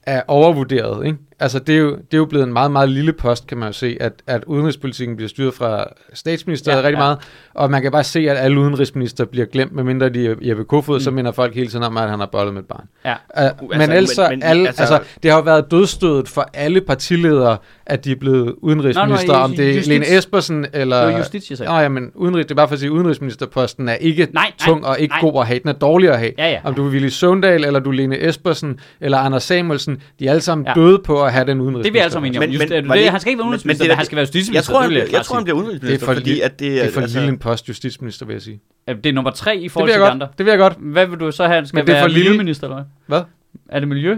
er 0.04 0.22
overvurderet, 0.28 1.06
ikke? 1.06 1.18
Altså, 1.42 1.60
det 1.60 1.76
er, 1.76 1.80
jo, 1.80 1.90
det 1.92 2.14
er 2.14 2.18
jo 2.18 2.26
blevet 2.26 2.46
en 2.48 2.54
meget, 2.54 2.72
meget 2.72 2.90
lille 2.90 3.14
post, 3.14 3.48
kan 3.48 3.58
man 3.58 3.68
jo 3.70 3.74
se, 3.74 3.98
at, 4.00 4.14
at 4.28 4.44
udenrigspolitikken 4.48 5.16
bliver 5.16 5.30
styret 5.30 5.54
fra 5.54 5.86
statsministeriet 6.14 6.78
Ja, 6.78 6.84
rigtig 6.84 6.98
ja. 6.98 7.04
meget, 7.04 7.18
og 7.54 7.72
man 7.72 7.82
kan 7.82 7.92
bare 7.92 8.04
se, 8.04 8.20
at 8.30 8.38
alle 8.38 8.60
udenrigsminister 8.60 9.26
bliver 9.26 9.46
glemt, 9.46 9.72
medmindre 9.76 10.10
de 10.10 10.28
er 10.28 10.36
Jeppe 10.42 10.64
Kofod, 10.64 10.96
mm. 10.96 11.00
så 11.00 11.12
minder 11.12 11.32
folk 11.32 11.56
hele 11.56 11.68
tiden 11.68 11.84
om, 11.84 11.98
at 11.98 12.10
han 12.10 12.20
har 12.20 12.26
bollet 12.32 12.54
med 12.54 12.62
et 12.62 12.68
barn. 12.68 12.86
Ja. 13.06 13.12
Uh, 13.12 13.18
altså, 13.34 13.66
men 13.78 13.92
ellers, 13.92 14.18
men- 14.18 14.30
men, 14.30 14.44
alle, 14.44 14.68
altså- 14.68 14.82
altså, 14.82 14.96
altså, 14.96 15.10
det 15.24 15.32
har 15.32 15.38
jo 15.38 15.44
været 15.44 15.72
dødstødet 15.72 16.28
for 16.30 16.50
alle 16.54 16.82
partiledere, 16.82 17.58
at 17.86 18.06
de 18.06 18.12
er 18.12 18.16
blevet 18.16 18.56
udenrigsminister, 18.58 19.28
Nå, 19.28 19.34
nå, 19.34 19.44
om 19.44 19.52
det 19.56 19.78
er 19.78 19.82
Lene 19.88 20.18
Espersen 20.18 20.66
eller... 20.74 21.06
Det 21.06 21.14
var 21.14 21.18
justits, 21.20 21.50
jeg 21.50 21.58
sagde. 21.58 21.72
Nå 21.72 21.78
ja, 21.80 21.90
men 21.90 22.12
udenrigs, 22.16 22.46
det 22.46 22.52
er 22.52 22.56
bare 22.56 22.68
for 22.68 22.74
at 22.74 22.80
sige, 22.80 22.92
udenrigsministerposten 22.92 23.90
er 23.90 23.94
ikke 23.94 24.28
Nej, 24.34 24.44
nej, 24.44 24.52
tung 24.60 24.86
og 24.86 25.00
ikke 25.00 25.12
nej. 25.12 25.32
god 25.32 25.42
at 25.42 25.48
have. 25.48 25.60
Den 25.60 25.70
er 25.70 25.74
dårlig 25.74 26.10
at 26.10 26.20
have. 26.20 26.32
Ja, 26.38 26.50
ja. 26.50 26.60
Om 26.64 26.74
du 26.74 26.86
er 26.88 26.92
Willy 26.92 27.08
Søvndal, 27.08 27.64
eller 27.66 27.80
du 27.80 27.90
er 27.90 27.94
Lene 27.94 28.28
Espersen, 28.28 28.80
eller 29.02 29.18
Anders 29.18 29.44
Samuelsen, 29.44 30.02
de 30.20 30.26
er 30.28 30.30
alle 30.32 30.42
sammen 30.42 30.68
ja. 30.68 30.74
døde 30.82 31.00
på 31.06 31.29
at 31.30 31.34
have 31.34 31.46
den 31.48 31.62
udenrigsminister. 31.62 31.84
Det 31.84 31.90
er 31.90 31.94
vi 31.94 32.00
alle 32.04 32.12
sammen 32.12 32.28
enige 32.30 32.40
om. 32.40 32.42
Men- 32.44 32.50
Just, 32.54 32.70
men 32.70 32.84
det, 32.98 33.04
det, 33.04 33.12
han 33.12 33.20
skal 33.20 33.30
ikke 33.32 33.38
være 33.40 33.46
udenrigsminister, 33.46 33.84
men 33.86 33.90
men, 33.90 33.98
han 33.98 34.06
skal 34.06 34.16
være 34.16 34.24
justitsminister. 34.24 34.54
Jeg 34.58 34.64
tror, 34.64 34.82
han, 34.82 34.90
vil 34.90 34.98
jeg, 34.98 35.12
jeg 35.12 35.26
tror, 35.26 35.36
han 35.36 35.44
bliver 35.44 35.56
Det 35.58 35.62
er 35.62 35.66
udenrigsminister, 35.66 36.06
for, 36.06 36.14
fordi 36.14 36.30
lille, 36.30 36.44
at 36.44 36.60
det, 36.60 36.72
det 36.72 36.86
er 36.86 36.92
for 36.92 37.02
altså, 37.02 37.18
lille 37.20 37.30
en 37.34 37.38
post, 37.40 37.68
justitsminister, 37.70 38.26
vil 38.26 38.34
jeg 38.34 38.42
sige. 38.42 38.60
Det 38.88 39.06
er 39.06 39.14
nummer 39.14 39.32
tre 39.32 39.58
i 39.58 39.70
forhold 39.70 39.88
vil 39.90 39.94
til 39.94 40.00
jeg 40.02 40.08
de 40.08 40.12
andre. 40.12 40.28
Det 40.38 40.46
vil 40.46 40.52
jeg 40.52 40.60
godt. 40.60 40.74
Hvad 40.80 41.06
vil 41.08 41.20
du 41.20 41.32
så 41.32 41.44
have? 41.44 41.56
Han 41.56 41.68
skal 41.68 41.78
Men 41.78 41.88
det 41.88 41.92
er 41.92 41.96
være 41.96 42.04
for 42.04 42.08
lille. 42.08 42.24
miljøminister, 42.30 42.68
eller 42.68 42.76
hvad? 43.08 43.18
Hvad? 43.18 43.24
Er 43.70 43.80
det 43.80 43.88
miljø? 43.88 44.18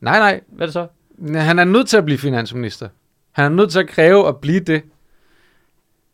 Nej, 0.00 0.18
nej. 0.18 0.40
Hvad 0.48 0.62
er 0.62 0.66
det 0.66 0.72
så? 0.72 0.86
Han 1.38 1.58
er 1.58 1.64
nødt 1.64 1.88
til 1.88 1.96
at 1.96 2.04
blive 2.04 2.18
finansminister. 2.18 2.88
Han 3.32 3.44
er 3.44 3.48
nødt 3.56 3.70
til 3.70 3.78
at 3.78 3.88
kræve 3.88 4.28
at 4.28 4.36
blive 4.36 4.60
det. 4.60 4.82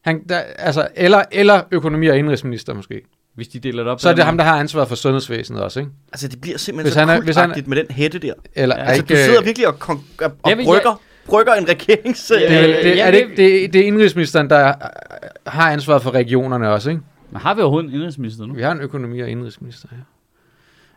Han, 0.05 0.23
der, 0.29 0.39
altså, 0.39 0.89
eller, 0.97 1.23
eller 1.33 1.61
økonomi- 1.71 2.07
og 2.11 2.19
indrigsminister 2.19 2.75
måske. 2.75 3.01
Hvis 3.37 3.49
de 3.49 3.59
deler 3.59 3.82
det 3.82 3.93
op. 3.93 4.01
Så 4.01 4.09
er 4.09 4.14
det 4.14 4.24
ham, 4.24 4.37
der 4.37 4.45
har 4.45 4.61
ansvaret 4.61 4.89
for 4.89 4.95
sundhedsvæsenet 4.95 5.62
også, 5.62 5.80
ikke? 5.80 5.93
altså, 6.12 6.28
det 6.28 6.41
bliver 6.41 6.59
simpelthen 6.59 6.84
Hvis 6.87 6.95
så 6.95 7.01
han 7.01 7.09
er- 7.09 7.20
hvis 7.20 7.37
han 7.37 7.51
er- 7.51 7.62
med 7.66 7.76
den 7.76 7.87
hætte 7.91 8.18
der. 8.18 8.32
Eller, 8.55 8.76
Ja, 8.76 8.82
Altså, 8.84 9.03
ikke, 9.03 9.14
du 9.14 9.18
sidder 9.18 9.43
virkelig 9.43 9.68
og, 9.68 9.74
kon- 9.80 10.24
og, 10.24 10.32
og 10.43 10.51
Jeg 10.51 10.59
vil- 10.59 10.64
brygger, 10.64 11.01
brygger 11.26 11.55
en 11.55 11.68
regerings... 11.68 12.26
Det, 12.26 12.41
det, 12.41 12.51
ja, 12.51 13.07
er 13.07 13.11
det, 13.11 13.22
det- 13.37 13.39
ikke, 13.43 13.62
det, 13.62 13.72
det 13.72 13.80
er 13.80 13.84
indrigsministeren, 13.87 14.51
der 14.51 14.68
øh, 14.68 14.74
har 15.47 15.70
ansvaret 15.70 16.03
for 16.03 16.11
regionerne 16.11 16.70
også, 16.72 16.91
ikke? 16.91 17.03
Men 17.30 17.41
har 17.41 17.55
vi 17.55 17.61
overhovedet 17.61 17.89
en 17.89 17.95
indrigsminister 17.95 18.47
nu? 18.47 18.55
Vi 18.55 18.62
har 18.62 18.72
en 18.72 18.80
økonomi- 18.80 19.20
og 19.20 19.28
indrigsminister, 19.28 19.89
ja. 19.93 19.97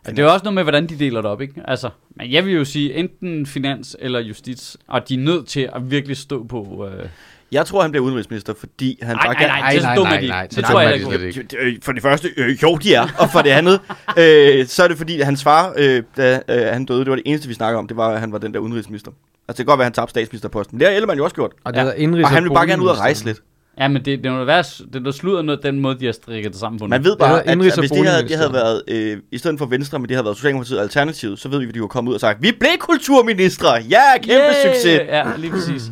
Ja, 0.06 0.10
det 0.10 0.18
er 0.18 0.22
jo 0.22 0.32
også 0.32 0.44
noget 0.44 0.54
med, 0.54 0.62
hvordan 0.62 0.86
de 0.86 0.98
deler 0.98 1.20
det 1.22 1.30
op, 1.30 1.40
ikke? 1.40 1.54
Altså, 1.64 1.90
men 2.16 2.32
jeg 2.32 2.44
vil 2.46 2.54
jo 2.54 2.64
sige 2.64 2.94
enten 2.94 3.46
finans 3.46 3.96
eller 3.98 4.20
justits, 4.20 4.76
og 4.88 5.08
de 5.08 5.14
er 5.14 5.18
nødt 5.18 5.46
til 5.46 5.70
at 5.74 5.90
virkelig 5.90 6.16
stå 6.16 6.44
på... 6.44 6.88
Øh... 6.92 7.06
Jeg 7.52 7.66
tror, 7.66 7.82
han 7.82 7.90
bliver 7.90 8.04
udenrigsminister, 8.04 8.54
fordi 8.60 8.98
han 9.02 9.16
Nej, 9.16 9.24
bare 9.26 9.34
nej, 9.34 9.46
nej, 9.46 9.58
Ej, 9.60 9.76
nej, 9.82 9.96
nej, 9.96 10.20
de- 10.20 10.28
nej, 10.28 10.42
det 10.46 10.54
så 10.54 10.62
tror 10.62 10.80
jeg 10.80 10.94
ikke. 10.94 11.06
de 11.06 11.42
det- 11.42 11.84
For 11.84 11.92
det 11.92 12.02
første, 12.02 12.28
øh, 12.36 12.62
jo 12.62 12.76
de 12.76 12.94
er, 12.94 13.06
og 13.18 13.30
for 13.30 13.42
det 13.42 13.50
andet, 13.50 13.80
øh, 14.18 14.66
så 14.66 14.82
er 14.84 14.88
det 14.88 14.96
fordi, 14.98 15.20
at 15.20 15.24
hans 15.26 15.42
far, 15.42 15.72
øh, 15.76 16.02
da 16.16 16.40
øh, 16.48 16.62
han 16.72 16.84
døde, 16.84 17.00
det 17.00 17.10
var 17.10 17.16
det 17.16 17.22
eneste, 17.26 17.48
vi 17.48 17.54
snakker 17.54 17.78
om, 17.78 17.88
det 17.88 17.96
var, 17.96 18.08
at 18.08 18.20
han 18.20 18.32
var 18.32 18.38
den 18.38 18.54
der 18.54 18.60
udenrigsminister. 18.60 19.10
Altså 19.10 19.22
det 19.48 19.56
kan 19.56 19.64
godt 19.66 19.78
være, 19.78 19.84
at 19.84 19.86
han 19.86 19.92
tabte 19.92 20.10
statsministerposten, 20.10 20.74
men 20.76 20.80
det 20.80 20.88
har 20.88 20.94
Ellemann 20.94 21.18
jo 21.18 21.24
også 21.24 21.34
gjort. 21.36 21.52
Og, 21.64 21.74
det 21.74 21.80
Ja. 21.80 21.84
Og 22.24 22.28
han 22.30 22.44
vil 22.44 22.50
bare 22.50 22.66
gerne 22.66 22.82
ud 22.82 22.88
og 22.88 22.98
rejse 22.98 23.24
lidt. 23.24 23.38
Ja, 23.78 23.88
men 23.88 23.96
det, 23.96 24.18
det 24.18 24.26
er 24.26 24.30
noget 24.30 24.46
værd, 24.46 24.64
det 24.64 24.96
er 24.96 25.00
noget 25.00 25.14
sludder 25.14 25.42
noget, 25.42 25.62
den 25.62 25.80
måde, 25.80 25.98
de 26.00 26.04
har 26.04 26.12
strikket 26.12 26.52
det 26.52 26.60
sammen 26.60 26.78
på. 26.78 26.86
Man 26.86 27.04
ved 27.04 27.16
bare, 27.16 27.42
at, 27.42 27.50
at 27.50 27.58
hvis 27.58 27.90
det 27.90 28.06
havde, 28.06 28.28
det 28.28 28.36
havde 28.36 28.52
været, 28.52 28.82
øh, 28.88 29.16
i 29.32 29.38
stedet 29.38 29.58
for 29.58 29.66
Venstre, 29.66 29.98
men 29.98 30.08
det 30.08 30.16
havde 30.16 30.24
været 30.24 30.36
Socialdemokratiet 30.36 30.78
og 30.78 30.82
Alternativet, 30.84 31.38
så 31.38 31.48
ved 31.48 31.58
vi, 31.58 31.68
at 31.68 31.74
de 31.74 31.78
jo 31.78 31.86
kommet 31.86 32.10
ud 32.10 32.14
og 32.14 32.20
sagt, 32.20 32.42
vi 32.42 32.52
blev 32.60 32.70
kulturministre! 32.78 33.72
Ja, 33.90 34.00
kæmpe 34.14 34.30
Yeah! 34.32 34.74
succes! 34.74 35.00
Ja, 35.08 35.22
lige 35.38 35.50
præcis. 35.50 35.82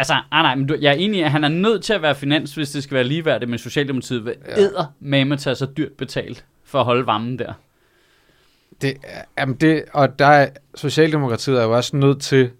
Altså, 0.00 0.14
nej, 0.30 0.42
nej, 0.42 0.54
men 0.54 0.66
du, 0.66 0.76
jeg 0.80 0.90
er 0.90 0.94
enig 0.96 1.18
i, 1.20 1.22
at 1.22 1.30
han 1.30 1.44
er 1.44 1.48
nødt 1.48 1.82
til 1.84 1.92
at 1.92 2.02
være 2.02 2.14
finans, 2.14 2.54
hvis 2.54 2.70
det 2.70 2.82
skal 2.82 2.94
være 2.94 3.04
ligeværdigt 3.04 3.50
med 3.50 3.58
Socialdemokratiet. 3.58 4.22
Hvad 4.22 4.32
Ja. 4.48 4.60
æder 4.60 4.84
med 5.00 5.18
tage 5.38 5.56
så 5.56 5.66
dyrt 5.66 5.92
betalt 5.92 6.44
for 6.64 6.78
at 6.78 6.84
holde 6.84 7.06
varmen 7.06 7.38
der? 7.38 7.52
Det, 8.82 8.94
er- 9.02 9.22
jamen 9.38 9.54
det, 9.56 9.84
og 9.92 10.18
der 10.18 10.26
er, 10.26 10.48
Socialdemokratiet 10.74 11.58
er 11.60 11.64
jo 11.64 11.76
også 11.76 11.96
nødt 11.96 12.20
til 12.20 12.50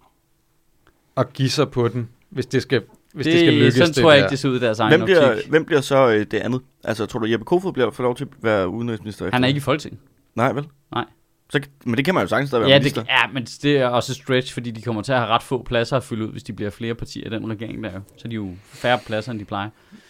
at 1.16 1.32
give 1.32 1.48
sig 1.50 1.70
på 1.70 1.88
den, 1.88 2.08
hvis 2.30 2.46
det 2.46 2.62
skal, 2.62 2.82
hvis 3.14 3.24
det, 3.26 3.32
det 3.32 3.40
skal 3.40 3.52
lykkes. 3.54 3.74
Sådan 3.74 3.88
det 3.88 3.96
tror 3.96 4.10
jeg 4.10 4.18
der. 4.18 4.24
ikke, 4.24 4.30
det 4.30 4.38
ser 4.38 4.48
ud 4.48 4.56
i 4.56 4.60
deres 4.60 4.78
egen 4.80 4.90
Hvem 4.90 5.04
bliver, 5.04 5.30
optik. 5.32 5.50
hvem 5.50 5.64
bliver 5.64 5.80
så 5.80 6.08
øh, 6.08 6.18
det 6.30 6.34
andet? 6.34 6.60
Altså, 6.84 7.06
tror 7.06 7.20
du, 7.20 7.26
Jeppe 7.30 7.44
Kofod 7.44 7.72
bliver 7.72 7.90
få 7.90 8.02
lov 8.02 8.16
til 8.16 8.24
at 8.24 8.30
være 8.42 8.68
udenrigsminister? 8.68 9.24
efter 9.26 9.36
Han 9.36 9.44
er 9.44 9.48
ikke 9.48 9.58
i 9.58 9.60
Folketinget. 9.60 10.00
Nej, 10.34 10.52
vel? 10.52 10.64
Nej. 10.94 11.04
Så, 11.52 11.60
men 11.84 11.96
det 11.96 12.04
kan 12.04 12.14
man 12.14 12.22
jo 12.22 12.28
sagtens 12.28 12.48
stadig 12.50 12.62
være 12.62 12.70
Ja, 12.70 12.78
minister. 12.78 13.02
det, 13.02 13.08
ja, 13.10 13.26
men 13.32 13.44
det 13.44 13.76
er 13.78 13.86
også 13.86 14.14
stretch, 14.14 14.52
fordi 14.52 14.70
de 14.70 14.82
kommer 14.82 15.02
til 15.02 15.12
at 15.12 15.18
have 15.18 15.30
ret 15.30 15.42
få 15.42 15.62
pladser 15.62 15.96
at 15.96 16.02
fylde 16.04 16.26
ud, 16.26 16.32
hvis 16.32 16.42
de 16.42 16.52
bliver 16.52 16.70
flere 16.70 16.94
partier 16.94 17.26
i 17.26 17.30
den 17.30 17.50
regering 17.50 17.84
der. 17.84 17.90
Så 17.90 18.22
er 18.24 18.28
de 18.28 18.34
jo 18.34 18.50
færre 18.64 18.98
pladser, 19.06 19.32
end 19.32 19.40
de 19.40 19.44
plejer. 19.44 19.68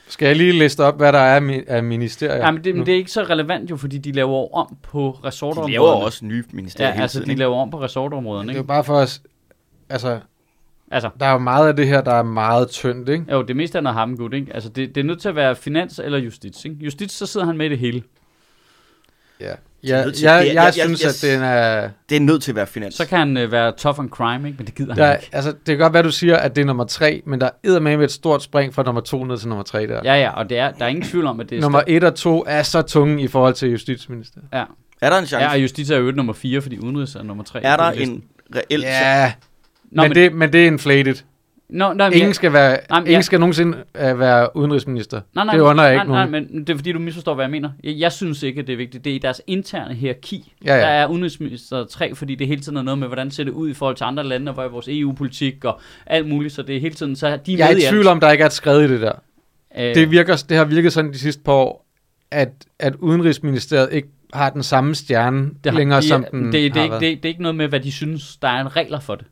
Skal 0.08 0.26
jeg 0.26 0.36
lige 0.36 0.52
liste 0.52 0.84
op, 0.84 0.96
hvad 0.96 1.12
der 1.12 1.18
er 1.18 1.62
af 1.68 1.82
ministerier? 1.84 2.36
Ja, 2.36 2.50
men 2.50 2.64
det, 2.64 2.74
men 2.74 2.86
det 2.86 2.92
er 2.94 2.98
ikke 2.98 3.10
så 3.10 3.22
relevant 3.22 3.70
jo, 3.70 3.76
fordi 3.76 3.98
de 3.98 4.12
laver 4.12 4.54
om 4.54 4.76
på 4.82 5.18
De 5.22 5.28
resortområderne. 5.28 5.72
laver 5.72 5.88
jo 5.90 5.96
også 6.00 6.24
nye 6.24 6.44
ministerier 6.52 6.88
Ja, 6.88 6.92
hele 6.94 7.02
altså 7.02 7.14
tiden. 7.14 7.26
de 7.26 7.32
ikke? 7.32 7.38
laver 7.38 7.56
om 7.56 7.70
på 7.70 7.80
resortområderne, 7.82 8.48
det 8.48 8.54
er 8.54 8.58
jo 8.58 8.64
bare 8.66 8.84
for 8.84 8.94
os, 8.94 9.22
altså, 9.88 10.20
Altså, 10.92 11.10
der 11.20 11.26
er 11.26 11.32
jo 11.32 11.38
meget 11.38 11.68
af 11.68 11.76
det 11.76 11.86
her, 11.86 12.00
der 12.00 12.12
er 12.14 12.22
meget 12.22 12.68
tyndt, 12.68 13.08
ikke? 13.08 13.24
jo, 13.32 13.42
det 13.42 13.56
meste 13.56 13.78
er 13.78 13.82
noget 13.82 13.98
ham 13.98 14.32
ikke? 14.32 14.54
Altså, 14.54 14.68
det, 14.68 14.94
det 14.94 15.00
er 15.00 15.04
nødt 15.04 15.20
til 15.20 15.28
at 15.28 15.34
være 15.36 15.56
finans 15.56 15.98
eller 16.04 16.18
justits, 16.18 16.64
ikke? 16.64 16.76
Justits, 16.80 17.14
så 17.14 17.26
sidder 17.26 17.46
han 17.46 17.56
med 17.56 17.66
i 17.66 17.68
det 17.68 17.78
hele. 17.78 18.02
Ja. 19.40 19.52
Er 19.82 19.96
Jeg, 19.96 20.14
til- 20.14 20.22
jeg, 20.22 20.40
det 20.42 20.50
er- 20.50 20.52
jeg, 20.54 20.62
jeg- 20.64 20.72
synes, 20.86 21.02
jeg- 21.02 21.08
at 21.32 21.34
den 21.36 21.42
er... 21.42 21.88
Det 22.08 22.16
er 22.16 22.20
nødt 22.20 22.42
til 22.42 22.52
at 22.52 22.56
være 22.56 22.66
finans. 22.66 22.94
Så 22.94 23.06
kan 23.06 23.18
han 23.18 23.36
øh, 23.36 23.52
være 23.52 23.72
tough 23.76 23.98
on 23.98 24.08
crime, 24.08 24.48
ikke? 24.48 24.56
Men 24.58 24.66
det 24.66 24.74
gider 24.74 24.94
Der, 24.94 25.04
han 25.04 25.12
er- 25.12 25.16
ikke. 25.16 25.28
altså, 25.32 25.50
det 25.50 25.58
kan 25.66 25.78
godt 25.78 25.92
være, 25.92 26.02
du 26.02 26.10
siger, 26.10 26.36
at 26.36 26.56
det 26.56 26.62
er 26.62 26.66
nummer 26.66 26.84
tre, 26.84 27.22
men 27.26 27.40
der 27.40 27.48
er 27.64 27.78
med 27.80 27.98
et 27.98 28.12
stort 28.12 28.42
spring 28.42 28.74
fra 28.74 28.82
nummer 28.82 29.00
to 29.00 29.24
ned 29.24 29.38
til 29.38 29.48
nummer 29.48 29.62
tre 29.64 29.86
der. 29.86 30.00
Ja, 30.04 30.14
ja, 30.14 30.30
og 30.30 30.50
det 30.50 30.58
er, 30.58 30.70
der 30.70 30.84
er 30.84 30.88
ingen 30.88 31.04
tvivl 31.04 31.26
om, 31.26 31.40
at 31.40 31.50
det 31.50 31.56
er... 31.58 31.62
nummer 31.62 31.82
et 31.86 32.04
og 32.04 32.14
to 32.14 32.44
er 32.46 32.62
så 32.62 32.82
tunge 32.82 33.22
i 33.22 33.28
forhold 33.28 33.54
til 33.54 33.70
justitsministeriet. 33.70 34.48
Ja. 34.52 34.64
Er 35.02 35.10
der 35.10 35.18
en 35.18 35.26
chance? 35.26 35.44
ja, 35.46 35.52
og 35.52 35.62
justits 35.62 35.90
er 35.90 35.96
jo 35.98 36.10
nummer 36.10 36.32
4, 36.32 36.62
fordi 36.62 36.78
udenrigs 36.78 37.14
er 37.14 37.22
nummer 37.22 37.44
3. 37.44 37.64
er 37.64 37.76
der 37.76 37.90
en 37.90 38.22
reel 38.54 38.80
chance? 38.80 38.88
Ja, 39.06 39.32
Nå, 39.92 40.02
men, 40.02 40.08
men, 40.08 40.14
det, 40.16 40.32
men 40.32 40.52
det 40.52 40.62
er 40.62 40.66
inflated. 40.66 41.14
Nå, 41.72 41.92
nej, 41.92 42.06
Ingen 42.06 42.26
jeg- 42.26 42.34
skal, 42.34 42.52
være, 42.52 42.78
Nej, 42.90 42.98
ingen 42.98 43.12
jeg- 43.12 43.24
skal 43.24 43.40
nogensinde 43.40 43.78
uh, 43.78 44.18
være 44.18 44.56
udenrigsminister. 44.56 45.20
Nej, 45.34 45.44
nej, 45.44 45.54
det 45.54 45.60
under 45.62 45.84
jeg 45.84 45.94
nej, 45.94 46.02
ikke 46.02 46.12
nej, 46.12 46.26
nogen. 46.26 46.48
men 46.52 46.60
det 46.64 46.70
er 46.72 46.76
fordi, 46.76 46.92
du 46.92 46.98
misforstår, 46.98 47.34
hvad 47.34 47.44
jeg 47.44 47.50
mener. 47.50 47.70
Jeg, 47.84 47.94
jeg 47.98 48.12
synes 48.12 48.42
ikke, 48.42 48.60
at 48.60 48.66
det 48.66 48.72
er 48.72 48.76
vigtigt. 48.76 49.04
Det 49.04 49.10
er 49.10 49.14
i 49.14 49.18
deres 49.18 49.42
interne 49.46 49.94
hierarki. 49.94 50.52
Ja, 50.64 50.74
ja. 50.74 50.80
Der 50.80 50.86
er 50.86 51.06
udenrigsminister 51.06 51.84
3, 51.84 52.14
fordi 52.14 52.34
det 52.34 52.46
hele 52.46 52.60
tiden 52.60 52.78
er 52.78 52.82
noget 52.82 52.98
med, 52.98 53.06
hvordan 53.08 53.30
ser 53.30 53.44
det 53.44 53.50
ud 53.52 53.70
i 53.70 53.74
forhold 53.74 53.96
til 53.96 54.04
andre 54.04 54.24
lande, 54.24 54.50
og 54.50 54.54
hvor 54.54 54.62
er 54.62 54.68
vores 54.68 54.88
EU-politik 54.88 55.64
og 55.64 55.80
alt 56.06 56.28
muligt. 56.28 56.54
Så 56.54 56.62
det 56.62 56.76
er 56.76 56.80
hele 56.80 56.94
tiden, 56.94 57.16
så 57.16 57.38
de 57.46 57.52
er 57.54 57.56
Jeg 57.58 57.72
er 57.72 57.76
i 57.76 57.80
tvivl 57.90 58.06
om, 58.06 58.20
der 58.20 58.30
ikke 58.30 58.42
er 58.42 58.46
et 58.46 58.52
skrevet 58.52 58.88
i 58.88 58.92
det 58.92 59.00
der. 59.00 59.12
alt. 59.70 59.94
Det, 59.94 60.10
virker, 60.10 60.44
det 60.48 60.56
har 60.56 60.64
virket 60.64 60.92
sådan 60.92 61.12
de 61.12 61.18
sidste 61.18 61.42
par 61.42 61.52
år, 61.52 61.86
at, 62.30 62.48
at 62.78 62.94
Udenrigsministeriet 62.94 63.88
ikke 63.92 64.08
har 64.34 64.50
den 64.50 64.62
samme 64.62 64.94
stjerne 64.94 65.50
det 65.64 65.72
har, 65.72 65.78
længere, 65.78 66.00
de, 66.00 66.08
som 66.08 66.24
den 66.30 66.44
det, 66.44 66.52
det, 66.52 66.72
har 66.72 66.82
ikke, 66.82 66.90
været. 66.90 67.00
det, 67.02 67.16
det 67.22 67.24
er 67.24 67.28
ikke 67.28 67.42
noget 67.42 67.56
med, 67.56 67.68
hvad 67.68 67.80
de 67.80 67.92
synes, 67.92 68.36
der 68.36 68.48
er 68.48 68.60
en 68.60 68.76
regler 68.76 69.00
for 69.00 69.14
det. 69.14 69.26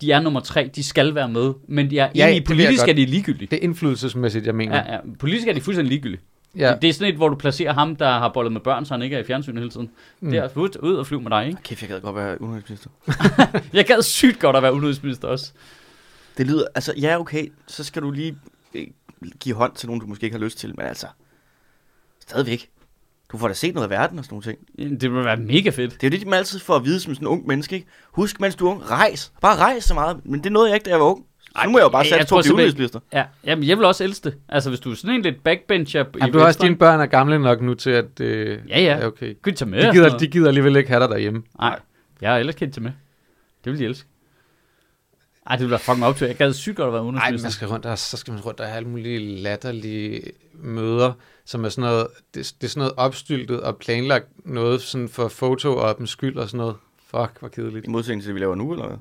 De 0.00 0.12
er 0.12 0.20
nummer 0.20 0.40
3, 0.40 0.70
de 0.74 0.82
skal 0.82 1.14
være 1.14 1.28
med, 1.28 1.54
men 1.68 1.90
de 1.90 1.98
er 1.98 2.10
Ja, 2.14 2.26
jeg 2.26 2.44
politisk 2.44 2.88
er 2.88 2.92
de 2.92 3.06
ligegyldige. 3.06 3.48
Det 3.50 3.56
er 3.56 3.62
indflydelsesmæssigt, 3.62 4.46
jeg 4.46 4.54
mener. 4.54 4.76
Ja, 4.76 4.92
ja, 4.94 5.00
politisk 5.18 5.48
er 5.48 5.52
de 5.52 5.60
fuldstændig 5.60 5.90
ligegyldige. 5.90 6.20
Ja. 6.56 6.72
Det, 6.72 6.82
det 6.82 6.88
er 6.88 6.92
sådan 6.92 7.12
et, 7.12 7.16
hvor 7.16 7.28
du 7.28 7.36
placerer 7.36 7.72
ham, 7.72 7.96
der 7.96 8.08
har 8.08 8.28
bollet 8.28 8.52
med 8.52 8.60
børn, 8.60 8.84
så 8.84 8.94
han 8.94 9.02
ikke 9.02 9.16
er 9.16 9.20
i 9.20 9.24
fjernsynet 9.24 9.58
hele 9.58 9.70
tiden. 9.70 9.90
Mm. 10.20 10.26
Mm. 10.26 10.30
Det 10.30 10.38
er 10.38 10.48
ud, 10.56 10.76
ud 10.82 10.94
og 10.94 11.06
flyve 11.06 11.20
med 11.20 11.30
dig, 11.30 11.46
ikke? 11.46 11.62
Kæft, 11.62 11.82
jeg 11.82 11.88
gad 11.88 12.00
godt 12.00 12.16
være 12.16 12.40
udenrigsminister. 12.42 12.90
Jeg 13.72 13.86
gad 13.86 14.02
sygt 14.02 14.40
godt 14.40 14.56
at 14.56 14.62
være 14.62 14.74
udenrigsminister 14.74 15.28
også. 15.28 15.52
Det 16.38 16.46
lyder, 16.46 16.64
altså 16.74 16.92
ja 17.00 17.20
okay, 17.20 17.52
så 17.66 17.84
skal 17.84 18.02
du 18.02 18.10
lige 18.10 18.36
øh, 18.74 18.86
give 19.40 19.54
hånd 19.54 19.72
til 19.74 19.86
nogen, 19.86 20.00
du 20.00 20.06
måske 20.06 20.24
ikke 20.24 20.36
har 20.36 20.44
lyst 20.44 20.58
til, 20.58 20.74
men 20.76 20.86
altså, 20.86 21.06
stadigvæk. 22.20 22.70
Du 23.32 23.38
får 23.38 23.48
da 23.48 23.54
set 23.54 23.74
noget 23.74 23.84
af 23.86 23.90
verden 23.90 24.18
og 24.18 24.24
sådan 24.24 24.34
nogle 24.34 24.58
ting. 24.88 25.00
Det 25.00 25.12
vil 25.12 25.24
være 25.24 25.36
mega 25.36 25.70
fedt. 25.70 26.00
Det 26.00 26.06
er 26.06 26.10
jo 26.10 26.18
det, 26.18 26.26
man 26.26 26.38
altid 26.38 26.58
får 26.58 26.76
at 26.76 26.84
vide 26.84 27.00
som 27.00 27.14
sådan 27.14 27.26
en 27.26 27.30
ung 27.32 27.46
menneske, 27.46 27.74
ikke? 27.76 27.88
Husk, 28.12 28.40
mens 28.40 28.54
du 28.54 28.66
er 28.66 28.70
ung, 28.70 28.90
rejs. 28.90 29.32
Bare 29.40 29.56
rejs 29.56 29.84
så 29.84 29.94
meget. 29.94 30.20
Men 30.24 30.44
det 30.44 30.52
nåede 30.52 30.68
jeg 30.68 30.76
ikke, 30.76 30.84
da 30.84 30.90
jeg 30.90 31.00
var 31.00 31.06
ung. 31.06 31.24
Så 31.42 31.50
Ej, 31.56 31.66
nu 31.66 31.72
må 31.72 31.78
jeg 31.78 31.84
jo 31.84 31.88
bare 31.88 32.04
sætte 32.04 32.26
to 32.26 32.36
udenrigsminister. 32.36 33.00
Ja, 33.12 33.24
jamen, 33.44 33.68
jeg 33.68 33.78
vil 33.78 33.86
også 33.86 34.04
elske 34.04 34.24
det. 34.24 34.34
Altså, 34.48 34.70
hvis 34.70 34.80
du 34.80 34.90
er 34.90 34.94
sådan 34.94 35.14
en 35.14 35.22
lidt 35.22 35.44
backbencher 35.44 36.04
i 36.04 36.06
Jamen, 36.20 36.32
du 36.32 36.38
har 36.38 36.46
også, 36.46 36.58
Venstre, 36.58 36.66
dine 36.66 36.76
børn 36.76 37.00
er 37.00 37.06
gamle 37.06 37.38
nok 37.38 37.60
nu 37.60 37.74
til, 37.74 37.90
at 37.90 38.20
øh, 38.20 38.58
Ja, 38.68 38.80
ja. 38.80 39.06
okay. 39.06 39.34
Kan 39.44 39.52
de 39.52 39.58
tage 39.58 39.70
med? 39.70 39.82
De 39.82 39.92
gider, 39.92 40.18
de 40.18 40.26
gider 40.26 40.48
alligevel 40.48 40.76
ikke 40.76 40.88
have 40.88 41.00
dig 41.02 41.08
derhjemme. 41.08 41.42
Nej, 41.58 41.78
jeg 42.20 42.30
har 42.30 42.38
ellers 42.38 42.54
kendt 42.54 42.74
til 42.74 42.82
med. 42.82 42.90
Det 43.64 43.72
vil 43.72 43.80
de 43.80 43.84
elske. 43.84 44.08
Ej, 45.50 45.56
det 45.56 45.70
være 45.70 45.78
fucking 45.78 46.06
optur. 46.06 46.26
Jeg 46.26 46.36
gad 46.36 46.52
sygt 46.52 46.76
godt 46.76 46.86
at 46.86 46.92
være 46.92 47.02
Nej, 47.02 47.08
udenrigsminister. 47.08 47.46
man 47.46 47.52
skal 47.52 47.68
rundt 47.68 47.84
der, 47.84 47.94
så 47.94 48.16
skal 48.16 48.32
man 48.32 48.40
rundt 48.42 48.58
der 48.58 48.64
have 48.64 48.76
alle 48.76 48.88
mulige 48.88 49.18
latterlige 49.42 50.22
møder, 50.54 51.12
som 51.44 51.64
er 51.64 51.68
sådan 51.68 51.90
noget, 51.90 52.06
det, 52.34 52.52
det 52.60 52.66
er 52.66 52.68
sådan 52.70 52.78
noget 52.80 52.92
opstyltet 52.96 53.60
og 53.60 53.76
planlagt 53.76 54.26
noget 54.44 54.82
sådan 54.82 55.08
for 55.08 55.28
foto 55.28 55.76
og 55.76 55.98
dem 55.98 56.06
skyld 56.06 56.36
og 56.36 56.48
sådan 56.48 56.58
noget. 56.58 56.74
Fuck, 57.10 57.30
hvor 57.40 57.48
kedeligt. 57.48 57.86
I 57.86 57.88
modsætning 57.90 58.22
til 58.22 58.28
det, 58.28 58.34
vi 58.34 58.40
laver 58.40 58.54
nu, 58.54 58.72
eller 58.72 58.86
hvad? 58.86 58.96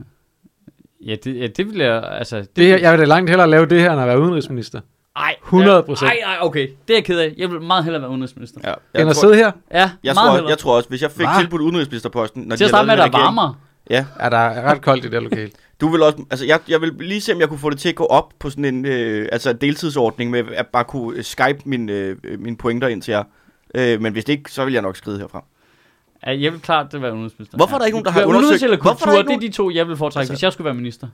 Ja, 1.06 1.16
det, 1.24 1.40
ja, 1.40 1.48
det 1.48 1.68
vil 1.70 1.78
jeg, 1.78 2.04
altså... 2.12 2.38
Det, 2.40 2.56
Det 2.56 2.66
her, 2.66 2.78
jeg 2.78 2.92
vil 2.92 3.00
da 3.00 3.06
langt 3.06 3.30
hellere 3.30 3.50
lave 3.50 3.66
det 3.66 3.82
her, 3.82 3.92
end 3.92 4.02
at 4.02 4.08
være 4.08 4.20
udenrigsminister. 4.22 4.82
Ej, 5.16 5.36
100%. 5.44 6.06
Ej, 6.06 6.20
ej, 6.26 6.38
okay. 6.42 6.68
Det 6.88 6.94
er 6.94 6.98
jeg 6.98 7.04
ked 7.06 7.20
af. 7.20 7.34
Jeg 7.38 7.52
vil 7.52 7.62
meget 7.62 7.84
hellere 7.84 8.02
være 8.02 8.10
udenrigsminister. 8.12 8.60
Ja, 8.64 8.70
End 8.74 8.78
jeg, 8.94 9.08
at 9.08 9.16
tror, 9.16 9.22
sidde 9.22 9.36
her, 9.36 9.52
Ja, 9.72 9.78
jeg, 9.80 9.90
meget 10.04 10.16
tror, 10.16 10.32
hellere. 10.34 10.50
jeg 10.50 10.58
tror 10.58 10.76
også, 10.78 10.90
hvis 10.90 11.02
jeg 11.02 11.12
fik 11.12 11.26
Hva? 11.26 11.40
tilbudt 11.40 11.62
udenrigsministerposten, 11.62 12.44
når 12.44 12.56
Til 12.56 12.64
at 12.64 12.70
de 12.70 12.76
har 12.76 12.84
starte 12.84 12.86
med, 12.86 12.94
at 12.94 12.98
der 12.98 13.06
den 13.06 13.14
er 13.16 13.20
varmere. 13.20 13.56
Ja, 13.90 14.06
er 14.20 14.30
der 14.30 14.62
ret 14.62 14.82
koldt 14.82 15.06
i 15.06 15.10
det 15.10 15.24
lokale. 15.24 15.52
du 15.82 15.90
vil 15.90 16.02
også, 16.04 16.24
altså 16.32 16.46
jeg, 16.46 16.60
jeg 16.70 16.82
vil 16.82 16.94
lige 17.00 17.22
se, 17.22 17.34
om 17.34 17.40
jeg 17.40 17.50
kunne 17.50 17.60
få 17.60 17.70
det 17.70 17.80
til 17.80 17.90
at 17.90 17.96
gå 17.96 18.06
op 18.06 18.34
på 18.40 18.50
sådan 18.50 18.66
en, 18.66 18.86
øh, 18.86 19.30
altså 19.32 19.54
deltidsordning 19.54 20.32
med 20.32 20.44
at 20.54 20.68
bare 20.68 20.84
kunne 20.84 21.18
øh, 21.18 21.24
skype 21.24 21.60
mine, 21.66 21.92
øh, 21.92 22.16
mine 22.40 22.58
pointer 22.58 22.88
ind 22.88 23.02
til 23.02 23.12
jer. 23.12 23.24
Øh, 23.76 24.02
men 24.02 24.14
hvis 24.14 24.26
det 24.26 24.34
ikke, 24.34 24.52
så 24.52 24.66
vil 24.66 24.74
jeg 24.74 24.82
nok 24.82 24.96
skride 24.98 25.20
herfra. 25.20 25.44
Ja, 26.26 26.40
jeg 26.42 26.52
vil 26.54 26.62
klart 26.62 26.92
det 26.92 27.02
være 27.02 27.14
udenrigsminister. 27.14 27.58
Hvorfor 27.58 27.76
er 27.76 27.80
der 27.80 27.86
ikke 27.86 27.96
nogen, 27.96 28.06
der 28.06 28.12
har 28.12 28.26
Udenrigs 28.26 28.46
undersøgt- 28.48 28.64
eller 28.64 28.78
Hvorfor 28.78 28.90
er 28.90 28.96
kultur, 28.98 29.12
der 29.12 29.18
ikke 29.20 29.42
det 29.42 29.48
er 29.48 29.52
de 29.52 29.56
to, 29.56 29.70
jeg 29.72 29.88
vil 29.88 29.98
foretrække, 29.98 30.22
Altså- 30.22 30.34
hvis 30.34 30.44
jeg 30.44 30.54
skulle 30.54 30.66
være 30.66 30.74
minister. 30.74 31.08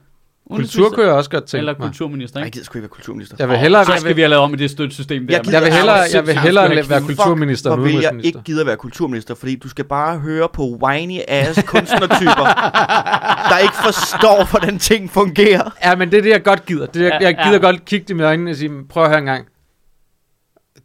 Kultur 0.50 0.54
Udenrigsminister 0.56 0.94
kunne 0.96 1.06
jeg 1.06 1.14
også 1.14 1.30
godt 1.30 1.44
tænke 1.44 1.58
Eller 1.58 1.74
mig. 1.78 1.86
kulturminister, 1.88 2.38
Nej, 2.38 2.42
jeg 2.42 2.46
ikke? 2.46 2.54
gider 2.54 2.64
sgu 2.64 2.78
ikke 2.78 2.82
være 2.82 2.88
kulturminister. 2.88 3.36
Jeg 3.38 3.48
vil 3.48 3.56
hellere, 3.58 3.84
så 3.84 3.92
jeg 3.92 4.00
skal 4.00 4.16
vi 4.16 4.20
have 4.20 4.28
lavet 4.30 4.42
om 4.44 4.54
i 4.54 4.56
det 4.56 4.70
støttesystem 4.70 5.26
der. 5.26 5.34
Jeg 5.34 5.44
gider- 5.44 5.52
jeg 5.56 5.62
vil 5.62 5.70
Ja, 5.72 5.76
hellere, 5.76 5.96
jeg 6.14 6.26
vil 6.26 6.38
hellere 6.38 6.64
jeg 6.64 6.88
være 6.90 6.98
ikke- 6.98 7.06
kulturminister 7.06 7.70
end 7.70 7.76
Hvor 7.80 7.84
vil 7.84 7.92
jeg 7.92 7.98
udenrigsminister. 7.98 8.38
ikke 8.40 8.44
gider 8.46 8.64
være 8.64 8.76
kulturminister, 8.76 9.34
fordi 9.34 9.56
du 9.56 9.68
skal 9.68 9.84
bare 9.84 10.18
høre 10.18 10.48
på 10.54 10.62
whiny 10.82 11.18
ass 11.28 11.62
kunstnertyper, 11.66 12.46
der 13.50 13.58
ikke 13.58 13.74
forstår, 13.84 14.50
hvordan 14.50 14.78
ting 14.78 15.10
fungerer. 15.10 15.70
Ja, 15.84 15.96
men 15.96 16.10
det 16.10 16.18
er 16.18 16.22
det, 16.22 16.30
jeg 16.30 16.42
godt 16.44 16.66
gider. 16.66 16.86
Det 16.86 17.02
er, 17.02 17.06
Ja, 17.06 17.18
jeg 17.20 17.36
ja. 17.38 17.46
gider 17.48 17.58
godt 17.58 17.84
kigge 17.84 18.06
dem 18.08 18.20
i 18.20 18.22
øjnene 18.22 18.50
og 18.50 18.56
sige, 18.56 18.70
prøv 18.90 19.02
at 19.04 19.08
høre 19.10 19.18
en 19.18 19.24
gang. 19.24 19.46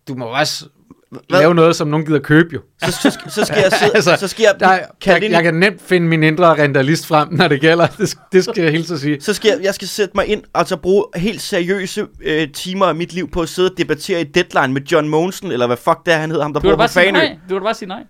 Du 0.08 0.16
må 0.16 0.26
også 0.26 0.66
Hvad? 1.12 1.40
lave 1.40 1.56
noget, 1.56 1.76
som 1.76 1.88
nogen 1.88 2.06
gider 2.06 2.20
købe 2.20 2.50
jo. 2.54 2.60
Så, 2.86 2.92
så, 2.92 3.10
skal- 3.10 3.32
så 3.32 3.46
skal 3.46 3.58
jeg 3.64 3.72
sidde, 3.80 3.92
Altså, 3.96 4.16
så 4.20 4.28
skal 4.28 4.44
jeg, 4.44 4.54
Der, 4.60 4.80
kalde 5.02 5.22
jeg, 5.24 5.30
i- 5.30 5.34
jeg 5.34 5.44
kan 5.44 5.54
nemt 5.54 5.82
finde 5.82 6.08
min 6.08 6.24
indre 6.24 6.64
rentalist 6.64 7.08
frem, 7.08 7.28
når 7.34 7.48
det 7.48 7.62
gælder. 7.62 7.88
Det, 8.00 8.16
det 8.32 8.44
skal 8.44 8.64
jeg 8.64 8.72
hilse 8.72 8.94
at 8.94 9.00
sige. 9.00 9.22
så 9.22 9.34
skal 9.34 9.50
jeg, 9.50 9.60
jeg 9.64 9.74
skal 9.74 9.88
sætte 9.88 10.12
mig 10.16 10.26
ind 10.28 10.44
og 10.54 10.68
så 10.68 10.78
bruge 10.78 11.06
helt 11.16 11.42
seriøse 11.42 12.06
øh, 12.24 12.48
timer 12.52 12.86
af 12.86 12.96
mit 12.96 13.14
liv 13.14 13.32
på 13.32 13.42
at 13.42 13.50
sidde 13.50 13.70
og 13.72 13.78
debattere 13.78 14.22
i 14.22 14.24
Deadline 14.24 14.74
med 14.74 14.82
John 14.82 15.10
Monsen, 15.10 15.52
eller 15.52 15.68
hvad 15.68 15.78
fuck 15.78 15.98
det 16.06 16.14
er, 16.14 16.18
han 16.18 16.30
hedder, 16.30 16.44
ham 16.44 16.54
der 16.54 16.60
Du 16.60 16.68
kan 16.70 16.78
bor 16.78 16.84
på 16.88 16.92
Fanø. 16.94 17.12
nej. 17.12 17.38
Du 17.50 17.56
kan 17.56 17.58
da 17.58 17.64
bare 17.64 17.74
sige 17.74 17.90
nej. 17.90 18.04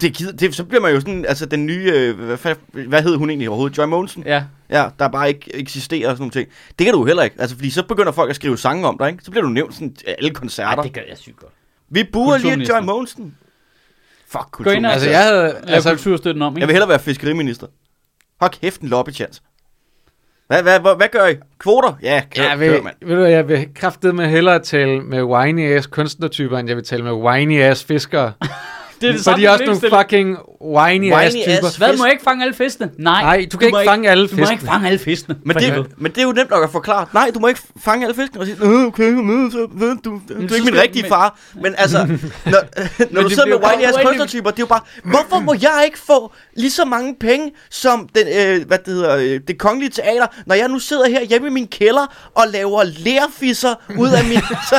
Det, 0.00 0.12
gider, 0.14 0.32
det, 0.32 0.54
så 0.54 0.64
bliver 0.64 0.80
man 0.80 0.94
jo 0.94 1.00
sådan, 1.00 1.24
altså 1.28 1.46
den 1.46 1.66
nye, 1.66 1.92
øh, 1.94 2.18
hvad, 2.20 2.54
hvad 2.88 3.02
hed 3.02 3.16
hun 3.16 3.30
egentlig 3.30 3.48
overhovedet? 3.48 3.78
Joy 3.78 3.84
Monsen? 3.86 4.22
Ja. 4.26 4.42
Ja, 4.70 4.88
der 4.98 5.08
bare 5.08 5.28
ikke 5.28 5.50
eksisterer 5.56 6.08
og 6.10 6.16
sådan 6.16 6.20
nogle 6.22 6.32
ting. 6.32 6.48
Det 6.78 6.84
kan 6.84 6.94
du 6.94 7.00
jo 7.00 7.06
heller 7.06 7.22
ikke, 7.22 7.36
altså 7.38 7.56
fordi 7.56 7.70
så 7.70 7.82
begynder 7.82 8.12
folk 8.12 8.30
at 8.30 8.36
skrive 8.36 8.58
sange 8.58 8.86
om 8.86 8.96
dig, 8.98 9.08
ikke? 9.10 9.24
Så 9.24 9.30
bliver 9.30 9.42
du 9.44 9.48
nævnt 9.50 9.74
sådan 9.74 9.96
alle 10.18 10.30
koncerter. 10.30 10.76
Ej, 10.76 10.82
det 10.82 10.92
gør 10.92 11.00
jeg 11.08 11.16
sygt 11.18 11.36
godt. 11.36 11.52
Vi 11.90 12.04
buer 12.12 12.38
lige. 12.38 12.68
Joy 12.68 12.80
Monsen. 12.84 13.36
Fuck 14.28 14.50
Gå 14.50 14.64
ind 14.64 14.64
kultur. 14.74 14.86
og 14.88 14.92
Altså, 14.92 15.10
jeg 15.10 15.22
havde... 15.22 15.56
Altså, 15.66 15.90
kulturstøtten 15.90 16.42
om, 16.42 16.52
Jeg 16.52 16.58
ikke? 16.58 16.66
vil 16.66 16.74
hellere 16.74 16.88
være 16.88 16.98
fiskeriminister. 16.98 17.66
Hold 18.40 18.50
kæft 18.50 18.80
en 18.80 18.88
lobbychance. 18.88 19.40
Hvad, 20.46 20.62
hvad, 20.62 20.80
hvad, 20.80 20.96
hvad 20.96 21.08
gør 21.12 21.26
I? 21.26 21.34
Kvoter? 21.58 21.92
Ja, 22.02 22.22
kør, 22.36 22.42
jeg 22.42 22.50
kør, 22.50 22.56
vil, 22.56 22.82
mand. 22.82 22.96
ved 23.02 23.16
du, 23.16 23.22
jeg 23.24 23.48
vil 23.48 23.68
kraftedeme 23.74 24.28
hellere 24.28 24.58
tale 24.58 25.00
med 25.00 25.22
whiny 25.22 25.76
ass 25.76 25.86
kunstnertyper, 25.86 26.58
end 26.58 26.68
jeg 26.68 26.76
vil 26.76 26.84
tale 26.84 27.02
med 27.02 27.12
whiny 27.12 27.62
ass 27.62 27.84
fiskere. 27.84 28.32
Det 29.00 29.08
er 29.08 29.12
det 29.12 29.20
For 29.20 29.24
samme 29.24 29.40
de 29.42 29.46
er 29.46 29.50
også 29.50 29.64
nogle 29.64 29.80
fucking 30.02 30.36
whiny, 30.60 31.12
ass 31.12 31.34
Whiny 31.34 31.44
typer. 31.56 31.68
ass- 31.68 31.78
Hvad, 31.78 31.96
må 31.96 32.04
jeg 32.04 32.12
ikke 32.12 32.24
fange 32.24 32.42
alle 32.44 32.54
fiskene? 32.54 32.90
Nej. 32.98 33.22
Nej, 33.22 33.46
du 33.52 33.58
kan 33.58 33.66
ikke 33.68 33.78
må 33.78 33.84
fange 33.84 34.10
alle 34.10 34.28
Du 34.28 34.34
må 34.36 34.40
ikke 34.40 34.48
fiskene. 34.50 34.70
fange 34.70 34.86
alle 34.86 34.98
fiskene. 34.98 35.36
Men 35.44 35.56
det, 35.56 35.86
men 35.98 36.12
det 36.12 36.18
er 36.18 36.22
jo 36.22 36.32
nemt 36.32 36.50
nok 36.50 36.64
at 36.64 36.70
forklare. 36.70 37.06
Nej, 37.14 37.30
du 37.34 37.38
må 37.38 37.46
ikke 37.46 37.60
fange 37.80 38.06
alle 38.06 38.14
fiskene 38.22 38.40
og 38.40 38.46
sige, 38.46 38.56
"Øh, 38.62 38.86
okay, 38.86 39.02
øh, 39.12 39.52
så 39.52 39.66
ved 39.72 39.96
du, 40.04 40.10
du 40.28 40.34
er 40.34 40.54
ikke 40.54 40.64
min 40.64 40.80
rigtige 40.80 41.02
men- 41.02 41.08
far. 41.08 41.38
Men 41.62 41.74
altså, 41.78 41.98
når, 42.44 42.58
når 43.10 43.22
du 43.22 43.28
sidder 43.28 43.46
med 43.46 43.56
whiny 43.66 43.82
ass 43.84 43.92
bare- 43.96 44.04
kunstnertyper, 44.04 44.50
det 44.50 44.58
er 44.58 44.62
jo 44.62 44.66
bare, 44.66 44.80
hvorfor 45.04 45.40
må 45.40 45.54
jeg 45.62 45.82
ikke 45.84 45.98
få 45.98 46.32
lige 46.56 46.70
så 46.70 46.84
mange 46.84 47.14
penge 47.20 47.52
som 47.70 48.08
den, 48.14 48.26
øh, 48.26 48.66
hvad 48.66 48.78
det 48.78 48.94
hedder, 48.94 49.16
øh, 49.16 49.40
det 49.48 49.58
kongelige 49.58 49.90
teater, 49.90 50.26
når 50.46 50.54
jeg 50.54 50.68
nu 50.68 50.78
sidder 50.78 51.08
her 51.08 51.24
hjemme 51.24 51.48
i 51.48 51.50
min 51.50 51.66
kælder 51.66 52.06
og 52.34 52.44
laver 52.52 52.82
lærfisser 52.84 53.74
ud 53.98 54.08
af 54.08 54.24
min... 54.24 54.38
Så, 54.70 54.76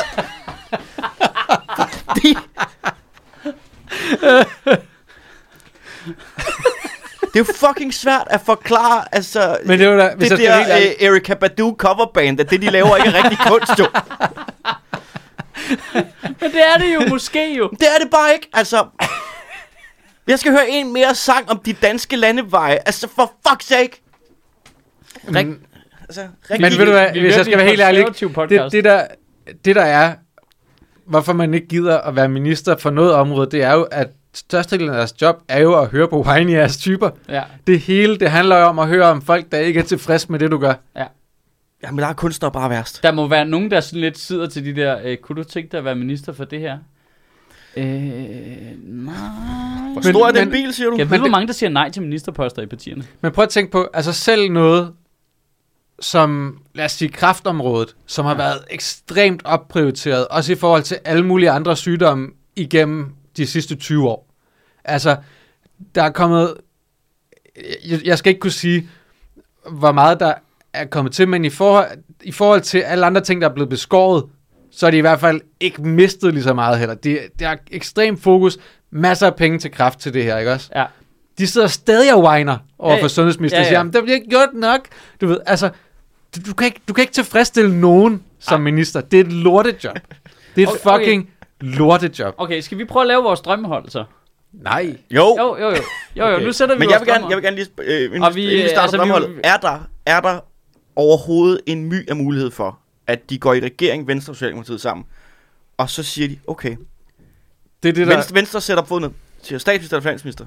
det 7.21 7.35
er 7.35 7.39
jo 7.39 7.43
fucking 7.43 7.93
svært 7.93 8.27
at 8.29 8.41
forklare, 8.45 9.05
altså... 9.11 9.57
Men 9.65 9.79
det 9.79 9.87
er 9.87 9.91
jo 9.91 9.97
da, 9.99 10.13
hvis 10.17 10.29
det 10.29 10.39
helt 10.39 10.49
der 10.51 10.65
ærligt- 10.67 10.95
øh, 11.01 11.07
Erika 11.07 11.33
Badu 11.33 11.75
coverband, 11.79 12.39
at 12.39 12.49
det 12.49 12.61
de 12.61 12.69
laver 12.69 12.97
ikke 12.97 13.09
er 13.09 13.23
rigtig 13.23 13.39
kunst 13.47 13.79
jo. 13.79 13.87
Men 16.41 16.51
det 16.51 16.61
er 16.73 16.77
det 16.77 16.93
jo 16.95 17.01
måske 17.09 17.55
jo. 17.55 17.69
Det 17.79 17.87
er 17.95 17.97
det 18.03 18.09
bare 18.11 18.33
ikke, 18.33 18.49
altså. 18.53 18.85
Jeg 20.27 20.39
skal 20.39 20.51
høre 20.51 20.69
en 20.69 20.93
mere 20.93 21.15
sang 21.15 21.49
om 21.49 21.59
de 21.59 21.73
danske 21.73 22.15
landeveje. 22.15 22.79
Altså 22.85 23.07
for 23.15 23.33
fuck's 23.47 23.67
sake. 23.67 24.01
Men, 25.23 25.59
Altså, 26.09 26.21
men 26.49 26.63
rigtig, 26.63 26.79
ved 26.79 26.85
du 26.85 26.91
hvad, 26.91 27.13
vi 27.13 27.19
hvis 27.19 27.35
jeg 27.35 27.45
skal 27.45 27.57
være 27.57 27.67
helt 27.67 27.81
ærlig, 27.81 28.05
det, 28.19 28.33
podcast. 28.33 28.71
det, 28.71 28.83
der, 28.83 29.07
det 29.65 29.75
der 29.75 29.81
er, 29.81 30.13
hvorfor 31.07 31.33
man 31.33 31.53
ikke 31.53 31.67
gider 31.67 31.97
at 31.97 32.15
være 32.15 32.29
minister 32.29 32.77
for 32.77 32.89
noget 32.89 33.13
område, 33.13 33.47
det 33.51 33.63
er 33.63 33.73
jo, 33.73 33.83
at 33.83 34.07
størstedelen 34.33 34.89
af 34.89 34.95
deres 34.97 35.21
job 35.21 35.41
er 35.47 35.59
jo 35.59 35.79
at 35.81 35.87
høre 35.87 36.07
på 36.07 36.21
whiny 36.21 36.55
ass 36.57 36.77
typer. 36.77 37.09
Ja. 37.29 37.43
Det 37.67 37.79
hele, 37.79 38.17
det 38.17 38.29
handler 38.31 38.57
jo 38.57 38.65
om 38.65 38.79
at 38.79 38.87
høre 38.87 39.05
om 39.05 39.21
folk, 39.21 39.51
der 39.51 39.57
ikke 39.57 39.79
er 39.79 39.83
tilfredse 39.83 40.31
med 40.31 40.39
det, 40.39 40.51
du 40.51 40.57
gør. 40.57 40.73
Jamen, 41.83 41.99
der 41.99 42.05
er 42.07 42.13
kunstnere 42.13 42.51
bare 42.51 42.69
værst. 42.69 43.03
Der 43.03 43.11
må 43.11 43.27
være 43.27 43.45
nogen, 43.45 43.71
der 43.71 43.79
sådan 43.79 44.01
lidt 44.01 44.17
sidder 44.17 44.47
til 44.47 44.65
de 44.65 44.81
der, 44.81 44.97
øh, 45.03 45.17
kunne 45.17 45.35
du 45.35 45.43
tænke 45.43 45.71
dig 45.71 45.77
at 45.77 45.85
være 45.85 45.95
minister 45.95 46.33
for 46.33 46.43
det 46.45 46.59
her? 46.59 46.77
Øh, 47.77 47.85
nej. 47.85 49.13
Hvor 49.93 49.93
Men- 49.93 50.03
stor 50.03 50.27
er 50.27 50.31
den 50.31 50.49
bil, 50.51 50.73
siger 50.73 50.89
du? 50.89 50.95
Jeg 50.97 51.09
ved, 51.11 51.19
hvor 51.19 51.27
mange, 51.29 51.47
der 51.47 51.53
siger 51.53 51.69
nej 51.69 51.89
til 51.89 52.01
ministerposter 52.01 52.61
i 52.61 52.65
partierne. 52.65 53.03
Men 53.21 53.31
prøv 53.31 53.43
at 53.43 53.49
tænke 53.49 53.71
på, 53.71 53.87
altså 53.93 54.13
selv 54.13 54.51
noget 54.51 54.93
som, 55.99 56.57
lad 56.75 56.85
os 56.85 56.91
sige, 56.91 57.09
kraftområdet, 57.09 57.95
som 58.05 58.25
har 58.25 58.35
været 58.35 58.59
ekstremt 58.69 59.41
opprioriteret, 59.45 60.27
også 60.27 60.51
i 60.51 60.55
forhold 60.55 60.83
til 60.83 60.97
alle 61.05 61.25
mulige 61.25 61.51
andre 61.51 61.75
sygdomme 61.75 62.27
igennem 62.55 63.09
de 63.37 63.47
sidste 63.47 63.75
20 63.75 64.07
år. 64.09 64.27
Altså, 64.85 65.15
der 65.95 66.03
er 66.03 66.09
kommet, 66.09 66.53
jeg, 67.85 67.99
jeg 68.05 68.17
skal 68.17 68.29
ikke 68.29 68.39
kunne 68.39 68.51
sige, 68.51 68.89
hvor 69.71 69.91
meget 69.91 70.19
der 70.19 70.33
er 70.73 70.85
kommet 70.85 71.13
til, 71.13 71.27
men 71.27 71.45
i 71.45 71.49
forhold, 71.49 71.87
i 72.23 72.31
forhold 72.31 72.61
til 72.61 72.79
alle 72.79 73.05
andre 73.05 73.21
ting, 73.21 73.41
der 73.41 73.49
er 73.49 73.53
blevet 73.53 73.69
beskåret, 73.69 74.23
så 74.71 74.87
er 74.87 74.91
de 74.91 74.97
i 74.97 75.01
hvert 75.01 75.19
fald 75.19 75.41
ikke 75.59 75.81
mistet 75.81 76.33
lige 76.33 76.43
så 76.43 76.53
meget 76.53 76.79
heller. 76.79 76.95
Det, 76.95 77.19
det 77.39 77.47
er 77.47 77.55
ekstremt 77.71 78.21
fokus, 78.21 78.57
masser 78.91 79.27
af 79.27 79.35
penge 79.35 79.59
til 79.59 79.71
kraft 79.71 79.99
til 79.99 80.13
det 80.13 80.23
her, 80.23 80.37
ikke 80.37 80.51
også? 80.51 80.69
Ja. 80.75 80.85
De 81.37 81.47
sidder 81.47 81.67
stadig 81.67 82.13
og 82.13 82.23
whiner 82.23 82.57
over 82.79 82.95
Ja, 82.95 83.03
for 83.03 83.07
sundhedsministeren 83.07 83.59
ja, 83.59 83.61
og 83.61 83.65
ja. 83.65 83.69
siger, 83.69 83.79
"Jamen, 83.79 83.93
der 83.93 84.01
bliver 84.01 84.15
ikke 84.15 84.29
gjort 84.29 84.49
nok. 84.53 84.79
Du 85.21 85.27
ved, 85.27 85.39
altså, 85.45 85.69
du, 86.37 86.49
du, 86.49 86.53
kan 86.53 86.65
ikke, 86.65 86.79
du 86.87 86.93
kan 86.93 87.01
ikke 87.01 87.13
tilfredsstille 87.13 87.79
nogen 87.81 88.23
som 88.39 88.53
Ej. 88.61 88.63
minister. 88.63 89.01
Det 89.01 89.19
er 89.19 89.23
et 89.23 89.31
lortejob. 89.33 89.95
Det 90.55 90.63
er 90.63 90.67
et 90.67 90.73
Okay, 90.73 90.89
okay. 90.91 90.99
fucking 91.05 91.29
lortejob. 91.61 92.35
Okay, 92.37 92.61
skal 92.61 92.77
vi 92.77 92.85
prøve 92.85 93.01
at 93.03 93.07
lave 93.07 93.23
vores 93.23 93.39
drømmehold 93.41 93.89
så? 93.89 94.03
Nej. 94.53 94.97
Jo, 95.11 95.35
Jo, 95.39 95.57
jo, 95.59 95.69
jo. 95.69 95.75
Jo, 96.15 96.25
jo, 96.27 96.35
Okay. 96.35 96.45
nu 96.45 96.51
sætter 96.51 96.75
vi 96.75 96.79
men 96.79 96.89
jeg 96.91 96.99
vil 96.99 97.07
gerne, 97.07 97.27
jeg 97.29 97.37
vil 97.37 97.43
gerne 97.43 97.55
lige, 97.57 97.67
øh, 97.81 98.05
inden, 98.05 98.23
Og 98.23 98.35
vi, 98.35 98.41
inden 98.43 98.57
vi 98.57 98.61
øh, 98.63 98.69
starter 98.69 98.81
altså, 98.81 98.81
altså, 98.81 98.91
vi- 98.91 98.97
drømmeholdet, 99.11 99.41
er 99.43 99.57
der, 99.57 99.87
er 100.05 100.19
der 100.21 100.39
overhovedet 100.95 101.61
en 101.65 101.85
my 101.89 102.09
af 102.09 102.15
mulighed 102.15 102.51
for, 102.51 102.79
at 103.07 103.29
de 103.29 103.37
går 103.37 103.53
i 103.53 103.59
regering, 103.59 104.07
Venstre 104.07 104.31
og 104.31 104.35
Socialdemokratiet 104.35 104.81
sammen, 104.81 105.05
og 105.77 105.89
så 105.89 106.03
siger 106.03 106.27
de, 106.27 106.39
okay, 106.47 106.75
Det 107.83 107.89
er 107.89 107.93
det, 107.93 108.07
der... 108.07 108.13
Venstre, 108.15 108.35
Venstre 108.35 108.61
sætter 108.61 108.81
op 108.81 108.87
foden, 108.87 109.13
siger 109.41 109.59
statsminister 109.59 109.97
eller 109.97 110.03
finansminister. 110.03 110.45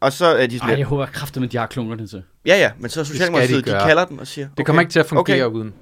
Og 0.00 0.12
så 0.12 0.26
er 0.26 0.46
de 0.46 0.58
sådan 0.58 0.70
Ej, 0.72 0.78
jeg 0.78 0.86
håber 0.86 1.06
kraftigt, 1.06 1.44
at 1.44 1.52
de 1.52 1.56
har 1.56 1.66
klunkerne 1.66 2.06
til. 2.06 2.22
ja 2.46 2.58
ja, 2.58 2.70
men 2.78 2.90
så 2.90 3.00
de 3.00 3.06
Socialdemokratiet, 3.06 3.64
de, 3.66 3.70
gøre. 3.70 3.86
kalder 3.86 4.04
den 4.04 4.20
og 4.20 4.26
siger, 4.26 4.48
det 4.56 4.66
kommer 4.66 4.80
okay, 4.80 4.84
ikke 4.84 4.92
til 4.92 5.00
at 5.00 5.06
fungere 5.06 5.44
okay, 5.44 5.56
uden. 5.56 5.74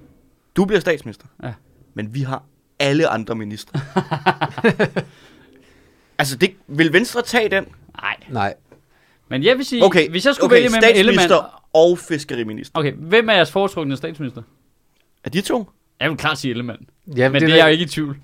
du 0.56 0.64
bliver 0.64 0.80
statsminister, 0.80 1.26
Ja. 1.42 1.52
men 1.94 2.14
vi 2.14 2.20
har 2.22 2.42
alle 2.78 3.08
andre 3.08 3.34
ministre. 3.34 3.80
altså, 6.18 6.36
det, 6.36 6.50
vil 6.66 6.92
Venstre 6.92 7.22
tage 7.22 7.48
den? 7.48 7.64
Nej. 8.02 8.16
Nej. 8.30 8.54
Men 9.28 9.42
jeg 9.42 9.56
vil 9.56 9.64
sige, 9.64 9.84
Okay, 9.84 10.10
hvis 10.10 10.26
jeg 10.26 10.34
skulle 10.34 10.46
okay, 10.46 10.56
vælge 10.56 10.70
mellem 10.70 10.90
Ellemann... 10.94 11.32
og 11.72 11.98
fiskeriminister. 11.98 12.78
Okay, 12.78 12.92
hvem 12.92 13.28
er 13.28 13.32
jeres 13.34 13.50
foretrukne 13.50 13.96
statsminister? 13.96 14.42
Er 15.24 15.30
de 15.30 15.40
to? 15.40 15.70
Jeg 16.00 16.10
vil 16.10 16.18
klart 16.18 16.38
sige 16.38 16.50
Ellemann. 16.50 16.86
Jamen, 17.16 17.32
Men 17.32 17.40
det, 17.42 17.46
vil- 17.46 17.52
er 17.58 17.64
jeg 17.64 17.72
ikke 17.72 17.84
i 17.84 17.88
tvivl. 17.88 18.18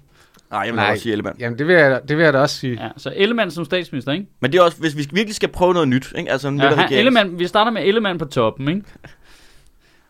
Nej, 0.55 0.61
jeg 0.62 0.72
vil 0.72 0.76
Nej. 0.80 0.90
også 0.90 1.02
sige 1.02 1.12
Ellemann. 1.12 1.36
Jamen, 1.40 1.59
det 1.59 1.66
vil 1.66 1.74
jeg, 1.74 2.00
det 2.09 2.16
vil 2.16 2.24
jeg 2.24 2.32
da 2.32 2.38
også 2.38 2.57
sige. 2.57 2.82
Ja, 2.84 2.88
så 2.96 3.12
Ellemann 3.16 3.50
som 3.50 3.64
statsminister, 3.64 4.12
ikke? 4.12 4.26
Men 4.40 4.52
det 4.52 4.59
er 4.59 4.62
også, 4.62 4.78
hvis 4.78 4.96
vi 4.96 5.07
virkelig 5.12 5.34
skal 5.34 5.48
prøve 5.48 5.72
noget 5.72 5.88
nyt, 5.88 6.12
ikke? 6.18 6.30
altså 6.30 6.48
en 6.48 6.61
Ja, 6.61 6.74
han. 6.74 6.92
Ellemann, 6.92 7.38
vi 7.38 7.46
starter 7.46 7.70
med 7.70 7.82
Ellemann 7.84 8.18
på 8.18 8.24
toppen, 8.24 8.68
ikke? 8.68 8.82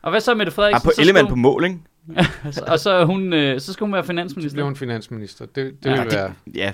Og 0.02 0.10
hvad 0.10 0.20
så 0.20 0.34
med 0.34 0.46
det 0.46 0.52
Ah, 0.52 0.54
Frederiksen? 0.54 0.86
på 0.88 0.92
Så 0.94 1.00
Ellemann 1.00 1.26
på 1.26 1.30
skal 1.30 1.38
mål, 1.38 1.64
ikke? 1.64 1.78
og 2.72 2.78
så, 2.80 3.04
hun, 3.04 3.32
øh, 3.32 3.60
så 3.60 3.72
skal 3.72 3.84
hun 3.84 3.92
være 3.92 4.02
Så 4.02 4.06
finansminister. 4.06 4.54
bliver 4.54 4.64
hun 4.64 4.76
finansminister. 4.76 5.46
Det, 5.46 5.56
det 5.84 5.90
Ja, 5.90 6.02
vil 6.02 6.12
være... 6.12 6.32
Ja, 6.54 6.72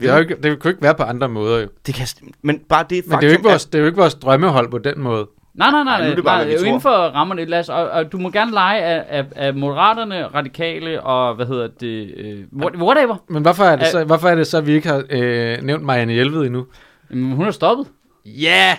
Det, 0.00 0.08
er 0.10 0.14
jo 0.14 0.20
ikke, 0.20 0.36
det 0.42 0.58
kunne 0.58 0.70
ikke 0.70 0.82
være 0.82 0.94
på 0.94 1.02
andre 1.02 1.28
måder 1.28 1.58
jo. 1.60 1.68
det 1.86 1.94
kan... 1.94 2.06
Men 2.42 2.60
bare 2.68 2.84
det 2.90 3.04
Men 3.06 3.18
det 3.18 3.24
er 3.24 3.28
jo 3.28 3.32
ikke 3.32 3.48
vores, 3.48 3.64
det 3.66 3.74
er 3.74 3.78
jo 3.78 3.86
ikke 3.86 3.98
vores 3.98 4.14
drømmehold 4.14 4.70
på 4.70 4.78
den 4.78 5.00
måde. 5.00 5.26
Nej, 5.60 5.70
nej, 5.70 5.84
nej, 5.84 5.94
Ej, 5.94 6.04
nu 6.04 6.10
er 6.10 6.14
det 6.14 6.24
bare, 6.24 6.36
nej 6.38 6.44
hvad 6.44 6.46
vi 6.46 6.52
jo 6.52 6.58
tror. 6.58 6.66
inden 6.66 6.80
for 6.80 6.90
rammerne. 6.90 7.44
Lad 7.44 7.58
os, 7.60 7.68
og, 7.68 7.90
og, 7.90 8.12
du 8.12 8.18
må 8.18 8.30
gerne 8.30 8.52
lege 8.52 8.80
af, 8.82 9.04
af, 9.18 9.24
af 9.36 9.54
moderaterne, 9.54 10.26
radikale 10.26 11.00
og, 11.02 11.34
hvad 11.34 11.46
hedder 11.46 11.68
det, 11.80 12.14
øh, 12.16 12.38
what- 12.64 12.76
whatever. 12.82 13.16
Men 13.28 13.42
hvorfor 13.42 13.64
er 13.64 13.76
det, 13.76 13.86
så, 13.86 14.04
hvorfor 14.04 14.28
er 14.28 14.34
det 14.34 14.46
så, 14.46 14.58
at 14.58 14.66
vi 14.66 14.72
ikke 14.72 14.88
har 14.88 15.02
øh, 15.10 15.58
nævnt 15.62 15.84
Marianne 15.84 16.12
Hjelved 16.12 16.40
endnu? 16.46 16.66
Men 17.10 17.32
hun 17.32 17.46
er 17.46 17.50
stoppet. 17.50 17.86
Ja! 18.26 18.76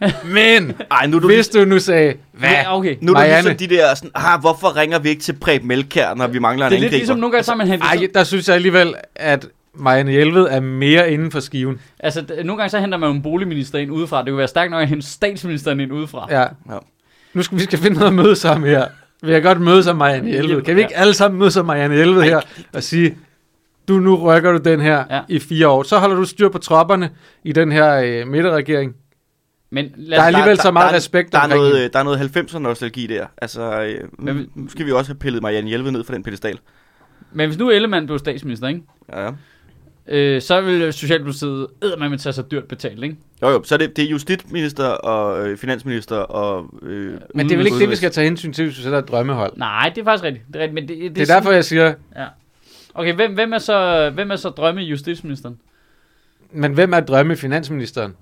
Men, 0.24 0.72
Ej, 0.90 1.06
nu 1.06 1.16
er 1.16 1.20
du, 1.20 1.26
hvis 1.26 1.48
du 1.48 1.64
nu 1.64 1.78
sagde, 1.78 2.14
hvad? 2.32 2.48
Ja, 2.50 2.76
okay. 2.76 2.96
nu 3.00 3.12
er 3.12 3.14
du 3.14 3.20
Marianne. 3.20 3.48
ligesom 3.48 3.68
de 3.68 3.74
der 3.76 3.94
sådan, 3.94 4.10
ah, 4.14 4.40
hvorfor 4.40 4.76
ringer 4.76 4.98
vi 4.98 5.08
ikke 5.08 5.22
til 5.22 5.32
Preben 5.40 5.68
Melkær, 5.68 6.14
når 6.14 6.26
vi 6.26 6.38
mangler 6.38 6.66
en 6.66 6.70
Det 6.72 6.76
er 6.76 6.80
lidt 6.80 6.88
angriber? 6.88 6.98
ligesom 7.00 7.18
nogle 7.18 7.32
gange, 7.32 7.44
så 7.44 7.50
har 7.52 7.56
man 7.56 7.82
Ej, 7.82 8.08
der 8.14 8.24
synes 8.24 8.48
jeg 8.48 8.54
alligevel, 8.56 8.94
at 9.16 9.48
Marianne 9.78 10.10
Hjelved 10.12 10.42
er 10.50 10.60
mere 10.60 11.12
inden 11.12 11.30
for 11.30 11.40
skiven. 11.40 11.80
altså, 11.98 12.24
nogle 12.44 12.56
gange 12.56 12.70
så 12.70 12.78
henter 12.80 12.98
man 12.98 13.08
jo 13.10 13.14
en 13.14 13.22
boligminister 13.22 13.78
ind 13.78 13.90
udefra. 13.92 14.18
Det 14.18 14.26
kunne 14.28 14.38
være 14.38 14.48
stærkt 14.48 14.70
nok 14.70 14.82
at 14.82 14.88
hente 14.88 15.06
statsministeren 15.06 15.80
ind 15.80 15.92
udefra. 15.92 16.26
Ja. 16.30 16.40
Ja. 16.40 16.78
Nu 17.34 17.42
skal 17.42 17.58
vi 17.58 17.62
skal 17.62 17.78
finde 17.78 17.96
noget 17.96 18.08
at 18.08 18.14
møde 18.14 18.36
sammen 18.36 18.70
her. 18.70 18.86
Vi 19.22 19.32
kan 19.32 19.42
godt 19.42 19.60
møde 19.60 19.82
som 19.82 19.96
Marianne 19.96 20.30
Hjelved. 20.30 20.62
Kan 20.62 20.76
vi 20.76 20.80
ikke 20.80 20.92
Ja. 20.96 21.00
alle 21.00 21.14
sammen 21.14 21.38
møde 21.38 21.50
som 21.50 21.66
Marianne 21.66 21.94
Hjelved 21.94 22.22
her 22.22 22.40
og 22.74 22.82
sige, 22.82 23.16
du 23.88 23.92
nu 24.00 24.14
rykker 24.16 24.52
du 24.52 24.58
den 24.58 24.80
her 24.80 25.04
Ja. 25.10 25.20
i 25.28 25.38
fire 25.38 25.68
år. 25.68 25.82
Så 25.82 25.98
holder 25.98 26.16
du 26.16 26.24
styr 26.24 26.48
på 26.48 26.58
tropperne 26.58 27.10
i 27.44 27.52
den 27.52 27.72
her 27.72 27.94
øh, 27.94 28.26
midterregering. 28.28 28.94
Men 29.70 29.90
lad 29.96 30.16
Der 30.16 30.22
er 30.22 30.26
alligevel 30.26 30.58
så 30.60 30.70
meget 30.70 30.90
der, 30.90 30.96
respekt 30.96 31.32
der 31.32 31.38
er, 31.38 31.42
omkring 31.42 31.58
noget, 31.60 31.72
hende. 31.74 31.84
øh, 31.86 31.92
der 31.92 31.98
er 31.98 32.02
noget 32.02 32.36
90'er 32.36 32.58
nostalgi 32.58 33.06
der. 33.06 33.26
Altså, 33.42 33.82
øh, 33.82 34.00
Men 34.18 34.46
nu 34.54 34.68
skal 34.68 34.86
vi 34.86 34.92
også 34.92 35.10
have 35.10 35.18
pillet 35.18 35.42
Marianne 35.42 35.68
Hjelved 35.68 35.90
ned 35.90 36.04
fra 36.04 36.14
den 36.14 36.22
pedestal. 36.22 36.58
men 37.32 37.48
hvis 37.48 37.58
nu 37.58 37.70
Ellemann 37.70 38.06
blev 38.06 38.18
statsminister, 38.18 38.68
ikke? 38.68 38.80
Ja, 39.12 39.24
ja. 39.24 39.30
Øh, 40.08 40.42
så 40.42 40.60
vil 40.60 40.92
Socialdemokratiet 40.92 41.66
eddermame 41.82 42.16
tage 42.18 42.32
sig 42.32 42.50
dyrt 42.50 42.64
betalt, 42.64 43.02
ikke? 43.04 43.16
Jo, 43.42 43.48
jo, 43.48 43.62
så 43.64 43.74
er 43.74 43.78
det, 43.78 43.96
det 43.96 44.04
er 44.04 44.08
justitsminister 44.08 44.84
og 44.86 45.48
øh, 45.48 45.56
finansminister 45.58 46.16
og... 46.16 46.66
Øh, 46.82 47.14
Men 47.34 47.46
det 47.46 47.52
er 47.52 47.56
vel 47.56 47.66
ikke 47.66 47.78
det, 47.78 47.90
vi 47.90 47.96
skal 47.96 48.10
tage 48.10 48.24
hensyn 48.24 48.52
til, 48.52 48.64
hvis 48.64 48.78
vi 48.78 48.82
sætter 48.82 48.98
et 48.98 49.08
drømmehold. 49.08 49.52
Nej, 49.56 49.92
det 49.94 50.00
er 50.00 50.04
faktisk 50.04 50.24
rigtigt. 50.24 50.44
Det 50.48 50.56
er, 50.56 50.60
rigtigt, 50.60 50.74
men 50.74 50.88
det, 50.88 50.98
det, 50.98 51.16
Det 51.16 51.30
er 51.30 51.34
derfor, 51.34 51.52
jeg 51.52 51.64
siger, 51.64 51.94
Ja. 52.16 52.26
Okay, 52.94 53.14
hvem, 53.14 53.34
hvem, 53.34 53.52
er 53.52 53.58
så, 53.58 54.10
hvem 54.14 54.30
er 54.30 54.36
så 54.36 54.48
drømme 54.48 54.80
justitsministeren? 54.80 55.58
men 56.52 56.72
hvem 56.72 56.92
er 56.92 57.00
drømme 57.00 57.36
finansministeren? 57.36 58.14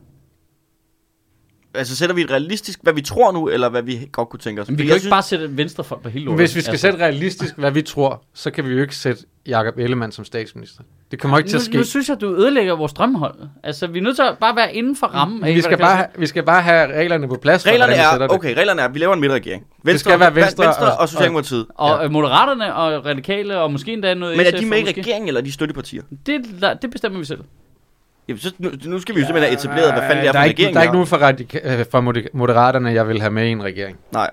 Altså, 1.76 1.96
sætter 1.96 2.14
vi 2.14 2.22
et 2.22 2.30
realistisk, 2.30 2.78
hvad 2.82 2.92
vi 2.92 3.00
tror 3.02 3.32
nu, 3.32 3.48
eller 3.48 3.68
hvad 3.68 3.82
vi 3.82 4.08
godt 4.12 4.28
kunne 4.28 4.40
tænke 4.40 4.62
os? 4.62 4.68
Men 4.68 4.78
vi 4.78 4.82
kan 4.82 4.88
jo 4.90 4.94
ikke 4.94 5.08
bare 5.08 5.22
sætte 5.22 5.56
venstrefolk 5.56 6.02
på 6.02 6.08
hele 6.08 6.24
lortet. 6.24 6.40
Hvis 6.40 6.56
vi 6.56 6.60
skal 6.60 6.78
sætte 6.78 6.98
realistisk, 6.98 7.56
hvad 7.58 7.70
vi 7.70 7.82
tror, 7.82 8.22
så 8.34 8.50
kan 8.50 8.64
vi 8.68 8.74
jo 8.74 8.80
ikke 8.80 8.96
sætte 8.96 9.22
Jakob 9.46 9.78
Ellemann 9.78 10.12
som 10.12 10.24
statsminister. 10.24 10.82
Det 11.10 11.18
kommer 11.20 11.38
ikke 11.38 11.50
til 11.50 11.56
at 11.56 11.62
ske. 11.62 11.72
nu, 11.74 11.78
nu 11.78 11.84
synes 11.84 12.08
jeg, 12.08 12.20
du 12.20 12.34
ødelægger 12.34 12.76
vores 12.76 12.92
drømmehold. 12.92 13.34
Altså, 13.62 13.86
vi 13.86 13.98
er 13.98 14.02
nødt 14.02 14.16
til 14.16 14.22
at 14.22 14.38
bare 14.40 14.56
være 14.56 14.74
inden 14.74 14.96
for 14.96 15.06
rammen. 15.06 15.44
af, 15.44 15.54
Vi 15.54 15.60
skal, 15.62 15.78
bare, 15.78 15.96
have, 15.96 16.06
vi 16.18 16.26
skal 16.26 16.42
bare 16.42 16.62
have 16.62 16.98
reglerne 16.98 17.28
på 17.28 17.38
plads. 17.42 17.62
for, 17.62 17.70
Reglerne 17.70 17.92
vi 17.92 17.98
er, 17.98 18.18
det. 18.18 18.30
okay, 18.32 18.54
reglerne 18.56 18.80
er, 18.80 18.84
at 18.84 18.94
vi 18.94 18.98
laver 18.98 19.14
en 19.14 19.20
midterregering. 19.20 19.64
Venstre, 19.84 20.10
skal 20.10 20.20
være 20.20 20.34
Venstre 20.34 20.64
Venstre 20.64 20.92
og, 20.92 20.98
og- 21.00 21.08
Socialdemokratiet. 21.08 21.66
Og 21.74 22.02
ja. 22.02 22.08
Moderaterne 22.08 22.74
og 22.74 23.06
Radikale, 23.06 23.58
og 23.60 23.72
måske 23.72 23.92
endda 23.92 24.14
noget 24.14 24.36
Men 24.36 24.46
er 24.46 24.50
SF, 24.50 24.58
de 24.58 24.66
med 24.66 24.78
i 24.78 24.82
og 24.82 24.88
regeringen, 24.88 25.28
eller 25.28 25.40
er 25.40 25.44
de 25.44 25.52
støttepartier? 25.52 26.02
Det, 26.26 26.42
det 26.82 26.90
bestemmer 26.90 27.18
vi 27.18 27.24
selv. 27.24 27.40
Jamen, 28.28 28.38
så, 28.40 28.54
nu, 28.58 28.70
nu 28.84 28.98
skal 29.00 29.14
vi 29.14 29.20
jo 29.20 29.26
simpelthen 29.26 29.42
have 29.42 29.52
etableret, 29.52 29.92
hvad 29.92 30.02
fanden 30.02 30.18
det 30.24 30.28
er 30.28 30.32
for 30.32 30.38
er 30.38 30.42
en 30.44 30.50
regering, 30.50 30.74
der 30.74 30.80
er 30.80 30.84
ikke 30.84 30.92
nogen 30.92 31.06
fra, 31.06 31.30
radika- 31.30 31.80
øh, 31.80 31.86
fra 31.90 32.00
Moderaterne, 32.38 32.90
jeg 32.92 33.08
vil 33.08 33.20
have 33.20 33.32
med 33.32 33.46
i 33.46 33.50
en 33.50 33.62
regering. 33.62 33.98
Nej. 34.12 34.30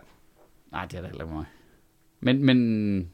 Nej, 0.72 0.86
det 0.86 0.98
er 0.98 1.02
da 1.02 1.08
heller 1.08 1.24
ikke 1.24 1.36
mig. 1.36 1.46
Men, 2.22 2.46
men... 2.46 3.10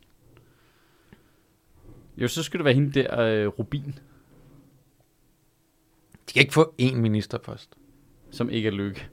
Jo, 2.18 2.28
så 2.28 2.44
skulle 2.44 2.60
det 2.60 2.66
være 2.66 2.74
hende 2.74 2.92
der, 3.04 3.22
øh, 3.22 3.48
Rubin, 3.48 3.96
De 6.30 6.34
kan 6.34 6.42
ikke 6.42 6.54
få 6.54 6.74
én 6.82 6.96
ministerpost. 6.96 7.70
som 8.32 8.50
ikke 8.50 8.68
er 8.68 8.72
lykke. 8.74 9.08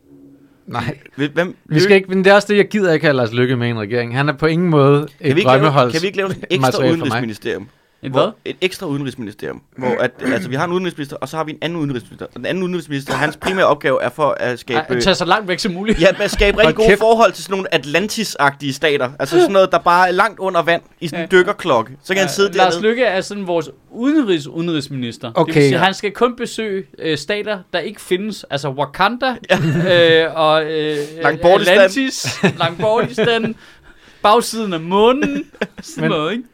Nej. 0.66 0.98
Hvem, 1.16 1.56
Vi 1.64 1.80
skal 1.80 1.96
ikke, 1.96 2.08
men 2.08 2.24
det 2.24 2.30
er 2.30 2.34
også 2.34 2.48
det, 2.48 2.56
jeg 2.56 2.68
gider 2.68 2.92
ikke 2.92 3.06
have 3.06 3.16
Lars 3.16 3.32
Lykke 3.32 3.56
med 3.56 3.66
i 3.66 3.70
en 3.70 3.78
regering. 3.80 4.16
Han 4.16 4.28
er 4.28 4.32
på 4.32 4.46
ingen 4.46 4.68
måde 4.70 5.02
et 5.02 5.26
kan 5.26 5.36
vi, 5.36 5.40
lave, 5.40 5.90
kan 5.92 6.02
vi 6.02 6.06
ikke 6.06 6.16
lave 6.16 6.30
et 6.30 6.44
ekstra 6.50 6.66
materiale 6.66 6.72
for 6.72 6.80
mig. 6.82 6.92
udenrigsministerium? 6.92 7.68
En 8.02 8.10
Hvor, 8.10 8.20
hvad? 8.20 8.30
et 8.44 8.56
ekstra 8.60 8.86
udenrigsministerium, 8.86 9.62
hvor 9.78 9.88
at, 10.00 10.10
altså, 10.34 10.48
vi 10.48 10.54
har 10.54 10.64
en 10.64 10.72
udenrigsminister, 10.72 11.16
og 11.16 11.28
så 11.28 11.36
har 11.36 11.44
vi 11.44 11.50
en 11.52 11.58
anden 11.62 11.78
udenrigsminister. 11.78 12.26
Og 12.26 12.32
den 12.36 12.46
anden 12.46 12.62
udenrigsminister, 12.64 13.14
hans 13.14 13.36
primære 13.36 13.66
opgave 13.66 14.02
er 14.02 14.08
for 14.08 14.36
at 14.40 14.58
skabe... 14.58 14.78
Ej, 14.94 15.00
Tag 15.00 15.16
så 15.16 15.24
langt 15.24 15.48
væk 15.48 15.58
som 15.58 15.72
muligt. 15.72 16.00
Ja, 16.00 16.06
at 16.20 16.30
skabe 16.30 16.58
rigtig 16.58 16.74
gode 16.74 16.88
kæft. 16.88 16.98
forhold 16.98 17.32
til 17.32 17.44
sådan 17.44 17.52
nogle 17.56 17.74
Atlantis-agtige 17.74 18.72
stater. 18.72 19.10
Altså 19.18 19.36
sådan 19.40 19.52
noget, 19.52 19.72
der 19.72 19.78
bare 19.78 20.08
er 20.08 20.12
langt 20.12 20.38
under 20.38 20.62
vand 20.62 20.82
i 21.00 21.08
sådan 21.08 21.24
en 21.24 21.30
dykkerklokke. 21.30 21.92
Så 22.04 22.14
kan 22.14 22.20
han 22.20 22.28
sidde 22.32 22.52
Lars 22.56 22.74
dernede. 22.74 22.88
Lykke 22.90 23.04
er 23.04 23.20
sådan 23.20 23.46
vores 23.46 23.70
udenrigs 23.90 24.46
udenrigsminister. 24.46 25.32
Okay. 25.34 25.52
Det 25.52 25.54
vil 25.54 25.62
sige, 25.68 25.78
Ja. 25.78 25.84
han 25.84 25.94
skal 25.94 26.10
kun 26.12 26.36
besøge 26.36 26.84
øh, 26.98 27.18
stater, 27.18 27.58
der 27.72 27.78
ikke 27.78 28.00
findes. 28.00 28.44
Altså 28.50 28.68
Wakanda 28.68 29.26
øh, 29.26 30.34
og 30.34 30.64
øh, 30.64 30.96
Langbortistan. 31.22 31.74
Atlantis, 31.78 32.26
Langbordistan, 32.58 33.54
bagsiden 34.22 34.72
af 34.72 34.80
månen, 34.80 35.44
sådan 35.82 36.00
Men- 36.00 36.10
noget, 36.10 36.32
ikke? 36.32 36.44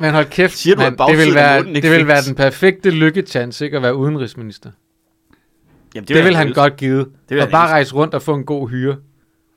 Men 0.00 0.14
hold 0.14 0.26
kæft, 0.30 0.56
Siger 0.58 0.76
du, 0.76 0.82
at 0.82 0.98
mand, 0.98 1.10
det 1.10 1.26
vil 1.26 1.34
være, 1.34 1.64
det 1.64 1.90
vil 1.90 2.06
være 2.06 2.22
den 2.26 2.34
perfekte 2.34 2.90
lykkechance, 2.90 3.64
ikke 3.64 3.76
at 3.76 3.82
være 3.82 3.96
udenrigsminister. 3.96 4.70
Jamen, 5.94 6.08
Det, 6.08 6.16
det 6.16 6.24
vil 6.24 6.36
han 6.36 6.46
elske. 6.46 6.60
godt 6.60 6.76
give. 6.76 7.06
vil 7.28 7.40
og 7.40 7.48
bare 7.50 7.64
elske. 7.64 7.72
rejse 7.72 7.94
rundt 7.94 8.14
og 8.14 8.22
få 8.22 8.34
en 8.34 8.44
god 8.44 8.68
hyre. 8.68 8.96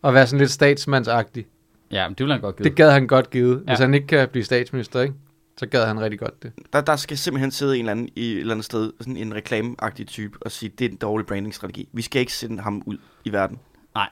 Og 0.01 0.13
være 0.13 0.27
sådan 0.27 0.39
lidt 0.39 0.51
statsmandsagtig. 0.51 1.45
Ja, 1.91 2.07
men 2.07 2.15
det 2.17 2.23
vil 2.25 2.31
han 2.31 2.41
godt 2.41 2.55
give. 2.57 2.63
Det 2.63 2.75
gad 2.75 2.91
han 2.91 3.07
godt 3.07 3.29
give. 3.29 3.55
Hvis 3.55 3.79
Ja. 3.79 3.83
han 3.85 3.93
ikke 3.93 4.07
kan 4.07 4.27
blive 4.29 4.43
statsminister, 4.43 5.01
ikke? 5.01 5.13
så 5.57 5.65
gad 5.65 5.85
han 5.85 5.99
rigtig 6.01 6.19
godt 6.19 6.43
det. 6.43 6.51
Der, 6.73 6.81
der 6.81 6.95
skal 6.95 7.17
simpelthen 7.17 7.51
sidde 7.51 7.73
en 7.77 7.79
eller 7.79 7.91
anden 7.91 8.09
i 8.15 8.31
et 8.33 8.39
eller 8.39 8.53
andet 8.53 8.65
sted, 8.65 8.91
sådan 8.99 9.17
en 9.17 9.33
reklameagtig 9.35 10.07
type, 10.07 10.37
og 10.41 10.51
sige, 10.51 10.71
det 10.79 10.85
er 10.85 10.89
en 10.89 10.95
dårlig 10.95 11.27
brandingstrategi. 11.27 11.89
Vi 11.93 12.01
skal 12.01 12.19
ikke 12.19 12.33
sende 12.33 12.63
ham 12.63 12.83
ud 12.85 12.97
i 13.25 13.31
verden. 13.31 13.59
Nej. 13.95 14.09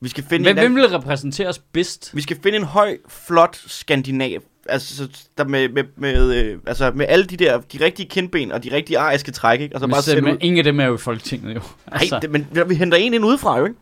Vi 0.00 0.08
skal 0.08 0.24
finde, 0.24 0.44
Hvem, 0.44 0.50
en, 0.50 0.62
hvem 0.62 0.72
anden, 0.78 0.90
vil 0.90 0.98
repræsentere 0.98 1.48
os 1.48 1.58
bedst? 1.58 2.16
vi 2.16 2.20
skal 2.20 2.36
finde 2.42 2.58
en 2.58 2.64
høj, 2.64 2.96
flot 3.08 3.56
skandinav. 3.66 4.40
Altså, 4.68 4.96
så 4.96 5.08
der 5.38 5.44
med, 5.44 5.68
med, 5.68 5.84
med, 5.96 6.34
øh, 6.44 6.58
altså, 6.66 6.92
med 6.94 7.06
alle 7.08 7.24
de 7.24 7.36
der, 7.36 7.60
de 7.60 7.84
rigtige 7.84 8.08
kindben 8.08 8.52
og 8.52 8.64
de 8.64 8.72
rigtige 8.72 8.98
ariske 8.98 9.32
træk, 9.32 9.60
ikke? 9.60 9.76
Og 9.76 9.80
så 9.80 9.86
Men 9.86 9.92
bare 9.92 10.02
selv- 10.02 10.24
sende 10.26 10.38
ingen 10.40 10.58
af 10.58 10.64
dem 10.64 10.80
er 10.80 10.84
jo 10.84 10.94
i 10.94 10.98
Folketinget, 10.98 11.54
jo. 11.54 11.60
Nej, 11.90 12.20
det, 12.20 12.30
men 12.30 12.46
vi 12.68 12.74
henter 12.74 12.98
en 12.98 13.14
ind 13.14 13.24
udefra, 13.24 13.58
jo 13.58 13.64
ikke? 13.64 13.76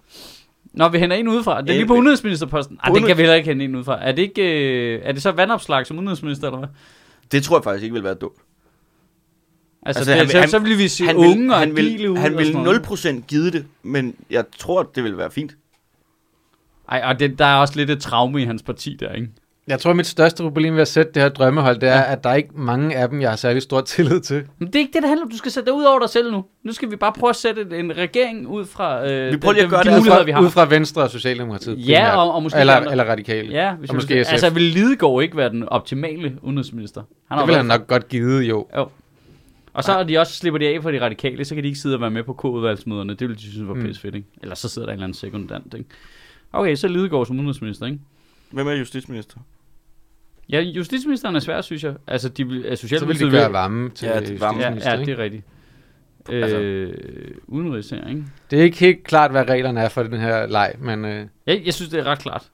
Når 0.73 0.89
vi 0.89 0.99
henter 0.99 1.17
en 1.17 1.29
udefra. 1.29 1.61
Det 1.63 1.71
er 1.71 1.75
lige 1.75 1.87
på 1.87 1.95
udenrigsministerposten. 1.95 2.79
Ej, 2.85 2.91
På 2.91 2.97
det 2.99 3.07
kan 3.07 3.17
vi 3.17 3.23
heller 3.23 3.35
ikke 3.35 3.49
hente 3.49 3.65
en 3.65 3.75
udefra. 3.75 3.99
Er 4.09 4.13
det 4.13 4.23
ikke... 4.23 4.43
Øh, 4.97 5.01
er 5.05 5.13
det 5.13 5.23
så 5.23 5.31
vandopslag 5.33 5.87
som 5.87 5.99
udenrigsminister, 5.99 6.47
eller 6.47 6.59
hvad? 6.59 6.69
Det 7.33 7.43
tror 7.43 7.57
jeg 7.59 7.65
faktisk 7.65 7.83
ikke 7.85 7.95
vil 7.95 8.05
være 8.05 8.15
dumt. 8.15 8.37
Altså, 9.87 10.01
Altså, 10.01 10.13
altså 10.13 10.33
det, 10.33 10.41
han 10.41 10.49
så, 10.49 10.51
så 10.51 10.59
vil 10.59 10.79
vi 10.79 10.89
sige 10.89 11.07
Han 11.07 11.17
unge 11.17 11.35
vil, 11.43 11.51
og 11.51 11.59
han 11.59 11.77
vil, 11.77 12.09
ud 12.09 12.17
han 12.17 12.37
vil 12.37 12.47
sådan 12.47 12.63
noget. 12.63 12.81
0% 12.87 13.27
give 13.27 13.51
det, 13.51 13.67
men 13.83 14.15
jeg 14.31 14.45
tror, 14.59 14.83
det 14.83 15.05
vil 15.05 15.19
være 15.19 15.31
fint. 15.31 15.57
Ej, 16.89 17.03
og 17.05 17.21
det, 17.21 17.39
der 17.39 17.45
er 17.45 17.57
også 17.57 17.75
lidt 17.77 17.91
et 17.91 18.01
traume 18.01 18.43
i 18.43 18.45
hans 18.45 18.63
parti 18.63 18.97
der, 19.01 19.13
ikke? 19.13 19.29
Jeg 19.69 19.81
tror, 19.81 19.93
mit 19.93 20.07
største 20.07 20.43
problem 20.43 20.75
ved 20.75 20.83
at 20.83 20.89
sætte 20.89 21.13
det 21.13 21.23
her 21.23 21.29
drømmehold, 21.29 21.79
det 21.79 21.89
er, 21.89 22.01
at 22.01 22.25
der 22.25 22.31
er 22.31 22.35
ikke 22.35 22.49
mange 22.55 22.97
af 22.97 23.09
dem, 23.09 23.21
jeg 23.21 23.29
har 23.31 23.37
særlig 23.37 23.63
stor 23.63 23.81
tillid 23.81 24.21
til. 24.21 24.45
Men 24.59 24.67
det 24.69 24.75
er 24.75 24.79
ikke 24.79 24.93
det, 24.93 25.03
det 25.03 25.09
handler 25.09 25.25
om. 25.25 25.31
Du 25.31 25.37
skal 25.37 25.53
sætte 25.53 25.67
dig 25.67 25.75
ud 25.79 25.85
over 25.85 25.99
dig 25.99 26.09
selv 26.09 26.33
nu. 26.33 26.45
Nu 26.63 26.73
skal 26.73 26.91
vi 26.91 26.97
bare 26.97 27.13
prøve 27.13 27.31
at 27.31 27.37
sætte 27.37 27.79
en 27.79 27.97
regering 27.97 28.49
ud 28.49 28.65
fra 28.65 29.07
øh, 29.11 29.33
Vi 29.33 29.37
prøver 29.37 29.53
lige 29.53 29.65
at 29.65 29.71
gøre 29.71 29.85
de 29.85 29.89
det, 29.89 29.99
muligheder, 29.99 30.25
vi 30.25 30.31
har. 30.31 30.43
Ud 30.43 30.51
fra 30.51 30.65
Venstre 30.67 31.03
og 31.03 31.11
Socialdemokratiet. 31.11 31.89
Ja, 31.89 32.17
og, 32.17 32.35
og 32.35 32.43
måske 32.43 32.59
eller, 32.59 32.75
andre. 32.75 32.91
eller 32.91 33.05
radikale. 33.05 33.51
Ja, 33.53 33.75
hvis 33.75 33.91
og 33.91 33.95
måske 33.97 34.25
SF. 34.25 34.33
Altså, 34.33 34.51
vil 34.51 34.63
Lidegaard 34.63 35.23
ikke 35.23 35.37
være 35.37 35.51
den 35.51 35.69
optimale 35.69 36.39
udenrigsminister? 36.43 37.03
Han 37.29 37.39
har 37.39 37.45
det 37.45 37.49
vil 37.49 37.57
han 37.57 37.67
nok 37.67 37.87
godt 37.87 38.09
give, 38.09 38.39
jo. 38.41 38.67
Og 39.73 39.85
så 39.85 39.93
er 39.93 40.03
de 40.03 40.19
også, 40.19 40.33
slipper 40.33 40.59
de 40.59 40.67
af 40.69 40.83
for 40.83 40.91
de 40.91 41.01
radikale, 41.01 41.45
så 41.45 41.55
kan 41.55 41.65
de 41.65 41.69
ikke 41.69 41.81
sidde 41.81 41.95
og 41.97 42.01
være 42.01 42.11
med 42.11 42.23
på 42.23 42.33
K-udvalgsmøderne. 42.33 43.11
Det 43.13 43.21
ville 43.21 43.37
de 43.37 43.43
synes 43.43 43.69
var 43.69 43.75
Mm. 43.75 43.83
pisse 43.85 44.03
fedt, 44.03 44.15
ikke? 44.15 44.29
Eller 44.43 44.55
så 44.55 44.69
sidder 44.69 44.87
der 44.87 44.93
en 44.93 44.97
eller 44.97 45.05
anden 45.05 45.15
sekundant, 45.19 45.75
ikke? 45.75 45.91
Okay, 46.53 46.75
så 46.75 46.89
Lidegaard 46.89 47.27
som 47.27 47.37
udenrigsminister, 47.37 47.87
ikke? 47.87 47.99
Hvem 48.51 48.69
er 48.69 48.73
justitsminister? 48.73 49.37
Ja, 50.53 50.61
justitsministeren 50.61 51.37
er 51.37 51.41
svær, 51.41 51.61
synes 51.61 51.85
jeg. 51.85 51.95
Altså, 52.07 52.29
de 52.29 52.49
vil, 52.49 52.65
altså 52.65 52.89
Så 52.89 53.05
vil 53.07 53.19
de 53.21 53.31
gøre 53.31 53.53
varme 53.53 53.91
til 53.91 54.07
Ja, 54.09 54.21
det- 54.21 54.41
varme. 54.41 54.61
Ja, 54.61 54.71
ja, 54.91 54.97
det 54.97 55.09
er 55.09 55.19
rigtigt. 55.19 55.45
Altså- 56.29 56.59
Øh, 56.59 56.95
udenrigs 57.47 57.91
her, 57.91 58.09
ikke? 58.09 58.25
Det 58.51 58.59
er 58.59 58.63
ikke 58.63 58.79
helt 58.79 59.05
klart, 59.05 59.31
hvad 59.31 59.49
reglerne 59.49 59.81
er 59.81 59.89
for 59.89 60.03
den 60.03 60.21
her 60.21 60.47
leg, 60.47 60.75
men 60.79 61.05
øh, 61.05 61.27
Jeg, 61.47 61.63
jeg 61.65 61.75
synes, 61.75 61.91
det 61.91 62.01
er 62.01 62.05
ret 62.05 62.19
klart. 62.19 62.51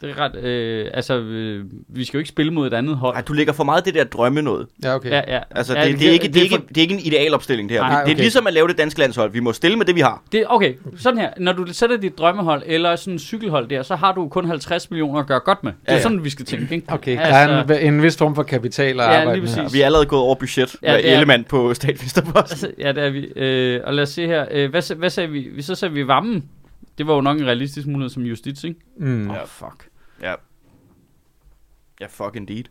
Det 0.00 0.10
er 0.10 0.18
ret, 0.18 0.36
øh, 0.36 0.86
altså, 0.94 1.18
øh, 1.18 1.64
vi 1.88 2.04
skal 2.04 2.16
jo 2.16 2.18
ikke 2.18 2.28
spille 2.28 2.52
mod 2.52 2.66
et 2.66 2.74
andet 2.74 2.96
hold. 2.96 3.14
Nej, 3.14 3.22
du 3.22 3.32
lægger 3.32 3.52
for 3.52 3.64
meget 3.64 3.84
det 3.84 3.94
der 3.94 4.04
drømme 4.04 4.42
noget. 4.42 4.66
ja, 4.84 4.94
okay. 4.94 5.10
Ja, 5.10 5.22
ja. 5.34 5.38
Altså, 5.50 5.78
ja, 5.78 5.88
det, 5.88 5.98
det, 5.98 6.08
er 6.08 6.12
ikke, 6.12 6.28
det, 6.28 6.36
er 6.36 6.42
ikke, 6.42 6.54
for- 6.56 6.64
det 6.68 6.76
er 6.76 6.80
ikke 6.80 6.94
en 6.94 7.00
idealopstilling, 7.00 7.68
det 7.68 7.76
her. 7.76 7.82
Nej, 7.84 7.90
det, 7.98 8.06
det 8.06 8.10
er 8.12 8.14
okay. 8.14 8.22
ligesom 8.22 8.46
at 8.46 8.52
lave 8.52 8.68
det 8.68 8.78
danske 8.78 9.00
landshold. 9.00 9.32
Vi 9.32 9.40
må 9.40 9.52
stille 9.52 9.76
med 9.76 9.86
det, 9.86 9.94
vi 9.94 10.00
har. 10.00 10.22
Det, 10.32 10.44
okay, 10.48 10.74
sådan 10.98 11.18
her. 11.18 11.30
Når 11.38 11.52
du 11.52 11.66
sætter 11.72 11.96
dit 11.96 12.18
drømmehold 12.18 12.62
eller 12.66 12.96
sådan 12.96 13.12
en 13.12 13.18
cykelhold 13.18 13.68
der, 13.68 13.82
så 13.82 13.96
har 13.96 14.12
du 14.12 14.28
kun 14.28 14.44
50 14.48 14.90
millioner 14.90 15.20
at 15.20 15.26
gøre 15.26 15.40
godt 15.40 15.64
med. 15.64 15.72
Det 15.72 15.78
er 15.86 15.92
Ja, 15.92 15.96
ja. 15.96 16.02
sådan, 16.02 16.24
vi 16.24 16.30
skal 16.30 16.46
tænke, 16.46 16.74
ikke? 16.74 16.86
Okay, 16.92 17.16
der 17.16 17.22
er 17.22 17.62
en, 17.80 17.94
en 17.94 18.02
vis 18.02 18.16
form 18.16 18.34
for 18.34 18.42
kapital 18.42 19.00
at 19.00 19.06
Ja, 19.06 19.20
arbejde 19.20 19.40
lige 19.40 19.62
med. 19.62 19.70
Vi 19.70 19.80
er 19.80 19.86
allerede 19.86 20.06
gået 20.06 20.22
over 20.22 20.34
budget 20.34 20.76
Ja, 20.82 20.96
det 20.96 21.04
med 21.04 21.12
Ellemann 21.12 21.44
på 21.44 21.74
statsministerposten. 21.74 22.52
Altså, 22.52 22.70
ja, 22.78 22.92
det 22.92 23.04
er 23.04 23.10
vi. 23.10 23.26
Øh, 23.36 23.80
og 23.84 23.94
lad 23.94 24.02
os 24.02 24.08
se 24.08 24.26
her. 24.26 24.44
Øh, 24.50 24.70
hvad, 24.70 24.96
hvad 24.96 25.10
sagde 25.10 25.30
vi? 25.30 25.62
Så 25.62 25.74
sagde 25.74 25.94
vi 25.94 26.06
Vammen. 26.06 26.44
Det 26.98 27.06
var 27.06 27.14
jo 27.14 27.20
nok 27.20 27.38
en 27.38 27.46
realistisk 27.46 27.86
mulighed 27.86 28.10
som 28.10 28.22
justits, 28.22 28.64
ikke? 28.64 28.80
Mm. 28.96 29.30
Åh, 29.30 29.34
Ja. 29.36 29.42
oh, 29.42 29.48
fuck. 29.48 29.88
Ja. 30.22 30.34
Ja, 32.00 32.06
fuck 32.06 32.36
indeed. 32.36 32.64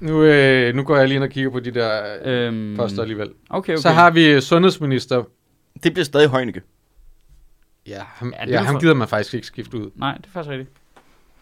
Nu, 0.00 0.22
øh, 0.22 0.74
nu 0.74 0.82
går 0.82 0.96
jeg 0.96 1.08
lige 1.08 1.16
ind 1.16 1.24
og 1.24 1.30
kigger 1.30 1.50
på 1.50 1.60
de 1.60 1.70
der 1.70 2.16
øh, 2.24 2.46
Øhm, 2.46 2.76
poster 2.76 3.02
alligevel. 3.02 3.30
Okay, 3.50 3.72
okay. 3.72 3.80
Så 3.82 3.90
har 3.90 4.10
vi 4.10 4.26
øh, 4.26 4.40
sundhedsminister. 4.42 5.24
Det 5.82 5.92
bliver 5.92 6.04
stadig 6.04 6.28
Højneke. 6.28 6.62
Ja, 7.86 8.02
ham, 8.06 8.32
Ja, 8.38 8.44
ja, 8.46 8.50
ja, 8.52 8.58
ham 8.62 8.74
for- 8.74 8.80
gider 8.80 8.94
man 8.94 9.08
faktisk 9.08 9.34
ikke 9.34 9.46
skifte 9.46 9.76
ud. 9.76 9.90
Nej, 9.94 10.14
det 10.16 10.26
er 10.26 10.30
faktisk 10.30 10.50
rigtigt. 10.50 10.70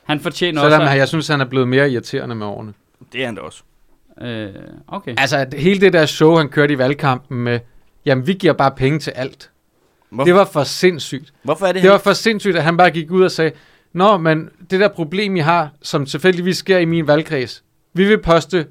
Han 0.04 0.20
fortjener 0.20 0.60
også... 0.60 0.70
Selvom 0.74 0.88
at- 0.88 0.98
jeg 0.98 1.08
synes, 1.08 1.28
han 1.28 1.40
er 1.40 1.44
blevet 1.44 1.68
mere 1.68 1.90
irriterende 1.90 2.34
med 2.34 2.46
årene. 2.46 2.72
Det 3.12 3.22
er 3.22 3.26
han 3.26 3.34
da 3.34 3.40
også. 3.40 3.62
Øh, 4.20 4.54
okay. 4.88 5.14
Altså, 5.18 5.46
hele 5.52 5.80
det 5.80 5.92
der 5.92 6.06
show, 6.06 6.34
han 6.36 6.48
kørte 6.48 6.74
i 6.74 6.78
valgkampen 6.78 7.38
med, 7.44 7.60
jamen, 8.06 8.26
vi 8.26 8.32
giver 8.32 8.52
bare 8.52 8.70
penge 8.70 8.98
til 8.98 9.10
alt. 9.10 9.50
Hvorfor, 10.10 10.24
Det 10.24 10.34
var 10.34 10.44
for 10.44 10.64
sindssygt. 10.64 11.32
hvorfor 11.42 11.66
er 11.66 11.72
det, 11.72 11.82
Det 11.82 11.90
var 11.90 11.98
for 11.98 12.12
sindssygt, 12.12 12.56
at 12.56 12.62
han 12.62 12.76
bare 12.76 12.90
gik 12.90 13.10
ud 13.10 13.22
og 13.24 13.30
sagde, 13.30 13.50
Nå, 13.92 14.16
men 14.16 14.48
det 14.70 14.80
der 14.80 14.88
problem, 14.88 15.36
I 15.36 15.40
har, 15.40 15.70
som 15.82 16.06
tilfældigvis 16.06 16.56
sker 16.56 16.78
i 16.78 16.84
min 16.84 17.06
valgkreds, 17.06 17.64
vi 17.94 18.04
vil 18.04 18.18
poste 18.18 18.66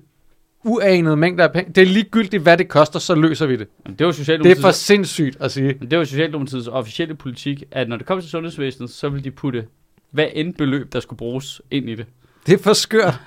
uanede 0.64 1.18
mængder 1.18 1.44
af 1.44 1.52
penge. 1.54 1.74
Det 1.74 1.82
er 1.82 1.86
ligegyldigt, 1.86 2.44
hvad 2.44 2.58
det 2.58 2.68
koster, 2.68 3.00
så 3.00 3.16
løser 3.16 3.46
vi 3.46 3.56
det. 3.56 3.68
Men 3.86 3.96
det 3.96 4.06
var 4.08 4.12
Det 4.12 4.58
er 4.58 4.62
for 4.62 4.72
sindssygt 4.72 5.38
at 5.40 5.52
sige. 5.52 5.76
Men 5.80 5.92
det 5.92 5.98
var 6.00 6.04
Socialdemokratiets 6.04 6.68
officielle 6.68 7.16
politik, 7.16 7.64
at 7.72 7.90
når 7.90 7.98
det 7.98 8.06
kom 8.06 8.22
til 8.22 8.30
sundhedsvæsenet, 8.30 8.90
så 8.90 9.10
ville 9.10 9.24
de 9.24 9.32
putte 9.32 9.66
hvad 10.12 10.28
end 10.34 10.54
beløb, 10.54 10.94
der 10.94 11.00
skulle 11.00 11.18
bruges 11.18 11.62
ind 11.72 11.90
i 11.90 11.96
det. 11.96 12.06
Det 12.46 12.54
er 12.54 12.64
for 12.64 12.74
skørt. 12.74 13.20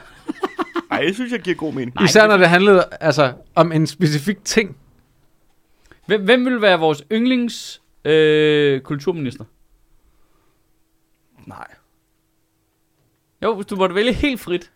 Ej, 0.90 1.00
det 1.00 1.14
synes 1.14 1.32
jeg 1.32 1.40
giver 1.40 1.56
god 1.56 1.72
mening. 1.72 1.94
Nej, 1.94 2.04
Især 2.04 2.26
når 2.26 2.36
det 2.36 2.48
handlede 2.48 2.84
altså, 3.00 3.32
om 3.54 3.72
en 3.72 3.86
specifik 3.86 4.44
ting. 4.44 4.76
Hvem, 6.06 6.24
hvem 6.24 6.44
vil 6.44 6.62
være 6.62 6.78
vores 6.78 7.02
yndlings 7.12 7.81
øh, 8.04 8.80
kulturminister? 8.80 9.44
Nej. 11.46 11.66
Jo, 13.42 13.54
hvis 13.54 13.66
du 13.66 13.76
måtte 13.76 13.94
vælge 13.94 14.12
helt 14.12 14.40
frit. 14.40 14.72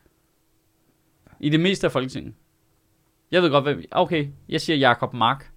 I 1.41 1.49
det 1.49 1.61
meste 1.61 1.87
af 1.87 1.93
Folketinget. 1.93 2.35
Jeg 3.31 3.43
ved 3.43 3.51
godt, 3.51 3.65
hvem... 3.65 3.85
Okay, 3.91 4.27
jeg 4.49 4.61
siger 4.61 4.77
Jakob 4.77 5.15
Mark. 5.15 5.51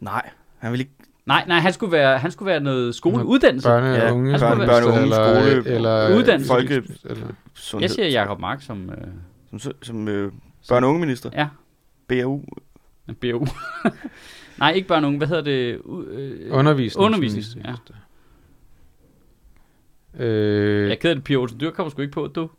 Nej, 0.00 0.30
han 0.58 0.72
vil 0.72 0.80
ikke... 0.80 0.92
Nej, 1.26 1.44
nej, 1.46 1.58
han 1.58 1.72
skulle 1.72 1.92
være, 1.92 2.18
han 2.18 2.30
skulle 2.30 2.46
være 2.46 2.60
noget 2.60 2.94
skoleuddannelse. 2.94 3.68
Børne 3.68 3.86
Ja, 3.86 4.12
unge. 4.12 4.30
han 4.30 4.40
børne, 4.40 4.58
være- 4.58 4.68
børne 4.68 4.86
og 4.86 4.92
unge 4.92 5.02
eller, 5.02 5.40
skole, 5.60 5.74
eller, 5.74 6.16
Uddannelse. 6.16 6.48
folke, 6.48 6.74
Eller, 7.04 7.26
sundhed. 7.54 7.82
Jeg 7.82 7.90
siger 7.90 8.08
Jakob 8.08 8.40
Mark 8.40 8.62
som... 8.62 8.90
Øh, 8.90 9.58
Som, 9.58 9.72
som 9.82 10.08
øh, 10.08 10.32
børne- 10.64 10.74
og 10.74 10.88
ungeminister. 10.88 11.30
ja, 11.34 11.48
BAU. 12.08 12.44
BU. 13.20 13.46
nej, 14.60 14.72
ikke 14.72 14.88
børn 14.88 15.04
og 15.04 15.08
unge. 15.08 15.18
Hvad 15.18 15.28
hedder 15.28 15.42
det? 15.42 15.78
U- 15.78 16.08
øh, 16.10 16.58
undervisning. 16.58 17.04
Undervisnings, 17.04 17.56
ja. 17.64 17.74
Øh, 20.24 20.82
Jeg 20.88 20.90
er 20.90 20.96
ked 21.00 21.10
af 21.10 21.16
det, 21.16 21.24
Pia 21.24 21.36
Olsen 21.36 21.60
Dyr 21.60 21.70
kommer 21.70 21.90
sgu 21.90 22.02
ikke 22.02 22.12
på, 22.12 22.26
du. 22.26 22.50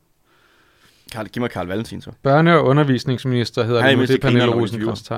Karl, 1.11 1.27
giv 1.27 1.41
mig 1.41 1.49
Karl 1.51 1.67
Valentin 1.67 2.01
så. 2.01 2.09
børne- 2.09 2.49
og 2.49 2.65
undervisningsminister 2.65 3.63
hedder 3.63 3.81
er 3.83 3.87
det 3.89 3.97
nu. 3.97 4.01
Det 4.05 4.09
er 4.15 4.17
Pernille 4.21 4.47
rosenkrantz 4.55 5.11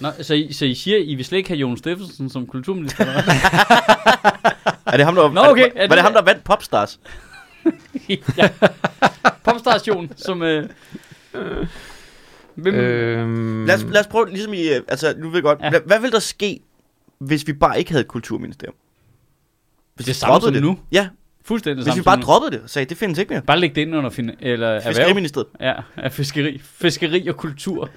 Nå, 0.00 0.08
så, 0.22 0.34
I, 0.34 0.52
så 0.52 0.64
I 0.64 0.74
siger, 0.74 0.98
I 0.98 1.14
vil 1.14 1.24
slet 1.24 1.38
ikke 1.38 1.48
have 1.48 1.58
Jon 1.58 1.76
Steffensen 1.76 2.28
som 2.30 2.46
kulturminister? 2.46 3.04
Er 4.86 4.96
det 4.96 5.04
ham, 5.06 5.14
der, 5.14 5.30
Nå, 5.32 5.40
er 5.40 5.48
okay. 5.50 5.64
det, 5.64 5.72
Er 5.74 5.80
var 5.80 5.86
det- 5.86 5.90
det 5.96 6.02
ham, 6.02 6.12
der 6.12 6.22
vandt 6.22 6.44
Popstars? 6.44 7.00
ja. 8.38 8.48
Popstation, 9.44 10.12
som... 10.16 10.42
Øh, 10.42 10.68
hvem, 12.56 12.74
øh, 12.74 13.20
Øhm, 13.22 13.64
Lad 13.66 13.74
os, 13.74 13.82
lad 13.82 14.00
os 14.00 14.06
prøve, 14.06 14.28
ligesom 14.30 14.54
i, 14.54 14.68
øh, 14.68 14.80
altså 14.88 15.14
nu 15.18 15.28
ved 15.28 15.36
jeg 15.36 15.42
godt, 15.42 15.58
Ja. 15.62 15.70
hvad, 15.70 15.80
hvad 15.86 16.00
ville 16.00 16.12
der 16.12 16.18
ske, 16.18 16.60
hvis 17.18 17.46
vi 17.46 17.52
bare 17.52 17.78
ikke 17.78 17.90
havde 17.90 18.00
et 18.00 18.08
kulturministerium? 18.08 18.74
Hvis 19.94 20.04
Det 20.06 20.10
er 20.12 20.14
vi 20.14 20.18
samme 20.18 20.32
droppede 20.32 20.46
som 20.48 20.54
det? 20.54 20.62
nu. 20.62 20.78
Ja, 20.92 21.08
Fuldstændig 21.44 21.84
hvis 21.84 21.96
vi 21.96 22.02
bare 22.02 22.20
droppede 22.20 22.50
det 22.50 22.60
og 22.62 22.70
sagde, 22.70 22.88
det 22.88 22.96
findes 22.96 23.18
ikke 23.18 23.32
mere. 23.34 23.42
Bare 23.42 23.58
læg 23.60 23.74
det 23.74 23.82
ind 23.82 23.96
under 23.96 24.10
fin- 24.10 24.30
eller 24.40 24.66
erhverv. 24.68 24.82
Fiskeriministeriet. 24.94 25.48
Ja, 25.60 25.74
af 25.96 26.12
fiskeri. 26.12 26.58
Fiskeri 26.64 27.28
og 27.28 27.36
kultur. 27.36 27.84
Det 27.84 27.92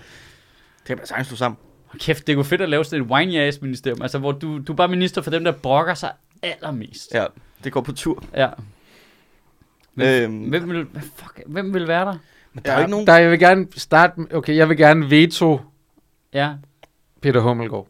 kan 0.86 0.98
man 0.98 1.06
sagtens 1.08 1.28
stå 1.28 1.36
sammen. 1.36 1.58
Kæft, 2.00 2.28
det 2.28 2.36
kunne 2.36 2.46
fedt 2.46 2.62
at 2.62 2.70
lave 2.70 2.86
sådan 2.86 3.06
et 3.06 3.12
wine 3.12 3.40
ass 3.42 3.62
ministerium. 3.62 4.02
Altså, 4.02 4.18
hvor 4.20 4.32
du, 4.32 4.58
du 4.68 4.72
er 4.72 4.76
bare 4.76 4.88
minister 4.88 5.22
for 5.22 5.32
dem, 5.32 5.44
der 5.44 5.52
brokker 5.52 5.94
sig 5.94 6.12
allermest. 6.44 7.14
Ja, 7.14 7.26
det 7.64 7.72
går 7.72 7.82
på 7.82 7.92
tur. 7.92 8.24
ja. 8.36 8.48
Hvem, 9.94 10.08
Øhm, 10.08 10.50
hvem, 10.50 10.70
vil, 10.70 10.84
hvad 10.84 11.02
fuck, 11.16 11.42
hvem 11.46 11.74
vil 11.74 11.88
være 11.88 12.06
der? 12.06 12.16
Men 12.54 12.64
der 12.66 12.72
er 12.72 12.76
jo 12.76 12.80
ikke 12.82 12.92
nogen... 12.92 13.08
Der, 13.08 13.18
jeg 13.18 13.32
vil 13.32 13.40
gerne 13.40 13.68
starte... 13.78 14.14
Okay, 14.34 14.56
jeg 14.56 14.70
vil 14.70 14.78
gerne 14.78 15.10
veto 15.10 15.62
Ja. 16.34 16.54
Peter 17.22 17.40
Hummelgaard. 17.42 17.88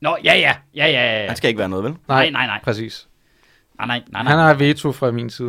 Nå, 0.00 0.16
ja, 0.24 0.34
ja. 0.34 0.54
Ja, 0.74 0.86
ja, 0.86 0.86
ja. 0.86 1.20
ja. 1.22 1.26
Han 1.26 1.36
skal 1.36 1.48
ikke 1.48 1.58
være 1.58 1.68
noget, 1.68 1.84
vel? 1.84 1.94
Nej, 2.08 2.30
nej, 2.30 2.46
nej. 2.46 2.60
Præcis. 2.64 3.08
Nej, 3.78 3.86
nej, 3.86 4.02
nej, 4.12 4.22
nej. 4.22 4.30
Han 4.32 4.40
har 4.40 4.54
veto 4.54 4.92
fra 4.92 5.10
min 5.10 5.30
side. 5.30 5.48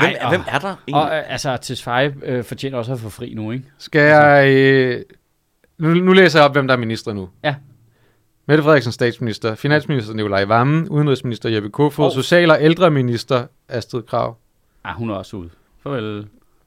Hvem, 0.00 0.10
Ej, 0.10 0.18
og, 0.22 0.28
hvem 0.28 0.40
er 0.48 0.58
der 0.58 0.76
egentlig? 0.88 0.94
Og 1.12 1.16
øh, 1.18 1.32
altså, 1.32 1.56
Tesfaye 1.56 2.14
øh, 2.22 2.44
fortjener 2.44 2.78
også 2.78 2.92
at 2.92 3.00
få 3.00 3.08
fri 3.08 3.34
nu, 3.34 3.50
ikke? 3.50 3.64
Skal 3.78 4.00
jeg... 4.00 4.48
Øh, 4.56 5.02
nu, 5.78 5.88
nu 5.94 6.12
læser 6.12 6.38
jeg 6.38 6.44
op, 6.48 6.52
hvem 6.54 6.66
der 6.66 6.74
er 6.74 6.78
minister 6.78 7.12
nu. 7.12 7.28
Ja. 7.44 7.54
Mette 8.46 8.62
Frederiksen, 8.64 8.92
statsminister. 8.92 9.54
Finansminister 9.54 10.14
Nikolaj 10.14 10.44
Vammen. 10.44 10.88
Udenrigsminister 10.88 11.48
Jeppe 11.48 11.70
Kofod. 11.70 12.04
Og- 12.04 12.10
Oh. 12.10 12.14
Social- 12.14 12.50
og 12.50 12.58
ældreminister 12.60 13.46
Astrid 13.68 14.02
Krav. 14.02 14.36
Ah, 14.84 14.94
hun 14.94 15.10
er 15.10 15.14
også 15.14 15.36
ude. 15.36 15.50
Farvel. 15.82 16.26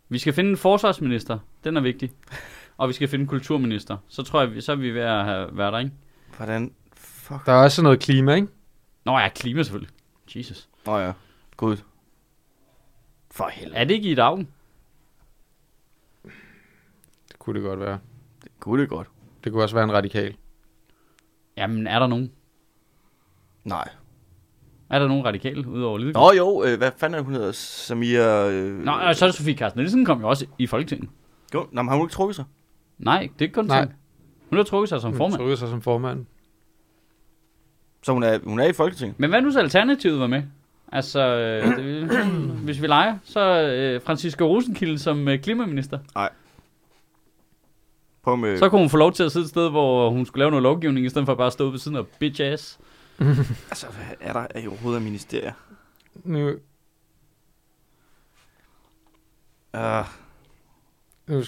Vi 0.10 0.20
skal 0.20 0.34
finde 0.34 0.50
en 0.50 0.58
forsvarsminister. 0.58 1.40
Den 1.64 1.78
er 1.78 1.82
vigtig. 1.82 2.12
Og 2.78 2.88
vi 2.88 2.94
skal 2.94 3.08
finde 3.08 3.24
en 3.24 3.28
kulturminister. 3.28 3.98
Så 4.08 4.24
tror 4.24 4.42
jeg, 4.42 4.64
så 4.64 4.72
er 4.72 4.76
vi 4.76 4.92
ved 4.92 5.02
at 5.02 5.26
have 5.26 5.58
været 5.58 5.74
der, 5.74 5.80
ikke? 5.80 5.92
Hvordan? 6.38 6.74
Fuck. 6.94 7.46
Der 7.46 7.52
er 7.52 7.64
også 7.64 7.82
noget 7.82 8.00
klima, 8.00 8.34
ikke? 8.34 8.48
Nå 9.06 9.18
ja, 9.18 9.30
klima 9.30 9.64
selvfølgelig. 9.64 9.96
Jesus. 10.36 10.70
Nå 10.86 10.98
ja, 10.98 11.14
gud. 11.58 11.78
For 13.32 13.50
helvede. 13.50 13.76
Er 13.76 13.84
det 13.84 13.94
ikke 13.94 14.12
i 14.12 14.16
dag? 14.16 14.38
Det 17.28 17.40
kunne 17.40 17.60
det 17.60 17.68
godt 17.70 17.80
være. 17.80 18.00
Det 18.44 18.52
kunne 18.60 18.82
det 18.82 18.90
godt. 18.90 19.08
Det 19.44 19.52
kunne 19.52 19.64
også 19.64 19.76
være 19.76 19.84
en 19.84 19.94
radikal. 19.94 20.36
Jamen, 21.58 21.88
er 21.88 22.00
der 22.00 22.08
nogen? 22.08 22.32
Nej. 23.64 23.90
Er 24.90 25.00
der 25.00 25.08
nogen 25.08 25.26
radikale 25.26 25.68
udover 25.68 25.98
Lidegaard? 25.98 26.34
Nå 26.34 26.38
jo, 26.38 26.64
øh, 26.64 26.78
hvad 26.78 26.92
fanden 26.98 27.20
er 27.20 27.24
hun 27.24 27.34
hedder? 27.34 27.52
Samia... 27.52 28.50
Øh, 28.50 28.84
Nå, 28.86 28.92
og 28.92 29.16
så 29.16 29.26
er 29.26 29.28
det 29.30 29.36
Sofie 29.36 29.56
Carsten 29.58 29.80
Nielsen 29.80 30.06
kom 30.06 30.22
jo 30.22 30.30
også 30.30 30.46
i 30.58 30.68
Folketinget. 30.68 31.10
Jo, 31.54 31.68
nå, 31.72 31.82
men 31.82 31.90
har 31.90 31.96
hun 31.96 32.06
ikke 32.06 32.14
trukket 32.14 32.36
sig? 32.36 32.46
Nej, 32.98 33.20
det 33.22 33.28
er 33.40 33.42
ikke 33.42 33.54
kun 33.54 33.66
Nej. 33.66 33.88
Hun 34.50 34.58
har 34.58 34.64
trukket 34.64 34.90
sig 34.90 35.02
som 35.02 35.12
Hun 35.12 35.18
formand. 35.18 35.40
trykker 35.40 35.56
sig 35.56 35.70
som 35.70 35.82
formand. 35.82 36.26
Så 38.04 38.14
hun 38.14 38.24
er, 38.24 38.40
hun 38.44 38.60
er 38.60 38.66
i 38.68 38.74
Folketinget? 38.74 39.20
Men 39.20 39.30
hvad 39.30 39.42
nu 39.42 39.52
så 39.52 39.60
Alternativet 39.60 40.20
var 40.20 40.28
med? 40.28 40.44
Altså, 40.92 41.20
øh, 41.20 41.78
det, 41.78 42.10
hvis 42.66 42.82
vi 42.82 42.88
leger, 42.88 43.18
så 43.24 43.62
øh, 43.62 44.02
Francisco 44.02 44.46
Rosenkilde 44.46 45.00
som 45.00 45.28
øh, 45.28 45.40
klimaminister. 45.40 46.00
På 48.24 48.36
med... 48.36 48.58
Så 48.58 48.70
kunne 48.70 48.82
hun 48.82 48.90
få 48.90 48.98
lov 48.98 49.12
til 49.14 49.24
at 49.24 49.32
sidde 49.32 49.44
et 49.44 49.50
sted, 49.50 49.70
hvor 49.70 50.10
hun 50.10 50.26
skulle 50.26 50.40
lave 50.42 50.52
noget 50.52 50.64
lovgivning, 50.64 51.06
i 51.06 51.10
stedet 51.10 51.26
for 51.26 51.36
bare 51.36 51.48
at 51.48 51.54
stå 51.54 51.70
ved 51.70 51.80
siden 51.80 51.98
af 51.98 52.08
bitch 52.20 52.42
ass. 52.44 52.80
Altså, 53.72 53.88
hvad 53.88 54.06
er 54.20 54.34
der 54.34 54.48
er 54.56 54.68
overhovedet 54.68 54.98
af 55.00 55.04
ministerier? 55.04 55.54
Nu, 56.24 56.54
Uh, 59.74 60.06
nu, 61.28 61.44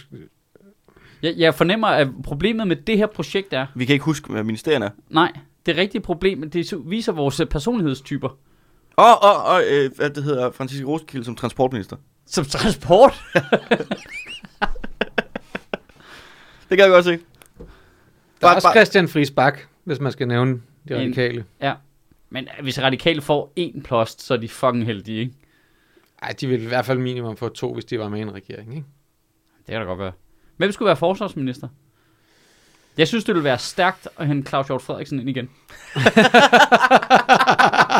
Jeg, 1.24 1.34
jeg 1.38 1.56
fornemmer, 1.56 1.88
at 1.88 2.08
problemet 2.24 2.68
med 2.68 2.76
det 2.76 2.98
her 2.98 3.08
projekt 3.08 3.54
er, 3.54 3.66
vi 3.76 3.86
kan 3.86 3.94
ikke 3.94 4.06
huske, 4.06 4.32
hvad 4.32 4.44
ministerierne 4.44 4.86
er. 4.86 4.90
nej, 5.10 5.32
det 5.66 5.78
rigtige 5.78 6.02
problem, 6.02 6.50
det 6.52 6.74
viser 6.86 7.12
vores 7.12 7.40
øh, 7.40 7.48
personlighedstyper. 7.48 8.30
Og, 8.96 9.24
og, 9.24 9.44
og 9.44 9.62
øh, 9.70 9.92
hvad 9.96 10.10
det 10.10 10.24
hedder, 10.24 10.52
Francisco 10.52 10.88
Rosenkilde 10.88 11.26
som 11.26 11.36
transportminister. 11.36 11.96
Som 12.26 12.46
transport. 12.46 13.24
Det 16.70 16.78
kan 16.78 16.80
jeg 16.80 16.90
godt 16.90 17.06
se. 17.06 17.12
der 17.12 17.18
er 17.18 17.66
Bare- 18.42 18.56
også 18.56 18.68
bare- 18.68 18.74
Christian 18.76 19.08
Friis 19.08 19.32
Bak, 19.32 19.60
hvis 19.84 20.00
man 20.00 20.12
skal 20.12 20.28
nævne 20.28 20.62
de 20.88 20.94
En- 20.94 21.00
radikale. 21.02 21.46
Men 22.30 22.48
øh, 22.58 22.64
hvis 22.64 22.82
radikale 22.82 23.22
får 23.22 23.54
én 23.60 23.82
post, 23.82 24.22
så 24.22 24.34
er 24.34 24.38
de 24.38 24.50
fucking 24.50 24.86
heldige, 24.86 25.20
ikke? 25.20 25.34
Ej, 26.22 26.36
de 26.42 26.48
vil 26.48 26.62
i 26.64 26.66
hvert 26.68 26.86
fald 26.86 27.00
minimum 27.00 27.38
få 27.38 27.50
to, 27.50 27.74
hvis 27.74 27.86
de 27.86 28.00
var 28.00 28.10
med 28.10 28.20
i 28.20 28.22
en 28.22 28.34
regering, 28.34 28.76
ikke? 28.76 28.88
Det 29.58 29.66
kan 29.68 29.76
da 29.82 29.84
godt 29.86 30.00
være. 30.00 30.12
Hvem 30.58 30.72
skulle 30.72 30.88
være 30.88 30.96
forsvarsminister? 30.96 31.68
Jeg 32.98 33.08
synes, 33.08 33.24
det 33.24 33.36
ville 33.36 33.44
være 33.44 33.58
stærkt 33.58 34.08
at 34.18 34.28
hente 34.28 34.50
Claus 34.50 34.68
Hjort 34.68 34.82
Frederiksen 34.82 35.20
ind 35.20 35.30
igen. 35.30 35.50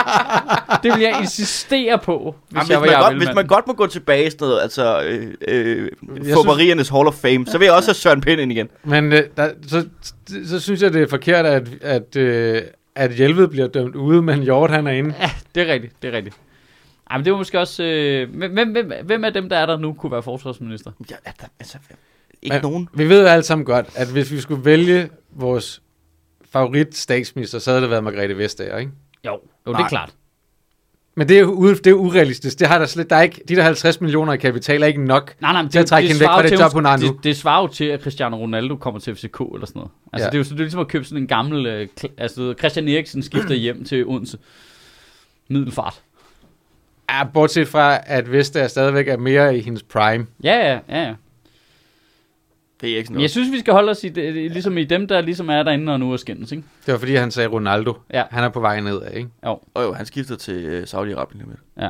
det 0.84 0.92
vil 0.94 1.02
jeg 1.02 1.18
insistere 1.22 2.00
på, 2.00 2.36
hvis 2.50 2.70
Jamen, 2.70 2.72
jeg 2.72 2.80
var 2.82 2.86
man 3.02 3.12
godt, 3.12 3.18
hvis 3.18 3.36
man 3.36 3.48
godt 3.48 3.68
må 3.68 3.74
gå 3.74 3.88
tilbage 3.88 4.28
i 4.28 4.30
sådan 4.30 4.48
noget, 4.48 4.62
altså 4.62 5.02
øh, 5.04 5.34
øh, 5.48 5.90
synes- 6.16 6.34
Fåberiernes 6.34 6.90
Hall 6.90 7.08
of 7.08 7.14
Fame, 7.14 7.46
så 7.48 7.58
vil 7.58 7.66
jeg 7.66 7.74
også 7.74 7.90
have 7.90 7.96
Søren 7.96 8.22
Pind 8.22 8.42
ind 8.42 8.52
igen. 8.52 8.70
Men 8.84 9.14
øh, 9.14 9.24
der, 9.38 9.50
så, 9.68 9.88
så 10.46 10.60
synes 10.60 10.82
jeg, 10.82 10.94
det 10.94 11.02
er 11.02 11.08
forkert, 11.08 11.46
at, 11.46 11.68
at, 11.82 12.16
øh, 12.16 12.62
at 12.96 13.12
Hjelved 13.16 13.48
bliver 13.48 13.68
dømt 13.68 13.96
ude, 13.96 14.22
men 14.22 14.44
Hjort 14.44 14.72
han 14.72 14.88
er 14.88 14.92
inde. 14.92 15.16
Ja, 15.20 15.32
det 15.56 15.70
er 15.70 15.74
rigtigt, 15.74 15.94
det 16.02 16.14
er 16.14 16.18
rigtigt. 16.18 16.36
Ej, 17.12 17.18
men 17.18 17.26
det 17.26 17.32
var 17.34 17.38
måske 17.38 17.60
også... 17.60 17.84
Øh, 17.84 18.36
hvem, 18.36 18.52
hvem, 18.54 18.92
hvem, 19.06 19.24
af 19.24 19.34
dem, 19.34 19.50
der 19.50 19.58
er 19.58 19.66
der 19.66 19.78
nu, 19.78 19.94
kunne 19.94 20.12
være 20.12 20.24
forsvarsminister? 20.24 20.92
Ja, 21.12 21.16
der, 21.42 21.48
altså, 21.60 21.78
ikke 22.42 22.54
Men- 22.54 22.62
nogen. 22.62 22.90
Vi 22.94 23.10
ved 23.10 23.22
jo 23.22 23.28
alle 23.28 23.44
sammen 23.44 23.66
godt, 23.66 23.86
at 23.96 24.08
hvis 24.12 24.32
vi 24.32 24.40
skulle 24.40 24.66
vælge 24.66 25.10
vores 25.32 25.82
favorit 26.52 26.98
statsminister, 26.98 27.60
så 27.60 27.70
havde 27.72 27.82
det 27.82 27.90
været 27.90 28.04
Margrethe 28.04 28.38
Vestager, 28.38 28.78
ikke? 28.78 28.92
Jo, 29.26 29.40
jo 29.68 29.74
det 29.74 29.80
er 29.80 29.88
klart. 29.88 30.14
Men 31.16 31.28
det 31.30 31.36
er, 31.38 31.42
jo 31.42 31.74
det 31.74 31.88
er 31.88 31.94
urealistisk. 31.94 32.60
Det 32.60 32.68
har 32.68 32.80
der 32.80 32.86
slet, 32.86 33.10
der 33.10 33.16
er 33.16 33.22
ikke, 33.22 33.42
de 33.48 33.56
der 33.56 33.64
50 33.64 34.02
millioner 34.02 34.34
i 34.34 34.38
kapital 34.38 34.84
er 34.84 34.88
ikke 34.88 35.06
nok. 35.06 35.34
Nej, 35.42 35.52
nej, 35.52 35.62
men 35.62 35.72
Til 35.72 35.80
at 35.80 35.86
trække 35.86 36.08
hende 36.10 36.20
væk 36.20 36.28
fra 36.28 36.44
det 36.44 36.60
job, 36.60 36.74
hun 36.74 36.86
har 36.86 36.98
nu. 36.98 37.08
Det, 37.08 37.24
det 37.24 37.38
svarer 37.38 37.62
jo 37.62 37.68
til, 37.68 37.86
at 37.86 38.02
Cristiano 38.02 38.38
Ronaldo 38.38 38.76
kommer 38.76 39.00
til 39.00 39.16
FCK 39.16 39.40
eller 39.54 39.66
sådan 39.68 39.80
noget. 39.80 39.92
Altså, 40.14 40.26
Ja. 40.26 40.30
det 40.30 40.34
er 40.34 40.38
jo 40.38 40.44
så, 40.44 40.50
det 40.54 40.60
er 40.60 40.64
ligesom 40.64 40.80
at 40.80 40.88
købe 40.88 41.06
sådan 41.06 41.22
en 41.22 41.28
gammel... 41.28 41.66
Øh, 41.66 41.88
altså, 42.18 42.54
Christian 42.60 42.88
Eriksen 42.88 43.24
skifter 43.24 43.56
hjem 43.56 43.84
til 43.86 44.06
Odense. 44.06 44.38
Middelfart. 45.50 46.02
Ja, 47.10 47.24
bortset 47.34 47.68
fra, 47.68 48.00
at 48.06 48.32
Vestager 48.32 48.68
stadigvæk 48.68 49.08
er 49.08 49.18
mere 49.18 49.58
i 49.58 49.62
hendes 49.62 49.84
prime. 49.84 50.26
Ja, 50.44 50.72
ja, 50.72 50.80
ja, 50.90 51.04
ja. 51.08 51.14
Det 52.82 52.92
er 52.92 52.98
ikke 52.98 53.08
sådan 53.08 53.14
Men 53.14 53.18
noget. 53.18 53.24
jeg 53.24 53.30
synes, 53.30 53.52
vi 53.52 53.60
skal 53.60 53.74
holde 53.74 53.90
os 53.92 54.04
i, 54.04 54.10
det, 54.10 54.34
ligesom 54.52 54.78
i 54.78 54.84
dem, 54.84 55.08
der 55.08 55.22
ligesom 55.22 55.50
er 55.50 55.64
derinde 55.64 55.94
og 55.94 56.00
nu 56.00 56.14
er 56.14 56.18
skændes, 56.18 56.52
ikke? 56.52 56.64
Det 56.86 56.92
var 56.92 56.98
fordi, 56.98 57.16
han 57.16 57.32
sagde 57.32 57.50
Ronaldo. 57.50 57.94
Ja. 58.14 58.24
Han 58.32 58.44
er 58.44 58.50
på 58.50 58.60
vej 58.60 58.80
nedad, 58.80 59.14
ikke? 59.14 59.30
Jo, 59.46 59.60
Og 59.74 59.84
jo, 59.84 59.94
han 59.94 60.06
skiftede 60.06 60.40
til 60.40 60.56
øh, 60.56 60.84
Saudi-Arabien 60.84 61.38
lige 61.38 61.48
lidt. 61.48 61.60
ja. 61.78 61.90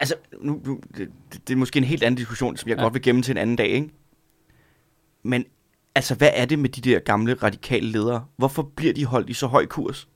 Altså, 0.00 0.14
nu, 0.42 0.60
nu, 0.66 0.80
det, 0.96 1.08
det, 1.48 1.54
er 1.54 1.56
måske 1.56 1.76
en 1.76 1.84
helt 1.84 2.02
anden 2.02 2.16
diskussion, 2.18 2.56
som 2.56 2.68
jeg 2.68 2.76
ja. 2.76 2.82
godt 2.82 2.94
vil 2.94 3.02
gemme 3.02 3.22
til 3.22 3.30
en 3.32 3.36
anden 3.38 3.56
dag, 3.56 3.68
ikke? 3.68 3.88
Men 5.22 5.44
altså, 5.94 6.14
hvad 6.14 6.30
er 6.34 6.44
det 6.44 6.58
med 6.58 6.68
de 6.68 6.90
der 6.90 6.98
gamle 6.98 7.34
radikale 7.34 7.86
ledere? 7.92 8.24
Hvorfor 8.36 8.62
bliver 8.76 8.92
de 8.92 9.04
holdt 9.04 9.30
i 9.30 9.32
så 9.32 9.46
høj 9.46 9.66
kurs? 9.66 10.08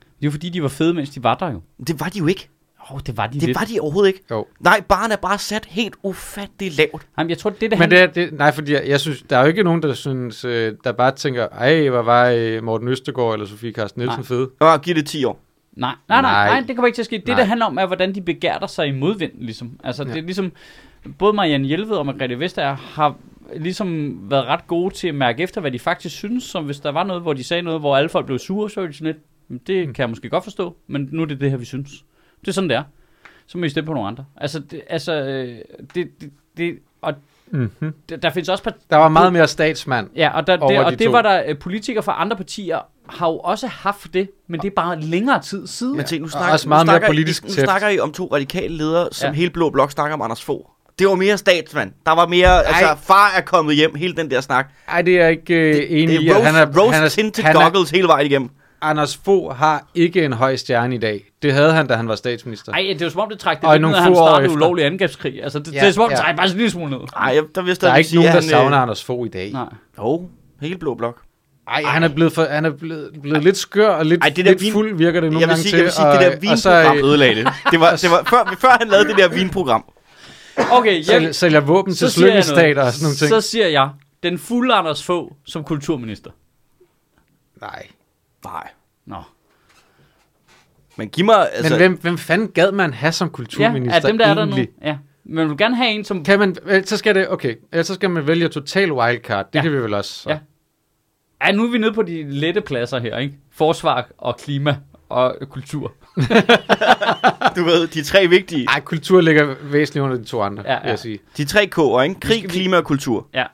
Det 0.00 0.06
er 0.22 0.26
jo 0.26 0.30
fordi, 0.30 0.48
de 0.48 0.62
var 0.62 0.68
fede, 0.68 0.94
mens 0.94 1.10
de 1.10 1.22
var 1.22 1.34
der 1.34 1.50
jo. 1.52 1.60
Det 1.86 2.00
var 2.00 2.08
de 2.08 2.18
jo 2.18 2.26
ikke. 2.26 2.48
Åh, 2.90 2.94
oh, 2.94 3.00
det 3.06 3.16
var 3.16 3.26
de 3.26 3.34
Det 3.34 3.42
lidt. 3.42 3.58
var 3.60 3.64
de 3.64 3.80
overhovedet 3.80 4.08
ikke. 4.08 4.20
Jo. 4.30 4.46
Nej, 4.60 4.80
barn 4.88 5.12
er 5.12 5.16
bare 5.16 5.38
sat 5.38 5.64
helt 5.64 5.94
ufatteligt 6.02 6.76
lavt. 6.78 7.06
Jamen, 7.18 7.30
jeg 7.30 7.38
tror, 7.38 7.50
det, 7.50 7.70
det 7.70 7.78
Men 7.78 7.90
det 7.90 7.98
er, 8.00 8.06
det, 8.06 8.32
nej, 8.32 8.52
fordi 8.52 8.72
jeg, 8.72 8.82
jeg 8.86 9.00
synes, 9.00 9.22
der 9.30 9.36
er 9.36 9.40
jo 9.40 9.46
ikke 9.46 9.62
nogen, 9.62 9.82
der 9.82 9.94
synes, 9.94 10.44
øh, 10.44 10.72
der 10.84 10.92
bare 10.92 11.10
tænker, 11.12 11.48
ej, 11.48 11.88
hvor 11.88 12.02
var 12.02 12.28
øh, 12.28 12.64
Morten 12.64 12.88
Østergaard 12.88 13.32
eller 13.32 13.46
Sofie 13.46 13.72
Carsten 13.72 14.00
Nielsen 14.00 14.18
Nej. 14.20 14.26
fede. 14.26 14.50
Nå, 14.60 14.76
giv 14.76 14.94
det 14.94 15.06
10 15.06 15.24
år. 15.24 15.40
Nej, 15.76 15.94
nej, 16.08 16.20
nej, 16.22 16.30
Nej. 16.32 16.48
nej, 16.60 16.66
det 16.66 16.76
kommer 16.76 16.86
ikke 16.86 16.96
til 16.96 17.02
at 17.02 17.06
ske. 17.06 17.16
Det, 17.18 17.26
Nej. 17.28 17.36
det 17.36 17.46
handler 17.46 17.66
om, 17.66 17.78
er, 17.78 17.86
hvordan 17.86 18.14
de 18.14 18.20
begærter 18.20 18.66
sig 18.66 18.86
i 18.86 18.92
modvind, 18.92 19.32
ligesom. 19.38 19.70
Altså, 19.84 20.02
ja. 20.02 20.08
Ja. 20.08 20.14
det 20.14 20.20
er 20.20 20.24
ligesom, 20.26 20.52
både 21.18 21.32
Marianne 21.32 21.66
Hjelved 21.66 21.90
og 21.96 22.06
Margrethe 22.06 22.38
Vestager 22.38 22.74
har 22.76 23.16
ligesom 23.56 24.18
været 24.30 24.44
ret 24.46 24.66
gode 24.66 24.94
til 24.94 25.08
at 25.08 25.14
mærke 25.14 25.42
efter, 25.42 25.60
hvad 25.60 25.70
de 25.70 25.78
faktisk 25.78 26.16
synes, 26.16 26.44
som 26.44 26.64
hvis 26.64 26.80
der 26.80 26.92
var 26.92 27.04
noget, 27.04 27.22
hvor 27.22 27.32
de 27.32 27.44
sagde 27.44 27.62
noget, 27.62 27.80
hvor 27.80 27.96
alle 27.96 28.08
folk 28.08 28.26
blev 28.26 28.38
sure, 28.38 28.70
så 28.70 28.80
var 28.80 28.86
de 28.86 28.92
sådan 28.92 29.06
lidt, 29.06 29.16
"Men 29.48 29.60
det 29.66 29.84
kan 29.84 30.02
jeg 30.02 30.08
måske 30.08 30.28
godt 30.30 30.44
forstå, 30.44 30.76
men 30.86 31.08
nu 31.12 31.22
er 31.22 31.26
det 31.26 31.40
det 31.40 31.50
her, 31.50 31.56
vi 31.56 31.64
synes. 31.64 31.90
Det 32.44 32.48
er 32.48 32.52
sådan, 32.52 32.70
det 32.70 32.76
er. 32.76 32.82
Så 33.46 33.58
må 33.58 33.62
vi 33.62 33.68
stemme 33.68 33.86
på 33.86 33.92
nogle 33.92 34.08
andre. 34.08 34.24
Altså, 34.36 34.58
det, 34.58 34.80
altså, 34.90 35.12
øh, 35.12 35.58
det, 35.94 36.08
det, 36.20 36.30
det 36.56 36.78
og 37.02 37.14
Mm-hmm. 37.50 37.94
der, 38.08 38.16
der 38.16 38.30
findes 38.30 38.48
også 38.48 38.64
part- 38.64 38.86
Der 38.90 38.96
var 38.96 39.08
meget 39.08 39.32
mere 39.32 39.48
statsmand. 39.48 40.08
Ja, 40.16 40.30
og, 40.36 40.46
der, 40.46 40.56
det, 40.56 40.68
de 40.70 40.84
og 40.84 40.90
det 40.98 41.04
to. 41.06 41.10
var 41.10 41.22
der 41.22 41.42
øh, 41.48 41.58
politikere 41.58 42.02
fra 42.02 42.20
andre 42.20 42.36
partier 42.36 42.78
har 43.08 43.26
jo 43.28 43.38
også 43.38 43.66
haft 43.66 44.14
det, 44.14 44.30
men 44.48 44.60
det 44.60 44.66
er 44.66 44.74
bare 44.76 45.00
længere 45.00 45.42
tid 45.42 45.66
siden. 45.66 45.96
Men 45.96 46.04
tænk, 46.06 46.22
nu 46.22 46.28
snakker, 46.28 46.52
også 46.52 46.68
nu 46.68 46.68
meget 46.68 46.86
mere 46.86 46.92
snakker, 46.94 47.08
politisk 47.08 47.44
I, 47.44 47.46
nu 47.46 47.52
snakker 47.52 47.88
I 47.88 47.98
om 47.98 48.12
to 48.12 48.28
radikale 48.32 48.76
ledere, 48.76 49.08
som 49.12 49.26
Ja. 49.28 49.32
hele 49.34 49.50
Blå 49.50 49.70
Blok 49.70 49.90
snakker 49.90 50.14
om 50.14 50.22
Anders 50.22 50.42
Fogh. 50.44 50.66
Det 50.98 51.06
var 51.08 51.14
mere 51.14 51.38
statsmand. 51.38 51.92
Der 52.06 52.12
var 52.12 52.26
mere, 52.26 52.46
Ej. 52.48 52.64
altså 52.66 53.06
far 53.06 53.32
er 53.36 53.40
kommet 53.40 53.76
hjem, 53.76 53.94
hele 53.94 54.14
den 54.16 54.30
der 54.30 54.40
snak. 54.40 54.70
Ej, 54.88 55.02
det 55.02 55.14
er 55.16 55.22
jeg 55.22 55.30
ikke 55.30 55.54
øh, 55.54 55.74
Det, 55.74 56.02
enig 56.02 56.16
det 56.16 56.22
i. 56.22 56.28
er 56.28 56.32
at 56.34 56.36
rose, 56.38 56.50
han 56.50 56.68
er, 56.68 56.80
rose 56.80 56.94
han 56.94 57.04
er, 57.04 57.08
tinted 57.08 57.44
han 57.44 57.56
er, 57.56 57.60
goggles 57.62 57.90
hele 57.90 58.08
vejen 58.08 58.26
igennem. 58.26 58.50
Anders 58.90 59.20
Fogh 59.24 59.56
har 59.56 59.86
ikke 59.94 60.24
en 60.24 60.32
høj 60.32 60.56
stjerne 60.56 60.94
i 60.94 60.98
dag. 60.98 61.24
Det 61.42 61.52
havde 61.52 61.72
han, 61.72 61.86
da 61.86 61.94
han 61.94 62.08
var 62.08 62.14
statsminister. 62.16 62.72
Ej, 62.72 62.80
det 62.92 63.02
er 63.02 63.06
jo 63.06 63.10
som 63.10 63.20
om, 63.20 63.28
det 63.28 63.38
trækker 63.38 63.68
Og 63.68 63.74
det 63.74 63.80
lidt 63.80 63.90
ned, 63.90 63.96
at 63.96 64.02
han 64.02 64.12
få 64.12 64.16
startede 64.16 64.50
ulovlig 64.52 64.84
angrebskrig. 64.84 65.42
Altså, 65.42 65.58
det, 65.58 65.74
ja, 65.74 65.80
det 65.80 65.88
er 65.88 65.92
som 65.92 66.02
om, 66.02 66.08
det 66.10 66.16
ja. 66.16 66.22
trækker 66.22 66.36
bare 66.36 66.48
sådan 66.48 66.56
en 66.56 66.58
lille 66.60 66.70
smule 66.70 66.90
ned. 66.90 66.98
Ej, 67.16 67.34
jeg- 67.34 67.44
der 67.54 67.60
vil 67.62 67.68
jeg 67.68 67.80
der 67.80 67.90
er 67.90 67.96
ikke 67.96 68.08
sige, 68.08 68.16
nogen, 68.16 68.26
der 68.34 68.40
han, 68.40 68.42
savner 68.50 68.76
Anders 68.78 69.04
Fogh 69.04 69.26
i 69.26 69.30
dag. 69.30 69.52
Nej. 69.52 69.64
Jo, 69.98 70.28
hele 70.60 70.76
Blå 70.78 70.94
Blok. 70.94 71.20
Ej, 71.68 71.82
han 71.82 72.02
er 72.02 72.08
blevet, 72.08 72.32
for, 72.32 72.44
han 72.50 72.64
er 72.64 72.70
blevet, 72.70 73.10
blevet 73.22 73.44
lidt 73.44 73.56
skør 73.56 73.88
og 73.88 74.06
lidt, 74.06 74.22
Ej, 74.24 74.28
det 74.28 74.44
der 74.44 74.50
lidt 74.50 74.62
vin- 74.62 74.72
fuld, 74.72 74.94
virker 74.96 75.20
det 75.20 75.32
nogle 75.32 75.40
Jeg 75.40 75.48
vil 75.48 75.52
gange 75.54 75.62
sige, 75.62 75.70
til. 75.70 75.76
jeg 75.76 75.84
vil 75.84 75.92
sige 75.92 76.06
og, 76.06 76.12
det 76.20 76.42
der 76.42 76.56
så, 76.56 76.70
vinprogram 76.70 76.96
øh, 76.98 77.04
ødelagde 77.04 77.34
det. 77.34 77.48
Det 77.70 77.80
var, 77.80 77.90
det 77.96 78.10
var 78.10 78.22
før, 78.26 78.56
før 78.58 78.76
han 78.80 78.88
lavede 78.88 79.08
det 79.08 79.16
der 79.18 79.28
vinprogram. 79.28 79.84
Okay, 80.72 81.02
sælger, 81.02 81.20
jeg, 81.20 81.34
sælger 81.34 81.60
våben 81.60 81.94
til 81.94 82.10
slyngestater 82.10 82.82
og 82.82 82.92
sådan 82.92 83.04
nogle 83.04 83.16
ting. 83.16 83.28
Så 83.28 83.40
siger 83.40 83.66
jeg, 83.68 83.88
den 84.22 84.38
fulde 84.38 84.74
Anders 84.74 85.02
Fogh 85.04 85.32
som 85.46 85.64
kulturminister. 85.64 86.30
Nej. 87.60 87.86
Nej. 88.44 88.68
Nå. 89.06 89.16
Men 90.96 91.08
giv 91.08 91.24
mig, 91.24 91.48
altså... 91.52 91.72
Men 91.72 91.76
hvem, 91.78 91.98
hvem 92.00 92.18
fanden 92.18 92.48
gad 92.48 92.72
man 92.72 92.92
have 92.94 93.12
som 93.12 93.28
Ja, 93.28 93.32
kulturminister 93.32 94.00
er 94.02 94.06
dem 94.06 94.18
der 94.18 94.26
er 94.26 94.34
der 94.34 94.42
egentlig? 94.42 94.68
nu. 94.82 94.86
Ja. 94.88 94.98
Men 95.24 95.34
man 95.34 95.48
vil 95.48 95.56
gerne 95.58 95.76
have 95.76 95.90
en, 95.90 96.04
som... 96.04 96.24
Kan 96.24 96.38
man, 96.38 96.56
vel, 96.64 96.86
så 96.86 96.96
skal 96.96 97.14
det, 97.14 97.28
okay, 97.28 97.54
ellers 97.72 97.86
så 97.86 97.94
skal 97.94 98.10
man 98.10 98.26
vælge 98.26 98.48
total 98.48 98.92
wildcard. 98.92 99.46
Det 99.46 99.54
Ja. 99.54 99.58
ja. 99.58 99.62
kan 99.62 99.72
vi 99.72 99.76
vel 99.82 99.94
også. 99.94 100.10
Så. 100.22 100.30
Ja. 100.30 100.38
Ja, 101.46 101.52
nu 101.52 101.64
er 101.66 101.70
vi 101.70 101.78
nede 101.78 101.92
på 101.92 102.02
de 102.02 102.22
lette 102.30 102.60
pladser 102.60 102.98
her, 102.98 103.18
ikke? 103.18 103.34
Forsvar 103.52 104.08
og 104.18 104.36
klima 104.36 104.76
og 105.08 105.36
kultur. 105.50 105.92
Du 107.56 107.64
ved, 107.64 107.86
de 107.86 108.02
tre 108.02 108.26
vigtige. 108.28 108.66
Ej, 108.68 108.80
kultur 108.80 109.20
ligger 109.20 109.54
væsentligt 109.62 110.04
under 110.04 110.16
de 110.16 110.24
to 110.24 110.42
andre, 110.42 110.62
Ja, 110.66 110.72
ja, 110.72 110.78
vil 110.78 110.84
ja. 110.84 110.90
jeg 110.90 110.98
sige. 110.98 111.18
De 111.36 111.44
tre 111.44 111.70
K'er, 111.78 112.00
ikke? 112.00 112.20
Krig, 112.20 112.44
klima 112.48 112.76
og 112.76 112.84
kultur. 112.84 113.26
Ja. 113.34 113.44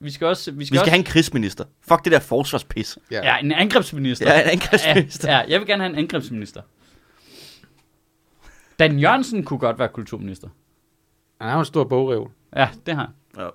Vi 0.00 0.10
skal 0.10 0.26
også... 0.26 0.50
Vi 0.50 0.54
skal, 0.54 0.60
Vi 0.60 0.64
skal 0.66 0.78
også, 0.80 0.90
have 0.90 0.98
en 0.98 1.04
krigsminister. 1.04 1.64
Fuck 1.88 2.04
det 2.04 2.12
der 2.12 2.18
forsvarspis. 2.20 2.98
Ja. 3.10 3.20
Ja, 3.24 3.38
en 3.38 3.52
angrebsminister. 3.52 4.32
Ja, 4.34 4.42
en 4.42 4.48
angrebsminister. 4.50 5.30
Ja, 5.32 5.38
ja, 5.38 5.44
jeg 5.48 5.60
vil 5.60 5.66
gerne 5.68 5.82
have 5.82 5.92
en 5.92 5.98
angrebsminister. 5.98 6.62
Dan 8.78 8.98
Jørgensen 8.98 9.44
kunne 9.44 9.58
godt 9.58 9.78
være 9.78 9.88
kulturminister. 9.88 10.48
Han 11.40 11.50
er 11.50 11.54
jo 11.54 11.58
en 11.58 11.64
stor 11.64 11.84
bogrev. 11.84 12.30
Ja, 12.56 12.68
det 12.86 12.94
har 12.94 13.02
han. 13.36 13.44
Ja. 13.44 13.48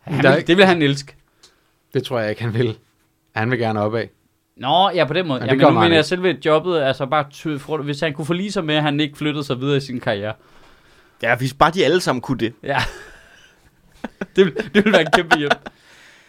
han 0.00 0.22
vil, 0.22 0.36
ikke- 0.38 0.46
det 0.46 0.56
vil 0.56 0.66
han 0.66 0.82
elske. 0.82 1.16
Det 1.94 2.04
tror 2.04 2.18
jeg 2.20 2.30
ikke, 2.30 2.42
han 2.42 2.54
vil. 2.54 2.78
Han 3.34 3.50
vil 3.50 3.58
gerne 3.58 3.80
opad. 3.80 4.06
Nå, 4.56 4.90
ja, 4.90 5.04
på 5.04 5.12
den 5.12 5.28
måde. 5.28 5.40
Ja, 5.40 5.46
Ja, 5.46 5.52
men 5.54 5.60
nu 5.74 5.80
mener 5.80 5.94
jeg 5.96 6.04
selve 6.04 6.38
jobbet, 6.44 6.80
altså 6.80 7.06
bare, 7.06 7.58
for, 7.58 7.82
hvis 7.82 8.00
han 8.00 8.14
kunne 8.14 8.26
forlige 8.26 8.52
sig 8.52 8.64
med, 8.64 8.74
at 8.74 8.82
han 8.82 9.00
ikke 9.00 9.18
flyttede 9.18 9.44
sig 9.44 9.60
videre 9.60 9.76
i 9.76 9.80
sin 9.80 10.00
karriere. 10.00 10.34
Ja, 11.22 11.36
hvis 11.36 11.54
bare 11.54 11.70
de 11.70 11.84
alle 11.84 12.00
sammen 12.00 12.22
kunne 12.22 12.38
det. 12.38 12.52
Ja. 12.62 12.78
det, 14.36 14.46
vil, 14.46 14.56
det 14.74 14.84
vil 14.84 14.92
være 14.92 15.00
en 15.00 15.08
kæmpe 15.14 15.38
hjælp. 15.38 15.70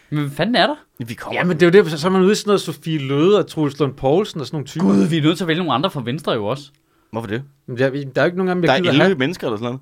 Men 0.09 0.19
hvad 0.19 0.31
fanden 0.31 0.55
er 0.55 0.67
der? 0.67 0.75
Vi 1.07 1.13
kommer. 1.13 1.39
Ja, 1.39 1.43
men 1.43 1.59
det 1.59 1.75
er 1.75 1.79
jo 1.79 1.83
det, 1.85 1.99
så 1.99 2.07
er 2.07 2.11
man 2.11 2.21
ude 2.21 2.31
i 2.31 2.35
sådan 2.35 2.49
noget 2.49 2.61
Sofie 2.61 2.97
Løde 2.99 3.39
og 3.39 3.47
Troels 3.47 3.79
Lund 3.79 3.93
Poulsen 3.93 4.39
og 4.39 4.45
sådan 4.47 4.55
nogle 4.55 4.67
typer. 4.67 4.85
Gud, 4.85 5.07
vi 5.07 5.17
er 5.17 5.21
nødt 5.21 5.37
til 5.37 5.43
at 5.43 5.47
vælge 5.47 5.57
nogle 5.59 5.73
andre 5.73 5.91
fra 5.91 6.01
Venstre 6.05 6.31
jo 6.31 6.45
også. 6.45 6.71
Hvorfor 7.11 7.27
det? 7.27 7.43
Men 7.67 7.77
Der, 7.77 7.89
der 7.89 7.97
er 7.97 8.01
jo 8.21 8.25
ikke 8.25 8.37
nogen 8.37 8.49
af 8.49 8.55
dem, 8.55 8.61
Der 8.61 8.71
jeg 8.71 8.77
er 8.77 8.81
gider 8.81 8.91
11 8.91 9.03
have. 9.05 9.15
mennesker 9.17 9.47
eller 9.47 9.57
sådan 9.57 9.65
noget. 9.65 9.81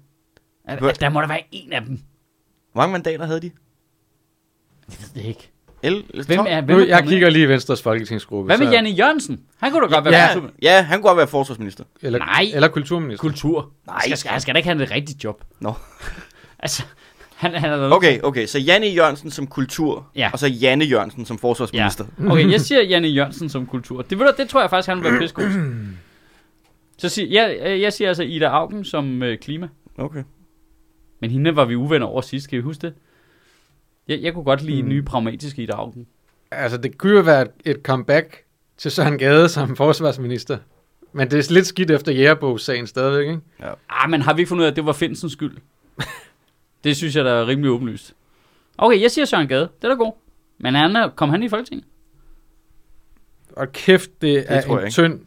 Er, 0.83 0.87
er, 0.89 0.93
der 0.93 1.09
må 1.09 1.21
der 1.21 1.27
være 1.27 1.43
en 1.51 1.73
af 1.73 1.81
dem. 1.81 1.99
Hvor 2.73 2.81
mange 2.81 2.91
mandater 2.91 3.25
havde 3.25 3.39
de? 3.41 3.51
Jeg 4.89 4.97
ved 4.99 5.23
det 5.23 5.27
ikke. 5.29 5.51
11? 5.83 6.03
Hvem 6.27 6.39
er, 6.47 6.61
hvem 6.61 6.77
Nu, 6.77 6.83
er 6.83 6.87
jeg 6.87 7.03
kigger 7.07 7.29
lige 7.29 7.43
i 7.45 7.47
Venstres 7.47 7.81
folketingsgruppe. 7.81 8.45
Hvad 8.45 8.57
med 8.57 8.67
så- 8.67 8.71
Janne 8.73 8.89
Jørgensen? 8.89 9.41
Han 9.61 9.71
kunne 9.71 9.87
da 9.87 9.93
godt 9.95 10.05
være 10.05 10.13
Ja. 10.15 10.33
kultur- 10.33 10.51
Ja, 10.61 10.81
han 10.81 10.97
kunne 11.01 11.07
godt 11.09 11.17
være 11.17 11.27
forsvarsminister. 11.27 11.83
Eller, 12.01 12.19
Nej. 12.19 12.51
eller 12.53 12.67
kulturminister. 12.67 13.21
kultur. 13.21 13.71
Nej. 13.87 13.93
Han 13.95 14.01
skal, 14.01 14.17
skal, 14.17 14.31
han 14.31 14.41
skal 14.41 14.53
da 14.53 14.57
ikke 14.57 14.69
have 14.69 14.83
et 14.83 14.91
rigtigt 14.91 15.23
job. 15.23 15.43
Nå. 15.59 15.73
Altså, 16.63 16.83
han, 17.35 17.53
han 17.53 17.69
er 17.71 17.77
Okay, 17.91 18.19
okay, 18.23 18.45
så 18.45 18.59
Janne 18.59 18.87
Jørgensen 18.87 19.31
som 19.31 19.47
kultur, 19.47 20.07
Ja. 20.15 20.29
og 20.33 20.39
så 20.39 20.47
Janne 20.47 20.85
Jørgensen 20.85 21.25
som 21.25 21.35
Ja. 21.43 21.47
forsvarsminister. 21.47 22.05
Okay, 22.29 22.51
jeg 22.51 22.61
siger 22.61 22.81
Janne 22.83 23.07
Jørgensen 23.07 23.49
som 23.49 23.65
kultur. 23.65 24.01
Det, 24.01 24.19
ved 24.19 24.25
du, 24.25 24.33
det 24.37 24.49
tror 24.49 24.61
jeg 24.61 24.69
faktisk, 24.69 24.87
han 24.89 24.97
vil 25.03 25.11
være 25.11 25.19
til. 25.27 25.33
Så 26.97 27.09
siger, 27.09 27.43
jeg, 27.47 27.81
jeg 27.81 27.93
siger 27.93 28.07
altså 28.07 28.23
Ida 28.23 28.45
Augen 28.45 28.85
som 28.85 29.23
øh, 29.23 29.37
klima. 29.37 29.67
Okay. 29.97 30.23
Men 31.21 31.31
hende 31.31 31.55
var 31.55 31.65
vi 31.65 31.75
uvenner 31.75 32.07
over 32.07 32.21
sidst, 32.21 32.49
kan 32.49 32.59
I 32.59 32.61
huske 32.61 32.81
det? 32.81 32.93
Jeg, 34.11 34.21
jeg 34.21 34.33
kunne 34.33 34.43
godt 34.43 34.61
lide 34.61 34.81
hmm. 34.81 34.89
nye 34.89 35.01
pragmatiske 35.01 35.63
Ida 35.63 35.73
Augen. 35.73 36.07
Altså, 36.51 36.77
det 36.77 36.97
kunne 36.97 37.13
jo 37.13 37.21
være 37.21 37.41
et, 37.41 37.51
et 37.65 37.77
comeback 37.83 38.43
til 38.77 38.91
Søren 38.91 39.17
Gade 39.17 39.49
som 39.49 39.75
forsvarsminister. 39.75 40.57
Men 41.13 41.31
det 41.31 41.39
er 41.49 41.53
lidt 41.53 41.67
skidt 41.67 41.91
efter 41.91 42.11
Jægerbogs-sagen 42.11 42.87
stadigvæk, 42.87 43.27
ikke? 43.27 43.41
Ah, 43.89 44.09
men 44.09 44.21
har 44.21 44.33
vi 44.33 44.41
ikke 44.41 44.49
fundet 44.49 44.61
ud 44.61 44.65
af, 44.65 44.71
at 44.71 44.75
det 44.75 44.85
var 44.85 44.93
Finsens 44.93 45.31
skyld? 45.31 45.57
det 46.83 46.97
synes 46.97 47.15
jeg, 47.15 47.25
der 47.25 47.31
er 47.31 47.47
rimelig 47.47 47.71
åbenlyst. 47.71 48.13
Okay, 48.77 49.01
jeg 49.01 49.11
siger 49.11 49.25
Søren 49.25 49.47
Gade. 49.47 49.69
Det 49.81 49.83
er 49.83 49.87
da 49.87 49.93
god. 49.93 50.13
Men 50.57 50.75
han 50.75 50.95
er, 50.95 51.09
kom 51.09 51.29
han 51.29 51.43
i 51.43 51.49
Folketinget? 51.49 51.85
Og 53.55 53.71
kæft, 53.71 54.09
det, 54.09 54.21
det 54.21 54.45
er 54.47 54.61
en 54.61 54.79
ikke. 54.79 54.89
tynd 54.89 55.19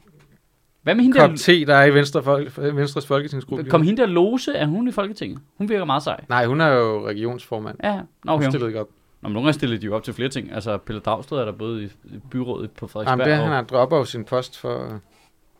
Hvad 0.84 0.94
med 0.94 1.02
hende 1.04 1.18
kop 1.18 1.30
der, 1.30 1.36
te, 1.36 1.64
der 1.66 1.74
er 1.74 1.84
i 1.84 1.94
Venstre, 1.94 2.22
folk, 2.22 2.52
Venstres 2.58 3.06
folketingsgruppe. 3.06 3.64
kom 3.70 3.82
hende 3.82 4.02
der 4.02 4.08
Lose? 4.08 4.52
Er 4.52 4.66
hun 4.66 4.88
i 4.88 4.92
Folketinget? 4.92 5.38
Hun 5.58 5.68
virker 5.68 5.84
meget 5.84 6.02
sej. 6.02 6.24
Nej, 6.28 6.46
hun 6.46 6.60
er 6.60 6.68
jo 6.68 7.06
regionsformand. 7.08 7.76
Ja. 7.84 7.92
Nå, 7.94 8.00
Hun 8.32 8.38
okay. 8.40 8.48
stillede 8.48 8.68
ikke 8.70 8.80
op. 8.80 8.88
Nå, 9.22 9.28
men 9.28 9.32
nogle 9.32 9.46
gange 9.46 9.52
stiller 9.54 9.78
de 9.78 9.86
jo 9.86 9.94
op 9.96 10.02
til 10.02 10.14
flere 10.14 10.28
ting. 10.28 10.52
Altså, 10.52 10.78
Pelle 10.78 11.00
Dragsted 11.00 11.36
er 11.38 11.44
der 11.44 11.52
både 11.52 11.82
i 11.82 11.86
i 11.86 12.18
byrådet 12.30 12.70
på 12.70 12.86
Frederiksberg. 12.86 13.18
Jamen, 13.18 13.26
det, 13.26 13.38
og- 13.38 13.44
han 13.44 13.52
har 13.52 13.62
dropper 13.62 13.96
jo 13.96 14.04
sin 14.04 14.24
post 14.24 14.58
for... 14.58 15.00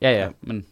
Ja, 0.02 0.10
ja, 0.10 0.28
men... 0.40 0.64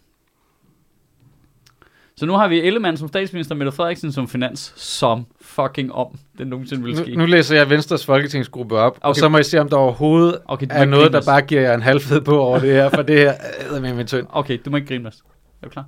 Så 2.17 2.27
nu 2.27 2.33
har 2.33 2.49
vi 2.49 2.61
Ellemann 2.61 2.97
som 2.97 3.09
statsminister, 3.09 3.55
Mette 3.55 3.73
Frederiksen 3.73 4.13
som 4.13 4.29
finans, 4.29 4.73
som 4.77 5.27
fucking 5.41 5.93
om 5.93 6.19
det 6.45 6.51
nogensinde 6.51 6.85
vil 6.85 6.97
ske. 6.97 7.11
Nu, 7.11 7.19
nu 7.19 7.27
læser 7.27 7.57
jeg 7.57 7.71
Venstres 7.71 8.07
folketingsgruppe 8.07 8.77
op, 8.77 8.93
okay. 8.97 9.09
og 9.09 9.17
så 9.17 9.29
må 9.29 9.39
I 9.39 9.43
se, 9.43 9.61
om 9.61 9.69
der 9.69 9.77
overhovedet 9.77 10.39
okay, 10.45 10.67
er 10.71 10.85
noget, 10.85 11.13
der 11.13 11.23
bare 11.27 11.43
giver 11.43 11.61
jer 11.61 11.75
en 11.75 11.83
halvfed 11.83 12.21
på 12.21 12.41
over 12.41 12.59
det 12.59 12.71
her, 12.73 12.89
for 12.89 13.03
det 13.03 13.19
her 13.19 13.33
er 13.77 13.81
med 13.81 13.95
min 13.95 14.07
tynd. 14.07 14.27
Okay, 14.31 14.59
du 14.65 14.71
må 14.71 14.77
ikke 14.77 14.89
grine, 14.89 15.05
Mads. 15.05 15.23
Er 15.63 15.67
du 15.67 15.71
klar? 15.71 15.85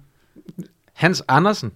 Hans 0.93 1.25
Andersen, 1.29 1.73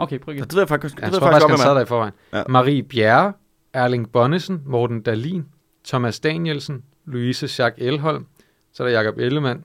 Okay, 0.00 0.18
prøv 0.18 0.34
igen. 0.34 0.44
Det 0.44 0.54
ved 0.54 0.60
jeg 0.60 0.68
faktisk, 0.68 0.96
det 0.96 1.02
jeg 1.02 1.12
ved 1.12 1.18
tror 1.18 1.26
jeg 1.26 1.32
faktisk, 1.32 1.48
faktisk 1.50 1.64
han 1.64 1.68
sad 1.68 1.74
der 1.74 1.82
i 1.82 1.86
forvejen. 1.86 2.12
Ja. 2.32 2.42
Marie 2.48 2.82
Bjerre, 2.82 3.32
Erling 3.72 4.12
Bonnesen, 4.12 4.62
Morten 4.66 5.02
Dalin, 5.02 5.46
Thomas 5.84 6.20
Danielsen, 6.20 6.84
Louise 7.06 7.48
Schack 7.48 7.74
Elholm, 7.78 8.26
så 8.72 8.82
er 8.82 8.88
der 8.88 8.94
Jakob 8.94 9.18
Ellemann, 9.18 9.64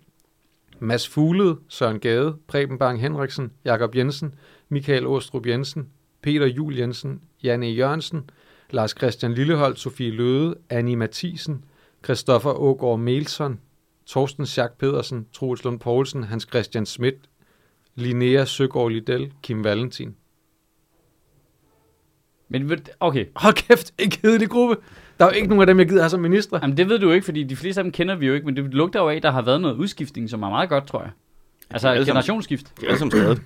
Mads 0.79 1.07
Fuglede, 1.07 1.57
Søren 1.69 1.99
Gade, 1.99 2.35
Preben 2.47 2.77
Bang 2.77 3.01
Henriksen, 3.01 3.51
Jakob 3.65 3.95
Jensen, 3.95 4.35
Michael 4.69 5.07
Åstrup 5.07 5.45
Jensen, 5.45 5.89
Peter 6.25 6.45
Jul 6.47 6.75
Jensen, 6.77 7.21
Janne 7.43 7.67
Jørgensen, 7.69 8.29
Lars 8.69 8.91
Christian 8.91 9.33
Lilleholdt, 9.33 9.79
Sofie 9.79 10.11
Løde, 10.11 10.55
Annie 10.69 10.95
Mathisen, 10.95 11.63
Christoffer 12.05 12.59
Ågaard 12.59 12.99
Melson, 12.99 13.59
Torsten 14.05 14.45
Schack 14.45 14.77
Pedersen, 14.77 15.27
Troels 15.33 15.63
Lund 15.63 15.79
Poulsen, 15.79 16.23
Hans 16.23 16.47
Christian 16.49 16.85
Schmidt, 16.85 17.15
Linnea 17.95 18.45
Søgaard 18.45 18.91
Liddell, 18.91 19.31
Kim 19.43 19.63
Valentin. 19.63 20.15
Men 22.49 22.69
ved- 22.69 22.77
okay, 22.99 23.25
Hold 23.35 23.53
kæft, 23.53 23.93
en 23.97 24.09
kedelig 24.09 24.49
gruppe. 24.49 24.75
Der 25.19 25.25
er 25.25 25.29
jo 25.29 25.35
ikke 25.35 25.47
nogen 25.47 25.61
af 25.61 25.67
dem, 25.67 25.79
jeg 25.79 25.87
gider 25.87 26.01
have 26.01 26.09
som 26.09 26.19
minister. 26.19 26.59
Jamen, 26.61 26.77
det 26.77 26.89
ved 26.89 26.99
du 26.99 27.07
jo 27.07 27.13
ikke, 27.13 27.25
fordi 27.25 27.43
de 27.43 27.55
fleste 27.55 27.79
af 27.81 27.83
dem 27.83 27.91
kender 27.91 28.15
vi 28.15 28.27
jo 28.27 28.33
ikke, 28.33 28.45
men 28.45 28.55
det 28.55 28.73
lugter 28.73 29.01
jo 29.01 29.09
af, 29.09 29.15
at 29.15 29.23
der 29.23 29.31
har 29.31 29.41
været 29.41 29.61
noget 29.61 29.75
udskiftning, 29.75 30.29
som 30.29 30.43
er 30.43 30.49
meget 30.49 30.69
godt, 30.69 30.87
tror 30.87 31.01
jeg. 31.01 31.11
Altså 31.69 31.87
alle 31.87 32.05
sammen. 32.05 32.07
generationsskift. 32.13 32.73
De 32.81 32.85
er 32.85 32.89
alle 32.89 32.99
sammen 32.99 33.11
skadet. 33.11 33.41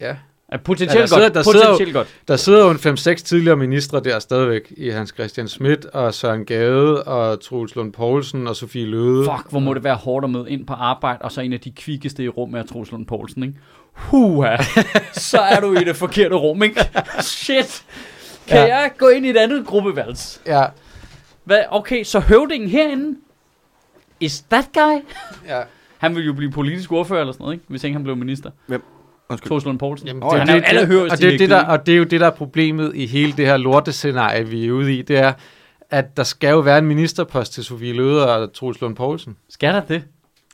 Ja. 0.00 0.16
Er 0.48 0.56
potentielt 0.58 0.94
Ja, 0.94 1.00
der 1.00 1.06
sidder- 1.06 1.22
godt. 1.22 1.34
der 1.34 1.42
sidder 1.42 1.58
jo- 1.66 1.72
potentielt 1.72 1.94
godt. 1.94 2.08
Der 2.28 2.36
sidder 2.36 2.64
jo 2.64 2.70
en 2.70 2.76
5-6 2.76 3.14
tidligere 3.24 3.56
ministre 3.56 4.00
der 4.00 4.18
stadigvæk 4.18 4.72
i 4.76 4.88
Hans 4.90 5.10
Christian 5.10 5.48
Schmidt 5.48 5.84
og 5.84 6.14
Søren 6.14 6.44
Gade 6.44 7.02
og 7.04 7.40
Troels 7.40 7.74
Lund 7.74 7.92
Poulsen 7.92 8.46
og 8.46 8.56
Sofie 8.56 8.86
Løde. 8.86 9.24
Fuck, 9.24 9.50
hvor 9.50 9.60
må 9.60 9.74
det 9.74 9.84
være 9.84 9.94
hårdt 9.96 10.24
at 10.24 10.30
møde 10.30 10.50
ind 10.50 10.66
på 10.66 10.72
arbejde, 10.72 11.18
og 11.22 11.32
så 11.32 11.40
en 11.40 11.52
af 11.52 11.60
de 11.60 11.70
kvikkeste 11.70 12.24
i 12.24 12.28
rummet 12.28 12.58
er 12.60 12.64
Troels 12.66 12.90
Lund 12.90 13.06
Poulsen, 13.06 13.42
ikke? 13.42 13.54
Huha, 13.92 14.56
så 15.30 15.38
er 15.40 15.60
du 15.60 15.72
i 15.72 15.84
det 15.84 15.96
forkerte 15.96 16.34
rum, 16.34 16.62
ikke? 16.62 16.80
Shit. 17.20 17.84
Kan 18.48 18.56
Ja. 18.56 18.64
ja. 18.64 18.76
jeg 18.76 18.90
gå 18.98 19.08
ind 19.08 19.26
i 19.26 19.30
et 19.30 19.36
andet 19.36 19.66
gruppevalgs? 19.66 20.40
Ja, 20.46 20.64
Hvad? 21.44 21.58
Okay, 21.70 22.04
så 22.04 22.20
høvdingen 22.20 22.68
herinde, 22.70 23.18
is 24.20 24.42
that 24.50 24.68
guy? 24.74 25.00
ja. 25.48 25.60
Han 25.98 26.14
ville 26.14 26.26
jo 26.26 26.32
blive 26.32 26.50
politisk 26.50 26.92
ordfører 26.92 27.20
eller 27.20 27.32
sådan 27.32 27.42
noget, 27.44 27.54
ikke? 27.54 27.64
Hvis 27.68 27.84
ikke 27.84 27.94
han 27.94 28.02
blev 28.04 28.16
minister. 28.16 28.50
Undskyld. 29.28 29.48
Troels 29.48 29.64
Lund 29.64 29.78
Poulsen. 29.78 30.06
Jamen, 30.08 30.22
det, 30.22 30.32
ja. 30.32 30.38
Han 30.38 30.48
er 30.48 30.54
det, 30.54 30.60
jo 30.60 30.64
allerhøjest 30.68 31.12
og, 31.12 31.18
det 31.20 31.34
er 31.34 31.38
det, 31.38 31.50
der, 31.50 31.64
og 31.64 31.86
det 31.86 31.92
er 31.94 31.98
jo 31.98 32.04
det, 32.04 32.20
der 32.20 32.26
er 32.26 32.30
problemet 32.30 32.92
i 32.94 33.06
hele 33.06 33.32
det 33.36 33.46
her 33.46 33.56
lortescenarie, 33.56 34.46
vi 34.48 34.66
er 34.66 34.72
ude 34.72 34.94
i. 34.98 35.02
Det 35.02 35.18
er, 35.18 35.32
at 35.90 36.16
der 36.16 36.22
skal 36.22 36.50
jo 36.50 36.58
være 36.58 36.78
en 36.78 36.86
ministerpost 36.86 37.52
til 37.52 37.64
Sofie 37.64 37.92
Løde 37.92 38.34
og 38.36 38.52
Troels 38.52 38.80
Lund 38.80 38.96
Poulsen. 38.96 39.36
Skal 39.50 39.74
der 39.74 39.80
det? 39.80 40.02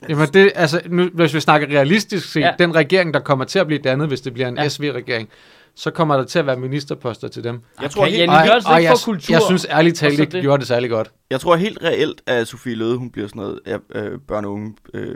Jamen 0.09 0.27
det, 0.33 0.51
altså, 0.55 0.81
nu, 0.89 1.09
hvis 1.13 1.33
vi 1.33 1.39
snakker 1.39 1.67
realistisk 1.67 2.31
set, 2.31 2.41
Ja. 2.41 2.51
den 2.59 2.75
regering, 2.75 3.13
der 3.13 3.19
kommer 3.19 3.45
til 3.45 3.59
at 3.59 3.67
blive 3.67 3.79
dannet, 3.83 4.07
hvis 4.07 4.21
det 4.21 4.33
bliver 4.33 4.47
en 4.47 4.57
Ja. 4.57 4.67
SV-regering, 4.69 5.29
så 5.75 5.91
kommer 5.91 6.17
der 6.17 6.23
til 6.23 6.39
at 6.39 6.45
være 6.45 6.57
ministerposter 6.57 7.27
til 7.27 7.43
dem. 7.43 7.59
Jeg 7.81 7.91
tror, 7.91 8.03
Kan 8.03 8.09
helt, 8.11 8.19
Janne 8.21 8.35
Og- 8.37 8.45
Jørgensen 8.45 8.71
og 8.71 8.79
ikke 8.79 8.89
jeg, 8.89 8.97
kultur? 9.05 9.33
jeg 9.33 9.41
synes 9.41 9.67
ærligt 9.69 9.93
Og 9.93 9.97
talt 9.97 10.11
ikke, 10.11 10.23
det. 10.25 10.31
de 10.31 10.41
gjorde 10.41 10.59
det 10.59 10.67
særlig 10.67 10.89
godt. 10.89 11.11
jeg 11.29 11.39
tror 11.39 11.55
helt 11.55 11.77
reelt, 11.83 12.21
at 12.27 12.47
Sofie 12.47 12.75
Løde, 12.75 12.97
hun 12.97 13.11
bliver 13.11 13.27
sådan 13.27 13.39
noget 13.41 13.59
ja, 13.67 13.77
øh, 13.95 14.19
børn 14.27 14.45
og 14.45 14.51
unge. 14.53 14.73
Øh, 14.93 15.15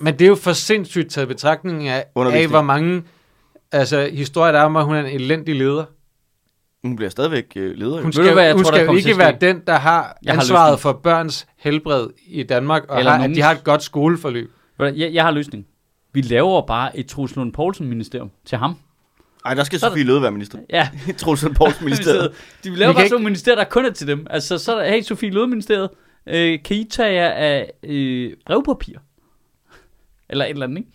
Men 0.00 0.14
det 0.18 0.24
er 0.24 0.28
jo 0.28 0.34
for 0.34 0.52
sindssygt 0.52 1.10
taget 1.10 1.28
betragtning 1.28 1.88
af, 1.88 2.04
af 2.16 2.48
hvor 2.48 2.62
mange 2.62 3.02
altså, 3.72 4.08
historier 4.12 4.52
der 4.52 4.58
er 4.58 4.64
om, 4.64 4.76
at 4.76 4.84
hun 4.84 4.94
er 4.94 5.00
en 5.00 5.06
elendig 5.20 5.54
leder. 5.54 5.84
hun 6.84 6.96
bliver 6.96 7.10
stadigvæk 7.10 7.52
øh, 7.56 7.74
leder. 7.76 7.96
Hun 8.02 8.04
jo. 8.04 8.12
skal, 8.12 8.32
hvad 8.32 8.44
jeg 8.44 8.54
hun 8.54 8.64
tror, 8.64 8.70
der 8.70 8.78
skal 8.78 8.86
jo 8.90 8.96
ikke 8.96 9.18
være 9.18 9.36
den, 9.40 9.62
der 9.66 9.74
har 9.78 10.18
Jeg 10.24 10.34
har 10.34 10.40
ansvaret 10.40 10.72
løsning. 10.72 10.80
for 10.80 10.92
børns 10.92 11.46
helbred 11.56 12.06
i 12.26 12.42
Danmark, 12.42 12.84
og 12.88 12.98
Eller 12.98 13.12
har, 13.12 13.24
at 13.24 13.30
de 13.30 13.42
har 13.42 13.52
et 13.52 13.64
godt 13.64 13.82
skoleforløb. 13.82 14.50
Jeg, 14.78 15.10
jeg 15.12 15.24
har 15.24 15.30
løsning. 15.30 15.66
Vi 16.12 16.20
laver 16.20 16.66
bare 16.66 16.98
et 16.98 17.06
Troels 17.06 17.36
Lund 17.36 17.52
Poulsen 17.52 17.86
ministerium 17.88 18.30
til 18.44 18.58
ham. 18.58 18.74
Ej, 19.44 19.54
der 19.54 19.64
skal 19.64 19.78
Så 19.80 19.86
Sofie 19.88 20.04
Løde 20.04 20.22
være 20.22 20.30
minister. 20.30 20.58
Ja, 20.70 20.88
Troels 21.18 21.42
Lund 21.42 21.54
Poulsen 21.54 21.84
ministeriet. 21.90 22.30
De 22.64 22.70
vil 22.70 22.72
Vi 22.72 22.78
lave 22.78 22.94
bare 22.94 23.02
ikke- 23.02 23.08
sådan 23.08 23.14
nogle 23.14 23.24
ministerier, 23.24 23.56
der 23.58 23.64
kun 23.70 23.84
er 23.84 23.90
til 23.90 24.06
dem. 24.06 24.26
Altså, 24.30 24.58
så 24.58 24.76
er 24.76 24.82
der, 24.84 24.90
hey, 24.90 25.02
Sofie 25.02 25.30
Løde 25.30 25.46
Ministeriet, 25.46 25.88
øh, 26.28 26.58
kan 26.64 26.76
I 26.76 26.84
tage 26.90 27.12
jer 27.14 27.30
af 27.30 27.72
øh, 27.84 28.32
brevpapir? 28.46 28.98
Eller 30.28 30.44
et 30.44 30.50
eller 30.50 30.66
andet, 30.66 30.78
ikke? 30.78 30.90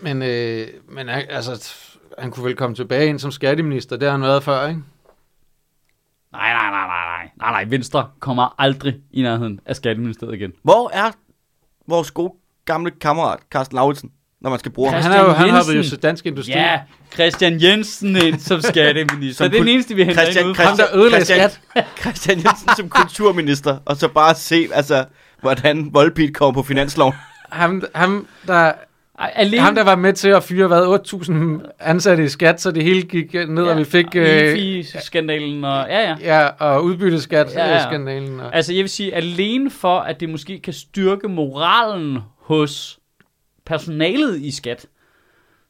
Men, 0.00 0.22
øh, 0.22 0.66
men 0.88 1.08
altså, 1.08 1.74
han 2.18 2.30
kunne 2.30 2.44
vel 2.44 2.56
komme 2.56 2.76
tilbage 2.76 3.06
ind 3.08 3.18
som 3.18 3.30
skatteminister, 3.32 3.96
det 3.96 4.06
har 4.06 4.12
han 4.12 4.22
været 4.22 4.42
før, 4.44 4.66
ikke? 4.68 4.80
Nej, 6.32 6.52
nej, 6.52 6.70
nej, 6.70 6.86
nej, 6.86 7.04
nej. 7.18 7.30
Nej, 7.38 7.50
nej, 7.50 7.64
Venstre 7.70 8.08
kommer 8.20 8.54
aldrig 8.58 8.94
i 9.10 9.22
nærheden 9.22 9.60
af 9.66 9.76
Skatteministeriet 9.76 10.34
igen. 10.34 10.52
Hvor 10.62 10.90
er 10.92 11.10
vores 11.86 12.10
gode 12.10 12.32
gamle 12.64 12.90
kammerat, 12.90 13.38
Carsten 13.50 13.74
Lauritsen, 13.76 14.10
når 14.40 14.50
man 14.50 14.58
skal 14.58 14.72
bruge 14.72 14.90
ham? 14.90 15.02
Han, 15.02 15.12
er 15.12 15.20
jo, 15.24 15.30
han 15.30 15.48
har 15.48 15.56
Jensen. 15.74 15.96
jo 15.98 16.00
dansk 16.02 16.26
industri. 16.26 16.52
Ja, 16.52 16.80
Christian 17.14 17.62
Jensen 17.62 18.16
ind 18.16 18.38
som 18.40 18.60
skatteminister. 18.60 19.44
Som 19.44 19.50
det 19.50 19.58
er 19.58 19.62
den 19.64 19.72
eneste, 19.72 19.94
vi 19.94 20.04
henter 20.04 20.22
Christian- 20.24 20.44
ud 20.46 20.54
Ham, 20.54 20.76
der 20.76 20.86
ødelagde 20.94 21.24
Christian- 21.24 21.48
skat. 21.72 21.86
Christian 22.00 22.36
Jensen 22.36 22.68
som 22.76 22.88
kulturminister, 22.88 23.78
og 23.84 23.96
så 23.96 24.08
bare 24.08 24.34
se, 24.34 24.68
altså, 24.72 25.04
hvordan 25.40 25.94
Volbeat 25.94 26.34
kommer 26.34 26.62
på 26.62 26.66
finansloven. 26.66 27.14
Ham, 27.48 27.82
ham, 27.94 28.26
der, 28.46 28.72
alene, 29.18 29.62
ham, 29.62 29.74
der 29.74 29.84
var 29.84 29.96
med 29.96 30.12
til 30.12 30.28
at 30.28 30.42
fyre, 30.42 30.66
hvad, 30.66 31.00
8.000 31.62 31.70
ansatte 31.80 32.24
i 32.24 32.28
skat, 32.28 32.60
så 32.60 32.70
det 32.70 32.82
hele 32.84 33.02
gik 33.02 33.34
ned, 33.34 33.64
ja, 33.64 33.70
og 33.70 33.78
vi 33.78 33.84
fik... 33.84 34.06
Øh, 34.14 34.84
skandalen 35.00 35.64
og 35.64 35.86
ja, 35.88 36.00
ja. 36.00 36.16
ja, 36.20 36.46
og 36.46 36.84
udbytteskat, 36.84 37.54
Ja, 37.54 37.66
ja. 37.66 38.40
Og, 38.40 38.54
Altså, 38.54 38.74
jeg 38.74 38.82
vil 38.82 38.90
sige, 38.90 39.14
alene 39.14 39.70
for, 39.70 39.98
at 39.98 40.20
det 40.20 40.28
måske 40.28 40.60
kan 40.60 40.72
styrke 40.72 41.28
moralen 41.28 42.18
hos 42.38 42.98
personalet 43.66 44.40
i 44.40 44.50
skat, 44.50 44.86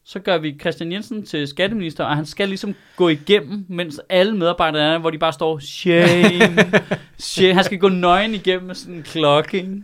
så 0.05 0.19
gør 0.19 0.39
vi 0.39 0.57
Christian 0.61 0.93
Jensen 0.93 1.27
til 1.27 1.49
skatteminister, 1.49 2.05
og 2.05 2.17
han 2.17 2.27
skal 2.27 2.49
ligesom 2.49 2.75
gå 2.97 3.09
igennem, 3.09 3.65
mens 3.69 4.01
alle 4.09 4.37
medarbejdere 4.37 4.95
er, 4.95 4.99
hvor 4.99 5.11
de 5.11 5.19
bare 5.19 5.33
står, 5.33 5.59
shame, 5.59 6.73
shame. 7.19 7.55
Han 7.55 7.65
skal 7.65 7.79
gå 7.79 7.89
nøgen 7.89 8.35
igennem 8.35 8.67
med 8.67 8.75
sådan 8.75 8.95
en 8.95 9.03
klokke? 9.03 9.69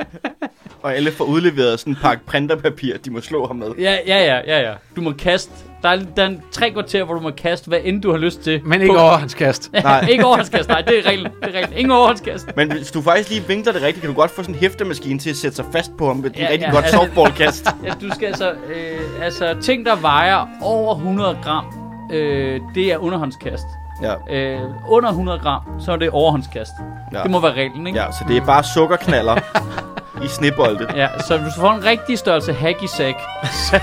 Og 0.82 0.94
alle 0.96 1.12
får 1.12 1.24
udleveret 1.24 1.80
sådan 1.80 1.92
en 1.92 1.98
pakke 2.02 2.24
printerpapir, 2.26 2.96
de 3.04 3.10
må 3.10 3.20
slå 3.20 3.46
ham 3.46 3.56
med. 3.56 3.66
Ja, 3.78 3.96
ja, 4.06 4.24
ja, 4.24 4.40
ja, 4.46 4.68
ja. 4.68 4.72
Du 4.96 5.00
må 5.00 5.12
kaste, 5.18 5.52
der 5.82 5.88
er, 5.88 5.96
der 6.16 6.22
er 6.22 6.26
en 6.26 6.42
tre 6.52 6.70
kvarter, 6.70 7.04
hvor 7.04 7.14
du 7.14 7.20
må 7.20 7.30
kaste, 7.30 7.68
hvad 7.68 7.78
end 7.84 8.02
du 8.02 8.10
har 8.10 8.18
lyst 8.18 8.40
til. 8.40 8.60
men 8.64 8.80
ikke 8.80 8.94
På- 8.94 9.00
over 9.00 9.16
hans 9.16 9.34
kast. 9.34 9.70
Nej. 9.84 10.06
ikke 10.10 10.24
overhåndskast, 10.26 10.68
nej, 10.68 10.80
det 10.80 10.98
er 10.98 11.06
reglen. 11.10 11.32
Det 11.42 11.54
er 11.54 11.58
reglen. 11.58 11.72
Ingen 11.78 11.90
overhåndskast. 11.90 12.48
Men 12.56 12.72
hvis 12.72 12.90
du 12.90 13.02
faktisk 13.02 13.30
lige 13.30 13.44
vinkler 13.48 13.72
det 13.72 13.82
rigtigt, 13.82 14.00
kan 14.00 14.10
du 14.10 14.16
godt 14.20 14.30
få 14.30 14.42
sådan 14.42 14.54
en 14.54 14.60
hæftemaskine 14.60 15.18
til 15.18 15.30
at 15.30 15.36
sætte 15.36 15.56
sig 15.56 15.64
fast 15.72 15.90
på 15.98 16.06
ham 16.06 16.16
med 16.16 16.30
et 16.30 16.36
Ja, 16.36 16.42
ja, 16.44 16.50
rigtig 16.50 16.66
ja, 16.66 16.72
godt 16.72 16.84
altså- 16.84 16.98
softballkast. 17.00 17.66
Ja, 17.86 17.92
du 18.00 18.10
skal 18.14 18.26
altså, 18.26 18.50
øh, 18.50 19.24
altså 19.24 19.56
ting, 19.62 19.86
der 19.86 19.96
vejer 19.96 20.46
over 20.62 20.94
100 20.94 21.38
gram, 21.42 21.64
øh, 22.12 22.60
det 22.74 22.92
er 22.92 22.96
underhåndskast. 22.98 23.64
Ja, 24.02 24.14
Øh, 24.36 24.60
under 24.88 25.08
100 25.08 25.38
gram, 25.38 25.60
så 25.80 25.92
er 25.92 25.96
det 25.96 26.10
overhåndskast. 26.10 26.72
Ja. 27.12 27.22
Det 27.22 27.30
må 27.30 27.40
være 27.40 27.52
reglen, 27.52 27.86
ikke? 27.86 27.98
ja, 27.98 28.12
så 28.12 28.24
det 28.28 28.36
er 28.36 28.44
bare 28.46 28.62
sukkerknaller 28.64 29.36
i 30.24 30.28
snebolde. 30.28 30.86
ja. 30.96 31.08
så 31.26 31.38
hvis 31.38 31.54
du 31.54 31.60
får 31.60 31.72
en 31.72 31.84
rigtig 31.84 32.18
størrelse 32.18 32.52
hacky 32.52 32.84
sack, 32.96 33.16
så, 33.44 33.80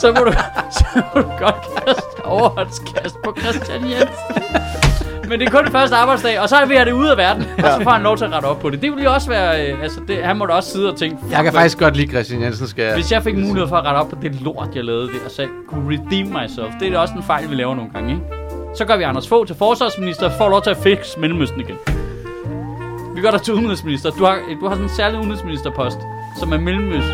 så, 0.00 0.12
må 0.12 0.24
du, 0.24 0.32
så 0.70 0.84
må 0.94 1.20
du 1.20 1.28
godt 1.38 1.54
kaste 1.86 2.24
overhåndskast 2.24 3.16
på 3.24 3.36
Christian 3.40 3.80
Jensen. 3.90 4.42
Men 5.28 5.40
det 5.40 5.46
er 5.46 5.50
kun 5.50 5.64
det 5.64 5.72
første 5.72 5.96
arbejdsdag, 5.96 6.40
og 6.40 6.48
så 6.48 6.56
er 6.56 6.66
vi 6.66 6.74
det 6.74 6.92
ude 6.92 7.10
af 7.10 7.16
verden, 7.16 7.42
og 7.58 7.64
så 7.78 7.80
får 7.82 7.90
han 7.90 8.02
lov 8.02 8.16
til 8.16 8.24
at 8.24 8.32
rette 8.32 8.46
op 8.46 8.58
på 8.58 8.70
det. 8.70 8.82
Det 8.82 8.92
vil 8.92 9.04
jo 9.04 9.12
også 9.12 9.28
være, 9.28 9.66
øh, 9.72 9.82
altså 9.82 10.00
det, 10.08 10.24
han 10.24 10.36
må 10.36 10.46
da 10.46 10.52
også 10.52 10.70
sidde 10.70 10.92
og 10.92 10.96
tænke, 10.98 11.16
Jeg 11.30 11.44
kan 11.44 11.52
faktisk 11.52 11.78
godt 11.78 11.96
lide 11.96 12.10
Christian 12.10 12.42
Jensen, 12.42 12.66
skal 12.68 12.84
jeg. 12.84 12.94
Hvis 12.94 13.12
jeg 13.12 13.22
fik 13.22 13.34
mulighed 13.38 13.68
for 13.68 13.76
at 13.76 13.84
rette 13.84 13.98
op 13.98 14.08
på 14.08 14.16
det 14.22 14.40
lort, 14.40 14.68
jeg 14.74 14.84
lavede 14.84 15.06
der, 15.06 15.28
så 15.28 15.42
jeg 15.42 15.50
kunne 15.68 15.96
redeem 15.98 16.26
myself, 16.26 16.72
det 16.80 16.88
er 16.88 16.92
da 16.92 16.98
også 16.98 17.14
en 17.14 17.22
fejl, 17.22 17.50
vi 17.50 17.54
laver 17.54 17.74
nogle 17.74 17.90
gange, 17.94 18.10
ikke? 18.14 18.24
Så 18.74 18.84
gør 18.84 18.96
vi 18.96 19.02
Anders 19.02 19.28
Fogh 19.28 19.46
til 19.46 19.56
forsvarsminister 19.56 20.30
får 20.38 20.48
lov 20.48 20.62
til 20.62 20.70
at 20.70 20.76
fikse 20.76 21.20
Mellemøsten 21.20 21.60
igen. 21.60 21.76
Vi 23.14 23.20
gør 23.20 23.30
dig 23.30 23.42
til 23.42 23.54
udenrigsminister. 23.54 24.10
Du 24.10 24.24
har, 24.24 24.38
du 24.60 24.66
har 24.68 24.74
sådan 24.74 24.84
en 24.90 24.96
særlig 24.96 25.18
udenrigsministerpost, 25.18 25.98
som 26.40 26.52
er 26.52 26.58
Mellemøst, 26.58 27.12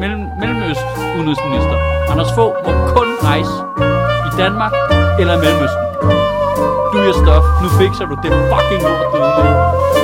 mellem, 0.00 0.20
Mellemøst 0.40 0.86
udenrigsminister. 1.18 1.76
Anders 2.12 2.32
Fogh 2.34 2.54
må 2.66 2.72
kun 2.96 3.08
rejse 3.22 3.54
i 4.28 4.30
Danmark 4.42 4.72
eller 5.20 5.34
Mellemøsten. 5.44 5.84
Du 6.92 6.98
er 6.98 7.12
stof. 7.22 7.44
Nu 7.62 7.68
fikser 7.80 8.04
du 8.10 8.14
det 8.22 8.32
fucking 8.50 8.82
lort, 8.86 9.06
du 9.12 9.16
ødelægger. 9.16 10.03